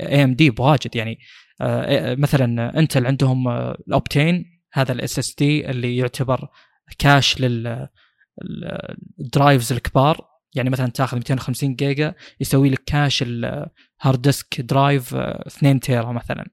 AMD 0.01 0.51
بواجد 0.51 0.97
يعني. 0.97 1.19
آه، 1.61 2.15
مثلا 2.15 2.79
Intel 2.79 3.07
عندهم 3.07 3.49
آه، 3.49 3.77
ال 3.89 3.97
Optane 3.97 4.45
هذا 4.73 4.93
ال 4.93 5.19
SSD 5.19 5.71
اللي 5.71 5.97
يعتبر 5.97 6.49
cache 6.99 7.41
لل 7.41 7.89
ال 9.21 9.28
drives 9.28 9.73
الكبار. 9.73 10.31
يعني 10.55 10.71
مثلا 10.71 10.87
تاخذ 10.91 11.17
250 11.17 11.75
جيجا 11.75 12.15
يسوي 12.41 12.71
لك 12.71 12.83
cache 12.87 13.23
ال 13.27 13.46
hard 13.46 14.23
disk 14.23 14.61
drive 14.61 15.15
آه، 15.15 15.45
2 15.47 15.81
تيرا 15.81 16.13
مثلا. 16.13 16.47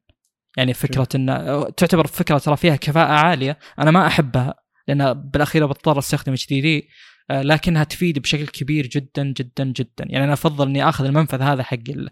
يعني 0.58 0.74
فكرة 0.74 1.08
إن 1.16 1.30
آه، 1.30 1.70
تعتبر 1.78 2.08
فكرة 2.08 2.38
ترى 2.38 2.58
فيها 2.58 2.76
كفاءة 2.76 3.12
عالية 3.14 3.58
أنا 3.80 3.92
ما 3.92 4.08
أحبها 4.08 4.54
لأن 4.88 5.14
بالأخير 5.14 5.66
بضطر 5.66 6.00
أستخدم 6.00 6.34
HDD 6.34 6.88
لكنها 7.32 7.84
تفيد 7.84 8.20
بشكل 8.20 8.48
كبير 8.48 8.88
جدا 8.88 9.24
جدا 9.38 9.64
جدا. 9.64 10.06
يعني 10.10 10.24
أنا 10.26 10.34
أفضل 10.34 10.68
إني 10.68 10.90
آخذ 10.90 11.06
المنفذ 11.06 11.42
هذا 11.42 11.64
حق 11.64 11.78
ال- 11.90 12.10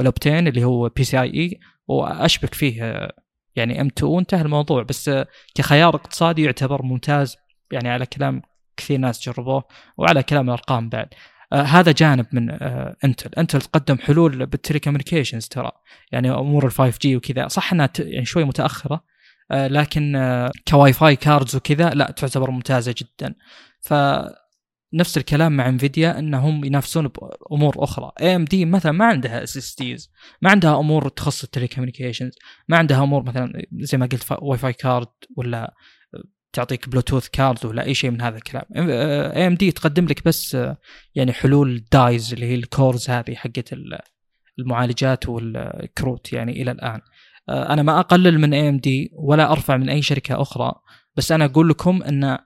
ال 0.00 0.07
Optane 0.07 0.48
اللي 0.48 0.64
هو 0.64 0.88
PCIe 0.88 1.58
وأشبك 1.88 2.54
فيه 2.54 2.84
آه، 2.84 3.12
يعني 3.56 3.80
M.2 3.80 4.12
وانتهى 4.12 4.42
الموضوع. 4.42 4.82
بس 4.82 5.08
آه، 5.08 5.26
كخيار 5.54 5.94
اقتصادي 5.96 6.42
يعتبر 6.42 6.82
ممتاز 6.82 7.36
يعني 7.72 7.88
على 7.88 8.06
كلام 8.06 8.42
كثير 8.76 8.98
ناس 8.98 9.28
جربوه 9.28 9.64
وعلى 9.98 10.22
كلام 10.22 10.46
الأرقام 10.46 10.88
بعد. 10.88 11.08
آه 11.52 11.62
هذا 11.62 11.92
جانب 11.92 12.26
من 12.32 12.50
آه 12.50 12.96
Intel 13.04 13.30
Intel 13.38 13.60
تقدم 13.60 13.98
حلول 13.98 14.46
بال 14.46 14.56
telecommunications 14.56 15.48
ترى. 15.48 15.72
يعني 16.12 16.30
أمور 16.30 16.66
ال 16.66 16.72
5G 16.72 17.16
وكذا. 17.16 17.48
صح 17.48 17.72
إنها 17.72 17.90
يعني 17.98 18.24
شوي 18.24 18.44
متأخرة 18.44 19.04
آه 19.50 19.68
لكن 19.68 20.16
آه 20.16 20.50
ك 20.68 20.92
WiFi 20.92 21.16
cards 21.16 21.56
وكذا 21.56 21.90
لا 21.90 22.10
تعتبر 22.10 22.50
ممتازة 22.50 22.94
جدا. 22.98 23.34
ف 23.80 23.94
نفس 24.94 25.18
الكلام 25.18 25.56
مع 25.56 25.68
Nvidia 25.68 26.18
إنهم 26.18 26.64
ينافسون 26.64 27.08
بامور 27.50 27.74
أخرى. 27.84 28.12
AMD 28.20 28.64
مثلا 28.64 28.92
ما 28.92 29.04
عندها 29.04 29.42
SSDs 29.42 30.12
ما 30.42 30.50
عندها 30.50 30.80
أمور 30.80 31.08
تخص 31.08 31.44
ال 31.44 31.49
telecommunications 31.49 32.32
ما 32.68 32.76
عندها 32.76 33.02
أمور 33.02 33.22
مثلا 33.22 33.52
زي 33.72 33.98
ما 33.98 34.06
قلت 34.06 34.24
WiFi 34.42 34.72
card 34.72 35.08
ولا 35.36 35.74
تعطيك 36.56 36.88
Bluetooth 36.88 37.28
card 37.28 37.66
ولا 37.66 37.84
أي 37.84 37.94
شيء 37.94 38.10
من 38.10 38.20
هذا 38.20 38.36
الكلام. 38.36 38.64
AMD 38.76 39.72
تقدم 39.72 40.04
لك 40.04 40.24
بس 40.24 40.54
آه، 40.54 40.76
يعني 41.14 41.32
حلول 41.32 41.84
dies 41.92 42.32
اللي 42.32 42.46
هي 42.46 42.54
ال 42.54 42.63
cores 42.63 43.10
هذه 43.10 43.34
حقت 43.34 43.72
ال- 43.72 43.98
المعالجات 44.58 45.28
والكروت 45.28 46.32
يعني 46.32 46.62
إلى 46.62 46.70
الآن. 46.70 47.00
آه، 47.48 47.72
أنا 47.72 47.82
ما 47.82 48.00
أقلل 48.00 48.38
من 48.40 48.54
AMD 48.54 49.10
ولا 49.12 49.52
أرفع 49.52 49.76
من 49.76 49.88
أي 49.88 50.02
شركة 50.02 50.42
أخرى 50.42 50.72
بس 51.16 51.32
أنا 51.32 51.44
أقول 51.44 51.68
لكم 51.68 52.02
إن 52.02 52.38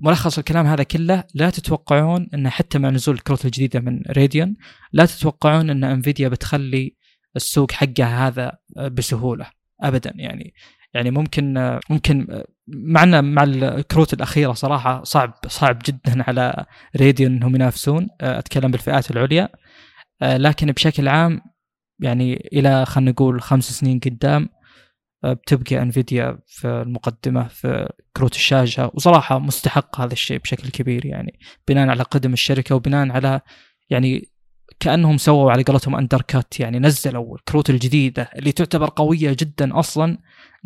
ملخص 0.00 0.38
الكلام 0.38 0.66
هذا 0.66 0.82
كله 0.82 1.24
لا 1.34 1.50
تتوقعون 1.50 2.28
إن 2.34 2.50
حتى 2.50 2.78
مع 2.78 2.88
نزول 2.90 3.14
الكروت 3.14 3.44
الجديدة 3.44 3.80
من 3.80 4.02
راديون 4.16 4.56
لا 4.92 5.06
تتوقعون 5.06 5.70
إن 5.70 5.84
انفيديا 5.84 6.28
بتخلي 6.28 6.96
السوق 7.36 7.72
حقها 7.72 8.28
هذا 8.28 8.52
بسهولة 8.76 9.46
ابدا 9.82 10.12
يعني. 10.16 10.54
يعني 10.94 11.10
ممكن 11.10 11.78
ممكن 11.90 12.42
معنا 12.68 13.20
مع 13.20 13.42
الكروت 13.42 14.12
الأخيرة 14.12 14.52
صراحة 14.52 15.02
صعب 15.04 15.34
صعب 15.46 15.78
جدا 15.86 16.22
على 16.28 16.64
راديون 17.00 17.32
إنهم 17.32 17.54
ينافسون 17.54 18.08
أتكلم 18.20 18.70
بالفئات 18.70 19.10
العليا. 19.10 19.48
لكن 20.22 20.66
بشكل 20.72 21.08
عام 21.08 21.40
يعني 22.00 22.48
إلى 22.52 22.86
خلينا 22.86 23.10
نقول 23.10 23.42
خمس 23.42 23.64
سنين 23.70 24.00
قدام 24.00 24.48
بتبقى 25.24 25.82
Nvidia 25.82 26.38
في 26.46 26.68
المقدمة 26.68 27.48
في 27.48 27.88
كروت 28.16 28.34
الشاشة 28.34 28.90
وصراحة 28.94 29.38
مستحق 29.38 30.00
هذا 30.00 30.12
الشيء 30.12 30.38
بشكل 30.38 30.68
كبير 30.68 31.06
يعني 31.06 31.38
بناء 31.68 31.88
على 31.88 32.02
قدم 32.02 32.32
الشركة 32.32 32.74
وبناء 32.74 33.10
على 33.10 33.40
يعني 33.90 34.28
كأنهم 34.80 35.16
سووا 35.18 35.52
على 35.52 35.62
قولتهم 35.62 35.96
undercut 35.96 36.60
يعني 36.60 36.78
نزلوا 36.78 37.36
الكروت 37.36 37.70
الجديدة 37.70 38.30
اللي 38.36 38.52
تعتبر 38.52 38.90
قوية 38.96 39.36
جدا 39.38 39.78
أصلا 39.78 40.18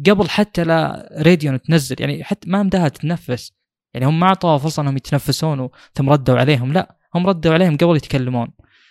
قبل 0.07 0.29
حتى 0.29 0.65
لا 0.65 1.09
Radeon 1.27 1.63
تنزل 1.63 1.97
يعني 2.01 2.25
حتى 2.25 2.51
ما 2.51 2.63
مداها 2.63 2.89
تتنفس 2.89 3.53
يعني 3.95 4.07
هم 4.07 4.21
ما 4.21 4.27
أعطوها 4.27 4.59
فرصة 4.59 4.83
إنهم 4.83 4.97
يتنفسون 4.97 5.69
ثم 5.95 6.11
ردوا 6.11 6.39
عليهم 6.39 6.73
لا 6.73 6.97
هم 7.15 7.27
ردوا 7.27 7.53
عليهم 7.53 7.77
قبل 7.77 7.97
يتكلمون. 7.97 8.49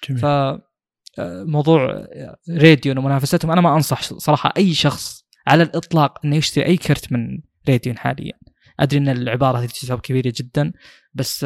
جميل. 0.09 0.21
ف 0.21 0.25
موضوع 1.45 2.07
Radeon 2.49 2.97
ومنافستهم 2.97 3.51
أنا 3.51 3.61
ما 3.61 3.75
أنصح 3.75 4.01
صراحة 4.01 4.53
أي 4.57 4.73
شخص 4.73 5.25
على 5.47 5.63
الإطلاق 5.63 6.25
إنه 6.25 6.35
يشتري 6.35 6.65
أي 6.65 6.77
كرت 6.77 7.11
من 7.11 7.39
Radeon 7.69 7.97
حاليا. 7.97 8.33
أدري 8.79 8.99
إن 8.99 9.09
العبارة 9.09 9.57
هذه 9.57 9.65
تعتبر 9.65 9.99
كبيرة 9.99 10.33
جدا 10.35 10.73
بس 11.13 11.45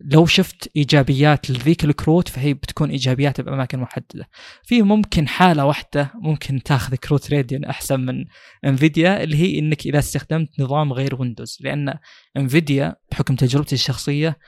لو 0.00 0.26
شفت 0.26 0.70
إيجابيات 0.76 1.50
لذيك 1.50 1.84
الكروت 1.84 2.28
فهي 2.28 2.54
بتكون 2.54 2.90
إيجابيات 2.90 3.40
بأماكن 3.40 3.78
محددة. 3.78 4.28
في 4.62 4.82
ممكن 4.82 5.28
حالة 5.28 5.66
واحدة 5.66 6.12
ممكن 6.14 6.62
تاخذ 6.62 6.94
كروت 6.94 7.32
Radeon 7.32 7.64
أحسن 7.64 8.00
من 8.00 8.24
Nvidia 8.64 9.22
اللي 9.22 9.36
هي 9.36 9.58
إنك 9.58 9.86
إذا 9.86 9.98
استخدمت 9.98 10.60
نظام 10.60 10.92
غير 10.92 11.20
Windows. 11.20 11.58
لأن 11.60 11.94
Nvidia 12.36 12.96
بحكم 13.10 13.36
تجربتي 13.36 13.74
الشخصية 13.74 14.38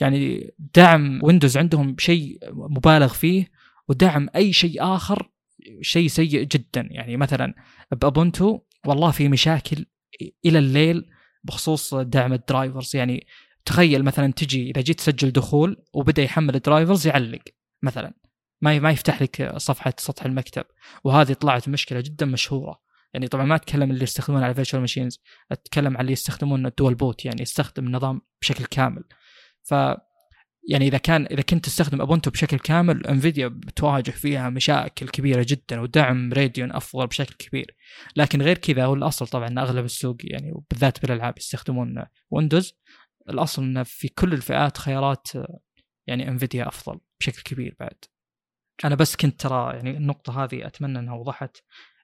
يعني 0.00 0.50
دعم 0.74 1.20
Windows 1.22 1.56
عندهم 1.56 1.96
شيء 1.98 2.38
مبالغ 2.52 3.08
فيه 3.08 3.50
ودعم 3.88 4.28
أي 4.36 4.52
شيء 4.52 4.82
آخر 4.82 5.30
شيء 5.80 6.08
سيء 6.08 6.42
جدا. 6.42 6.88
يعني 6.90 7.16
مثلا 7.16 7.54
ب 7.92 8.02
Ubuntu 8.02 8.60
والله 8.86 9.10
في 9.10 9.28
مشاكل 9.28 9.86
إلى 10.44 10.58
الليل 10.58 11.06
بخصوص 11.44 11.94
دعم 11.94 12.32
ال 12.32 12.39
drivers. 12.39 12.96
يعني 12.96 13.26
تخيل 13.64 14.02
مثلا 14.02 14.32
تجي 14.32 14.70
إذا 14.70 14.80
جيت 14.80 14.98
تسجل 14.98 15.30
دخول 15.30 15.84
وبدأ 15.94 16.22
يحمل 16.22 16.54
ال 16.54 16.61
drivers 16.61 17.06
يعلق 17.06 17.42
مثلا. 17.82 18.14
ما 18.60 18.78
ما 18.78 18.90
يفتح 18.90 19.22
لك 19.22 19.56
صفحة 19.56 19.94
سطح 19.98 20.24
المكتب. 20.24 20.64
وهذه 21.04 21.32
طلعت 21.32 21.68
مشكلة 21.68 22.00
جدا 22.00 22.26
مشهورة. 22.26 22.80
يعني 23.14 23.28
طبعا 23.28 23.44
ما 23.44 23.54
أتكلم 23.54 23.90
اللي 23.90 24.02
يستخدمون 24.02 24.42
على 24.42 24.54
virtual 24.54 24.80
machines 24.80 25.20
أتكلم 25.52 25.96
عن 25.96 26.00
اللي 26.00 26.12
يستخدمون 26.12 26.66
ال 26.66 26.72
dual 26.72 26.94
boot 26.94 27.24
يعني 27.24 27.42
يستخدم 27.42 27.86
النظام 27.86 28.20
بشكل 28.42 28.64
كامل. 28.64 29.04
ف 29.62 29.74
يعني 30.68 30.86
إذا 30.86 30.98
كان 30.98 31.26
إذا 31.26 31.42
كنت 31.42 31.64
تستخدم 31.64 32.00
Ubuntu 32.00 32.30
بشكل 32.30 32.58
كامل 32.58 33.06
Nvidia 33.06 33.48
بتواجه 33.48 34.10
فيها 34.10 34.50
مشاكل 34.50 35.08
كبيرة 35.08 35.46
جدا 35.48 35.80
ودعم 35.80 36.32
Radeon 36.32 36.72
أفضل 36.72 37.06
بشكل 37.06 37.34
كبير. 37.34 37.76
لكن 38.16 38.42
غير 38.42 38.58
كذا 38.58 38.84
هو 38.84 38.94
الأصل 38.94 39.26
طبعا 39.26 39.60
أغلب 39.60 39.84
السوق 39.84 40.16
يعني 40.24 40.52
وبالذات 40.52 41.02
بالألعاب 41.02 41.38
يستخدمون 41.38 42.04
Windows 42.30 42.74
الأصل 43.30 43.62
انه 43.62 43.82
في 43.82 44.08
كل 44.08 44.32
الفئات 44.32 44.78
خيارات 44.78 45.28
يعني 46.06 46.28
Nvidia 46.28 46.68
أفضل 46.68 47.00
بشكل 47.20 47.42
كبير 47.42 47.76
بعد. 47.80 48.04
أنا 48.84 48.94
بس 48.94 49.16
كنت 49.16 49.40
ترى 49.40 49.76
يعني 49.76 49.90
النقطة 49.90 50.44
هذه 50.44 50.66
أتمنى 50.66 50.98
إنها 50.98 51.14
وضحت 51.14 51.56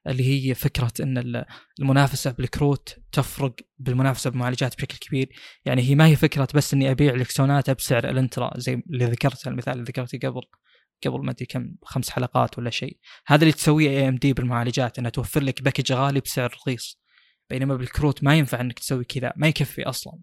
اللي 0.09 0.49
هي 0.49 0.55
فكرة 0.55 0.93
إن 1.01 1.45
المنافسة 1.81 2.31
بالكروت 2.31 2.97
تفرق 3.13 3.55
بالمنافسة 3.79 4.31
بمعالجات 4.31 4.77
بشكل 4.77 4.99
كبير. 4.99 5.29
يعني 5.65 5.83
هي 5.83 5.95
ما 5.95 6.07
هي 6.07 6.17
فكرة 6.17 6.49
بس 6.55 6.75
إني 6.75 6.91
أبيع 6.91 7.15
لك 7.15 7.33
سوناتا 7.33 7.71
بسعر 7.71 8.09
الالنترا 8.09 8.51
زي 8.57 8.75
اللي 8.75 9.05
ذكرته 9.05 9.49
المثال 9.49 9.73
اللي 9.73 9.85
ذكرته 9.85 10.29
قبل 10.29 10.43
قبل 11.07 11.25
ما 11.25 11.31
أدري 11.31 11.47
كم 11.47 11.75
خمس 11.83 12.11
حلقات 12.11 12.59
ولا 12.59 12.71
شيء. 12.71 12.99
هذا 13.27 13.43
اللي 13.43 13.53
تسويه 13.53 13.91
AMD 13.91 14.33
بالمعالجات 14.33 14.99
انها 14.99 15.11
توفر 15.11 15.43
لك 15.43 15.63
package 15.63 15.93
غالي 15.93 16.21
بسعر 16.21 16.53
رخيص. 16.53 17.01
بينما 17.51 17.77
بالكروت 17.77 18.25
ما 18.25 18.35
ينفع 18.35 18.61
إنك 18.61 18.79
تسوي 18.79 19.05
كذا 19.05 19.33
ما 19.37 19.49
يكفي 19.49 19.83
أصلا. 19.83 20.19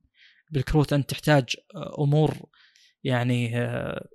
بالكروت 0.53 0.93
أنت 0.93 1.09
تحتاج 1.09 1.55
أمور 1.99 2.33
يعني 3.03 3.53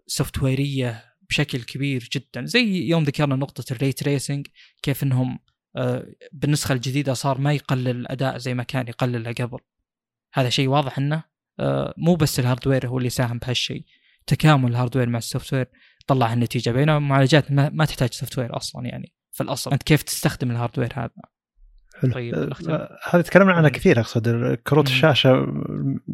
software 0.06 0.42
ية 0.42 1.04
بشكل 1.28 1.62
كبير 1.62 2.08
جدا. 2.12 2.44
زي 2.44 2.88
يوم 2.88 3.02
ذكرنا 3.04 3.36
نقطة 3.36 3.72
ال 3.72 3.77
ray 3.77 3.92
tracing 3.92 4.46
كيف 4.82 5.02
إنهم 5.02 5.38
آه، 5.76 6.06
بالنسخة 6.32 6.72
الجديدة 6.72 7.14
صار 7.14 7.38
ما 7.38 7.52
يقلل 7.52 7.88
الأداء 7.88 8.38
زي 8.38 8.54
ما 8.54 8.62
كان 8.62 8.88
يقلله 8.88 9.32
قبل. 9.32 9.58
هذا 10.34 10.48
شيء 10.48 10.68
واضح 10.68 10.98
إنه 10.98 11.24
آه، 11.60 11.94
مو 11.96 12.14
بس 12.14 12.40
ال 12.40 12.45
hardware 12.45 12.88
هو 12.88 12.98
اللي 12.98 13.10
ساهم 13.10 13.38
بهالشيء 13.38 13.84
تكامل 14.26 14.70
ال 14.70 14.74
hardware 14.74 15.08
مع 15.08 15.18
ال 15.18 15.52
software 15.52 15.66
طلع 16.06 16.32
النتيجة. 16.32 16.70
بينما 16.70 16.96
المعالجات 16.96 17.52
ما, 17.52 17.84
تحتاج 17.84 18.12
software 18.12 18.56
أصلا 18.56 18.86
يعني 18.86 19.12
في 19.32 19.42
الأصل. 19.42 19.70
أنت 19.70 19.82
كيف 19.82 20.02
تستخدم 20.02 20.50
ال 20.50 20.55
hardware 20.55 20.92
هذا؟ 20.96 21.10
حلو. 22.00 22.12
طيب 22.12 22.34
أه 22.34 22.98
هذا 23.10 23.22
تكلمنا 23.22 23.52
عنها 23.52 23.68
كثير 23.68 24.00
أقصد. 24.00 24.54
كروت 24.54 24.86
الشاشة 24.86 25.46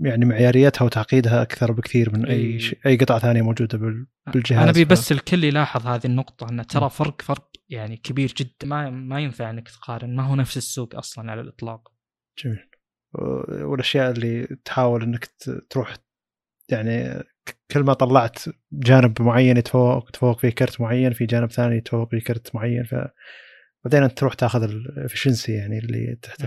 يعني 0.02 0.24
معياريتها 0.24 0.84
وتعقيدها 0.84 1.42
أكثر 1.42 1.72
بكثير 1.72 2.10
من 2.12 2.26
أي 2.26 2.58
ش... 2.58 2.76
أي 2.86 2.96
قطعة 2.96 3.18
ثانية 3.18 3.42
موجودة 3.42 3.78
بالجهاز 4.26 4.62
أنا 4.62 4.70
أبي. 4.70 4.84
بس 4.84 5.12
الكل 5.12 5.44
يلاحظ 5.44 5.86
هذه 5.86 6.06
النقطة 6.06 6.50
إن 6.50 6.66
ترى 6.66 6.90
فرق 6.90 7.22
فرق 7.22 7.50
يعني 7.68 7.96
كبير 7.96 8.34
جدا. 8.36 8.66
ما 8.66 8.90
ما 8.90 9.20
ينفع 9.20 9.50
إنك 9.50 9.68
تقارن. 9.68 10.16
ما 10.16 10.22
هو 10.22 10.34
نفس 10.34 10.56
السوق 10.56 10.96
أصلا 10.96 11.30
على 11.32 11.40
الإطلاق. 11.40 11.92
جميل. 12.44 12.70
والأشياء 13.50 14.10
اللي 14.10 14.56
تحاول 14.64 15.02
إنك 15.02 15.28
تروح 15.70 15.96
يعني 16.68 17.24
كل 17.70 17.80
ما 17.80 17.92
طلعت 17.92 18.38
جانب 18.72 19.22
معين 19.22 19.56
يتفوق 19.56 20.10
تفوق 20.10 20.38
فيه 20.38 20.50
كرت 20.50 20.80
معين 20.80 21.12
في 21.12 21.26
جانب 21.26 21.50
ثاني 21.50 21.76
يتفوق 21.76 22.10
فيه 22.10 22.20
كرت 22.20 22.54
معين 22.54 22.84
ف 22.84 22.94
بعدين 23.84 24.02
انت 24.02 24.18
تروح 24.18 24.34
تاخذ 24.34 24.62
ال 24.62 24.71
efficiency 24.71 25.52
يعني 25.52 25.78
اللي 25.78 26.18
تحت 26.22 26.46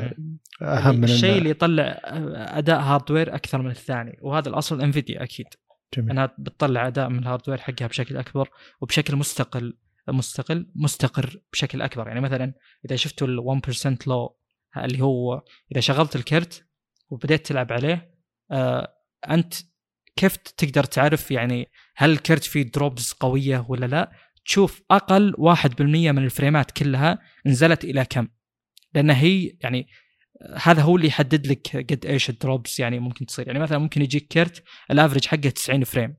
أهم 0.62 0.96
من 0.96 1.04
الشيء 1.04 1.38
اللي 1.38 1.50
يطلع 1.50 2.02
أداء 2.34 2.80
hardware 2.80 3.36
أكثر 3.36 3.62
من 3.62 3.72
الثاني 3.72 4.18
وهذا 4.22 4.50
الأصل 4.50 4.82
Nvidia 4.82 5.24
أكيد. 5.24 5.46
جميل. 5.94 6.12
أنها 6.12 6.36
بتطلع 6.38 6.88
أداء 6.88 7.10
من 7.10 7.20
ال 7.20 7.24
hardware 7.24 7.58
حقها 7.58 7.88
بشكل 7.88 8.18
أكبر 8.18 8.50
وبشكل 8.82 9.16
مستقل 9.16 9.78
مستقل 10.08 10.72
مستقر 10.76 11.42
بشكل 11.54 11.82
أكبر. 11.82 12.08
يعني 12.08 12.22
مثلا 12.22 12.54
إذا 12.86 12.96
شفتوا 12.96 13.28
ال 13.28 13.62
1% 13.98 14.08
low 14.08 14.38
اللي 14.78 15.02
هو 15.02 15.44
إذا 15.72 15.82
شغلت 15.82 16.16
الكرت 16.16 16.66
وبديت 17.10 17.46
تلعب 17.46 17.72
عليه 17.72 18.14
آه 18.52 18.94
أنت 19.30 19.54
كيف 20.16 20.38
تقدر 20.38 20.84
تعرف 20.84 21.32
يعني 21.32 21.68
هل 21.96 22.12
الكرت 22.12 22.44
فيه 22.44 22.72
drops 22.72 23.14
قوية 23.20 23.66
ولا 23.70 23.86
لا؟ 23.86 24.12
تشوف 24.48 24.82
أقل 24.92 25.34
1% 25.38 25.82
من 25.82 26.18
الفريمات 26.18 26.72
كلها 26.72 27.20
نزلت 27.46 27.84
إلى 27.84 28.06
كم؟ 28.06 28.28
لأن 28.94 29.10
هي 29.10 29.58
يعني 29.62 29.88
هذا 30.64 30.82
هو 30.82 30.96
اللي 30.96 31.08
يحدد 31.08 31.48
لك 31.48 31.86
قد 31.92 32.06
إيش 32.06 32.30
ال 32.30 32.38
drops 32.38 32.82
يعني 32.82 33.00
ممكن 33.00 33.26
تصير. 33.26 33.48
يعني 33.48 33.60
مثلا 33.60 33.78
ممكن 33.78 34.02
يجيك 34.02 34.28
كرت 34.28 34.64
ال 34.92 34.96
average 34.96 35.26
حقه 35.26 35.50
90 35.50 35.84
frame 35.84 36.16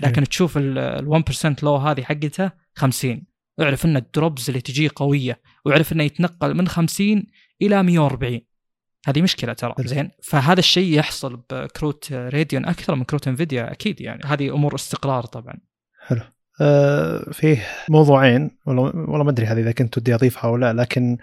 لكن 0.00 0.24
تشوف 0.24 0.58
ال 0.58 1.22
1% 1.58 1.62
low 1.62 1.76
هذه 1.76 2.02
حقته 2.02 2.50
50 2.74 3.22
اعرف 3.60 3.84
إن 3.84 3.96
ال 3.96 4.05
drops 4.05 4.48
اللي 4.48 4.60
تجيه 4.60 4.90
قوية 4.96 5.40
واعرف 5.64 5.92
إنه 5.92 6.04
يتنقل 6.04 6.54
من 6.54 6.68
50 6.68 7.26
إلى 7.62 7.82
140 7.82 8.40
هذه 9.06 9.22
مشكلة 9.22 9.52
ترى. 9.52 9.74
زين؟ 9.78 10.10
فهذا 10.22 10.58
الشيء 10.58 10.98
يحصل 10.98 11.36
بكروت 11.50 12.12
راديون 12.12 12.66
أكثر 12.66 12.94
من 12.94 13.04
كروت 13.04 13.28
انفيديا 13.28 13.72
أكيد 13.72 14.00
يعني. 14.00 14.22
هذه 14.26 14.54
أمور 14.54 14.74
استقرار 14.74 15.24
طبعا. 15.26 15.54
حلو. 16.06 16.20
فيه 17.32 17.62
موضوعين 17.88 18.50
والله 18.66 19.24
ما 19.24 19.30
أدري 19.30 19.46
هذه 19.46 19.60
إذا 19.60 19.72
كنت 19.72 19.98
ودي 19.98 20.14
أضيفها 20.14 20.50
أو 20.50 20.56
لا 20.56 20.72
لكن 20.72 21.18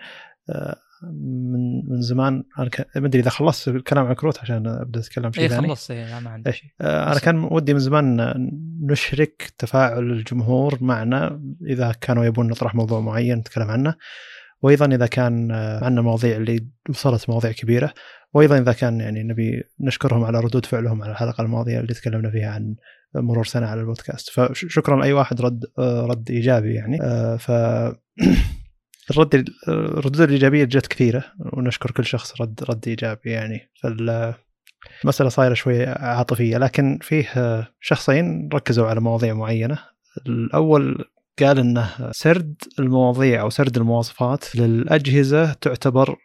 آه 0.50 0.76
من 1.04 1.90
من 1.90 2.02
زمان 2.02 2.44
أنا 2.60 2.70
ما 2.96 3.08
أدري 3.08 3.22
إذا 3.22 3.30
خلصت 3.30 3.68
الكلام 3.68 4.06
عن 4.06 4.14
كروت 4.14 4.40
عشان 4.40 4.68
أبدأ 4.68 5.00
أتكلم 5.00 5.32
شيء 5.32 5.48
ثاني. 5.48 5.64
اي 5.64 5.70
خلصت 5.70 5.92
إيه 5.92 6.20
ما 6.20 6.30
عندي 6.30 6.52
شيء. 6.52 6.70
آه 6.82 7.12
أنا 7.12 7.20
كان 7.20 7.48
ودي 7.52 7.74
من 7.74 7.80
زمان 7.80 8.36
نشرك 8.82 9.54
تفاعل 9.58 10.12
الجمهور 10.12 10.78
معنا 10.82 11.42
إذا 11.68 11.92
كانوا 12.02 12.26
يبون 12.26 12.48
نطرح 12.48 12.76
موضوع 12.76 13.00
معين 13.00 13.38
نتكلم 13.38 13.72
عنه 13.72 13.96
وأيضا 14.62 14.86
إذا 14.86 15.08
كان 15.08 15.52
آه، 15.52 15.86
عندنا 15.86 16.02
مواضيع 16.02 16.38
اللي 16.38 16.68
وصلت 16.90 17.30
مواضيع 17.30 17.52
كبيرة 17.52 17.94
وأيضا 18.34 18.58
إذا 18.58 18.74
كان 18.74 19.00
يعني 19.00 19.24
نبي 19.24 19.64
نشكرهم 19.80 20.24
على 20.24 20.40
ردود 20.40 20.66
فعلهم 20.66 21.04
على 21.04 21.12
الحلقة 21.12 21.42
الماضية 21.42 21.80
اللي 21.80 21.94
تكلمنا 21.94 22.32
فيها 22.32 22.52
عن 22.52 22.76
مرور 23.16 23.46
سنة 23.46 23.68
على 23.68 23.82
البودكاست. 23.82 24.30
فشكرا 24.30 25.00
لاي 25.00 25.14
واحد 25.14 25.42
رد 25.42 25.66
آه، 25.80 26.06
رد 26.06 26.32
إيجابي 26.32 26.74
يعني. 26.74 27.02
آه، 27.02 27.38
ف 27.38 27.52
الرد 29.12 29.46
الردود 29.68 30.22
الإيجابية 30.22 30.64
جت 30.64 30.88
كثيرة 30.88 31.24
ونشكر 31.54 31.92
كل 31.92 32.06
شخص 32.06 32.42
رد 32.42 32.64
رد 32.70 32.88
إيجابي 32.88 33.30
يعني. 33.30 33.72
فالمساله 33.84 35.30
صايرة 35.30 35.54
شوي 35.54 35.86
عاطفية 35.86 36.58
لكن 36.58 37.00
فيه 37.02 37.28
شخصين 37.82 38.50
ركزوا 38.54 38.88
على 38.88 39.00
مواضيع 39.00 39.34
معينة. 39.34 39.78
الأول 40.28 41.06
قال 41.40 41.60
إنه 41.60 42.12
سرد 42.12 42.56
المواضيع 42.80 43.42
أو 43.42 43.50
سرد 43.50 43.78
المواصفات 43.78 44.56
للأجهزة 44.56 45.54
تعتبر 45.54 46.16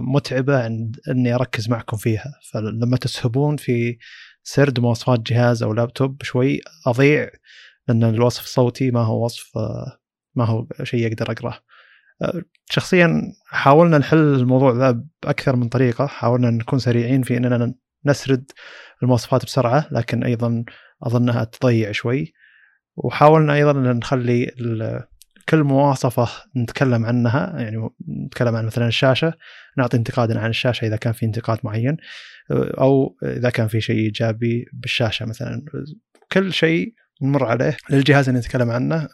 متعبة 0.00 0.62
عند 0.64 1.00
إني 1.10 1.34
أركز 1.34 1.68
معكم 1.68 1.96
فيها. 1.96 2.32
فلما 2.52 2.96
تسهبون 2.96 3.56
في 3.56 3.98
سرد 4.44 4.80
مواصفات 4.80 5.20
جهاز 5.20 5.62
أو 5.62 5.72
لابتوب 5.72 6.22
شوي 6.22 6.60
أضيع 6.86 7.30
لأن 7.88 8.04
الوصف 8.04 8.44
الصوتي 8.44 8.90
ما 8.90 9.00
هو 9.00 9.24
وصف 9.24 9.58
ما 10.34 10.44
هو 10.44 10.66
شيء 10.82 11.06
أقدر 11.06 11.32
أقرأه. 11.32 11.58
شخصيا 12.70 13.32
حاولنا 13.46 13.98
نحل 13.98 14.18
الموضوع 14.18 14.72
ذا 14.72 15.04
بأكثر 15.22 15.56
من 15.56 15.68
طريقة 15.68 16.06
حاولنا 16.06 16.50
نكون 16.50 16.78
سريعين 16.78 17.22
في 17.22 17.36
إننا 17.36 17.74
نسرد 18.06 18.50
المواصفات 19.02 19.44
بسرعة 19.44 19.88
لكن 19.90 20.24
أيضا 20.24 20.64
أظنها 21.02 21.44
تضيع 21.44 21.92
شوي. 21.92 22.32
وحاولنا 22.96 23.54
أيضا 23.54 23.70
أن 23.70 23.96
نخلي 23.96 24.50
كل 25.48 25.62
مواصفة 25.62 26.28
نتكلم 26.56 27.04
عنها 27.04 27.60
يعني 27.60 27.90
نتكلم 28.26 28.56
عن 28.56 28.66
مثلا 28.66 28.88
الشاشة 28.88 29.34
نعطي 29.78 29.96
انتقادنا 29.96 30.40
عن 30.40 30.50
الشاشة 30.50 30.86
إذا 30.86 30.96
كان 30.96 31.12
في 31.12 31.26
انتقاد 31.26 31.58
معين 31.64 31.96
أو 32.50 33.16
إذا 33.22 33.50
كان 33.50 33.68
في 33.68 33.80
شيء 33.80 33.96
إيجابي 33.96 34.64
بالشاشة 34.72 35.26
مثلا. 35.26 35.64
كل 36.32 36.52
شيء 36.52 36.94
نمر 37.22 37.44
عليه 37.44 37.76
للجهاز 37.90 38.28
اللي 38.28 38.40
نتكلم 38.40 38.70
عنه. 38.70 39.08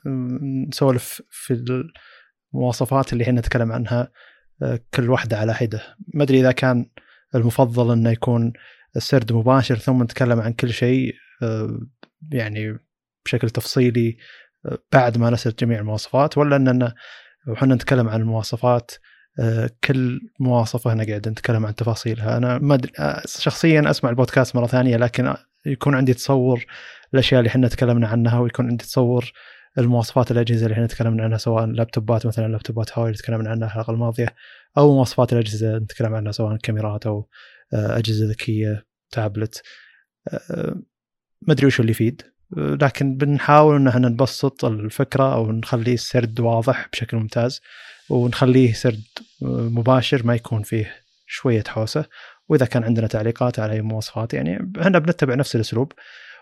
نسولف 0.69 1.23
في 1.31 1.82
المواصفات 2.55 3.12
اللي 3.12 3.24
إحنا 3.24 3.40
نتكلم 3.40 3.73
عنها 3.73 4.11
كل 4.94 5.11
واحدة 5.11 5.39
على 5.39 5.55
حدة. 5.55 5.97
ما 6.15 6.23
أدري 6.23 6.40
إذا 6.40 6.52
كان 6.52 6.86
المفضل 7.35 7.93
إنه 7.93 8.11
يكون 8.11 8.52
السرد 8.97 9.32
مباشر 9.32 9.77
ثم 9.77 10.02
نتكلم 10.02 10.40
عن 10.40 10.52
كل 10.52 10.73
شيء 10.73 11.15
يعني 12.32 12.78
بشكل 13.24 13.51
تفصيلي 13.51 14.16
بعد 14.93 15.19
ما 15.19 15.31
نسرد 15.31 15.57
جميع 15.57 15.78
المواصفات 15.81 16.39
ولا 16.39 16.57
اننا 16.57 16.95
وحنا 17.49 17.74
نتكلم 17.74 18.09
عن 18.09 18.20
المواصفات 18.20 18.91
كل 19.85 20.20
مواصفة 20.41 20.95
نقعد 20.95 21.28
نتكلم 21.28 21.66
عن 21.66 21.74
تفاصيلها. 21.74 22.37
أنا 22.37 22.59
ما 22.59 22.78
شخصيا 23.27 23.91
أسمع 23.91 24.11
البودكاست 24.11 24.57
مرة 24.57 24.66
ثانية 24.66 24.97
لكن 24.97 25.35
يكون 25.66 25.95
عندي 25.95 26.15
تصور 26.15 26.65
الأشياء 27.15 27.41
اللي 27.41 27.49
إحنا 27.49 27.69
تكلمنا 27.69 28.09
عنها 28.09 28.39
ويكون 28.41 28.66
عندي 28.66 28.85
تصور 28.85 29.32
المواصفات 29.78 30.31
الأجهزة 30.31 30.66
اللي 30.66 30.74
إحنا 30.74 30.87
تكلمنا 30.87 31.24
عنها 31.24 31.39
سواء 31.39 31.66
لابتوبات 31.66 32.27
مثلا 32.27 32.49
لابتوبات 32.49 32.93
هواوي 32.99 33.11
اللي 33.11 33.23
تكلمنا 33.23 33.51
عنها 33.51 33.66
الحلقة 33.66 33.91
الماضية 33.91 34.35
أو 34.78 34.95
مواصفات 34.95 35.32
الأجهزة 35.32 35.69
اللي 35.69 35.81
نتكلم 35.81 36.15
عنها 36.15 36.32
سواء 36.32 36.57
كاميرات 36.57 37.07
أو 37.07 37.28
أجهزة 37.73 38.27
ذكية 38.31 38.87
تابلت 39.11 39.62
ما 41.43 41.53
أدري 41.53 41.66
وش 41.66 41.81
اللي 41.81 41.91
يفيد. 41.91 42.23
لكن 42.56 43.16
بنحاول 43.16 43.77
إن 43.77 43.89
إحنا 43.89 44.09
نبسط 44.09 44.64
الفكرة 44.64 45.35
أو 45.35 45.52
نخليه 45.52 45.94
السرد 45.94 46.40
واضح 46.40 46.89
بشكل 46.93 47.16
ممتاز 47.16 47.60
ونخليه 48.09 48.72
سرد 48.72 49.02
مباشر 49.43 50.27
ما 50.27 50.35
يكون 50.35 50.62
فيه 50.62 50.94
شوية 51.27 51.64
حوسة. 51.68 52.05
وإذا 52.48 52.66
كان 52.66 52.85
عندنا 52.85 53.06
تعليقات 53.06 53.59
على 53.59 53.72
أي 53.72 53.82
مواصفات 53.82 54.35
يعني 54.35 54.72
إحنا 54.81 54.98
بنتبع 54.98 55.35
نفس 55.35 55.56
الأسلوب. 55.56 55.93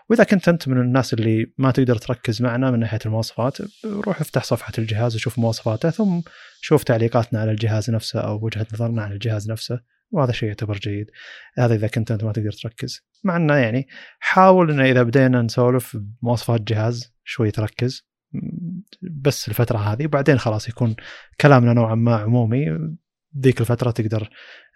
وإذا 0.09 0.23
كنت 0.23 0.49
أنت 0.49 0.67
من 0.67 0.81
الناس 0.81 1.13
اللي 1.13 1.53
ما 1.57 1.71
تقدر 1.71 1.95
تركز 1.95 2.41
معنا 2.41 2.71
من 2.71 2.79
ناحية 2.79 2.99
المواصفات 3.05 3.57
روح 3.85 4.21
افتح 4.21 4.43
صفحة 4.43 4.73
الجهاز 4.77 5.15
وشوف 5.15 5.39
مواصفاته 5.39 5.89
ثم 5.89 6.19
شوف 6.61 6.83
تعليقاتنا 6.83 7.39
على 7.39 7.51
الجهاز 7.51 7.89
نفسه 7.89 8.19
أو 8.19 8.45
وجهة 8.45 8.67
نظرنا 8.73 9.01
عن 9.03 9.11
الجهاز 9.11 9.51
نفسه. 9.51 9.79
وهذا 10.11 10.31
شيء 10.31 10.47
يعتبر 10.47 10.77
جيد. 10.77 11.11
هذا 11.57 11.75
إذا 11.75 11.87
كنت 11.87 12.11
أنت 12.11 12.23
ما 12.23 12.31
تقدر 12.31 12.51
تركز. 12.51 13.01
مع 13.23 13.35
إنه 13.35 13.53
يعني 13.53 13.87
حاول 14.19 14.71
إنه 14.71 14.85
إذا 14.85 15.03
بدينا 15.03 15.41
نسولف 15.41 15.97
بمواصفات 15.97 16.61
جهاز 16.61 17.13
شوي 17.23 17.51
تركز. 17.51 18.09
بس 19.01 19.47
الفترة 19.47 19.77
هذه 19.77 20.05
وبعدين 20.05 20.37
خلاص 20.37 20.69
يكون 20.69 20.95
كلامنا 21.41 21.73
نوعا 21.73 21.95
ما 21.95 22.15
عمومي. 22.15 22.65
ذيك 23.39 23.61
الفترة 23.61 23.91
تقدر 23.91 24.29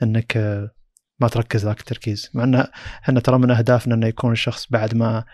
إنك 0.03 0.37
ما 1.19 1.27
تركز 1.27 1.65
ذاك 1.65 1.79
التركيز. 1.79 2.31
مع 2.33 2.43
ان 2.43 2.55
إحنا 3.03 3.19
ترى 3.19 3.37
من 3.37 3.51
أهدافنا 3.51 3.95
إنه 3.95 4.07
يكون 4.07 4.31
الشخص 4.31 4.71
بعد 4.71 4.95
ما 4.95 5.25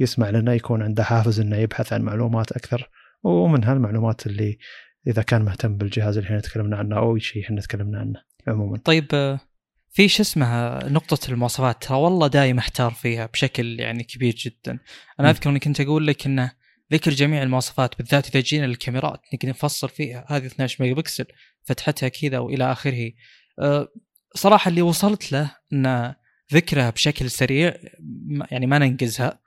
يسمع 0.00 0.30
لنا 0.30 0.54
يكون 0.54 0.82
عنده 0.82 1.04
حافز 1.04 1.40
إنه 1.40 1.56
يبحث 1.56 1.92
عن 1.92 2.02
معلومات 2.02 2.52
أكثر. 2.52 2.90
ومنها 3.22 3.72
المعلومات 3.72 4.26
اللي 4.26 4.58
إذا 5.06 5.22
كان 5.22 5.42
مهتم 5.42 5.76
بالجهاز 5.76 6.16
اللي 6.16 6.26
إحنا 6.26 6.40
تكلمنا 6.40 6.76
عنه 6.76 6.98
أو 6.98 7.18
شيء 7.18 7.44
إحنا 7.44 7.60
تكلمنا 7.60 7.98
عنه. 7.98 8.22
عموما. 8.48 8.78
طيب 8.78 9.38
في 9.90 10.08
شو 10.08 10.22
اسمها 10.22 10.88
نقطة 10.88 11.30
المواصفات 11.30 11.84
ترى 11.84 11.96
والله 11.98 12.26
دايم 12.26 12.58
أحتار 12.58 12.90
فيها 12.90 13.26
بشكل 13.26 13.80
يعني 13.80 14.04
كبير 14.04 14.34
جدا. 14.34 14.78
أنا 15.20 15.30
أذكر 15.30 15.50
إني 15.50 15.58
كنت 15.58 15.80
أقول 15.80 16.06
لك 16.06 16.26
انه 16.26 16.52
ذكر 16.92 17.10
جميع 17.10 17.42
المواصفات 17.42 17.98
بالذات 17.98 18.28
إذا 18.28 18.40
جينا 18.40 18.66
للكاميرات 18.66 19.20
نقدر 19.34 19.48
نفصل 19.48 19.88
فيها 19.88 20.24
هذه 20.28 20.46
12 20.46 20.84
ميجا 20.84 20.94
بكسل 20.94 21.24
فتحتها 21.64 22.08
كذا 22.08 22.38
وإلى 22.38 22.72
آخره. 22.72 23.12
أه 23.58 23.88
صراحة 24.34 24.68
اللي 24.68 24.82
وصلت 24.82 25.32
له 25.32 25.50
إن 25.72 26.14
ذكرها 26.52 26.90
بشكل 26.90 27.30
سريع 27.30 27.74
يعني 28.50 28.66
ما 28.66 28.78
ننجزها 28.78 29.40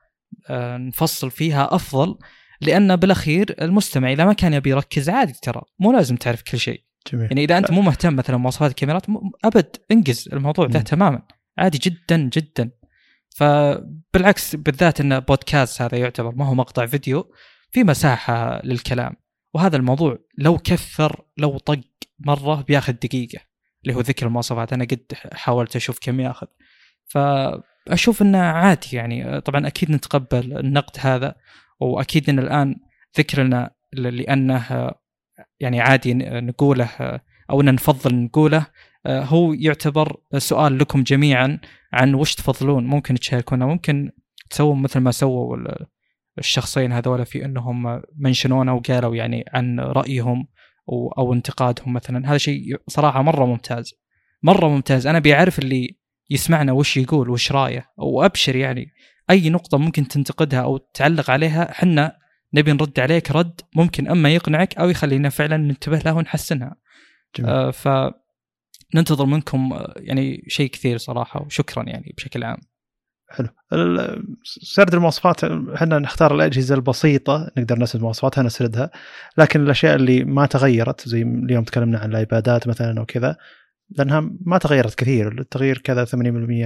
أه 0.50 0.78
نفصل 0.78 1.32
فيها 1.32 1.76
أفضل 1.76 2.18
لأن 2.62 2.96
بالأخير 2.96 3.56
المستمع 3.62 4.12
إذا 4.12 4.26
ما 4.26 4.34
كان 4.34 4.54
يبي 4.54 4.70
يركز 4.70 5.10
عادي 5.10 5.34
ترى 5.42 5.62
مو 5.80 5.92
لازم 5.92 6.16
تعرف 6.16 6.42
كل 6.42 6.60
شيء. 6.60 6.91
جميل. 7.08 7.26
يعني 7.26 7.44
إذا 7.44 7.58
أنت 7.58 7.72
مو 7.72 7.82
مهتم 7.82 8.16
مثلا 8.16 8.36
بمواصفات 8.36 8.72
الكاميرات 8.72 9.06
أبد 9.44 9.76
انجز 9.92 10.30
الموضوع 10.34 10.68
ذا 10.68 10.80
تماما. 10.80 11.22
عادي 11.58 11.78
جدا 11.78 12.30
جدا. 12.34 12.72
فبالعكس 13.30 14.56
بالذات 14.56 15.02
إن 15.02 15.20
بودكاست 15.20 15.82
هذا 15.82 15.98
يعتبر 15.98 16.36
ما 16.36 16.46
هو 16.46 16.54
مقطع 16.54 16.86
فيديو 16.86 17.34
في 17.72 17.84
مساحة 17.84 18.62
للكلام. 18.64 19.16
وهذا 19.54 19.78
الموضوع 19.78 20.18
لو 20.38 20.58
كثر 20.58 21.26
لو 21.38 21.58
طق 21.58 21.80
مرة 22.20 22.62
بياخذ 22.62 22.94
دقيقة 22.94 23.40
اللي 23.84 23.96
هو 23.96 24.00
ذكر 24.00 24.28
المواصفات. 24.28 24.74
أنا 24.74 24.86
قد 24.86 25.14
حاولت 25.34 25.76
أشوف 25.76 26.00
كم 26.02 26.20
ياخذ. 26.20 26.48
فأشوف 27.06 28.22
إنه 28.22 28.38
عادي 28.38 28.96
يعني. 28.96 29.42
طبعا 29.42 29.68
أكيد 29.68 29.92
نتقبل 29.92 30.58
النقد 30.58 30.98
هذا 31.00 31.36
وأكيد 31.80 32.30
إن 32.30 32.40
الآن 32.40 32.76
ذكرنا 33.18 33.72
لأنه 33.94 34.92
يعني 35.62 35.82
عادي 35.82 36.14
نقوله 36.14 36.90
أو 37.50 37.62
إن 37.62 37.74
نفضل 37.74 38.16
نقوله 38.16 38.66
هو 39.08 39.54
يعتبر 39.54 40.18
سؤال 40.38 40.78
لكم 40.78 41.04
جميعا 41.04 41.60
عن 41.94 42.14
وش 42.14 42.36
تفضلون؟ 42.36 42.86
ممكن 42.86 43.16
تشاركونا. 43.16 43.66
ممكن 43.66 44.12
تسوون 44.50 44.82
مثل 44.82 45.00
ما 45.00 45.12
سووا 45.12 45.58
الشخصين 46.38 46.92
هذول 46.92 47.26
في 47.26 47.46
إنهم 47.46 48.02
منشنونا 48.18 48.72
وقالوا 48.72 49.16
يعني 49.16 49.46
عن 49.54 49.80
رأيهم 49.80 50.48
أو 51.18 51.34
انتقادهم 51.34 51.94
مثلا. 51.94 52.30
هذا 52.30 52.38
شيء 52.38 52.62
صراحة 52.88 53.22
مرة 53.22 53.46
ممتاز. 53.46 53.94
مرة 54.44 54.68
ممتاز. 54.68 55.08
أنا 55.08 55.20
بيعرف 55.20 55.60
اللي 55.60 55.98
يسمعنا 56.30 56.72
وش 56.72 56.98
يقول 56.98 57.30
وش 57.30 57.52
رأيه 57.52 57.86
وابشر 57.98 58.56
يعني 58.56 58.92
أي 59.30 59.50
نقطة 59.50 59.78
ممكن 59.78 60.08
تنتقدها 60.08 60.62
أو 60.62 60.78
تعلق 60.78 61.30
عليها 61.30 61.72
حنا 61.74 62.21
نبي 62.54 62.74
نرد 62.74 63.00
عليك 63.00 63.32
رد 63.32 63.62
ممكن 63.76 64.08
أما 64.08 64.30
يقنعك 64.30 64.78
أو 64.78 64.90
يخلينا 64.90 65.30
فعلا 65.30 65.58
ننتبه 65.58 65.98
له 65.98 66.14
ونحسنها. 66.14 66.76
جميل. 67.36 67.50
آه 67.50 67.72
ف 67.72 67.88
ننتظر 68.96 69.26
منكم 69.26 69.74
آه، 69.74 69.94
يعني 69.98 70.44
شيء 70.48 70.70
كثير 70.70 70.98
صراحة 70.98 71.42
وشكرا 71.42 71.84
يعني 71.84 72.14
بشكل 72.18 72.44
عام. 72.44 72.58
حلو. 73.30 73.48
سرد 74.44 74.94
المواصفات 74.94 75.44
إحنا 75.44 76.00
نختار 76.00 76.36
الأجهزة 76.36 76.76
البسيطة 76.76 77.52
نقدر 77.58 77.80
نسرد 77.80 78.02
مواصفاتها 78.02 78.44
نسردها. 78.44 78.92
لكن 79.38 79.62
الأشياء 79.62 79.96
اللي 79.96 80.24
ما 80.24 80.46
تغيرت 80.46 81.08
زي 81.10 81.22
اليوم 81.22 81.64
تكلمنا 81.64 82.00
عن 82.00 82.10
الأيبادات 82.10 82.68
مثلا 82.68 83.00
أو 83.00 83.06
كذا 83.06 83.38
لأنها 83.98 84.32
ما 84.46 84.58
تغيرت 84.58 84.96
كثير. 84.96 85.40
التغيير 85.42 85.78
كذا 85.78 86.06
80% 86.06 86.14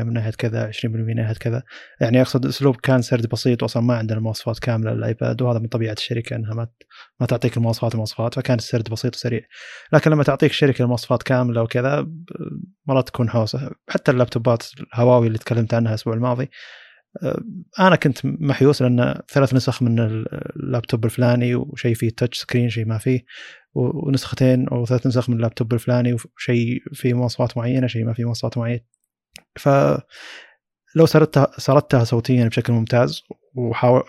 من 0.04 0.14
ناحية 0.14 0.32
كذا 0.32 0.72
20% 0.72 0.86
من 0.86 1.16
ناحية 1.16 1.34
كذا. 1.34 1.64
يعني 2.02 2.22
أقصد 2.22 2.46
أسلوب 2.46 2.76
كان 2.76 3.02
سرد 3.02 3.28
بسيط 3.28 3.64
واصلا 3.64 3.84
ما 3.84 3.98
عندنا 3.98 4.20
مواصفات 4.20 4.60
كاملة 4.60 4.94
للآيباد 4.94 5.42
وهذا 5.42 5.60
من 5.60 5.68
طبيعة 5.68 5.94
الشركة 5.94 6.36
إنها 6.36 6.54
ما 6.54 6.68
ما 7.20 7.28
تعطيك 7.28 7.58
المواصفات 7.58 7.94
المواصفات 7.94 8.34
فكان 8.34 8.58
السرد 8.58 8.90
بسيط 8.90 9.16
وسريع. 9.16 9.42
لكن 9.94 10.12
لما 10.12 10.24
تعطيك 10.24 10.52
شركه 10.52 10.84
المواصفات 10.84 11.24
كاملة 11.24 11.62
وكذا 11.62 12.08
مرات 12.88 13.08
تكون 13.08 13.30
حوسة. 13.30 13.72
حتى 13.90 14.12
اللابتوبات 14.12 14.64
الهواوي 14.94 15.28
اللي 15.28 15.38
تكلمت 15.38 15.74
عنها 15.74 15.90
الأسبوع 15.90 16.14
الماضي 16.14 16.50
آه، 17.24 17.42
أنا 17.80 17.96
كنت 17.96 18.18
محيوس 18.24 18.82
لأن 18.82 19.22
ثلاث 19.30 19.54
نسخ 19.54 19.84
من 19.84 20.00
اللابتوب 20.00 21.06
الفلاني 21.06 21.56
وشيء 21.56 21.96
فيه 21.96 22.10
touch 22.10 22.40
screen 22.40 22.70
شيء 22.70 22.86
ما 22.86 22.98
فيه. 22.98 23.26
ونسختين 23.76 24.68
أو 24.68 24.86
ثلاث 24.86 25.08
نسخ 25.08 25.30
من 25.30 25.36
اللابتوب 25.36 25.74
الفلاني 25.74 26.14
وشيء 26.14 26.80
فيه 26.94 27.14
مواصفات 27.14 27.58
معينة 27.58 27.88
شيء 27.88 28.06
ما 28.06 28.14
فيه 28.14 28.26
مواصفات 28.26 28.58
معينة. 28.58 28.82
ف 29.56 29.70
لو 30.96 31.06
سردتها 31.06 31.48
سردتها 31.58 32.04
صوتيا 32.04 32.48
بشكل 32.48 32.74
ممتاز 32.74 33.24
وحاول 33.56 34.04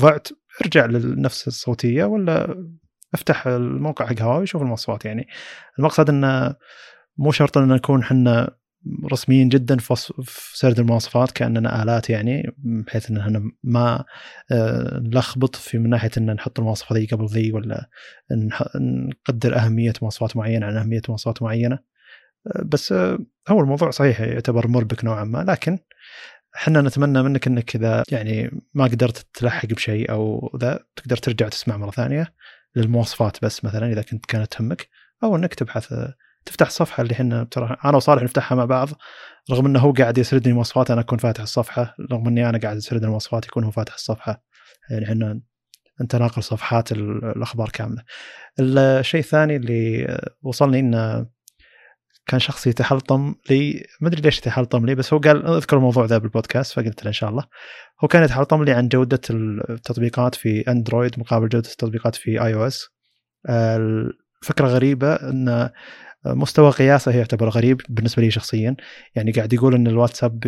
ضعت 0.00 0.28
ارجع 0.62 0.86
للنفس 0.86 1.48
الصوتية 1.48 2.04
ولا 2.04 2.66
افتح 3.14 3.46
الموقع 3.46 4.06
حق 4.06 4.22
هواوي 4.22 4.46
شوف 4.46 4.62
المواصفات 4.62 5.04
يعني. 5.04 5.26
المقصد 5.78 6.08
انه 6.10 6.56
مو 7.18 7.32
شرط 7.32 7.58
إن 7.58 7.68
نكون 7.68 8.00
إحنا 8.00 8.56
رسميين 9.12 9.48
جدا 9.48 9.76
في, 9.76 9.94
في 10.22 10.58
سرد 10.58 10.78
المواصفات 10.78 11.30
كأننا 11.30 11.82
آلات 11.82 12.10
يعني 12.10 12.54
بحيث 12.58 13.10
إن 13.10 13.16
إحنا 13.16 13.50
ما 13.62 14.04
آه، 14.52 15.00
نلخبط 15.00 15.56
في 15.56 15.78
من 15.78 15.90
ناحية 15.90 16.10
إن 16.18 16.34
نحط 16.34 16.58
المواصفه 16.58 16.96
ذي 16.96 17.06
قبل 17.06 17.26
ذي 17.26 17.52
ولا 17.52 17.88
نقدر 18.76 19.56
أهمية 19.56 19.92
مواصفات 20.02 20.36
معينة 20.36 20.66
عن 20.66 20.76
أهمية 20.76 21.02
مواصفات 21.08 21.42
معينة. 21.42 21.78
آه، 22.46 22.62
بس 22.62 22.92
آه، 22.92 23.18
هو 23.48 23.60
الموضوع 23.60 23.90
صحيح 23.90 24.20
يعتبر 24.20 24.68
مربك 24.68 25.04
نوعا 25.04 25.24
ما. 25.24 25.44
لكن 25.48 25.78
إحنا 26.56 26.80
نتمنى 26.80 27.22
منك 27.22 27.46
إنك 27.46 27.76
إذا 27.76 28.02
يعني 28.10 28.62
ما 28.74 28.84
قدرت 28.84 29.26
تلحق 29.34 29.66
بشيء 29.66 30.10
أو 30.10 30.52
ذا 30.60 30.80
تقدر 30.96 31.16
ترجع 31.16 31.48
تسمع 31.48 31.76
مرة 31.76 31.90
ثانية 31.90 32.34
للمواصفات 32.76 33.44
بس 33.44 33.64
مثلا 33.64 33.92
إذا 33.92 34.02
كنت 34.02 34.26
كانت 34.26 34.52
تهمك 34.52 34.88
أو 35.22 35.36
إنك 35.36 35.54
تبحث 35.54 35.94
تفتح 36.46 36.66
الصفحه 36.66 37.02
اللي 37.02 37.12
إحنا 37.12 37.44
ترى 37.44 37.76
أنا 37.84 37.96
وصالح 37.96 38.22
نفتحها 38.22 38.56
مع 38.56 38.64
بعض 38.64 38.88
رغم 39.50 39.66
إنه 39.66 39.80
هو 39.80 39.92
قاعد 39.92 40.18
يسردني 40.18 40.52
مواصفات 40.52 40.90
أنا 40.90 41.00
أكون 41.00 41.18
فاتح 41.18 41.42
الصفحة 41.42 41.94
رغم 42.12 42.26
إني 42.28 42.48
أنا 42.48 42.58
قاعد 42.58 42.76
اسرد 42.76 43.04
المواصفات 43.04 43.46
يكون 43.46 43.64
هو 43.64 43.70
فاتح 43.70 43.94
الصفحة. 43.94 44.42
يعني 44.90 45.04
إحنا 45.04 45.40
نتناقل 46.02 46.42
صفحات 46.42 46.92
الأخبار 46.92 47.68
كاملة. 47.68 48.02
الشيء 48.60 49.20
الثاني 49.20 49.56
اللي 49.56 50.18
وصلني 50.42 50.80
إنه 50.80 51.26
كان 52.26 52.40
شخص 52.40 52.66
يتحلطم 52.66 53.34
لي 53.50 53.86
ما 54.00 54.08
أدري 54.08 54.20
ليش 54.20 54.38
يتحلطم 54.38 54.86
لي 54.86 54.94
بس 54.94 55.12
هو 55.12 55.18
قال 55.18 55.46
أذكر 55.46 55.76
الموضوع 55.76 56.04
ذا 56.04 56.18
بالبودكاست 56.18 56.72
فقلت 56.72 57.02
له 57.02 57.08
إن 57.08 57.12
شاء 57.12 57.30
الله. 57.30 57.44
هو 58.04 58.08
كان 58.08 58.22
يتحلطم 58.22 58.64
لي 58.64 58.72
عن 58.72 58.88
جودة 58.88 59.20
التطبيقات 59.30 60.34
في 60.34 60.60
أندرويد 60.60 61.20
مقابل 61.20 61.48
جودة 61.48 61.68
التطبيقات 61.70 62.14
في 62.14 62.42
iOS 62.42 62.88
الفكرة 63.48 64.66
غريبة 64.66 65.14
ان 65.14 65.70
مستوى 66.34 66.70
قياسه 66.70 67.12
يعتبر 67.12 67.48
غريب 67.48 67.80
بالنسبة 67.88 68.22
لي 68.22 68.30
شخصيا. 68.30 68.76
يعني 69.14 69.32
قاعد 69.32 69.52
يقول 69.52 69.74
إن 69.74 69.86
الواتساب 69.86 70.40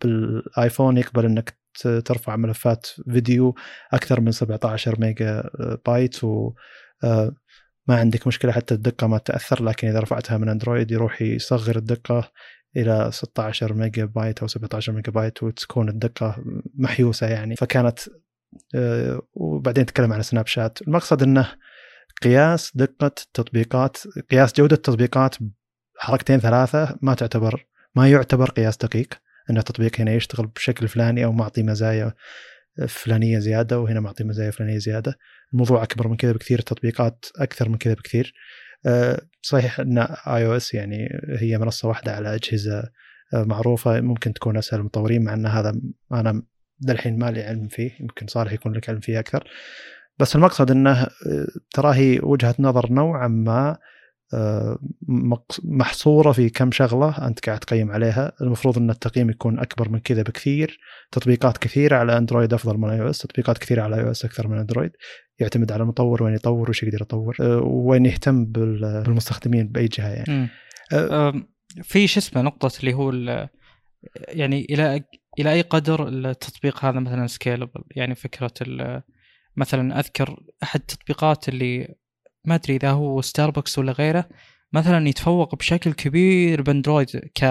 بالآيفون 0.00 0.96
يقبل 0.96 1.24
إنك 1.24 1.58
ترفع 2.04 2.36
ملفات 2.36 2.86
فيديو 2.86 3.54
أكثر 3.92 4.20
من 4.20 4.32
17 4.32 5.00
ميجا 5.00 5.50
بايت 5.86 6.24
و 6.24 6.52
آه، 7.04 7.34
ما 7.88 7.96
عندك 7.96 8.26
مشكلة 8.26 8.52
حتى 8.52 8.74
الدقة 8.74 9.06
ما 9.06 9.18
تاثر 9.18 9.64
لكن 9.64 9.88
إذا 9.88 10.00
رفعتها 10.00 10.38
من 10.38 10.48
أندرويد 10.48 10.90
يروح 10.90 11.22
يصغر 11.22 11.76
الدقة 11.76 12.30
إلى 12.76 13.10
16 13.12 13.72
ميجا 13.72 14.04
بايت 14.04 14.40
أو 14.40 14.46
17 14.46 14.92
ميجا 14.92 15.12
بايت 15.12 15.42
وتكون 15.42 15.88
الدقة 15.88 16.44
محيوسة 16.74 17.26
يعني. 17.26 17.56
فكانت 17.56 17.98
آه، 18.74 19.22
وبعدين 19.34 19.86
تكلم 19.86 20.12
عن 20.12 20.22
سناب 20.22 20.46
شات. 20.46 20.82
المقصد 20.82 21.22
إنه 21.22 21.52
قياس 22.22 22.72
دقة 22.76 23.06
التطبيقات 23.06 23.96
قياس 24.30 24.52
جودة 24.52 24.76
التطبيقات 24.76 25.36
حركتين 25.98 26.40
ثلاثة 26.40 26.98
ما 27.02 27.14
تعتبر 27.14 27.66
ما 27.94 28.10
يعتبر 28.10 28.50
قياس 28.50 28.76
دقيق. 28.76 29.14
إن 29.50 29.58
التطبيق 29.58 30.00
هنا 30.00 30.12
يشتغل 30.12 30.46
بشكل 30.46 30.88
فلاني 30.88 31.24
أو 31.24 31.32
معطي 31.32 31.62
مزايا 31.62 32.14
فلانية 32.88 33.38
زيادة 33.38 33.80
وهنا 33.80 34.00
معطي 34.00 34.24
مزايا 34.24 34.50
فلانية 34.50 34.78
زيادة. 34.78 35.18
الموضوع 35.52 35.82
أكبر 35.82 36.08
من 36.08 36.16
كذا 36.16 36.32
بكثير 36.32 36.58
التطبيقات 36.58 37.26
أكثر 37.36 37.68
من 37.68 37.78
كذا 37.78 37.94
بكثير. 37.94 38.34
أه، 38.86 39.20
صحيح 39.42 39.80
إن 39.80 39.98
آي 39.98 40.46
أو 40.46 40.56
إس 40.56 40.74
يعني 40.74 41.08
هي 41.38 41.58
منصة 41.58 41.88
واحدة 41.88 42.16
على 42.16 42.34
أجهزة 42.34 42.78
أه، 43.34 43.42
معروفة 43.44 44.00
ممكن 44.00 44.32
تكون 44.32 44.56
أسهل 44.56 44.80
المطورين 44.80 45.24
مع 45.24 45.34
إن 45.34 45.46
هذا 45.46 45.80
أنا 46.12 46.42
للحين 46.88 47.18
ما 47.18 47.30
لي 47.30 47.42
علم 47.42 47.68
فيه 47.68 47.90
يمكن 48.00 48.26
صالح 48.26 48.52
يكون 48.52 48.72
لك 48.72 48.88
علم 48.88 49.00
فيه 49.00 49.18
أكثر. 49.18 49.48
بس 50.18 50.36
المقصد 50.36 50.70
إنه 50.70 51.02
آه، 51.02 51.08
ترى 51.74 51.94
هي 51.94 52.20
وجهة 52.22 52.54
نظر 52.58 52.92
نوعا 52.92 53.28
ما 53.28 53.76
آه، 54.34 54.78
محصورة 55.64 56.32
في 56.32 56.48
كم 56.50 56.70
شغلة 56.70 57.26
أنت 57.26 57.46
قاعد 57.46 57.58
تقيم 57.58 57.90
عليها. 57.90 58.32
المفروض 58.40 58.78
إن 58.78 58.90
التقييم 58.90 59.30
يكون 59.30 59.58
أكبر 59.58 59.88
من 59.88 59.98
كذا 59.98 60.22
بكثير. 60.22 60.78
تطبيقات 61.12 61.58
كثيرة 61.58 61.96
على 61.96 62.18
أندرويد 62.18 62.54
أفضل 62.54 62.78
من 62.78 62.90
iOS 62.90 63.18
تطبيقات 63.18 63.58
كثيرة 63.58 63.82
على 63.82 63.96
iOS 63.96 64.24
أكثر 64.24 64.48
من 64.48 64.58
أندرويد. 64.58 64.90
يعتمد 65.38 65.72
على 65.72 65.82
المطور 65.82 66.22
وين 66.22 66.34
يطور 66.34 66.70
وش 66.70 66.82
يقدر 66.82 67.02
يطور 67.02 67.36
آه، 67.40 67.58
وين 67.64 68.06
يهتم 68.06 68.44
بال- 68.44 69.02
بالمستخدمين 69.02 69.68
بأي 69.68 69.86
جهة 69.88 70.08
يعني. 70.08 70.48
في 71.82 72.06
شو 72.06 72.20
اسمه 72.20 72.42
نقطة 72.42 72.70
اللي 72.80 72.94
هو 72.94 73.10
يعني 74.28 74.66
إلى 74.70 75.04
إلى 75.38 75.52
أي 75.52 75.60
قدر 75.60 76.08
التطبيق 76.08 76.84
هذا 76.84 77.00
مثلا 77.00 77.26
scalable 77.26 77.82
يعني 77.90 78.14
فكرة 78.14 78.52
ال- 78.62 79.02
مثلا 79.56 79.98
أذكر 80.00 80.40
أحد 80.62 80.80
التطبيقات 80.80 81.48
اللي 81.48 81.94
ما 82.44 82.54
أدري 82.54 82.76
إذا 82.76 82.90
هو 82.90 83.20
ستاربكس 83.20 83.78
ولا 83.78 83.92
غيره 83.92 84.28
مثلا 84.72 85.08
يتفوق 85.08 85.54
بشكل 85.54 85.92
كبير 85.92 86.62
بأندرويد 86.62 87.30
ك 87.34 87.44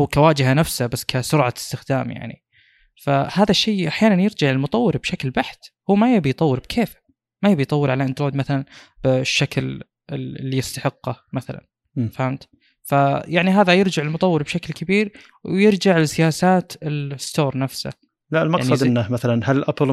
هو 0.00 0.06
كواجهة 0.06 0.52
نفسه 0.52 0.86
بس 0.86 1.04
كسرعة 1.04 1.54
استخدام 1.56 2.10
يعني 2.10 2.44
فهذا 3.02 3.50
الشيء 3.50 3.88
أحيانا 3.88 4.22
يرجع 4.22 4.50
للمطور 4.50 4.96
بشكل 4.96 5.30
بحت 5.30 5.64
هو 5.90 5.96
ما 5.96 6.16
يبي 6.16 6.30
يطور 6.30 6.58
بكيفه 6.58 6.96
ما 7.42 7.50
يبي 7.50 7.62
يطور 7.62 7.90
على 7.90 8.04
أندرويد 8.04 8.36
مثلا 8.36 8.64
بالشكل 9.04 9.82
اللي 10.12 10.56
يستحقه 10.56 11.24
مثلا 11.32 11.66
مم. 11.96 12.08
فهمت؟ 12.08 12.48
فيعني 12.82 13.50
هذا 13.50 13.74
يرجع 13.74 14.02
للمطور 14.02 14.42
بشكل 14.42 14.74
كبير 14.74 15.12
ويرجع 15.44 15.98
لسياسات 15.98 16.72
الستور 16.82 17.58
نفسه 17.58 17.92
لا 18.30 18.42
المقصد 18.42 18.64
يعني 18.66 18.76
زي- 18.76 18.86
إنه 18.88 19.12
مثلا 19.12 19.40
هل 19.50 19.64
أبل 19.64 19.92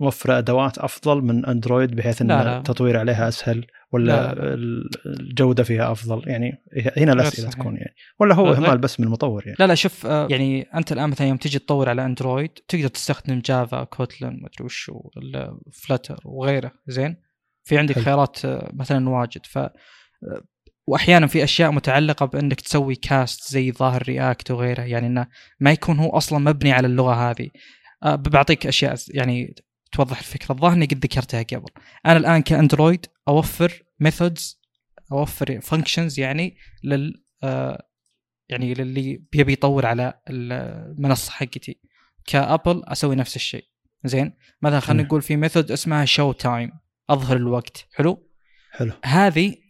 موفرة 0.00 0.38
أدوات 0.38 0.78
أفضل 0.78 1.22
من 1.22 1.46
أندرويد 1.46 1.96
بحيث 1.96 2.22
إن 2.22 2.28
لا،. 2.28 2.58
التطوير 2.58 2.96
عليها 2.98 3.28
أسهل 3.28 3.66
ولا 3.92 4.04
لا، 4.04 4.34
لا. 4.34 4.54
ال- 4.54 4.90
الجودة 5.06 5.62
فيها 5.62 5.92
أفضل 5.92 6.28
يعني 6.28 6.62
هنا 6.96 7.12
الأسئلة. 7.12 7.50
تكون 7.50 7.76
يعني 7.76 7.94
ولا 8.20 8.34
هو 8.34 8.52
اهمال 8.52 8.78
بس 8.78 9.00
من 9.00 9.06
المطور 9.06 9.42
يعني 9.46 9.56
لا 9.60 9.66
لا 9.66 9.74
شوف 9.74 10.06
آه، 10.06 10.28
يعني 10.30 10.62
أنت 10.62 10.92
الآن 10.92 11.10
مثلا 11.10 11.26
يوم 11.28 11.36
تجي 11.36 11.58
تطور 11.58 11.88
على 11.88 12.04
أندرويد 12.06 12.50
تقدر 12.68 12.88
تستخدم 12.88 13.38
Java 13.44 13.84
Kotlin 13.84 14.28
مدري 14.42 14.64
وش 14.64 14.90
Flutter 15.72 16.20
وغيره 16.24 16.72
زين 16.86 17.16
في 17.64 17.78
عندك. 17.78 17.98
خيارات 17.98 18.38
مثلا 18.72 19.08
واجد 19.08 19.46
ف 19.46 19.58
وأحيانا 20.86 21.26
في 21.26 21.44
أشياء 21.44 21.70
متعلقة 21.70 22.26
بأنك 22.26 22.60
تسوي 22.60 22.94
cast 22.94 23.52
زي 23.52 23.72
ظاهر 23.72 24.02
React 24.02 24.50
وغيره 24.50 24.82
يعني 24.82 25.06
إنه 25.06 25.26
ما 25.60 25.72
يكون 25.72 25.98
هو 25.98 26.10
أصلا 26.10 26.38
مبني 26.38 26.72
على 26.72 26.86
اللغة 26.86 27.30
هذه. 27.30 27.50
آه، 28.02 28.14
بعطيك 28.14 28.66
أشياء 28.66 28.96
يعني 29.08 29.54
توضح 29.92 30.18
الفكرة. 30.18 30.52
الظاهر 30.52 30.72
إني 30.72 30.86
قد 30.86 31.04
ذكرتها 31.04 31.42
قبل. 31.42 31.70
أنا 32.06 32.16
الآن 32.16 32.42
كأندرويد 32.42 33.06
أوفر 33.28 33.82
methods 34.00 34.60
أوفر 35.12 35.60
functions 35.60 36.20
يعني 36.20 36.56
لل 36.84 37.24
آه، 37.42 37.86
يعني 38.48 38.74
للي 38.74 39.22
بيبي 39.32 39.52
يطور 39.52 39.86
على 39.86 40.20
المنصة 40.30 41.32
حقتي. 41.32 41.80
كأبل 42.26 42.82
أسوي 42.84 43.16
نفس 43.16 43.36
الشيء. 43.36 43.64
زين؟ 44.04 44.32
مثلا 44.62 44.80
خلينا. 44.80 45.02
نقول 45.02 45.22
في 45.22 45.36
method 45.36 45.70
اسمها 45.70 46.04
show 46.04 46.32
time 46.32 46.72
أظهر 47.10 47.36
الوقت. 47.36 47.86
حلو؟ 47.94 48.30
حلو. 48.72 48.92
هذه 49.04 49.65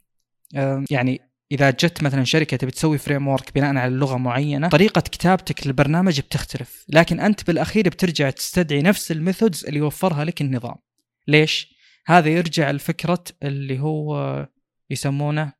يعني 0.90 1.20
إذا 1.52 1.70
جت 1.70 2.02
مثلا 2.02 2.24
شركة 2.24 2.56
تبي 2.56 2.70
تسوي 2.70 2.98
framework 2.98 3.54
بناء 3.54 3.76
على 3.76 3.94
لغة 3.94 4.16
معينة 4.16 4.68
طريقة 4.68 5.00
كتابتك 5.00 5.66
للبرنامج 5.66 6.20
بتختلف 6.20 6.84
لكن 6.88 7.20
أنت 7.20 7.46
بالأخير 7.46 7.88
بترجع 7.88 8.30
تستدعي 8.30 8.82
نفس 8.82 9.12
ال 9.12 9.19
methods 9.19 9.64
اللي 9.66 9.80
وفرها 9.80 10.24
لك 10.24 10.40
النظام. 10.40 10.76
ليش؟ 11.28 11.76
هذا 12.06 12.28
يرجع 12.28 12.70
لفكرة 12.70 13.24
اللي 13.42 13.80
هو 13.80 14.48
يسمونه 14.90 15.52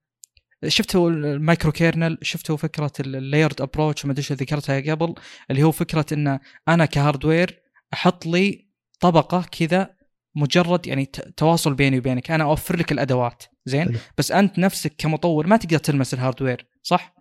شفتوا 0.68 1.10
ال 1.10 1.20
micro 1.20 1.72
kernel؟ 1.72 2.18
شفتوا 2.22 2.56
فكرة 2.56 2.92
ال 3.00 3.08
layered 3.08 3.60
approach 3.60 4.04
وما 4.04 4.12
أدري 4.12 4.26
ذكرتها 4.30 4.80
قبل؟ 4.80 5.14
اللي 5.50 5.62
هو 5.62 5.72
فكرة 5.72 6.06
إن 6.12 6.38
أنا 6.68 6.86
ك 6.86 6.94
hardware 6.94 7.62
أحط 7.94 8.26
لي 8.26 8.68
طبقة 9.00 9.46
كذا 9.58 9.95
مجرد 10.36 10.86
يعني 10.86 11.04
تواصل 11.36 11.74
بيني 11.74 11.98
وبينك. 11.98 12.30
أنا 12.30 12.44
أوفر 12.44 12.76
لك 12.76 12.92
الأدوات. 12.92 13.42
زين؟ 13.64 13.84
حلو. 13.84 13.98
بس 14.18 14.32
أنت 14.32 14.58
نفسك 14.58 14.92
كمطور 14.98 15.46
ما 15.46 15.56
تقدر 15.56 15.78
تلمس 15.78 16.14
ال 16.14 16.20
hardware 16.20 16.66
صح؟ 16.82 17.14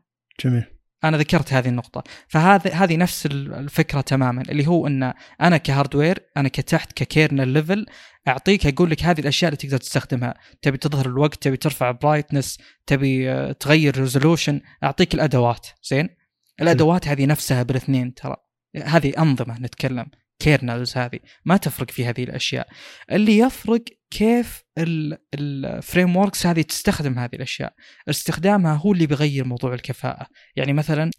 جميل. 0.44 0.64
أنا 1.04 1.18
ذكرت 1.18 1.54
هذه 1.54 1.68
النقطة. 1.68 2.04
فهذه 2.28 2.84
هذه 2.84 2.98
نفس 2.98 3.26
ال- 3.26 3.54
الفكرة 3.54 4.02
تماما 4.02 4.42
اللي 4.42 4.68
هو 4.68 4.88
إن 4.88 5.14
أنا 5.42 5.58
ك 5.58 5.65
hardware 5.65 6.20
أنا 6.38 6.50
كتحت 6.50 6.94
ك 6.94 7.01
kernel 7.01 7.48
level 7.48 7.86
أعطيك 8.28 8.68
أقول 8.68 8.90
لك 8.90 9.04
هذه 9.04 9.20
الأشياء 9.20 9.50
اللي 9.50 9.58
تقدر 9.58 9.78
تستخدمها. 9.78 10.34
تبي 10.62 10.78
تظهر 10.78 11.06
الوقت 11.06 11.44
تبي 11.44 11.58
ترفع 11.58 11.92
brightness 11.92 12.58
تبي 12.86 13.32
آه، 13.32 13.52
تغير 13.52 14.00
resolution 14.00 14.62
أعطيك 14.84 15.14
الأدوات. 15.14 15.68
زين؟ 15.84 16.10
الأدوات 16.62 17.08
هذه 17.08 17.26
نفسها 17.26 17.64
بالاثنين 17.64 18.14
ترى. 18.14 18.36
هذه 18.84 19.14
أنظمة 19.18 19.60
نتكلم. 19.60 20.06
kernels 20.40 20.98
هذه. 20.98 21.20
ما 21.46 21.58
تفرق 21.58 21.92
في 21.92 22.06
هذه 22.06 22.24
الأشياء. 22.24 22.68
اللي 23.12 23.38
يفرق 23.38 23.84
كيف 24.10 24.64
ال 25.34 26.16
frameworks 26.16 26.46
هذه 26.46 26.62
تستخدم 26.62 27.20
هذه 27.20 27.36
الأشياء. 27.36 27.74
استخدامها 28.10 28.74
هو 28.74 28.94
اللي 28.94 29.08
بيغير 29.08 29.46
موضوع 29.46 29.74
الكفاءة. 29.74 30.28
يعني 30.56 30.74
مثلا 30.74 31.12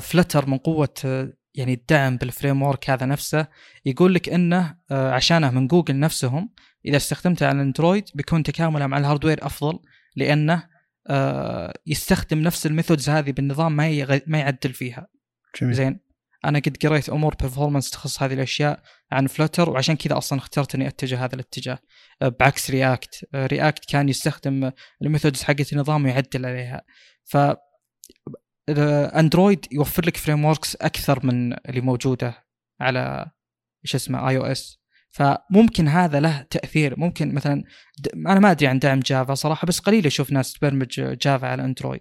Flutter 0.00 0.48
من 0.48 0.58
قوة 0.58 0.94
آه، 1.04 1.32
يعني 1.54 1.74
الدعم 1.74 2.16
بال 2.16 2.62
framework 2.62 2.90
هذا 2.90 3.06
نفسه 3.06 3.46
يقول 3.86 4.14
لك 4.14 4.28
إنه 4.28 4.76
آه، 4.90 5.10
عشانه 5.10 5.50
من 5.50 5.66
جوجل 5.66 5.98
نفسهم 5.98 6.50
إذا 6.86 6.96
استخدمته 6.96 7.46
على 7.46 7.56
الاندرويد 7.56 8.04
بيكون 8.14 8.42
تكامله 8.42 8.86
مع 8.86 8.98
ال 8.98 9.03
hardware 9.03 9.46
أفضل 9.46 9.78
لأنه 10.16 10.68
آه، 11.08 11.74
يستخدم 11.86 12.38
نفس 12.38 12.66
ال 12.66 12.72
methods 12.72 13.10
هذه 13.10 13.30
بالنظام 13.32 13.76
ما 13.76 14.20
ما 14.26 14.38
يعدل 14.38 14.72
فيها. 14.72 15.06
جميل. 15.60 15.74
زين؟ 15.74 16.05
أنا 16.46 16.58
قد 16.58 16.76
قريت 16.86 17.08
أمور 17.08 17.34
performance 17.40 17.90
تخص 17.90 18.22
هذه 18.22 18.34
الأشياء 18.34 18.82
عن 19.12 19.26
Flutter 19.26 19.70
وعشان 19.70 19.96
كذا 19.96 20.18
أصلا 20.18 20.38
اخترت 20.38 20.74
إني 20.74 20.88
أتجه 20.88 21.24
هذا 21.24 21.34
الاتجاه. 21.34 21.78
أه، 22.22 22.28
بعكس 22.40 22.70
React 22.70 23.28
React 23.34 23.90
كان 23.90 24.08
يستخدم 24.08 24.70
ال 25.02 25.07
methods 25.07 25.42
حقت 25.42 25.72
النظام 25.72 26.04
ويعدل 26.04 26.46
عليها. 26.46 26.82
ف 27.24 27.36
أندرويد 29.16 29.66
يوفر 29.72 30.06
لك 30.06 30.16
frame 30.16 30.46
أكثر 30.80 31.26
من 31.26 31.52
اللي 31.52 31.80
موجودة 31.80 32.46
على 32.80 33.30
إيش 33.84 33.94
اسمه 33.94 34.28
iOS 34.28 34.78
فممكن 35.10 35.88
هذا 35.88 36.20
له 36.20 36.42
تأثير. 36.42 37.00
ممكن 37.00 37.34
مثلا 37.34 37.64
أنا 38.16 38.40
ما 38.40 38.50
أدري 38.50 38.66
عن 38.66 38.78
دعم 38.78 39.00
Java 39.00 39.34
صراحة 39.34 39.66
بس 39.66 39.78
قليل 39.80 40.06
أشوف 40.06 40.32
ناس 40.32 40.52
تبرمج 40.52 41.18
Java 41.22 41.46
على 41.46 41.64
أندرويد 41.64 42.00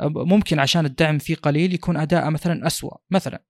أه، 0.00 0.08
ممكن 0.08 0.58
عشان 0.58 0.86
الدعم 0.86 1.18
فيه 1.18 1.34
قليل 1.36 1.74
يكون 1.74 1.96
أداءه 1.96 2.28
مثلا 2.30 2.66
أسوأ. 2.66 2.96
مثلا 3.10 3.42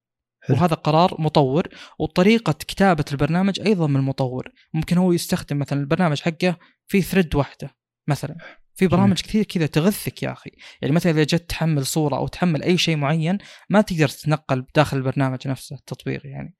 حلو. 0.46 0.56
وهذا 0.56 0.74
قرار 0.74 1.16
مطور 1.18 1.68
وطريقة 1.98 2.52
كتابة 2.52 3.04
البرنامج 3.12 3.60
أيضا 3.60 3.86
من 3.86 3.96
المطور. 3.96 4.48
ممكن 4.74 4.98
هو 4.98 5.12
يستخدم 5.12 5.58
مثلا 5.58 5.80
البرنامج 5.80 6.20
حقه 6.20 6.58
في 6.86 7.02
thread 7.02 7.34
واحدة 7.34 7.76
مثلا. 8.08 8.36
في 8.74 8.86
برامج 8.86 9.20
كثير 9.20 9.44
كذا 9.44 9.66
تغثك 9.66 10.22
يا 10.22 10.32
أخي. 10.32 10.50
يعني 10.82 10.94
مثلا 10.94 11.12
إذا 11.12 11.22
جت 11.22 11.50
تحمل 11.50 11.86
صورة 11.86 12.16
أو 12.16 12.26
تحمل 12.26 12.62
أي 12.62 12.78
شيء 12.78 12.96
معين 12.96 13.38
ما 13.70 13.80
تقدر 13.80 14.08
تتنقل 14.08 14.66
داخل 14.74 14.96
البرنامج 14.96 15.48
نفسه 15.48 15.76
التطبيق 15.76 16.26
يعني. 16.26 16.56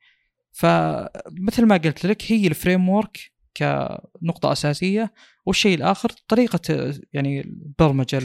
فمثل 0.52 1.64
ما 1.66 1.76
قلت 1.76 2.06
لك 2.06 2.32
هي 2.32 2.46
ال 2.46 2.88
framework 2.88 3.18
كنقطة 3.56 4.52
أساسية. 4.52 5.12
والشيء 5.46 5.74
الآخر 5.74 6.08
طريقة 6.28 6.94
يعني 7.12 7.40
البرمجة 7.40 8.20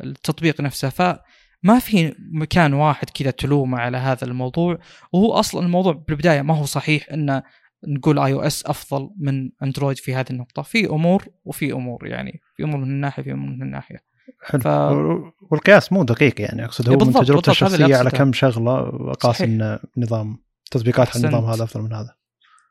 للتطبيق 0.00 0.60
نفسه. 0.60 1.18
فما 1.62 1.78
في 1.78 2.14
مكان 2.32 2.74
واحد 2.74 3.10
كذا 3.10 3.30
تلومه 3.30 3.78
على 3.78 3.96
هذا 3.96 4.24
الموضوع 4.24 4.78
وهو 5.12 5.32
أصلا 5.32 5.66
الموضوع 5.66 5.92
بالبداية 5.92 6.42
ما 6.42 6.56
هو 6.56 6.64
صحيح 6.64 7.06
أن 7.12 7.42
نقول 7.88 8.18
iOS 8.18 8.66
أفضل 8.66 9.10
من 9.18 9.50
اندرويد 9.62 9.96
في 9.98 10.14
هذه 10.14 10.26
النقطة، 10.30 10.62
في 10.62 10.86
أمور 10.86 11.24
وفي 11.44 11.72
أمور 11.72 12.06
يعني، 12.06 12.40
في 12.56 12.62
أمور 12.64 12.78
من 12.78 12.90
الناحية 12.90 13.22
في 13.22 13.32
أمور 13.32 13.50
من 13.50 13.62
الناحية. 13.62 13.96
حلو 14.42 14.60
ف- 14.60 15.52
والقياس 15.52 15.92
مو 15.92 16.04
دقيق 16.04 16.40
يعني 16.40 16.64
أقصد 16.64 16.88
هو 16.88 16.92
من 16.92 16.98
بالضبط، 16.98 17.24
تجربته 17.24 17.50
الشخصية 17.50 17.96
على. 17.96 18.10
كم 18.10 18.32
شغلة 18.32 18.92
صحيح. 19.20 19.40
إن 19.40 19.78
نظام 19.96 20.38
تطبيقات 20.70 21.16
على 21.16 21.24
النظام. 21.24 21.44
هذا 21.44 21.64
أفضل 21.64 21.82
من 21.82 21.92
هذا 21.92 22.14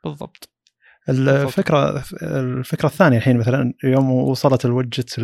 بالضبط. 0.04 0.50
الفكرة 1.10 2.04
الفكرة 2.24 2.88
الثانية 2.88 3.18
الحين 3.18 3.38
مثلا 3.38 3.74
يوم 3.84 4.12
وصلت 4.12 4.66
الوجت 4.66 5.20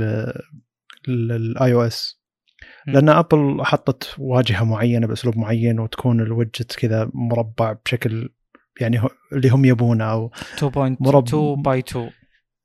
لل 1.07 1.73
iOS. 1.73 2.21
لأن 2.87 3.09
أبل 3.09 3.57
حطت 3.65 4.15
واجهة 4.17 4.63
معينة 4.63 5.07
بأسلوب 5.07 5.37
معين 5.37 5.79
وتكون 5.79 6.21
الوجت 6.21 6.75
كذا 6.75 7.09
مربع 7.13 7.75
بشكل 7.85 8.29
يعني 8.81 9.01
اللي 9.33 9.49
هم 9.49 9.65
يبونه 9.65 10.03
أو 10.03 10.31
2.2 10.55 11.35
by 11.63 11.79
2 11.79 12.09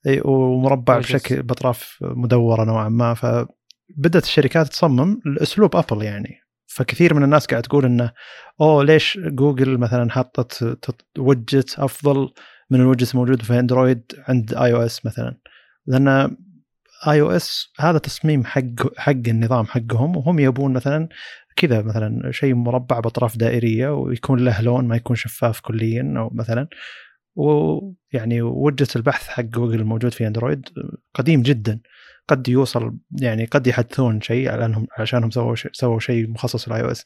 إي 0.07 0.21
ومربع. 0.25 0.99
بشكل 0.99 1.43
بأطراف 1.43 1.99
مدورة 2.03 2.65
نوعا 2.65 2.89
ما. 2.89 3.15
فبدات 3.15 4.25
الشركات 4.25 4.69
تصمم 4.69 5.21
الاسلوب 5.27 5.77
أبل 5.77 6.03
يعني. 6.03 6.39
فكثير 6.67 7.15
من 7.15 7.23
الناس 7.23 7.47
قاعد 7.47 7.63
تقول 7.63 7.85
إنه 7.85 8.13
أوه 8.61 8.85
ليش 8.85 9.19
جوجل 9.23 9.79
مثلا 9.79 10.11
حطت 10.11 10.79
وجت 11.19 11.79
أفضل 11.79 12.33
من 12.71 12.81
الوجت 12.81 13.15
الموجود 13.15 13.43
في 13.43 13.59
اندرويد 13.59 14.13
عند 14.29 14.55
iOS 14.55 15.07
مثلا؟ 15.07 15.39
لأن 15.87 16.37
iOS 17.09 17.73
هذا 17.81 17.99
تصميم 17.99 18.45
حق 18.45 18.99
حق 18.99 19.13
النظام 19.29 19.67
حقهم 19.67 20.17
وهم 20.17 20.39
يبون 20.39 20.73
مثلا 20.73 21.09
كذا 21.57 21.83
مثلا 21.83 22.33
شيء 22.33 22.55
مربع 22.55 23.01
بأطراف 23.01 23.37
دائرية 23.37 23.95
ويكون 23.95 24.45
له 24.45 24.63
لون 24.63 24.89
ما 24.89 24.97
يكون 24.97 25.17
شفاف 25.17 25.61
كليا 25.61 26.15
أو 26.17 26.31
مثلا. 26.35 26.69
ويعني 27.35 28.43
وجهة 28.43 28.89
البحث 28.97 29.29
حق 29.29 29.43
جوجل 29.43 29.81
الموجود 29.81 30.13
في 30.13 30.27
أندرويد 30.27 30.69
قديم 31.15 31.43
جدا. 31.43 31.81
قد 32.29 32.49
يوصل 32.49 32.97
يعني 33.21 33.45
قد 33.45 33.67
يحدثون 33.67 34.21
شيء 34.21 34.49
على 34.51 34.65
أنهم 34.65 34.87
عشانهم 34.99 35.31
سووا 35.31 35.55
سووا 35.73 36.01
شيء 36.01 36.29
مخصص 36.31 36.69
لل 36.69 36.83
iOS. 36.83 37.05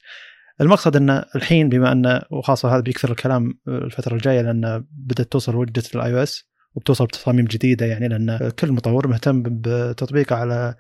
المقصد 0.61 0.97
ان 0.97 1.25
الحين 1.37 1.69
بما 1.69 1.93
ان 1.93 2.23
وخاصة 2.31 2.75
هذا 2.75 2.81
بيكثر 2.81 3.11
الكلام 3.11 3.59
الفترة 3.69 4.15
الجاية 4.15 4.41
لأن 4.41 4.85
بدأت 4.91 5.33
توصل 5.33 5.57
وجهة 5.57 5.85
ال 5.95 6.13
iOS 6.13 6.56
وبتوصل 6.77 7.07
بتصاميم 7.07 7.45
جديدة 7.45 7.87
يعني 7.87 8.09
لأن 8.09 8.51
كل 8.59 8.73
مطور 8.73 9.09
مهتم 9.09 9.43
بتطبيقه 9.47 10.37
على 10.37 10.75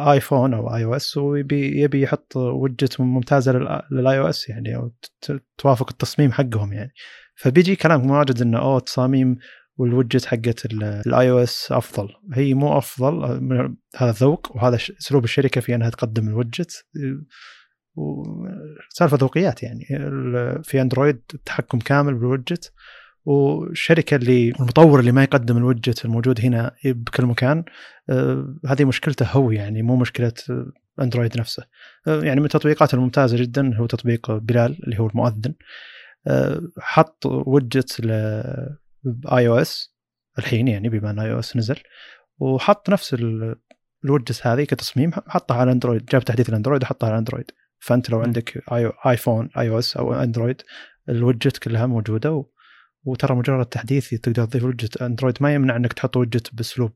آيفون 0.00 0.54
أو 0.54 0.76
iOS 0.76 1.16
ويبي 1.16 1.82
يبي 1.82 2.02
يحط 2.02 2.36
وجهة 2.36 2.88
ممتازة 2.98 3.52
لل 3.90 4.18
iOS 4.18 4.48
يعني 4.48 4.76
أو 4.76 4.92
توافق 5.58 5.88
التصميم 5.90 6.32
حقهم 6.32 6.72
يعني. 6.72 6.92
فبيجي 7.34 7.76
كلام 7.76 8.10
واجد 8.10 8.42
إنه 8.42 8.58
أوه 8.58 8.80
تصاميم 8.80 9.36
والوجت 9.76 10.24
حقت 10.24 10.64
ال 10.66 11.30
iOS 11.30 11.72
أفضل. 11.72 12.08
هي 12.32 12.54
مو 12.54 12.78
أفضل 12.78 13.24
هذا 13.96 14.10
ذوق 14.10 14.56
وهذا 14.56 14.76
أسلوب 14.76 15.24
الشركة 15.24 15.60
في 15.60 15.74
أنها 15.74 15.90
تقدم 15.90 16.28
الوجت 16.28 16.86
وسالفه 17.94 19.16
ذوقيات 19.16 19.62
يعني. 19.62 19.84
في 20.64 20.80
أندرويد 20.80 21.22
التحكم 21.34 21.78
كامل 21.78 22.14
بالوجت 22.14 22.72
والشركة 23.30 24.16
اللي 24.16 24.48
المطور 24.48 25.00
اللي 25.00 25.12
ما 25.12 25.22
يقدم 25.22 25.56
الوجت 25.56 26.04
الموجود 26.04 26.40
هنا 26.40 26.74
بكل 26.84 27.26
مكان 27.26 27.64
آه، 28.10 28.54
هذه 28.66 28.84
مشكلته 28.84 29.26
هو 29.26 29.50
يعني 29.50 29.82
مو 29.82 29.96
مشكلة 29.96 30.32
أندرويد 31.00 31.38
نفسه. 31.38 31.64
آه، 32.06 32.22
يعني 32.22 32.40
من 32.40 32.46
التطبيقات 32.46 32.94
الممتازة 32.94 33.36
جدا 33.36 33.76
هو 33.76 33.86
تطبيق 33.86 34.32
بلال 34.32 34.84
اللي 34.84 34.98
هو 34.98 35.06
المؤذن. 35.06 35.54
آه، 36.26 36.60
حط 36.78 37.26
وجت 37.26 38.00
لاي 38.00 39.48
أو 39.48 39.56
اس 39.56 39.94
الحين 40.38 40.68
يعني 40.68 40.88
بما 40.88 41.10
إن 41.10 41.18
iOS 41.18 41.56
نزل 41.56 41.76
وحط 42.38 42.90
نفس 42.90 43.16
الوجت 44.04 44.46
هذه 44.46 44.64
كتصميم 44.64 45.10
حطها 45.12 45.56
على 45.56 45.72
أندرويد 45.72 46.04
جاب 46.04 46.24
تحديث 46.24 46.48
الأندرويد 46.48 46.82
وحطها 46.82 47.08
على 47.08 47.18
أندرويد. 47.18 47.50
فأنت 47.78 48.10
لو 48.10 48.20
عندك 48.20 48.62
ايفون 49.06 49.48
iOS 49.58 49.96
أو 49.96 50.14
أندرويد 50.14 50.62
الوجت 51.08 51.58
كلها 51.58 51.86
موجودة 51.86 52.32
و... 52.32 52.46
وترى 53.04 53.36
مجرد 53.36 53.66
تحديث 53.66 54.10
تقدر 54.14 54.44
تضيف 54.44 54.64
وجت 54.64 55.02
أندرويد. 55.02 55.34
ما 55.40 55.54
يمنع 55.54 55.76
إنك 55.76 55.92
تحط 55.92 56.16
وجت 56.16 56.54
باسلوب 56.54 56.92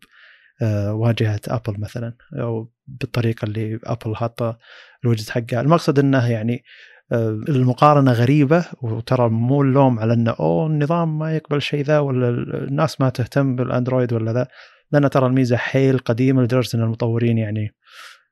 آه، 0.62 0.94
واجهة 0.94 1.40
أبل 1.48 1.80
مثلا 1.80 2.16
أو 2.40 2.72
بالطريقة 2.86 3.44
اللي 3.44 3.80
أبل 3.84 4.16
حاطة 4.16 4.58
الوجت 5.04 5.30
حقها. 5.30 5.60
المقصد 5.60 5.98
إنه 5.98 6.30
يعني 6.30 6.64
آه، 7.12 7.28
المقارنة 7.48 8.12
غريبة 8.12 8.64
وترى 8.82 9.28
مو 9.28 9.62
اللوم 9.62 9.98
على 9.98 10.12
إنه 10.12 10.30
أوه 10.40 10.66
النظام 10.66 11.18
ما 11.18 11.36
يقبل 11.36 11.62
شيء 11.62 11.84
ذا 11.84 11.98
ولا 11.98 12.28
الناس 12.28 13.00
ما 13.00 13.08
تهتم 13.08 13.56
بالأندرويد 13.56 14.12
ولا 14.12 14.32
ذا. 14.32 14.48
لأن 14.92 15.10
ترى 15.10 15.26
الميزة 15.26 15.56
حيل 15.56 15.98
قديمة 15.98 16.42
لدرجة 16.42 16.76
إن 16.76 16.82
المطورين 16.82 17.38
يعني 17.38 17.74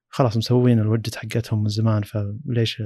خلاص 0.09 0.36
مسوين 0.36 0.78
الوجت 0.78 1.15
حقتهم 1.15 1.62
من 1.62 1.69
زمان 1.69 2.03
فليش 2.03 2.82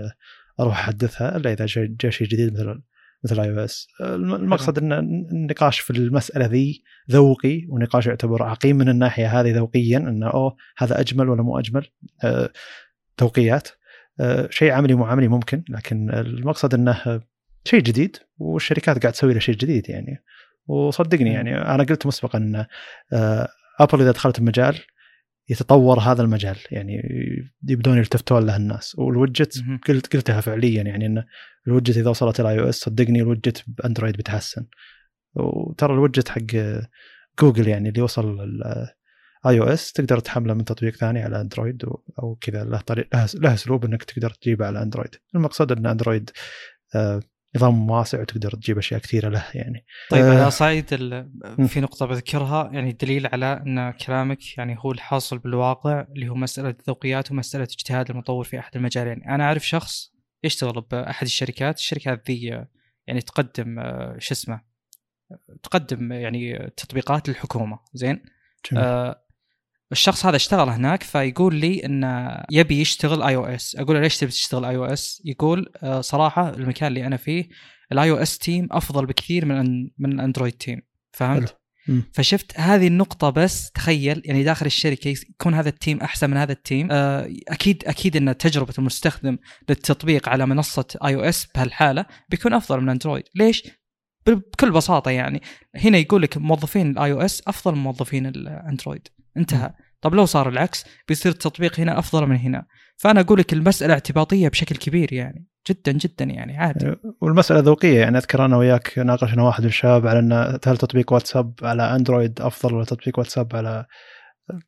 أروح 0.60 0.78
أحدثها 0.78 1.36
إلا 1.36 1.52
إذا 1.52 1.66
جاء 1.76 2.10
شيء 2.10 2.26
جديد 2.26 2.52
مثل 2.52 2.82
مثل 3.24 3.40
اي 3.40 3.50
أو 3.50 3.64
اس 3.64 3.86
المقصد 4.00 4.78
ان 4.78 4.92
النقاش 4.92 5.80
في 5.80 5.90
المسألة 5.90 6.46
ذي 6.46 6.82
ذوقي 7.10 7.66
ونقاش 7.68 8.06
يعتبر 8.06 8.42
عقيم 8.42 8.76
من 8.76 8.88
الناحية 8.88 9.40
هذه 9.40 9.54
ذوقيا 9.54 9.98
انه 9.98 10.30
أوه 10.30 10.56
هذا 10.78 11.00
أجمل 11.00 11.28
ولا 11.28 11.42
مو 11.42 11.58
أجمل؟ 11.58 11.86
أه 12.24 12.50
ذوقيات 13.20 13.68
أه 14.20 14.48
شيء 14.50 14.72
عملي 14.72 14.94
مو 14.94 15.04
عملي 15.04 15.28
ممكن 15.28 15.64
لكن 15.68 16.10
المقصد 16.10 16.74
إنه 16.74 17.20
شيء 17.64 17.80
جديد 17.80 18.16
والشركات 18.38 19.02
قاعد 19.02 19.12
تسوي 19.12 19.34
له 19.34 19.40
شيء 19.40 19.54
جديد 19.54 19.88
يعني. 19.88 20.22
وصدقني 20.66 21.30
يعني 21.32 21.58
أنا 21.58 21.84
قلت 21.84 22.06
مسبقا 22.06 22.38
إن 22.38 22.66
ابل 23.80 24.00
إذا 24.00 24.10
دخلت 24.10 24.38
المجال 24.38 24.78
يتطور 25.48 26.00
هذا 26.00 26.22
المجال 26.22 26.56
يعني 26.70 27.02
يبدون 27.68 27.98
يلتفتون 27.98 28.46
له 28.46 28.56
الناس. 28.56 28.98
والوجت 28.98 29.64
قلت 29.88 30.16
قلتها 30.16 30.40
فعليا 30.40 30.82
يعني 30.82 31.06
إن 31.06 31.24
الوجت 31.66 31.96
إذا 31.96 32.10
وصلت 32.10 32.40
ال 32.40 32.60
iOS 32.60 32.74
صدقني 32.74 33.20
الوجت 33.20 33.64
بأندرويد 33.66 34.16
بيتحسن 34.16 34.66
وترى 35.34 35.94
الوجت 35.94 36.28
حق 36.28 36.40
جوجل 37.40 37.68
يعني 37.68 37.88
اللي 37.88 38.02
وصل 38.02 38.38
iOS 39.46 39.92
تقدر 39.92 40.18
تحمله 40.18 40.54
من 40.54 40.64
تطبيق 40.64 40.94
ثاني 40.96 41.22
على 41.22 41.40
أندرويد 41.40 41.84
أو 42.18 42.38
كذا. 42.40 42.64
له 42.64 42.80
طريق 42.80 43.08
له 43.34 43.54
أسلوب 43.54 43.84
إنك 43.84 44.04
تقدر 44.04 44.30
تجيبه 44.30 44.66
على 44.66 44.82
أندرويد. 44.82 45.14
المقصد 45.34 45.72
إن 45.72 45.86
أندرويد 45.86 46.30
آه، 46.94 47.20
نظام 47.56 47.90
واسع 47.90 48.20
وتقدر 48.20 48.50
تجيب 48.50 48.78
أشياء 48.78 49.00
كثيرة 49.00 49.28
له 49.28 49.44
يعني. 49.54 49.84
طيب 50.10 50.24
على 50.24 50.46
آه 50.46 50.48
صعيد 50.48 50.88
في 51.66 51.80
نقطة 51.80 52.06
بذكرها 52.06 52.70
يعني 52.72 52.92
دليل 52.92 53.26
على 53.26 53.62
إن 53.66 53.90
كلامك 53.90 54.58
يعني 54.58 54.76
هو 54.78 54.92
الحاصل 54.92 55.38
بالواقع 55.38 56.06
اللي 56.16 56.28
هو 56.28 56.34
مسألة 56.34 56.74
الذوقيات 56.80 57.30
ومسألة 57.30 57.64
اجتهاد 57.64 58.10
المطور 58.10 58.44
في 58.44 58.58
أحد 58.58 58.76
المجالين. 58.76 59.18
يعني 59.18 59.34
أنا 59.34 59.44
أعرف 59.44 59.66
شخص 59.66 60.15
يشتغل 60.44 60.80
بأحد 60.80 61.26
الشركات 61.26 61.78
الشركات 61.78 62.30
ذي 62.30 62.66
يعني 63.06 63.20
تقدم 63.20 63.78
آه، 63.78 64.16
شو 64.18 64.34
اسمه 64.34 64.60
تقدم 65.62 66.12
يعني 66.12 66.70
تطبيقات 66.76 67.28
للحكومة 67.28 67.78
زين؟ 67.94 68.22
آه 68.76 69.22
الشخص 69.92 70.26
هذا 70.26 70.36
اشتغل 70.36 70.68
هناك 70.68 71.02
فيقول 71.02 71.54
لي 71.54 71.84
انه 71.84 72.44
يبي 72.50 72.80
يشتغل 72.80 73.22
iOS 73.22 73.76
أقول 73.76 73.96
له 73.96 74.02
ليش 74.02 74.18
تبي 74.18 74.30
تشتغل 74.30 74.64
iOS 74.64 75.22
يقول 75.24 75.72
آه 75.82 76.00
صراحة 76.00 76.48
المكان 76.48 76.88
اللي 76.88 77.06
أنا 77.06 77.16
فيه 77.16 77.48
ال 77.92 78.10
iOS 78.10 78.38
team 78.38 78.68
أفضل 78.72 79.06
بكثير 79.06 79.44
من 79.44 79.90
من 79.98 80.12
الأندرويد 80.12 80.52
team 80.52 80.82
فهمت؟ 81.12 81.58
فشفت 82.12 82.60
هذه 82.60 82.86
النقطة 82.86 83.30
بس 83.30 83.70
تخيل 83.70 84.22
يعني 84.24 84.44
داخل 84.44 84.66
الشركة 84.66 85.08
يكون 85.08 85.54
هذا 85.54 85.68
ال 85.68 85.75
team 85.75 86.00
أحسن 86.00 86.30
من 86.30 86.36
هذا 86.36 86.52
ال 86.52 86.58
team. 86.58 86.88
آه 86.90 87.30
أكيد 87.48 87.84
أكيد 87.86 88.16
أن 88.16 88.36
تجربة 88.36 88.74
المستخدم 88.78 89.38
للتطبيق 89.68 90.28
على 90.28 90.46
منصة 90.46 90.86
iOS 91.04 91.46
بهالحالة 91.54 92.06
بيكون 92.28 92.52
أفضل 92.52 92.80
من 92.80 92.88
أندرويد. 92.88 93.24
ليش؟ 93.34 93.62
بكل 94.26 94.70
بساطة 94.70 95.10
يعني. 95.10 95.42
هنا 95.76 95.98
يقول 95.98 96.22
لك 96.22 96.36
موظفين 96.36 96.90
ال 96.90 97.12
iOS 97.12 97.42
أفضل 97.46 97.74
من 97.76 97.82
موظفين 97.82 98.26
الاندرويد 98.26 99.08
انتهى. 99.36 99.74
طب 100.00 100.14
لو 100.14 100.24
صار 100.24 100.48
العكس 100.48 100.84
بيصير 101.08 101.32
التطبيق 101.32 101.80
هنا 101.80 101.98
أفضل 101.98 102.26
من 102.26 102.36
هنا. 102.36 102.66
فأنا 102.96 103.20
أقول 103.20 103.38
لك 103.38 103.52
المسألة 103.52 103.94
اعتباطية 103.94 104.48
بشكل 104.48 104.76
كبير 104.76 105.12
يعني 105.12 105.46
جدا 105.70 105.92
جدا 105.92 106.24
يعني 106.24 106.56
عادي. 106.56 106.94
والمسألة 107.20 107.60
ذوقية 107.60 108.00
يعني 108.00 108.18
أذكر 108.18 108.44
أنا 108.44 108.56
وياك 108.56 108.98
ناقشنا 108.98 109.42
واحد 109.42 109.62
من 109.62 109.68
الشباب 109.68 110.06
على 110.06 110.18
إن 110.18 110.32
هل 110.66 110.76
تطبيق 110.76 111.12
واتساب 111.12 111.54
على 111.62 111.96
أندرويد 111.96 112.40
أفضل 112.40 112.74
ولا 112.74 112.84
تطبيق 112.84 113.18
واتساب 113.18 113.56
على 113.56 113.86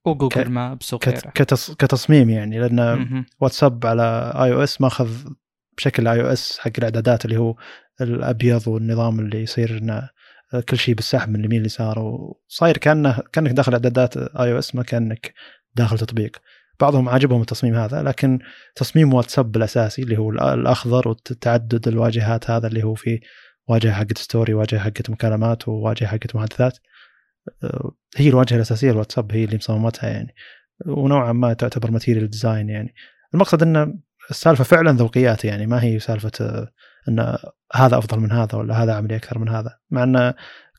وجوجل 0.04 0.42
ك... 0.42 0.46
مابس 0.46 0.94
وغيره 0.94 1.30
كتص... 1.34 1.70
كتصميم 1.70 2.30
يعني 2.30 2.58
لأن 2.58 2.98
م-م. 2.98 3.24
واتساب 3.40 3.86
على 3.86 4.32
اي 4.36 4.52
أو 4.52 4.62
اس 4.62 4.80
ماخذ 4.80 5.08
بشكل 5.76 6.08
اي 6.08 6.20
أو 6.20 6.26
اس 6.26 6.58
حق 6.58 6.72
الإعدادات 6.78 7.24
اللي 7.24 7.36
هو 7.36 7.56
الأبيض 8.00 8.68
والنظام 8.68 9.20
اللي 9.20 9.42
يصير 9.42 9.78
إنه 9.78 10.08
كل 10.68 10.78
شيء 10.78 10.94
بالسحب 10.94 11.28
من 11.28 11.40
اليمين 11.40 11.60
لليسار 11.60 11.98
وصاير 11.98 12.76
كأنه 12.76 13.18
كأنك 13.32 13.50
داخل 13.50 13.72
إعدادات 13.72 14.16
اي 14.16 14.52
أو 14.52 14.58
اس 14.58 14.74
ما 14.74 14.82
كأنك 14.82 15.34
داخل 15.74 15.98
تطبيق. 15.98 16.36
بعضهم 16.80 17.08
عاجبهم 17.08 17.40
التصميم 17.40 17.74
هذا 17.74 18.02
لكن 18.02 18.38
تصميم 18.74 19.14
واتساب 19.14 19.56
الاساسي 19.56 20.02
اللي 20.02 20.18
هو 20.18 20.30
الأخضر 20.30 21.08
وتعدد 21.08 21.88
الواجهات 21.88 22.50
هذا 22.50 22.66
اللي 22.66 22.84
هو 22.84 22.94
في 22.94 23.20
واجهة 23.68 23.92
حقت 23.92 24.18
story 24.18 24.54
واجهة 24.54 24.80
حقت 24.80 25.10
مكالمات 25.10 25.68
وواجهة 25.68 26.08
حقت 26.08 26.36
محادثات. 26.36 26.78
آه، 27.64 27.92
هي 28.16 28.28
الواجهة 28.28 28.56
الأساسية 28.56 28.90
الواتساب 28.90 29.32
هي 29.32 29.44
اللي 29.44 29.56
مصممتها 29.56 30.10
يعني. 30.10 30.34
ونوعا 30.86 31.32
ما 31.32 31.52
تعتبر 31.52 31.90
material 31.90 32.30
design 32.30 32.68
يعني. 32.68 32.94
المقصد 33.34 33.62
ان 33.62 34.00
السالفة 34.30 34.64
فعلا 34.64 34.92
ذوقيات 34.92 35.44
يعني 35.44 35.66
ما 35.66 35.82
هي 35.82 35.98
سالفة 35.98 36.32
آه، 36.40 36.72
إن 37.08 37.36
هذا 37.74 37.98
أفضل 37.98 38.20
من 38.20 38.32
هذا 38.32 38.58
ولا 38.58 38.82
هذا 38.82 38.94
عملي 38.94 39.16
أكثر 39.16 39.38
من 39.38 39.48
هذا. 39.48 39.78
مع 39.90 40.02
إن 40.02 40.34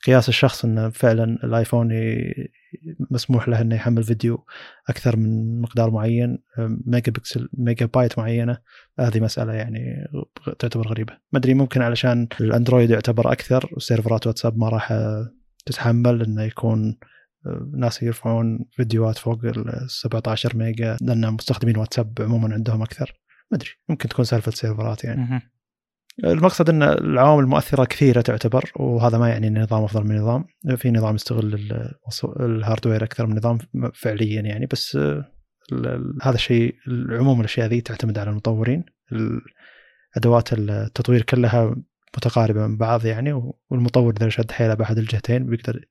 قياس 0.06 0.30
الشخص 0.30 0.66
إنه 0.66 0.90
فعلا 0.90 1.24
الآيفون 1.24 1.90
مسموح 3.12 3.50
له 3.50 3.62
إنه 3.62 3.76
يحمل 3.76 4.04
فيديو 4.04 4.46
أكثر 4.90 5.18
من 5.18 5.62
مقدار 5.62 5.92
معين 5.92 6.38
ميجابكسل 6.86 7.50
ميجابايت 7.54 8.20
معينة. 8.20 8.58
هذه 9.00 9.20
مسألة 9.20 9.54
يعني 9.54 9.80
تعتبر 10.60 10.88
غريبة. 10.88 11.14
ما 11.32 11.40
أدري 11.40 11.54
ممكن 11.54 11.82
علشان 11.82 12.28
الاندرويد 12.42 12.90
يعتبر 12.90 13.32
أكثر 13.32 13.70
وسيرفرات 13.74 14.28
واتساب 14.28 14.58
ما 14.58 14.70
راح 14.70 14.94
تتحمل 15.66 16.22
إنه 16.22 16.44
يكون 16.44 16.98
ناس 17.74 18.04
يرفعون 18.04 18.66
فيديوهات 18.72 19.18
فوق 19.18 19.46
ال 19.46 19.90
17 19.90 20.58
ميجا 20.58 20.98
لأن 21.02 21.34
مستخدمين 21.34 21.78
واتساب 21.78 22.14
عموما 22.20 22.54
عندهم 22.54 22.82
أكثر. 22.82 23.14
ما 23.52 23.58
أدري 23.58 23.70
ممكن 23.90 24.10
تكون 24.10 24.26
سالفة 24.26 24.52
سيرفرات 24.52 25.04
يعني. 25.04 25.42
المقصد 26.24 26.70
إن 26.70 26.84
العوامل 26.84 27.44
المؤثرة 27.44 27.86
كثيرة 27.86 28.22
تعتبر 28.22 28.72
وهذا 28.76 29.18
ما 29.18 29.30
يعني 29.30 29.48
إن 29.48 29.58
النظام 29.58 29.84
أفضل 29.84 30.04
من 30.04 30.18
نظام. 30.18 30.46
في 30.76 30.92
نظام 30.92 31.16
يستغل 31.16 31.54
ال- 31.54 31.92
الهاردوير 32.40 33.04
أكثر 33.04 33.28
من 33.28 33.36
نظام 33.36 33.58
فعليا 33.94 34.42
يعني 34.42 34.66
بس 34.66 34.96
آه، 34.96 35.26
هذا 36.22 36.36
الشيء 36.36 36.76
عموم 37.10 37.40
الأشياء 37.40 37.68
ذي 37.68 37.82
تعتمد 37.82 38.18
على 38.18 38.30
المطورين. 38.30 38.84
ال- 39.12 39.42
أدوات 40.18 40.54
التطوير 40.54 41.22
كلها 41.22 41.76
متقاربة 42.18 42.68
من 42.68 42.78
بعض 42.78 43.06
يعني 43.06 43.54
والمطور 43.70 44.14
إذا 44.18 44.30
شد 44.30 44.52
حيله 44.52 44.74
بأحد 44.74 44.98
الجهتين 44.98 45.46
بيقدر 45.46 45.86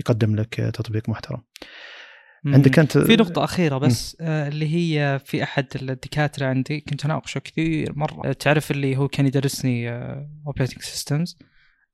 يقدم 0.00 0.36
لك 0.36 0.54
تطبيق 0.54 1.08
محترم. 1.08 1.42
عندك 2.46 2.78
انت 2.78 2.98
في 2.98 3.16
نقطة 3.16 3.44
أخيرة 3.44 3.78
بس 3.78 4.16
آه 4.20 4.48
اللي 4.48 4.74
هي 4.74 5.20
في 5.24 5.42
أحد 5.42 5.66
الدكاترة 5.74 6.46
عندي 6.46 6.80
كنت 6.80 7.04
أناقشه 7.04 7.38
كثير 7.38 7.92
مرة. 7.98 8.28
آه 8.28 8.32
تعرف 8.32 8.70
اللي 8.70 8.96
هو 8.96 9.08
كان 9.08 9.26
يدرسني 9.26 9.90
operating 10.46 10.82
systems 10.82 11.38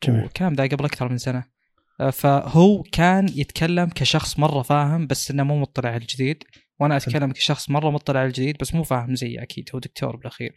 جميل. 0.04 0.24
وكان 0.24 0.54
ذا 0.54 0.66
قبل 0.66 0.84
أكثر 0.84 1.08
من 1.08 1.18
سنة. 1.18 1.44
آه 2.00 2.10
فهو 2.10 2.82
كان 2.82 3.28
يتكلم 3.28 3.88
كشخص 3.88 4.38
مرة 4.38 4.62
فاهم 4.62 5.06
بس 5.06 5.30
إنه 5.30 5.42
مو 5.42 5.60
مطلع 5.60 5.90
على 5.90 6.00
الجديد. 6.00 6.44
وأنا 6.80 6.98
حلو. 6.98 7.02
أتكلم 7.06 7.32
كشخص 7.32 7.70
مرة 7.70 7.90
مطلع 7.90 8.20
على 8.20 8.26
الجديد 8.26 8.56
بس 8.60 8.74
مو 8.74 8.82
فاهم 8.82 9.14
زي 9.14 9.38
أكيد 9.38 9.68
هو 9.74 9.78
دكتور 9.78 10.16
بالأخير. 10.16 10.54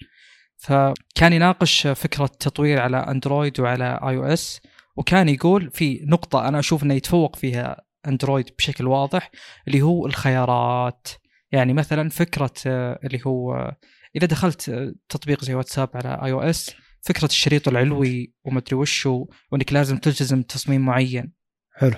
فكان 0.58 1.34
يناقش 1.34 1.88
فكرة 1.88 2.26
تطوير 2.26 2.80
على 2.80 2.98
أندرويد 2.98 3.60
وعلى 3.60 4.00
iOS 4.04 4.62
وكان 4.96 5.30
يقول 5.30 5.72
في 5.72 6.02
نقطة 6.04 6.48
أنا 6.48 6.60
أشوف 6.60 6.84
إنه 6.84 6.94
يتفوق 6.94 7.36
فيها 7.36 7.85
اندرويد 8.08 8.50
بشكل 8.58 8.88
واضح 8.88 9.32
اللي 9.68 9.82
هو 9.82 10.06
الخيارات. 10.06 11.08
يعني 11.52 11.74
مثلا 11.74 12.10
فكرة 12.10 12.54
آه، 12.68 13.00
اللي 13.04 13.22
هو 13.28 13.54
آه، 13.54 13.78
إذا 14.16 14.28
دخلت 14.28 14.70
آه، 14.70 14.94
تطبيق 15.10 15.44
زي 15.44 15.54
واتساب 15.54 15.90
على 15.96 16.20
iOS 16.24 16.76
فكرة 17.02 17.26
الشريط 17.26 17.68
العلوي 17.68 18.34
ومدري 18.44 18.76
وشو 18.76 19.26
وإنك 19.52 19.74
لازم 19.74 19.98
تلتزم 19.98 20.42
تصميم 20.42 20.82
معين. 20.82 21.34
حلو. 21.76 21.96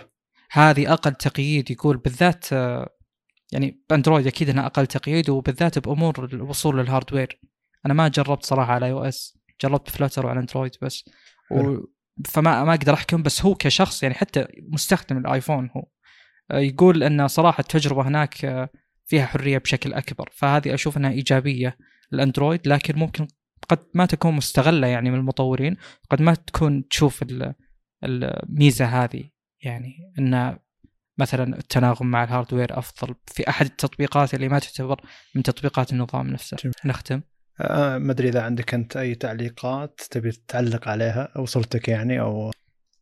هذه 0.52 0.94
أقل 0.94 1.14
تقييد 1.14 1.72
يقول 1.72 1.98
بالذات 1.98 2.52
يعني 3.52 3.82
بأندرويد 3.90 4.28
أكيد 4.28 4.50
إنها 4.50 4.66
أقل 4.66 4.88
تقييد 4.88 5.30
وبالذات 5.30 5.80
بأمور 5.80 6.26
الوصول 6.26 6.80
لل 6.80 6.92
hardware 6.92 7.40
أنا 7.86 7.94
ما 7.94 8.08
جربت 8.08 8.46
صراحة 8.46 8.74
على 8.74 8.86
iOS 8.86 9.38
جربت 9.62 9.90
Flutter 9.90 10.26
وعلى 10.26 10.40
اندرويد 10.40 10.72
بس. 10.82 11.10
و 11.52 11.78
فما 12.26 12.64
ما 12.64 12.74
أقدر 12.74 12.94
أحكم 12.94 13.24
بس 13.24 13.46
هو 13.46 13.56
كشخص 13.56 14.04
يعني 14.04 14.16
حتى 14.16 14.48
مستخدم 14.70 15.18
الآيفون 15.18 15.70
هو. 15.76 15.84
يقول 16.52 17.04
أن 17.04 17.28
صراحة 17.28 17.62
التجربة 17.62 18.08
هناك 18.08 18.46
آه، 18.46 18.70
فيها 19.06 19.26
حرية 19.26 19.58
بشكل 19.58 19.94
أكبر. 19.94 20.30
فهذه 20.34 20.74
أشوف 20.74 20.98
إنها 20.98 21.12
إيجابية 21.12 21.78
للأندرويد 22.12 22.68
لكن 22.68 23.00
ممكن 23.00 23.28
قد 23.70 23.80
ما 23.94 24.06
تكون 24.06 24.34
مستغلة 24.34 24.88
يعني 24.88 25.12
من 25.12 25.18
المطورين 25.18 25.78
قد 26.10 26.22
ما 26.22 26.34
تكون 26.34 26.88
تشوف 26.88 27.24
ال- 27.24 27.54
الميزه 28.04 28.86
هذه. 28.86 29.30
يعني 29.62 30.14
إن 30.20 30.58
مثلا 31.18 31.58
التناغم 31.58 32.08
مع 32.08 32.24
الهاردوير 32.24 32.80
أفضل 32.80 33.16
في 33.28 33.50
أحد 33.50 33.66
التطبيقات 33.66 34.34
اللي 34.34 34.50
ما 34.50 34.60
تعتبر 34.60 35.02
من 35.36 35.44
تطبيقات 35.44 35.94
النظام 35.94 36.28
نفسه. 36.28 36.58
جميل. 36.64 36.74
نختم. 36.86 37.22
آه، 37.62 37.98
ما 37.98 38.12
أدري 38.12 38.30
إذا 38.30 38.42
عندك 38.42 38.74
أنت 38.74 38.98
أي 38.98 39.16
تعليقات 39.16 40.02
تبي 40.12 40.32
تعلق 40.48 40.88
عليها 40.88 41.38
وصلتك 41.38 41.88
يعني 41.88 42.20
أو 42.20 42.52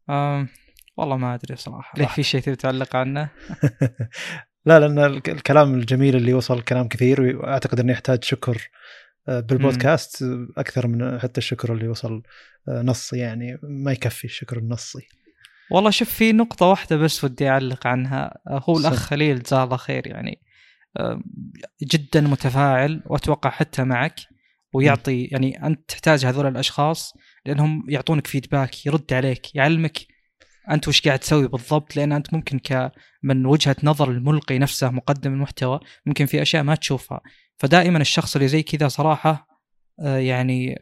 آم 0.10 0.48
والله 0.98 1.18
ما 1.18 1.34
أدري 1.34 1.56
صراحة 1.56 2.00
ليه. 2.00 2.06
في 2.08 2.24
شيء 2.24 2.42
تبي 2.42 2.56
تعلق 2.56 2.96
عنه؟ 2.96 3.30
لا 4.66 4.80
لأن 4.80 5.00
الك- 5.00 5.30
الكلام 5.30 5.76
الجميل 5.76 6.16
اللي 6.16 6.34
وصل 6.34 6.62
كلام 6.62 6.88
كثير 6.88 7.22
وأعتقد 7.38 7.80
إنه 7.80 7.92
يحتاج 7.92 8.24
شكر 8.24 8.70
آه، 9.28 9.40
بالبودكاست. 9.40 10.26
أكثر 10.58 10.88
من 10.88 11.20
حتى 11.20 11.38
الشكر 11.38 11.74
اللي 11.74 11.88
وصل 11.88 12.24
آه، 12.70 12.82
نصي 12.82 13.18
يعني 13.18 13.58
ما 13.64 13.92
يكفي 13.92 14.26
الشكر 14.26 14.58
النصي. 14.58 15.08
والله 15.72 15.90
شوف 15.90 16.10
في 16.10 16.32
نقطة 16.32 16.66
واحدة 16.66 16.96
بس 16.98 17.24
ودي 17.24 17.50
أعلق 17.50 17.88
عنها. 17.88 18.38
آه، 18.48 18.62
هو 18.70 18.74
صح. 18.80 18.88
الأخ 18.88 19.00
خليل 19.00 19.44
جزاه 19.44 19.64
الله 19.64 19.78
خير 19.78 20.08
يعني 20.08 20.42
جدا 21.84 22.22
متفاعل 22.22 23.04
وأتوقع 23.06 23.50
حتى 23.50 23.84
معك 23.84 24.16
ويعطي 24.74 25.24
يعني 25.26 25.68
أنت 25.68 25.80
تحتاج 25.88 26.26
هذول 26.26 26.48
الأشخاص 26.48 27.14
لأنهم 27.46 27.84
يعطونك 27.90 28.28
فيدباك 28.28 28.86
يرد 28.86 29.14
عليك 29.14 29.56
يعلمك 29.56 29.98
أنت 30.72 30.88
وش 30.88 31.02
قاعد 31.02 31.20
تسوي 31.20 31.48
بالضبط؟ 31.48 31.96
لأن 31.96 32.12
أنت 32.12 32.34
ممكن 32.34 32.60
ك 32.60 32.92
من 33.24 33.46
وجهة 33.46 33.76
نظر 33.84 34.12
الملقي 34.12 34.60
نفسه 34.60 34.90
مقدم 34.90 35.34
المحتوى 35.34 35.80
ممكن 36.06 36.26
في 36.26 36.42
أشياء 36.42 36.64
ما 36.64 36.76
تشوفها. 36.76 37.22
فدائما 37.58 37.98
الشخص 37.98 38.36
اللي 38.36 38.48
زي 38.48 38.64
كذا 38.64 38.88
صراحة 38.88 39.48
آه، 40.00 40.18
يعني 40.18 40.76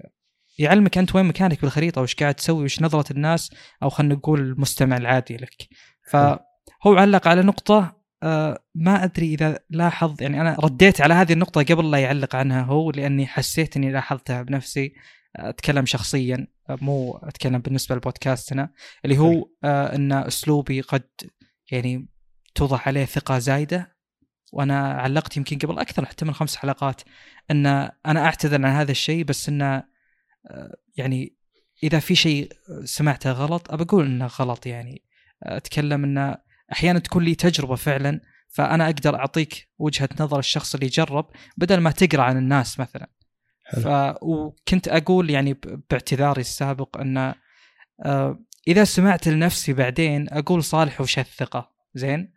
يعلمك 0.59 0.97
أنت 0.97 1.15
وين 1.15 1.25
مكانك 1.25 1.61
بالخريطة 1.61 2.01
وش 2.01 2.15
قاعد 2.15 2.35
تسوي 2.35 2.63
وش 2.63 2.81
نظرة 2.81 3.13
الناس 3.13 3.51
أو 3.83 3.89
خلينا 3.89 4.15
نقول 4.15 4.39
المستمع 4.39 4.97
العادي 4.97 5.37
لك. 5.37 5.67
فهو 6.11 6.39
علق 6.85 7.27
على 7.27 7.41
نقطة 7.41 8.03
آه، 8.23 8.59
ما 8.75 9.03
أدري 9.03 9.33
إذا 9.33 9.59
لاحظ 9.69 10.21
يعني 10.21 10.41
أنا 10.41 10.57
رديت 10.59 11.01
على 11.01 11.13
هذه 11.13 11.33
النقطة 11.33 11.63
قبل 11.63 11.91
لا 11.91 11.97
يعلق 11.97 12.35
عنها 12.35 12.61
هو 12.61 12.91
لأني 12.91 13.27
حسيت 13.27 13.77
إني 13.77 13.91
لاحظتها 13.91 14.41
بنفسي. 14.41 14.93
أتكلم 15.35 15.85
شخصيا 15.85 16.47
مو 16.69 17.17
أتكلم 17.23 17.59
بالنسبة 17.59 17.95
لبودكاستنا 17.95 18.69
اللي 19.05 19.17
هو 19.17 19.49
آه، 19.63 19.95
إن 19.95 20.11
أسلوبي 20.11 20.81
قد 20.81 21.09
يعني 21.71 22.07
توضح 22.55 22.87
عليه 22.87 23.05
ثقة 23.05 23.39
زايدة. 23.39 23.93
وأنا 24.53 24.93
علقت 24.93 25.37
يمكن 25.37 25.57
قبل 25.57 25.79
أكثر 25.79 26.05
حتى 26.05 26.25
من 26.25 26.33
خمس 26.33 26.55
حلقات 26.55 27.01
إن 27.51 27.65
أنا 28.05 28.25
أعتذر 28.25 28.55
عن 28.55 28.65
هذا 28.65 28.91
الشيء 28.91 29.23
بس 29.23 29.49
انه 29.49 29.83
آه، 30.47 30.75
يعني 30.95 31.35
إذا 31.83 31.99
في 31.99 32.15
شيء 32.15 32.51
سمعته 32.83 33.31
غلط 33.31 33.71
ابى 33.71 33.83
أقول 33.83 34.05
إنه 34.05 34.25
غلط 34.25 34.65
يعني. 34.65 35.03
أتكلم 35.43 36.03
انه 36.03 36.37
أحيانا 36.71 36.99
تكون 36.99 37.23
لي 37.23 37.35
تجربة 37.35 37.75
فعلا 37.75 38.21
فأنا 38.47 38.85
أقدر 38.85 39.15
أعطيك 39.15 39.69
وجهة 39.77 40.09
نظر 40.19 40.39
الشخص 40.39 40.75
اللي 40.75 40.87
جرب 40.87 41.29
بدل 41.57 41.77
ما 41.79 41.91
تقرأ 41.91 42.23
عن 42.23 42.37
الناس 42.37 42.79
مثلا. 42.79 43.09
ف 43.81 43.87
وكنت 44.21 44.87
أقول 44.87 45.29
يعني 45.29 45.57
باعتذاري 45.89 46.41
السابق 46.41 46.97
أن 46.97 47.33
آه، 48.05 48.39
إذا 48.67 48.83
سمعت 48.83 49.27
لنفسي 49.27 49.73
بعدين 49.73 50.27
أقول 50.29 50.63
صالح 50.63 51.01
وش 51.01 51.19
الثقة 51.19 51.71
زين. 51.93 52.33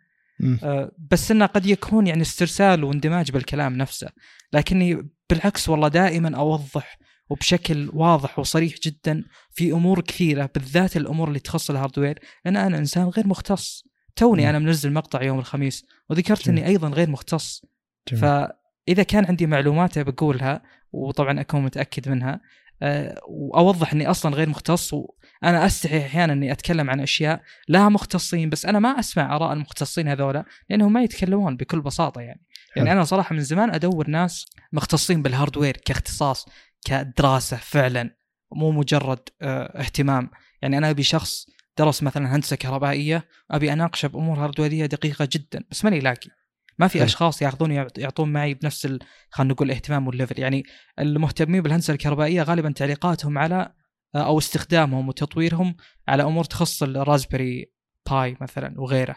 آه، 0.63 0.91
بس 1.11 1.31
إنه 1.31 1.45
قد 1.45 1.65
يكون 1.65 2.07
يعني 2.07 2.21
استرسال 2.21 2.83
واندماج 2.83 3.31
بالكلام 3.31 3.77
نفسه 3.77 4.09
لكني 4.53 5.09
بالعكس 5.29 5.69
والله 5.69 5.87
دائما 5.87 6.37
أوضح 6.37 6.97
وبشكل 7.29 7.89
واضح 7.93 8.39
وصريح 8.39 8.73
جدا 8.83 9.23
في 9.51 9.71
أمور 9.71 10.01
كثيرة 10.01 10.49
بالذات 10.55 10.97
الأمور 10.97 11.27
اللي 11.27 11.39
تخص 11.39 11.69
ال 11.69 11.75
hardware 11.75 12.19
لأن 12.45 12.57
أنا 12.57 12.77
إنسان 12.77 13.07
غير 13.07 13.27
مختص 13.27 13.83
توني 14.15 14.41
مم. 14.41 14.49
أنا 14.49 14.59
منزل 14.59 14.93
مقطع 14.93 15.21
يوم 15.21 15.39
الخميس 15.39 15.85
وذكرت 16.09 16.45
جميل. 16.45 16.59
اني 16.59 16.67
أيضا 16.69 16.89
غير 16.89 17.09
مختص 17.09 17.65
جميل. 18.07 18.47
فاذا 18.87 19.03
كان 19.03 19.25
عندي 19.25 19.45
معلومات 19.47 19.99
بقولها 19.99 20.61
وطبعا 20.91 21.41
أكون 21.41 21.63
متأكد 21.63 22.09
منها 22.09 22.41
آه، 22.81 23.21
وأوضح 23.27 23.93
إني 23.93 24.09
أصلا 24.09 24.35
غير 24.35 24.49
مختص 24.49 24.93
وأنا 24.93 25.65
أستحي 25.65 25.97
أحيانا 25.97 26.33
إني 26.33 26.51
أتكلم 26.51 26.89
عن 26.89 26.99
أشياء 26.99 27.41
لها 27.69 27.89
مختصين 27.89 28.49
بس 28.49 28.65
أنا 28.65 28.79
ما 28.79 28.99
أسمع 28.99 29.35
آراء 29.35 29.53
المختصين 29.53 30.07
هذولا 30.07 30.45
لأنهم 30.69 30.93
ما 30.93 31.03
يتكلمون 31.03 31.57
بكل 31.57 31.81
بساطة 31.81 32.21
يعني 32.21 32.45
يعني. 32.75 32.91
أنا 32.91 33.03
صراحة 33.03 33.35
من 33.35 33.41
زمان 33.41 33.73
أدور 33.73 34.09
ناس 34.09 34.45
مختصين 34.73 35.21
بالهاردوير 35.21 35.77
كاختصاص 35.77 36.45
كدراسة 36.85 37.57
فعلا 37.57 38.17
مو 38.51 38.71
مجرد 38.71 39.19
آه، 39.41 39.79
اهتمام 39.79 40.29
يعني 40.61 40.77
أنا 40.77 40.89
أبي 40.89 41.03
شخص 41.03 41.45
درس 41.77 42.03
مثلا 42.03 42.35
هندسة 42.35 42.55
كهربائية 42.55 43.27
أبي 43.51 43.73
أناقشه 43.73 44.07
بأمور 44.07 44.39
هاردويرية 44.39 44.85
دقيقة 44.85 45.29
جدا 45.31 45.63
بس 45.71 45.85
ماني 45.85 45.99
لاقي 45.99 46.29
ما 46.79 46.87
في 46.87 46.97
حلو. 46.97 47.05
أشخاص 47.05 47.41
ياخذون 47.41 47.71
يعط- 47.71 47.97
يعطون 47.97 48.33
معي 48.33 48.53
بنفس 48.53 48.85
خلينا 49.29 49.53
نقول 49.53 49.67
الاهتمام 49.67 50.07
وال 50.07 50.16
level 50.16 50.39
يعني 50.39 50.63
المهتمين 50.99 51.61
بالهندسة 51.61 51.93
الكهربائية 51.93 52.43
غالبا 52.43 52.71
تعليقاتهم 52.71 53.37
على 53.37 53.73
آه، 54.15 54.25
أو 54.25 54.37
استخدامهم 54.37 55.07
وتطويرهم 55.07 55.75
على 56.07 56.23
أمور 56.23 56.43
تخص 56.43 56.83
ال 56.83 56.92
Raspberry 56.92 57.71
Pi 58.11 58.37
مثلا 58.41 58.81
وغيره. 58.81 59.15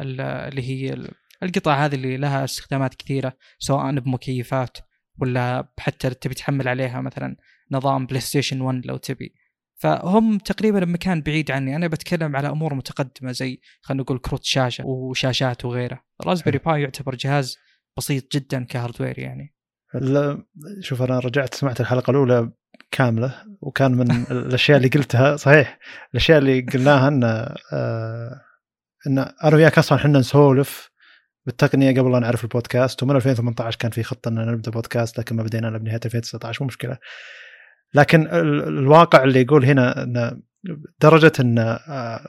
اللي 0.00 0.62
هي 0.62 0.92
ال- 0.92 1.10
القطع 1.42 1.84
هذه 1.84 1.94
اللي 1.94 2.16
لها 2.16 2.44
استخدامات 2.44 2.94
كثيرة 2.94 3.36
سواء 3.58 3.98
بمكيفات 4.00 4.78
ولا 5.18 5.72
حتى 5.78 6.10
تبي 6.10 6.34
تحمل 6.34 6.68
عليها 6.68 7.00
مثلا 7.00 7.36
نظام 7.72 8.06
PlayStation 8.06 8.60
1 8.60 8.86
لو 8.86 8.96
تبي. 8.96 9.34
فهم 9.76 10.38
تقريبا 10.38 10.80
بمكان 10.80 11.20
بعيد 11.20 11.50
عني. 11.50 11.76
أنا 11.76 11.86
بتكلم 11.86 12.36
على 12.36 12.48
أمور 12.48 12.74
متقدمة 12.74 13.32
زي 13.32 13.60
خلينا 13.80 14.02
نقول 14.02 14.18
كروت 14.18 14.44
شاشة 14.44 14.86
وشاشات 14.86 15.64
وغيره 15.64 16.02
Raspberry 16.26 16.58
Pi 16.58 16.82
يعتبر 16.82 17.14
جهاز 17.14 17.58
بسيط 17.96 18.32
جدا 18.32 18.64
كهاردوير 18.64 19.18
يعني. 19.18 19.54
لا 19.94 20.42
شوف 20.80 21.02
أنا 21.02 21.18
رجعت 21.18 21.54
سمعت 21.54 21.80
الحلقة 21.80 22.10
الأولى 22.10 22.50
كاملة 22.90 23.42
وكان 23.60 23.92
من 23.92 24.10
الأشياء 24.30 24.76
اللي 24.76 24.88
قلتها 24.88 25.36
صحيح 25.36 25.78
الأشياء 26.10 26.38
اللي 26.38 26.60
قلناها 26.60 27.08
إن 27.08 27.24
آه 27.72 28.40
إن 29.06 29.18
أنا 29.18 29.54
وياك 29.56 29.78
أصلا 29.78 29.98
إحنا 29.98 30.18
نسولف 30.18 30.90
بالتقنية 31.46 32.00
قبل 32.00 32.12
لا 32.12 32.18
نعرف 32.18 32.44
البودكاست 32.44 33.02
ومن 33.02 33.16
2018 33.16 33.78
كان 33.78 33.90
في 33.90 34.02
خطة 34.02 34.28
إن 34.28 34.34
نبدأ 34.34 34.70
بودكاست 34.70 35.18
لكن 35.18 35.36
ما 35.36 35.42
بدينا 35.42 35.68
الا 35.68 35.78
بنهايه 35.78 36.00
2019 36.04 36.64
مو 36.64 36.66
مشكلة. 36.66 36.98
لكن 37.94 38.22
ال- 38.26 38.68
الواقع 38.68 39.24
اللي 39.24 39.40
يقول 39.40 39.64
هنا 39.64 40.02
إن 40.02 40.42
درجة 41.00 41.32
إن 41.40 41.58
آه، 41.58 42.28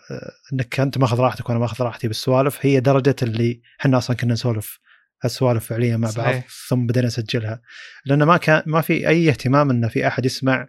إنك 0.53 0.79
أنت 0.79 0.97
ماخذ 0.97 1.19
راحتك 1.19 1.49
وأنا 1.49 1.59
ماخذ 1.59 1.83
راحتي 1.83 2.07
بالسوالف 2.07 2.65
هي 2.65 2.79
درجة 2.79 3.15
اللي 3.23 3.61
إحنا 3.81 3.97
أصلا 3.97 4.15
كنا 4.17 4.33
نسولف 4.33 4.79
السوالف 5.25 5.65
فعليا 5.65 5.97
مع 5.97 6.07
بعض 6.07 6.15
صحيح. 6.25 6.47
ثم 6.69 6.85
بدينا 6.87 7.07
نسجلها 7.07 7.61
لأن 8.05 8.23
ما 8.23 8.37
كان 8.37 8.63
ما 8.65 8.81
في 8.81 9.07
أي 9.07 9.29
اهتمام 9.29 9.69
انه 9.69 9.87
في 9.87 10.07
أحد 10.07 10.25
يسمع 10.25 10.67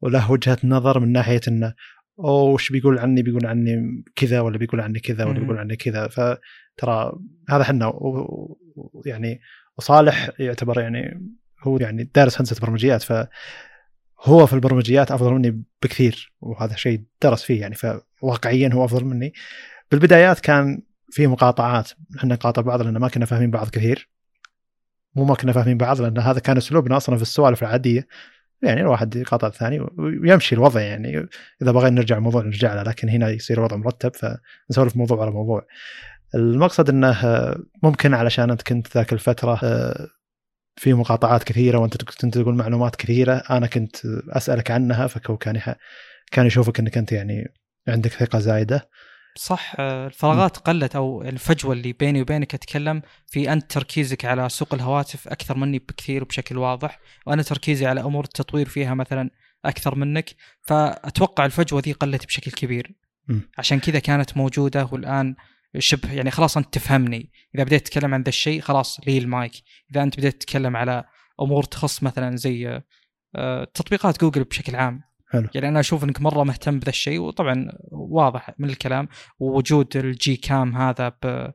وله 0.00 0.30
وجهة 0.30 0.58
نظر 0.64 1.00
من 1.00 1.12
ناحية 1.12 1.40
انه 1.48 1.74
أوه 2.18 2.42
وش 2.42 2.72
بيقول 2.72 2.98
عني 2.98 3.22
بيقول 3.22 3.46
عني 3.46 4.04
كذا 4.16 4.40
ولا 4.40 4.58
بيقول 4.58 4.80
عني 4.80 5.00
كذا 5.00 5.24
ولا. 5.24 5.40
بيقول 5.40 5.58
عني 5.58 5.76
كذا 5.76 6.08
فترى 6.08 7.12
هذا 7.48 7.64
حنا 7.64 7.86
و- 7.86 8.56
و- 8.76 9.02
يعني 9.06 9.40
وصالح 9.78 10.30
يعتبر 10.38 10.80
يعني 10.80 11.30
هو 11.62 11.78
يعني 11.78 12.10
دارس 12.14 12.38
هندسة 12.40 12.60
برمجيات 12.66 13.02
فهو 14.22 14.46
في 14.46 14.52
البرمجيات 14.52 15.10
أفضل 15.10 15.32
مني 15.32 15.62
بكثير 15.82 16.32
وهذا 16.40 16.76
شيء 16.76 17.02
درس 17.22 17.42
فيه 17.42 17.60
يعني 17.60 17.74
فواقعيا 17.74 18.70
هو 18.72 18.84
أفضل 18.84 19.04
مني. 19.04 19.32
بالبدايات 19.90 20.40
كان 20.40 20.82
في 21.10 21.26
مقاطعات 21.26 21.90
إحنا 22.16 22.34
نقاطع 22.34 22.62
بعض 22.62 22.82
لأن 22.82 22.96
ما 22.96 23.08
كنا 23.08 23.26
فاهمين 23.26 23.50
بعض 23.50 23.68
كثير. 23.68 24.10
مو 25.14 25.24
ما 25.24 25.34
كنا 25.34 25.52
فاهمين 25.52 25.76
بعض 25.76 26.00
لأن 26.00 26.18
هذا 26.18 26.40
كان 26.40 26.56
أسلوبنا 26.56 26.96
أصلا 26.96 27.16
في 27.16 27.22
السوالف 27.22 27.62
العادية. 27.62 28.06
يعني 28.62 28.80
الواحد 28.80 29.16
يقاطع 29.16 29.46
الثاني 29.46 29.86
ويمشي 29.98 30.54
الوضع 30.54 30.80
يعني. 30.80 31.28
إذا 31.62 31.72
بغينا 31.72 31.96
نرجع 31.96 32.16
الموضوع 32.16 32.42
نرجع 32.42 32.74
له 32.74 32.82
لكن 32.82 33.08
هنا 33.08 33.30
يصير 33.30 33.58
الوضع 33.58 33.76
مرتب 33.76 34.12
فنسولف 34.14 34.96
موضوع 34.96 35.22
على 35.22 35.30
موضوع. 35.30 35.66
المقصد 36.34 36.88
إنه 36.88 37.16
ممكن 37.82 38.14
علشان 38.14 38.50
أنت 38.50 38.62
كنت 38.62 38.96
ذاك 38.96 39.12
الفترة 39.12 39.60
آه، 39.62 40.08
في 40.76 40.94
مقاطعات 40.94 41.44
كثيرة 41.44 41.78
وأنت 41.78 42.04
كنت 42.04 42.38
تقول 42.38 42.54
معلومات 42.54 42.96
كثيرة 42.96 43.34
أنا 43.50 43.66
كنت 43.66 43.96
أسألك 44.28 44.70
عنها 44.70 45.06
فهو 45.06 45.36
كان 45.36 45.56
يح- 45.56 45.76
كان 46.32 46.46
يشوفك 46.46 46.80
إنك 46.80 46.98
أنت 46.98 47.12
يعني 47.12 47.54
عندك 47.88 48.10
ثقة 48.12 48.38
زايدة 48.38 48.88
صح 49.38 49.80
الفراغات 49.80 50.56
قلت 50.56 50.96
أو 50.96 51.22
الفجوة 51.22 51.72
اللي 51.72 51.92
بيني 51.92 52.22
وبينك 52.22 52.54
أتكلم 52.54 53.02
في 53.26 53.52
أنت 53.52 53.72
تركيزك 53.72 54.24
على 54.24 54.48
سوق 54.48 54.74
الهواتف 54.74 55.28
أكثر 55.28 55.56
مني 55.56 55.78
بكثير 55.78 56.24
بشكل 56.24 56.58
واضح 56.58 56.98
وأنا 57.26 57.42
تركيزي 57.42 57.86
على 57.86 58.00
أمور 58.00 58.24
التطوير 58.24 58.68
فيها 58.68 58.94
مثلا 58.94 59.30
أكثر 59.64 59.94
منك 59.94 60.30
فأتوقع 60.62 61.44
الفجوة 61.46 61.80
ذي 61.84 61.92
قلت 61.92 62.26
بشكل 62.26 62.50
كبير 62.50 62.92
م. 63.28 63.38
عشان 63.58 63.80
كذا 63.80 63.98
كانت 63.98 64.36
موجودة 64.36 64.88
والآن 64.92 65.34
شبه 65.78 66.12
يعني 66.12 66.30
خلاص 66.30 66.56
أنت 66.56 66.74
تفهمني. 66.74 67.30
إذا 67.54 67.64
بديت 67.64 67.86
تتكلم 67.86 68.14
عن 68.14 68.22
ذا 68.22 68.28
الشيء 68.28 68.60
خلاص 68.60 69.00
لي 69.06 69.18
المايك 69.18 69.52
إذا 69.90 70.02
أنت 70.02 70.16
بديت 70.16 70.42
تتكلم 70.42 70.76
على 70.76 71.04
أمور 71.40 71.62
تخص 71.62 72.02
مثلا 72.02 72.36
زي 72.36 72.82
آه، 73.36 73.64
تطبيقات 73.64 74.20
جوجل 74.20 74.44
بشكل 74.44 74.76
عام. 74.76 75.02
حلو. 75.30 75.48
يعني 75.54 75.68
أنا 75.68 75.80
أشوف 75.80 76.04
إنك 76.04 76.20
مرة 76.20 76.44
مهتم 76.44 76.78
بذا 76.78 76.88
الشيء 76.88 77.20
وطبعا 77.20 77.68
واضح 77.90 78.50
من 78.58 78.70
الكلام. 78.70 79.08
ووجود 79.40 79.96
الجي 79.96 80.36
كام 80.36 80.76
هذا 80.76 81.08
ب 81.08 81.52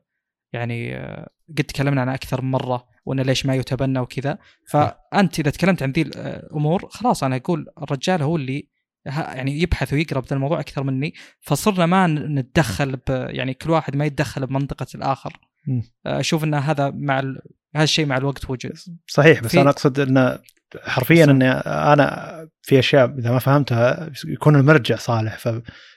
يعني 0.52 0.96
آه، 0.96 1.30
قد 1.58 1.64
تكلمنا 1.64 2.00
عنه 2.00 2.14
أكثر 2.14 2.42
من 2.42 2.50
مرة 2.50 2.86
وانه 3.04 3.22
ليش 3.22 3.46
ما 3.46 3.54
يتبنى 3.54 3.98
وكذا. 3.98 4.38
فأنت 4.68 5.38
إذا 5.38 5.50
تكلمت 5.50 5.82
عن 5.82 5.90
ذي 5.90 6.02
الأمور 6.02 6.88
خلاص 6.90 7.24
أنا 7.24 7.36
أقول 7.36 7.66
الرجال 7.82 8.22
هو 8.22 8.36
اللي 8.36 8.71
يعني 9.06 9.62
يبحث 9.62 9.92
ويقرأ 9.92 10.22
الموضوع 10.32 10.60
أكثر 10.60 10.82
مني. 10.82 11.14
فصرنا 11.40 11.86
ما 11.86 12.06
نتدخل 12.06 12.96
ب 12.96 13.00
يعني 13.08 13.54
كل 13.54 13.70
واحد 13.70 13.96
ما 13.96 14.04
يتدخل 14.04 14.46
بمنطقة 14.46 14.86
الآخر. 14.94 15.32
مم. 15.66 15.82
أشوف 16.06 16.44
إن 16.44 16.54
هذا 16.54 16.90
مع 16.90 17.20
ال... 17.20 17.40
هذا 17.76 17.84
الشيء 17.84 18.06
مع 18.06 18.16
الوقت 18.16 18.50
وجد. 18.50 18.72
صحيح 19.06 19.42
بس 19.42 19.50
في- 19.50 19.60
أنا 19.60 19.70
أقصد 19.70 20.00
انه 20.00 20.38
حرفيا. 20.82 21.24
إني 21.24 21.50
أنا 21.50 22.48
في 22.62 22.78
أشياء 22.78 23.18
إذا 23.18 23.30
ما 23.30 23.38
فهمتها 23.38 24.10
يكون 24.26 24.56
المرجع 24.56 24.96
صالح. 24.96 25.38
ف 25.38 25.48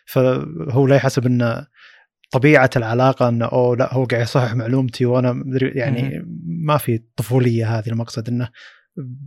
فهو 0.05 0.87
لا 0.87 0.95
يحسب 0.95 1.25
إن 1.25 1.65
طبيعة 2.31 2.69
العلاقة 2.75 3.29
انه 3.29 3.45
أوه 3.45 3.77
لا 3.77 3.93
هو 3.93 4.05
قاعد 4.05 4.21
يصحح 4.21 4.53
معلومتي 4.53 5.05
وأنا 5.05 5.31
مدري 5.31 5.69
يعني 5.69 6.25
ما 6.45 6.77
في 6.77 7.03
طفولية 7.15 7.77
هذه. 7.79 7.89
المقصد 7.89 8.29
إنه 8.29 8.49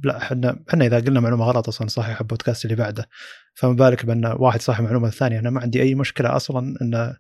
لا 0.05 0.17
إحنا 0.17 0.65
إحنا 0.71 0.87
إذا 0.87 1.01
قلنا 1.01 1.21
معلومة 1.21 1.45
غلط 1.45 1.69
أصلا 1.69 1.89
صحيح 1.89 2.21
البودكاست 2.21 2.65
اللي 2.65 2.77
بعده. 2.77 3.09
فما 3.55 3.73
بالك 3.73 4.07
بأن 4.07 4.27
واحد 4.27 4.61
صحح 4.61 4.81
معلومة 4.81 5.11
ثانية. 5.11 5.39
أنا 5.39 5.51
ما 5.51 5.61
عندي 5.61 5.83
أي 5.83 5.95
مشكلة 5.95 6.37
أصلا 6.37 6.77
أن 6.83 7.15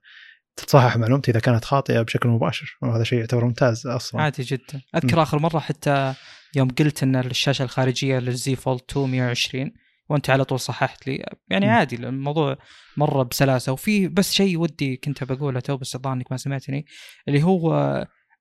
تتصحح 0.56 0.96
معلومتي 0.96 1.30
إذا 1.30 1.40
كانت 1.40 1.64
خاطئة 1.64 2.02
بشكل 2.02 2.28
مباشر 2.28 2.78
وهذا 2.82 3.04
شيء 3.04 3.18
يعتبر 3.18 3.44
ممتاز 3.44 3.86
أصلا. 3.86 4.22
عادي 4.22 4.42
جدا. 4.42 4.80
أذكر 4.96 5.22
آخر 5.22 5.38
مرة 5.38 5.58
حتى 5.58 6.14
يوم 6.56 6.68
قلت 6.68 7.02
إن 7.02 7.16
الشاشة 7.16 7.62
الخارجية 7.62 8.18
لل 8.18 8.43
Z 8.43 8.56
Fold 8.56 8.80
2 8.90 9.10
120 9.10 9.72
وأنت 10.08 10.30
على 10.30 10.44
طول 10.44 10.60
صححت 10.60 11.06
لي. 11.06 11.24
يعني 11.50 11.66
م. 11.66 11.68
عادي 11.70 11.96
الموضوع 11.96 12.58
مرة 12.96 13.22
بسلاسة. 13.22 13.72
وفي 13.72 14.08
بس 14.08 14.32
شيء 14.32 14.58
ودي 14.58 14.96
كنت 14.96 15.24
بقوله 15.24 15.60
تو 15.60 15.76
بس 15.76 15.98
إنك 16.06 16.30
ما 16.30 16.36
سمعتني 16.36 16.86
اللي 17.28 17.42
هو 17.42 17.70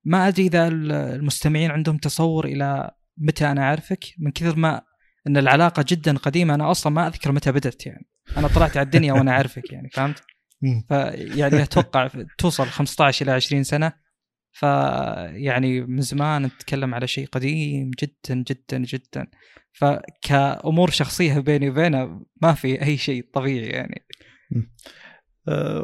ما 0.04 0.28
أدري 0.28 0.46
إذا 0.46 0.68
المستمعين 0.68 1.70
عندهم 1.70 1.96
تصور 1.96 2.44
إلى 2.46 2.90
متى 3.20 3.46
أنا 3.50 3.62
أعرفك؟ 3.62 4.04
من 4.18 4.30
كثر 4.30 4.56
ما 4.56 4.82
إن 5.26 5.36
العلاقة 5.36 5.84
جدا 5.88 6.16
قديمة 6.16 6.54
أنا 6.54 6.70
أصلا 6.70 6.92
ما 6.92 7.06
أذكر 7.06 7.32
متى 7.32 7.52
بدت 7.52 7.86
يعني. 7.86 8.06
أنا 8.36 8.48
طلعت 8.48 8.76
على 8.76 8.84
الدنيا 8.84 9.12
وأنا 9.12 9.30
أعرفك 9.32 9.72
يعني 9.72 9.88
فهمت؟ 9.92 10.22
فيعني 10.88 11.62
أتوقع 11.62 12.08
توصل 12.38 12.66
15 12.66 13.24
إلى 13.24 13.32
20 13.32 13.62
سنة. 13.62 13.92
فيعني 14.52 15.80
من 15.80 16.00
زمان 16.00 16.42
نتكلم 16.42 16.94
على 16.94 17.06
شيء 17.06 17.26
قديم 17.26 17.90
جدا 18.02 18.44
جدا 18.48 18.78
جدا. 18.78 19.26
فكامور 19.72 20.90
شخصية 20.90 21.38
بيني 21.38 21.70
وبينه 21.70 22.26
ما 22.42 22.52
في 22.54 22.82
أي 22.82 22.96
شيء 22.96 23.24
طبيعي 23.34 23.66
يعني. 23.66 24.04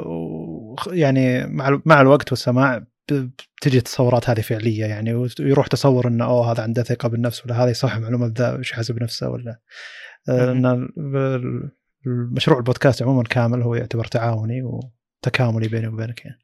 وخ- 0.07 0.89
يعني 0.93 1.47
مع 1.47 1.81
مع 1.87 2.01
الوقت 2.01 2.33
والسماع 2.33 2.85
بتجي 3.13 3.79
التصورات 3.79 4.31
هذه 4.31 4.41
فعلية 4.41 4.85
يعني 4.85 5.15
ويروح 5.15 5.67
تصور 5.67 6.09
إنه 6.09 6.25
أوه 6.25 6.53
هذا 6.53 6.63
عنده 6.63 6.83
ثقة 6.83 7.09
بالنفس 7.09 7.47
ولا 7.47 7.63
هذا 7.63 7.71
يصحح 7.71 7.99
معلومة 7.99 8.33
ذا 8.39 8.55
وش 8.55 8.73
حاسب 8.73 9.03
نفسه 9.03 9.29
ولا؟ 9.29 9.61
آه،. 10.29 10.53
ان 10.53 10.67
ال- 10.67 11.71
المشروع 12.07 12.59
البودكاست 12.59 13.03
عموما 13.03 13.23
كامل 13.23 13.63
هو 13.63 13.75
يعتبر 13.75 14.05
تعاوني 14.05 14.63
وتكاملي 14.63 15.69
بيني 15.69 15.89
وبينك 15.89 16.25
يعني. 16.25 16.39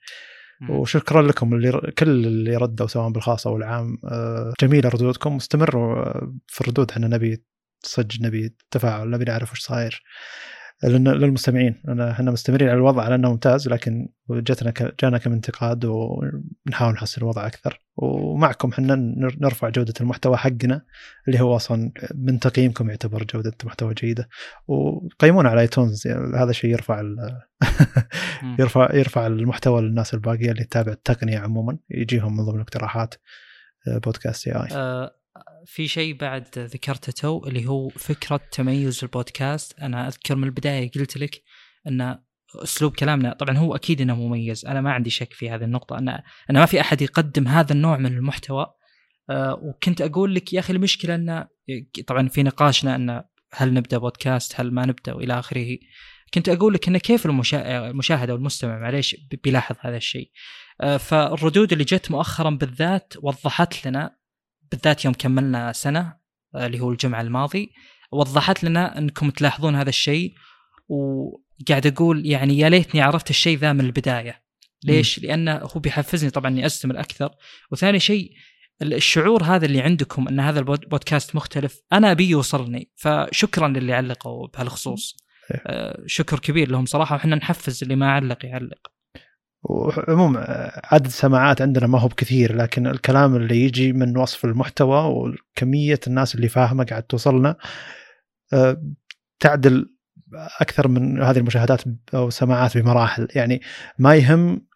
وشكرا 0.70 1.22
لكم 1.22 1.54
اللي 1.54 1.92
كل 1.98 2.08
اللي 2.08 2.56
ردوا 2.56 2.86
سواء 2.86 3.10
بالخاص 3.10 3.46
أو 3.46 3.56
العام. 3.56 3.98
آه، 4.04 4.52
جميلة 4.60 4.88
ردودكم 4.88 5.34
واستمروا 5.34 5.96
آه، 5.96 6.34
في 6.46 6.60
الردود 6.60 6.90
إحنا 6.90 7.08
نبي 7.08 7.44
صج 7.82 8.22
نبي 8.22 8.56
تفاعل 8.70 9.10
نبي 9.10 9.24
نعرف 9.24 9.52
وش 9.52 9.60
صاير. 9.60 10.02
للمستمعين. 10.84 11.80
لأن 11.84 12.00
إحنا 12.00 12.30
مستمرين 12.30 12.68
على 12.68 12.76
الوضع 12.76 13.02
على 13.02 13.14
أنه 13.14 13.30
ممتاز 13.30 13.68
لكن 13.68 14.08
جتنا 14.30 14.70
ك- 14.70 14.94
جانا 15.02 15.18
كم 15.18 15.32
انتقاد 15.32 15.84
ونحاول 15.84 16.92
نحسن 16.92 17.20
الوضع 17.22 17.46
أكثر. 17.46 17.80
ومعكم 17.96 18.68
إحنا 18.68 18.94
نر- 18.94 19.36
نرفع 19.40 19.68
جودة 19.68 19.94
المحتوى 20.00 20.36
حقنا 20.36 20.82
اللي 21.28 21.40
هو 21.40 21.56
أصلا 21.56 21.92
من 22.14 22.40
تقييمكم 22.40 22.90
يعتبر 22.90 23.24
جودة 23.24 23.52
محتوى 23.64 23.94
جيدة. 23.94 24.28
وقيمونا 24.68 25.48
على 25.48 25.60
iTunes 25.60 26.06
يعني 26.06 26.36
هذا 26.36 26.52
شيء 26.52 26.70
يرفع 26.70 27.00
ال-. 27.00 27.40
يرفع 28.60 28.94
يرفع 28.94 29.26
المحتوى 29.26 29.82
للناس 29.82 30.14
الباقية 30.14 30.50
اللي 30.50 30.64
تتابع 30.64 30.92
التقنية 30.92 31.38
عموما. 31.38 31.78
يجيهم 31.90 32.36
من 32.36 32.44
ضمن 32.44 32.60
اقتراحات 32.60 33.14
آه، 33.88 33.98
بودكاست 33.98 34.48
اي 34.48 34.52
اي 34.54 34.68
آه، 34.72 35.16
في 35.72 35.88
شيء 35.88 36.14
بعد 36.16 36.58
ذكرته 36.58 37.12
تو 37.12 37.44
اللي 37.46 37.66
هو 37.66 37.88
فكرة 37.88 38.40
تميز 38.52 39.00
البودكاست. 39.02 39.78
أنا 39.80 40.08
أذكر 40.08 40.36
من 40.36 40.44
البداية 40.44 40.90
قلت 40.90 41.16
لك 41.18 41.42
أن 41.86 42.18
أسلوب 42.54 42.94
كلامنا 42.94 43.32
طبعا 43.32 43.58
هو 43.58 43.74
أكيد 43.76 44.00
إنه 44.00 44.14
مميز. 44.14 44.66
أنا 44.66 44.80
ما 44.80 44.92
عندي 44.92 45.10
شك 45.10 45.32
في 45.32 45.50
هذه 45.50 45.64
النقطة. 45.64 45.98
ان 45.98 46.08
ان 46.08 46.22
ما 46.54 46.66
في 46.66 46.80
أحد 46.80 47.02
يقدم 47.02 47.48
هذا 47.48 47.72
النوع 47.72 47.96
من 47.96 48.06
المحتوى. 48.16 48.66
آه، 49.30 49.54
وكنت 49.62 50.00
أقول 50.00 50.34
لك 50.34 50.52
يا 50.52 50.60
أخي 50.60 50.72
المشكلة 50.72 51.14
أن 51.14 51.46
طبعا 52.06 52.28
في 52.28 52.42
نقاشنا 52.42 52.94
أن 52.96 53.22
هل 53.54 53.74
نبدأ 53.74 53.98
بودكاست 53.98 54.60
هل 54.60 54.70
ما 54.74 54.86
نبدأ 54.86 55.12
وإلى 55.12 55.38
آخره. 55.38 55.78
كنت 56.34 56.48
أقول 56.48 56.74
لك 56.74 56.88
انه 56.88 56.98
كيف 56.98 57.26
المشا- 57.26 57.66
المشاهد 57.90 58.30
أو 58.30 58.36
المستمع 58.36 58.78
معليش 58.78 59.16
بي- 59.30 59.40
بيلاحظ 59.44 59.76
هذا 59.80 59.96
الشيء. 59.96 60.30
آه، 60.80 60.96
فالردود 60.96 61.72
اللي 61.72 61.84
جت 61.84 62.10
مؤخرا 62.10 62.50
بالذات 62.50 63.12
وضحت 63.22 63.86
لنا 63.86 64.19
بالذات 64.70 65.04
يوم 65.04 65.14
كملنا 65.14 65.72
سنة 65.72 66.16
آه، 66.54 66.66
اللي 66.66 66.80
هو 66.80 66.90
الجمعة 66.90 67.20
الماضي 67.20 67.72
وضحت 68.12 68.64
لنا 68.64 68.98
إنكم 68.98 69.30
تلاحظون 69.30 69.76
هذا 69.76 69.88
الشيء 69.88 70.34
وقاعد 70.88 71.86
أقول 71.86 72.26
يعني 72.26 72.58
يا 72.58 72.68
ليتني 72.68 73.00
عرفت 73.00 73.30
الشيء 73.30 73.58
ذا 73.58 73.72
من 73.72 73.80
البداية. 73.80 74.42
ليش؟ 74.84 75.18
لأنه 75.18 75.52
هو 75.52 75.80
بيحفزني 75.80 76.30
طبعا 76.30 76.50
إني 76.50 76.66
أستمر 76.66 77.00
أكثر. 77.00 77.30
وثاني 77.70 78.00
شيء 78.00 78.32
الشعور 78.82 79.42
هذا 79.42 79.66
اللي 79.66 79.80
عندكم 79.80 80.28
إن 80.28 80.40
هذا 80.40 80.58
البودكاست 80.60 81.36
مختلف 81.36 81.80
أنا 81.92 82.10
أبي 82.10 82.28
يوصلني. 82.28 82.90
فشكرا 82.96 83.68
للي 83.68 83.92
علقوا 83.92 84.48
بهالخصوص. 84.48 85.16
إيه. 85.50 85.62
آه، 85.66 86.02
شكر 86.06 86.38
كبير 86.38 86.70
لهم 86.70 86.86
صراحة 86.86 87.16
وحنا 87.16 87.36
نحفز 87.36 87.82
اللي 87.82 87.96
ما 87.96 88.12
علق 88.12 88.44
يعلق. 88.44 88.99
وعموما 89.62 90.70
عدد 90.84 91.06
السماعات 91.06 91.62
عندنا 91.62 91.86
ما 91.86 91.98
هو 91.98 92.08
بكثير 92.08 92.56
لكن 92.56 92.86
الكلام 92.86 93.36
اللي 93.36 93.64
يجي 93.64 93.92
من 93.92 94.16
وصف 94.16 94.44
المحتوى 94.44 95.04
وكمية 95.06 96.00
الناس 96.06 96.34
اللي 96.34 96.48
فاهمة 96.48 96.84
قاعد 96.84 97.02
توصلنا 97.02 97.56
آه، 98.52 98.82
تعدل 99.40 99.96
أكثر 100.60 100.88
من 100.88 101.22
هذه 101.22 101.38
المشاهدات 101.38 101.82
أو 102.14 102.30
سماعات 102.30 102.78
بمراحل. 102.78 103.28
يعني 103.34 103.60
ما 103.98 104.14
يهم 104.14 104.66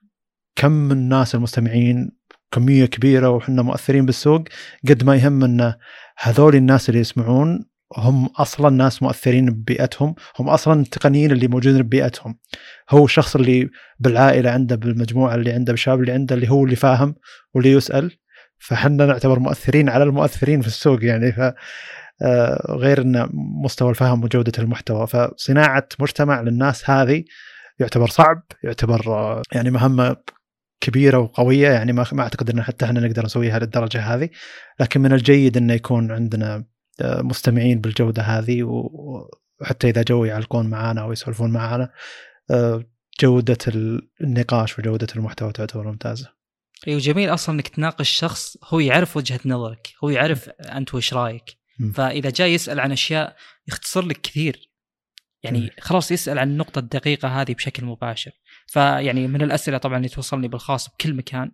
كم 0.57 0.71
من 0.71 0.93
الناس 0.93 1.35
المستمعين 1.35 2.13
كمية 2.53 2.87
كبيرة 2.87 3.31
وحنا 3.31 3.63
مؤثرين 3.63 4.07
بالسوق 4.07 4.45
قد 4.89 5.05
ما 5.05 5.17
يهم 5.17 5.45
إن 5.45 5.75
هذول 6.19 6.55
الناس 6.55 6.89
اللي 6.89 7.01
يسمعون 7.01 7.67
هم 7.97 8.27
أصلا 8.27 8.71
ناس 8.71 9.03
مؤثرين 9.03 9.51
ببيئتهم 9.51 10.15
هم 10.39 10.49
أصلا 10.49 10.81
التقنيين 10.81 11.33
اللي 11.33 11.49
موجودين 11.49 11.83
ببيئتهم. 11.83 12.39
هو 12.91 13.05
الشخص 13.05 13.37
اللي 13.37 13.71
بالعائلة 13.99 14.51
عنده 14.51 14.77
بالمجموعة 14.77 15.35
اللي 15.35 15.53
عنده 15.53 15.73
بالشباب 15.73 16.01
اللي 16.01 16.13
عنده 16.13 16.35
اللي 16.35 16.51
هو 16.51 16.65
اللي 16.65 16.77
فاهم 16.77 17.15
واللي 17.55 17.73
يسأل. 17.73 18.19
فحنا 18.59 19.07
نعتبر 19.07 19.39
مؤثرين 19.39 19.89
على 19.89 20.05
المؤثرين 20.05 20.61
في 20.61 20.67
السوق 20.67 21.05
يعني. 21.05 21.33
ف 21.33 21.41
آه، 22.23 22.75
غير 22.77 23.03
إن 23.03 23.29
مستوى 23.65 23.91
الفهم 23.91 24.25
وجودة 24.25 24.53
المحتوى. 24.59 25.07
فصناعة 25.07 25.89
مجتمع 26.01 26.41
للناس 26.41 26.91
هذه 26.91 27.25
يعتبر 27.79 28.09
صعب 28.09 28.43
يعتبر 28.65 29.03
آه، 29.09 29.43
يعني 29.53 29.71
مهمة 29.71 30.17
كبيرة 30.81 31.19
وقوية 31.19 31.69
يعني. 31.69 31.93
ما 31.93 32.05
أعتقد 32.21 32.51
إن 32.51 32.63
حتى 32.63 32.85
إحنا 32.85 33.01
نقدر 33.01 33.25
نسويها 33.25 33.59
للدرجة 33.59 34.01
هذه. 34.01 34.29
لكن 34.81 35.01
من 35.01 35.13
الجيد 35.13 35.57
إنه 35.57 35.75
يكون 35.75 36.13
عندنا 36.13 36.65
مستمعين 37.03 37.81
بالجودة 37.81 38.23
هذه 38.23 38.63
وحتى 39.61 39.89
إذا 39.89 40.03
جو 40.03 40.25
يعلقون 40.25 40.67
معنا 40.67 41.01
أو 41.01 41.13
يسولفون 41.13 41.51
معنا 41.51 41.93
جودة 43.21 43.59
النقاش 44.21 44.79
وجودة 44.79 45.07
المحتوى 45.17 45.53
تعتبر 45.53 45.87
ممتازة. 45.87 46.35
أيوه 46.89 46.99
جميل 46.99 47.35
أصلا 47.35 47.55
إنك 47.55 47.69
تناقش 47.69 48.11
شخص 48.11 48.57
هو 48.65 48.81
يعرف 48.81 49.17
وجهة 49.17 49.41
نظرك، 49.45 49.89
هو 50.05 50.09
يعرف 50.09 50.49
أنت 50.49 50.95
وش 50.95 51.15
رأيك. 51.15 51.45
فإذا 51.95 52.31
جاي 52.31 52.55
يسأل 52.55 52.81
عن 52.81 52.93
أشياء 52.93 53.37
يختصر 53.69 54.07
لك 54.07 54.21
كثير. 54.21 54.71
يعني 55.43 55.71
خلاص 55.81 56.13
يسأل 56.13 56.39
عن 56.39 56.51
النقطة 56.51 56.79
الدقيقة 56.79 57.29
هذه 57.29 57.55
بشكل 57.55 57.85
مباشر. 57.85 58.31
فيعني 58.67 59.29
من 59.29 59.43
الأسئلة 59.43 59.79
طبعا 59.79 59.97
اللي 59.97 60.09
توصلني 60.09 60.49
بالخاص 60.49 60.89
بكل 60.89 61.15
مكان 61.15 61.53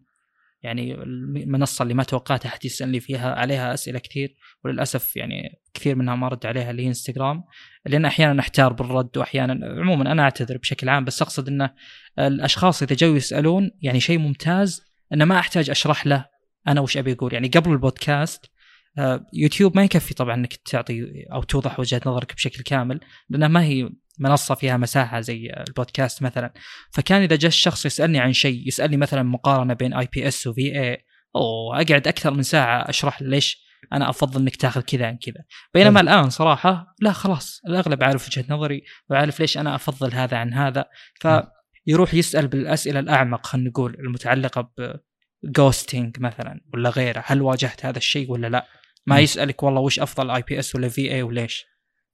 يعني 0.62 0.94
المنصة 0.94 1.82
اللي 1.82 1.94
ما 1.94 2.02
توقعت 2.02 2.46
احد 2.46 2.64
يسألني 2.64 3.00
فيها 3.00 3.34
عليها 3.34 3.74
أسئلة 3.74 3.98
كثير 3.98 4.36
وللأسف 4.64 5.16
يعني 5.16 5.60
كثير 5.74 5.96
منها 5.96 6.14
ما 6.14 6.28
رد 6.28 6.46
عليها 6.46 6.70
اللي 6.70 6.82
هي 6.82 6.88
إنستغرام 6.88 7.44
لأن 7.86 8.04
أحيانا 8.04 8.40
أحتار 8.40 8.72
بالرد 8.72 9.18
وأحيانا 9.18 9.80
عموما 9.80 10.12
أنا 10.12 10.22
أعتذر 10.22 10.56
بشكل 10.56 10.88
عام 10.88 11.04
بس 11.04 11.22
أقصد 11.22 11.48
انه 11.48 11.70
الأشخاص 12.18 12.82
إذا 12.82 12.94
جو 12.94 13.16
يسألون 13.16 13.70
يعني 13.82 14.00
شيء 14.00 14.18
ممتاز 14.18 14.82
انه 15.12 15.24
ما 15.24 15.38
أحتاج 15.38 15.70
أشرح 15.70 16.06
له 16.06 16.26
أنا 16.68 16.80
وش 16.80 16.96
أبي 16.96 17.12
أقول 17.12 17.34
يعني 17.34 17.48
قبل 17.48 17.72
البودكاست 17.72 18.50
آه، 18.98 19.26
يوتيوب 19.32 19.76
ما 19.76 19.84
يكفي 19.84 20.14
طبعا 20.14 20.34
إنك 20.34 20.54
تعطي 20.56 21.24
أو 21.32 21.42
توضح 21.42 21.80
وجهة 21.80 22.00
نظرك 22.06 22.34
بشكل 22.34 22.62
كامل 22.62 23.00
لأنها 23.28 23.48
ما 23.48 23.62
هي 23.62 23.90
منصة 24.20 24.54
فيها 24.54 24.76
مساحة 24.76 25.20
زي 25.20 25.52
البودكاست 25.68 26.22
مثلا. 26.22 26.52
فكان 26.92 27.22
إذا 27.22 27.36
جاء 27.36 27.48
الشخص 27.48 27.86
يسألني 27.86 28.18
عن 28.18 28.32
شيء 28.32 28.68
يسألني 28.68 28.96
مثلا 28.96 29.22
مقارنة 29.22 29.74
بين 29.74 29.94
IPS 29.94 30.28
و 30.28 30.46
VA 30.46 31.04
أو 31.36 31.72
أقعد 31.72 32.08
أكثر 32.08 32.34
من 32.34 32.42
ساعة 32.42 32.88
أشرح 32.88 33.22
ليش 33.22 33.70
أنا 33.92 34.10
أفضل 34.10 34.40
إنك 34.40 34.56
تاخذ 34.56 34.80
كذا 34.80 35.06
عن 35.06 35.16
كذا. 35.16 35.44
بينما 35.74 36.00
الآن 36.00 36.30
صراحة 36.30 36.94
لا 37.00 37.12
خلاص 37.12 37.60
الأغلب 37.66 38.04
عارف 38.04 38.28
وجهة 38.28 38.44
نظري 38.48 38.82
وعارف 39.10 39.40
ليش 39.40 39.58
أنا 39.58 39.74
أفضل 39.74 40.14
هذا 40.14 40.36
عن 40.36 40.54
هذا. 40.54 40.84
فيروح 41.20 42.14
يسأل 42.14 42.48
بالأسئلة 42.48 43.00
الأعمق 43.00 43.46
خلينا 43.46 43.68
نقول 43.68 43.94
المتعلقة 43.94 44.60
ب 44.60 44.96
ghosting 45.44 46.20
مثلا 46.20 46.60
ولا 46.74 46.90
غيره. 46.90 47.24
هل 47.26 47.42
واجهت 47.42 47.86
هذا 47.86 47.98
الشيء 47.98 48.30
ولا 48.30 48.46
لا؟ 48.46 48.66
ما 49.06 49.18
يسألك 49.18 49.62
والله 49.62 49.80
وش 49.80 50.00
أفضل 50.00 50.30
IPS 50.30 50.74
ولا 50.74 50.88
VA 50.88 51.22
وليش؟ 51.22 51.64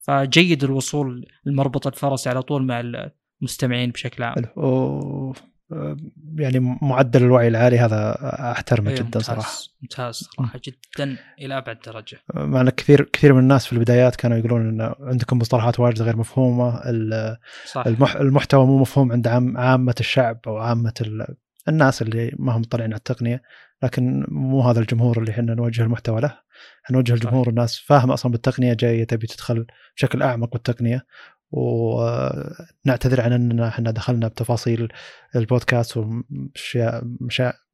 فجيد 0.06 0.64
الوصول 0.64 1.26
المربط 1.46 1.86
الفرس 1.86 2.28
على 2.28 2.42
طول 2.42 2.62
مع 2.62 2.82
المستمعين 3.42 3.90
بشكل 3.90 4.22
عام. 4.22 4.44
يعني 6.34 6.78
معدل 6.82 7.22
الوعي 7.22 7.48
العالي 7.48 7.78
هذا 7.78 8.16
أحترمه 8.52 8.88
أيوه 8.88 8.98
جدا 8.98 9.04
ممتاز 9.04 9.22
صراحة. 9.22 9.52
ممتاز 9.82 10.14
صراحة 10.14 10.60
جدا 10.64 11.16
إلى 11.38 11.58
أبعد 11.58 11.78
درجة. 11.86 12.18
مع 12.34 12.60
أن 12.60 12.68
كثير 12.70 13.02
كثير 13.02 13.32
من 13.32 13.38
الناس 13.38 13.66
في 13.66 13.72
البدايات 13.72 14.16
كانوا 14.16 14.36
يقولون 14.36 14.68
إن 14.68 14.94
عندكم 15.00 15.38
مصطلحات 15.38 15.80
واجد 15.80 16.02
غير 16.02 16.16
مفهومة 16.16 16.80
صح. 17.66 17.86
المح... 17.86 18.16
المحتوى 18.16 18.66
مو 18.66 18.78
مفهوم 18.78 19.12
عند 19.12 19.28
عام... 19.28 19.58
عامة 19.58 19.94
الشعب 20.00 20.40
أو 20.46 20.56
عامة 20.56 20.94
ال... 21.00 21.36
الناس 21.68 22.02
اللي 22.02 22.36
ما 22.38 22.52
هم 22.56 22.60
مطلعين 22.60 22.92
على 22.92 22.98
التقنية 22.98 23.42
لكن 23.82 24.24
مو 24.28 24.60
هذا 24.60 24.80
الجمهور 24.80 25.18
اللي 25.18 25.30
إحنا 25.30 25.54
نوجه 25.54 25.82
المحتوى 25.82 26.20
له. 26.20 26.38
نوجه 26.90 27.12
الجمهور 27.12 27.48
الناس 27.48 27.78
فاهمه 27.78 28.14
أصلا 28.14 28.32
بالتقنية 28.32 28.72
جاية 28.72 29.04
تبي 29.04 29.26
تدخل 29.26 29.66
بشكل 29.96 30.22
أعمق 30.22 30.52
بالتقنية. 30.52 31.06
ونعتذر 31.50 33.20
عن 33.20 33.32
إننا 33.32 33.68
إحنا 33.68 33.90
دخلنا 33.90 34.28
بتفاصيل 34.28 34.88
البودكاست 35.36 35.96
ومشاعر 35.96 37.02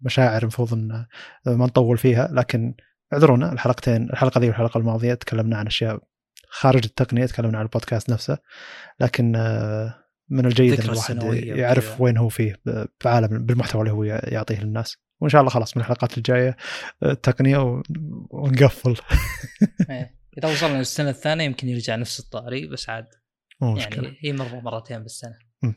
مشاعر 0.01 0.43
المفروض 0.43 0.75
إن 0.75 1.07
ما 1.47 1.67
نطول 1.67 1.99
فيها. 1.99 2.29
لكن 2.33 2.75
اعذرونا 3.13 3.53
الحلقتين 3.53 4.11
الحلقة 4.11 4.39
ذي 4.41 4.47
والحلقة 4.47 4.79
الماضية 4.79 5.15
تكلمنا 5.15 5.57
عن 5.57 5.67
أشياء 5.67 6.01
خارج 6.49 6.85
التقنية 6.85 7.27
تكلمنا 7.27 7.59
عن 7.59 7.65
البودكاست 7.65 8.11
نفسه. 8.11 8.39
لكن 9.01 9.33
من 10.33 10.47
الجيد 10.47 10.81
ان 10.81 10.89
الواحد 10.89 11.23
يعرف 11.35 12.01
وين 12.01 12.17
هو 12.17 12.29
فيه 12.29 12.57
بعالم 13.05 13.47
بالمحتوى 13.47 13.81
اللي 13.81 13.93
هو 13.93 14.05
يعطيه 14.05 14.61
للناس. 14.61 14.97
وإن 15.21 15.31
شاء 15.31 15.41
الله 15.41 15.51
خلاص 15.51 15.77
من 15.77 15.83
الحلقات 15.83 16.19
الجاية 16.19 16.57
التقنيه 17.03 17.83
ونقفل. 18.31 18.97
إيه. 19.91 20.23
إذا 20.39 20.49
وصلنا 20.49 20.79
للسنة 20.79 21.11
الثانية 21.11 21.45
يمكن 21.45 21.69
يرجع 21.69 21.97
نفس 21.97 22.21
الطاري 22.21 22.67
بس 22.67 22.89
عاد 22.89 23.07
يعني 23.63 24.17
هي 24.25 24.33
مرة 24.33 24.61
مرتين 24.61 24.99
بالسنة. 24.99 25.35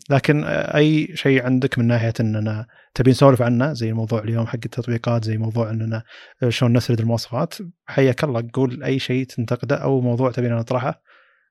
لكن 0.09 0.43
أي 0.45 1.15
شيء 1.15 1.45
عندك 1.45 1.79
من 1.79 1.87
ناحية 1.87 2.13
إننا 2.19 2.67
تبي 2.93 3.11
نسولف 3.11 3.41
عنه 3.41 3.73
زي 3.73 3.93
موضوع 3.93 4.19
اليوم 4.19 4.47
حق 4.47 4.59
التطبيقات 4.65 5.23
زي 5.23 5.37
موضوع 5.37 5.69
إننا 5.69 6.03
شلون 6.49 6.77
نسرد 6.77 6.99
المواصفات 6.99 7.53
حياك 7.85 8.23
الله 8.23 8.49
قول 8.53 8.83
أي 8.83 8.99
شيء 8.99 9.25
تنتقده 9.25 9.75
أو 9.75 10.01
موضوع 10.01 10.31
تبينا 10.31 10.55
نطرحه. 10.55 11.01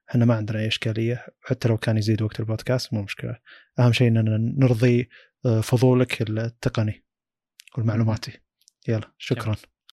إحنا 0.09 0.25
ما 0.25 0.35
عندنا 0.35 0.59
أي 0.59 0.67
إشكالية 0.67 1.25
حتى 1.41 1.67
لو 1.67 1.77
كان 1.77 1.97
يزيد 1.97 2.21
وقت 2.21 2.39
البودكاست 2.39 2.93
مو 2.93 3.01
مشكلة. 3.01 3.39
أهم 3.79 3.93
شيء 3.93 4.07
إننا 4.07 4.37
نرضي 4.37 5.09
آه، 5.45 5.61
فضولك 5.61 6.21
التقني 6.21 7.05
والمعلوماتي. 7.77 8.39
يلا 8.87 9.11
شكرا. 9.17 9.55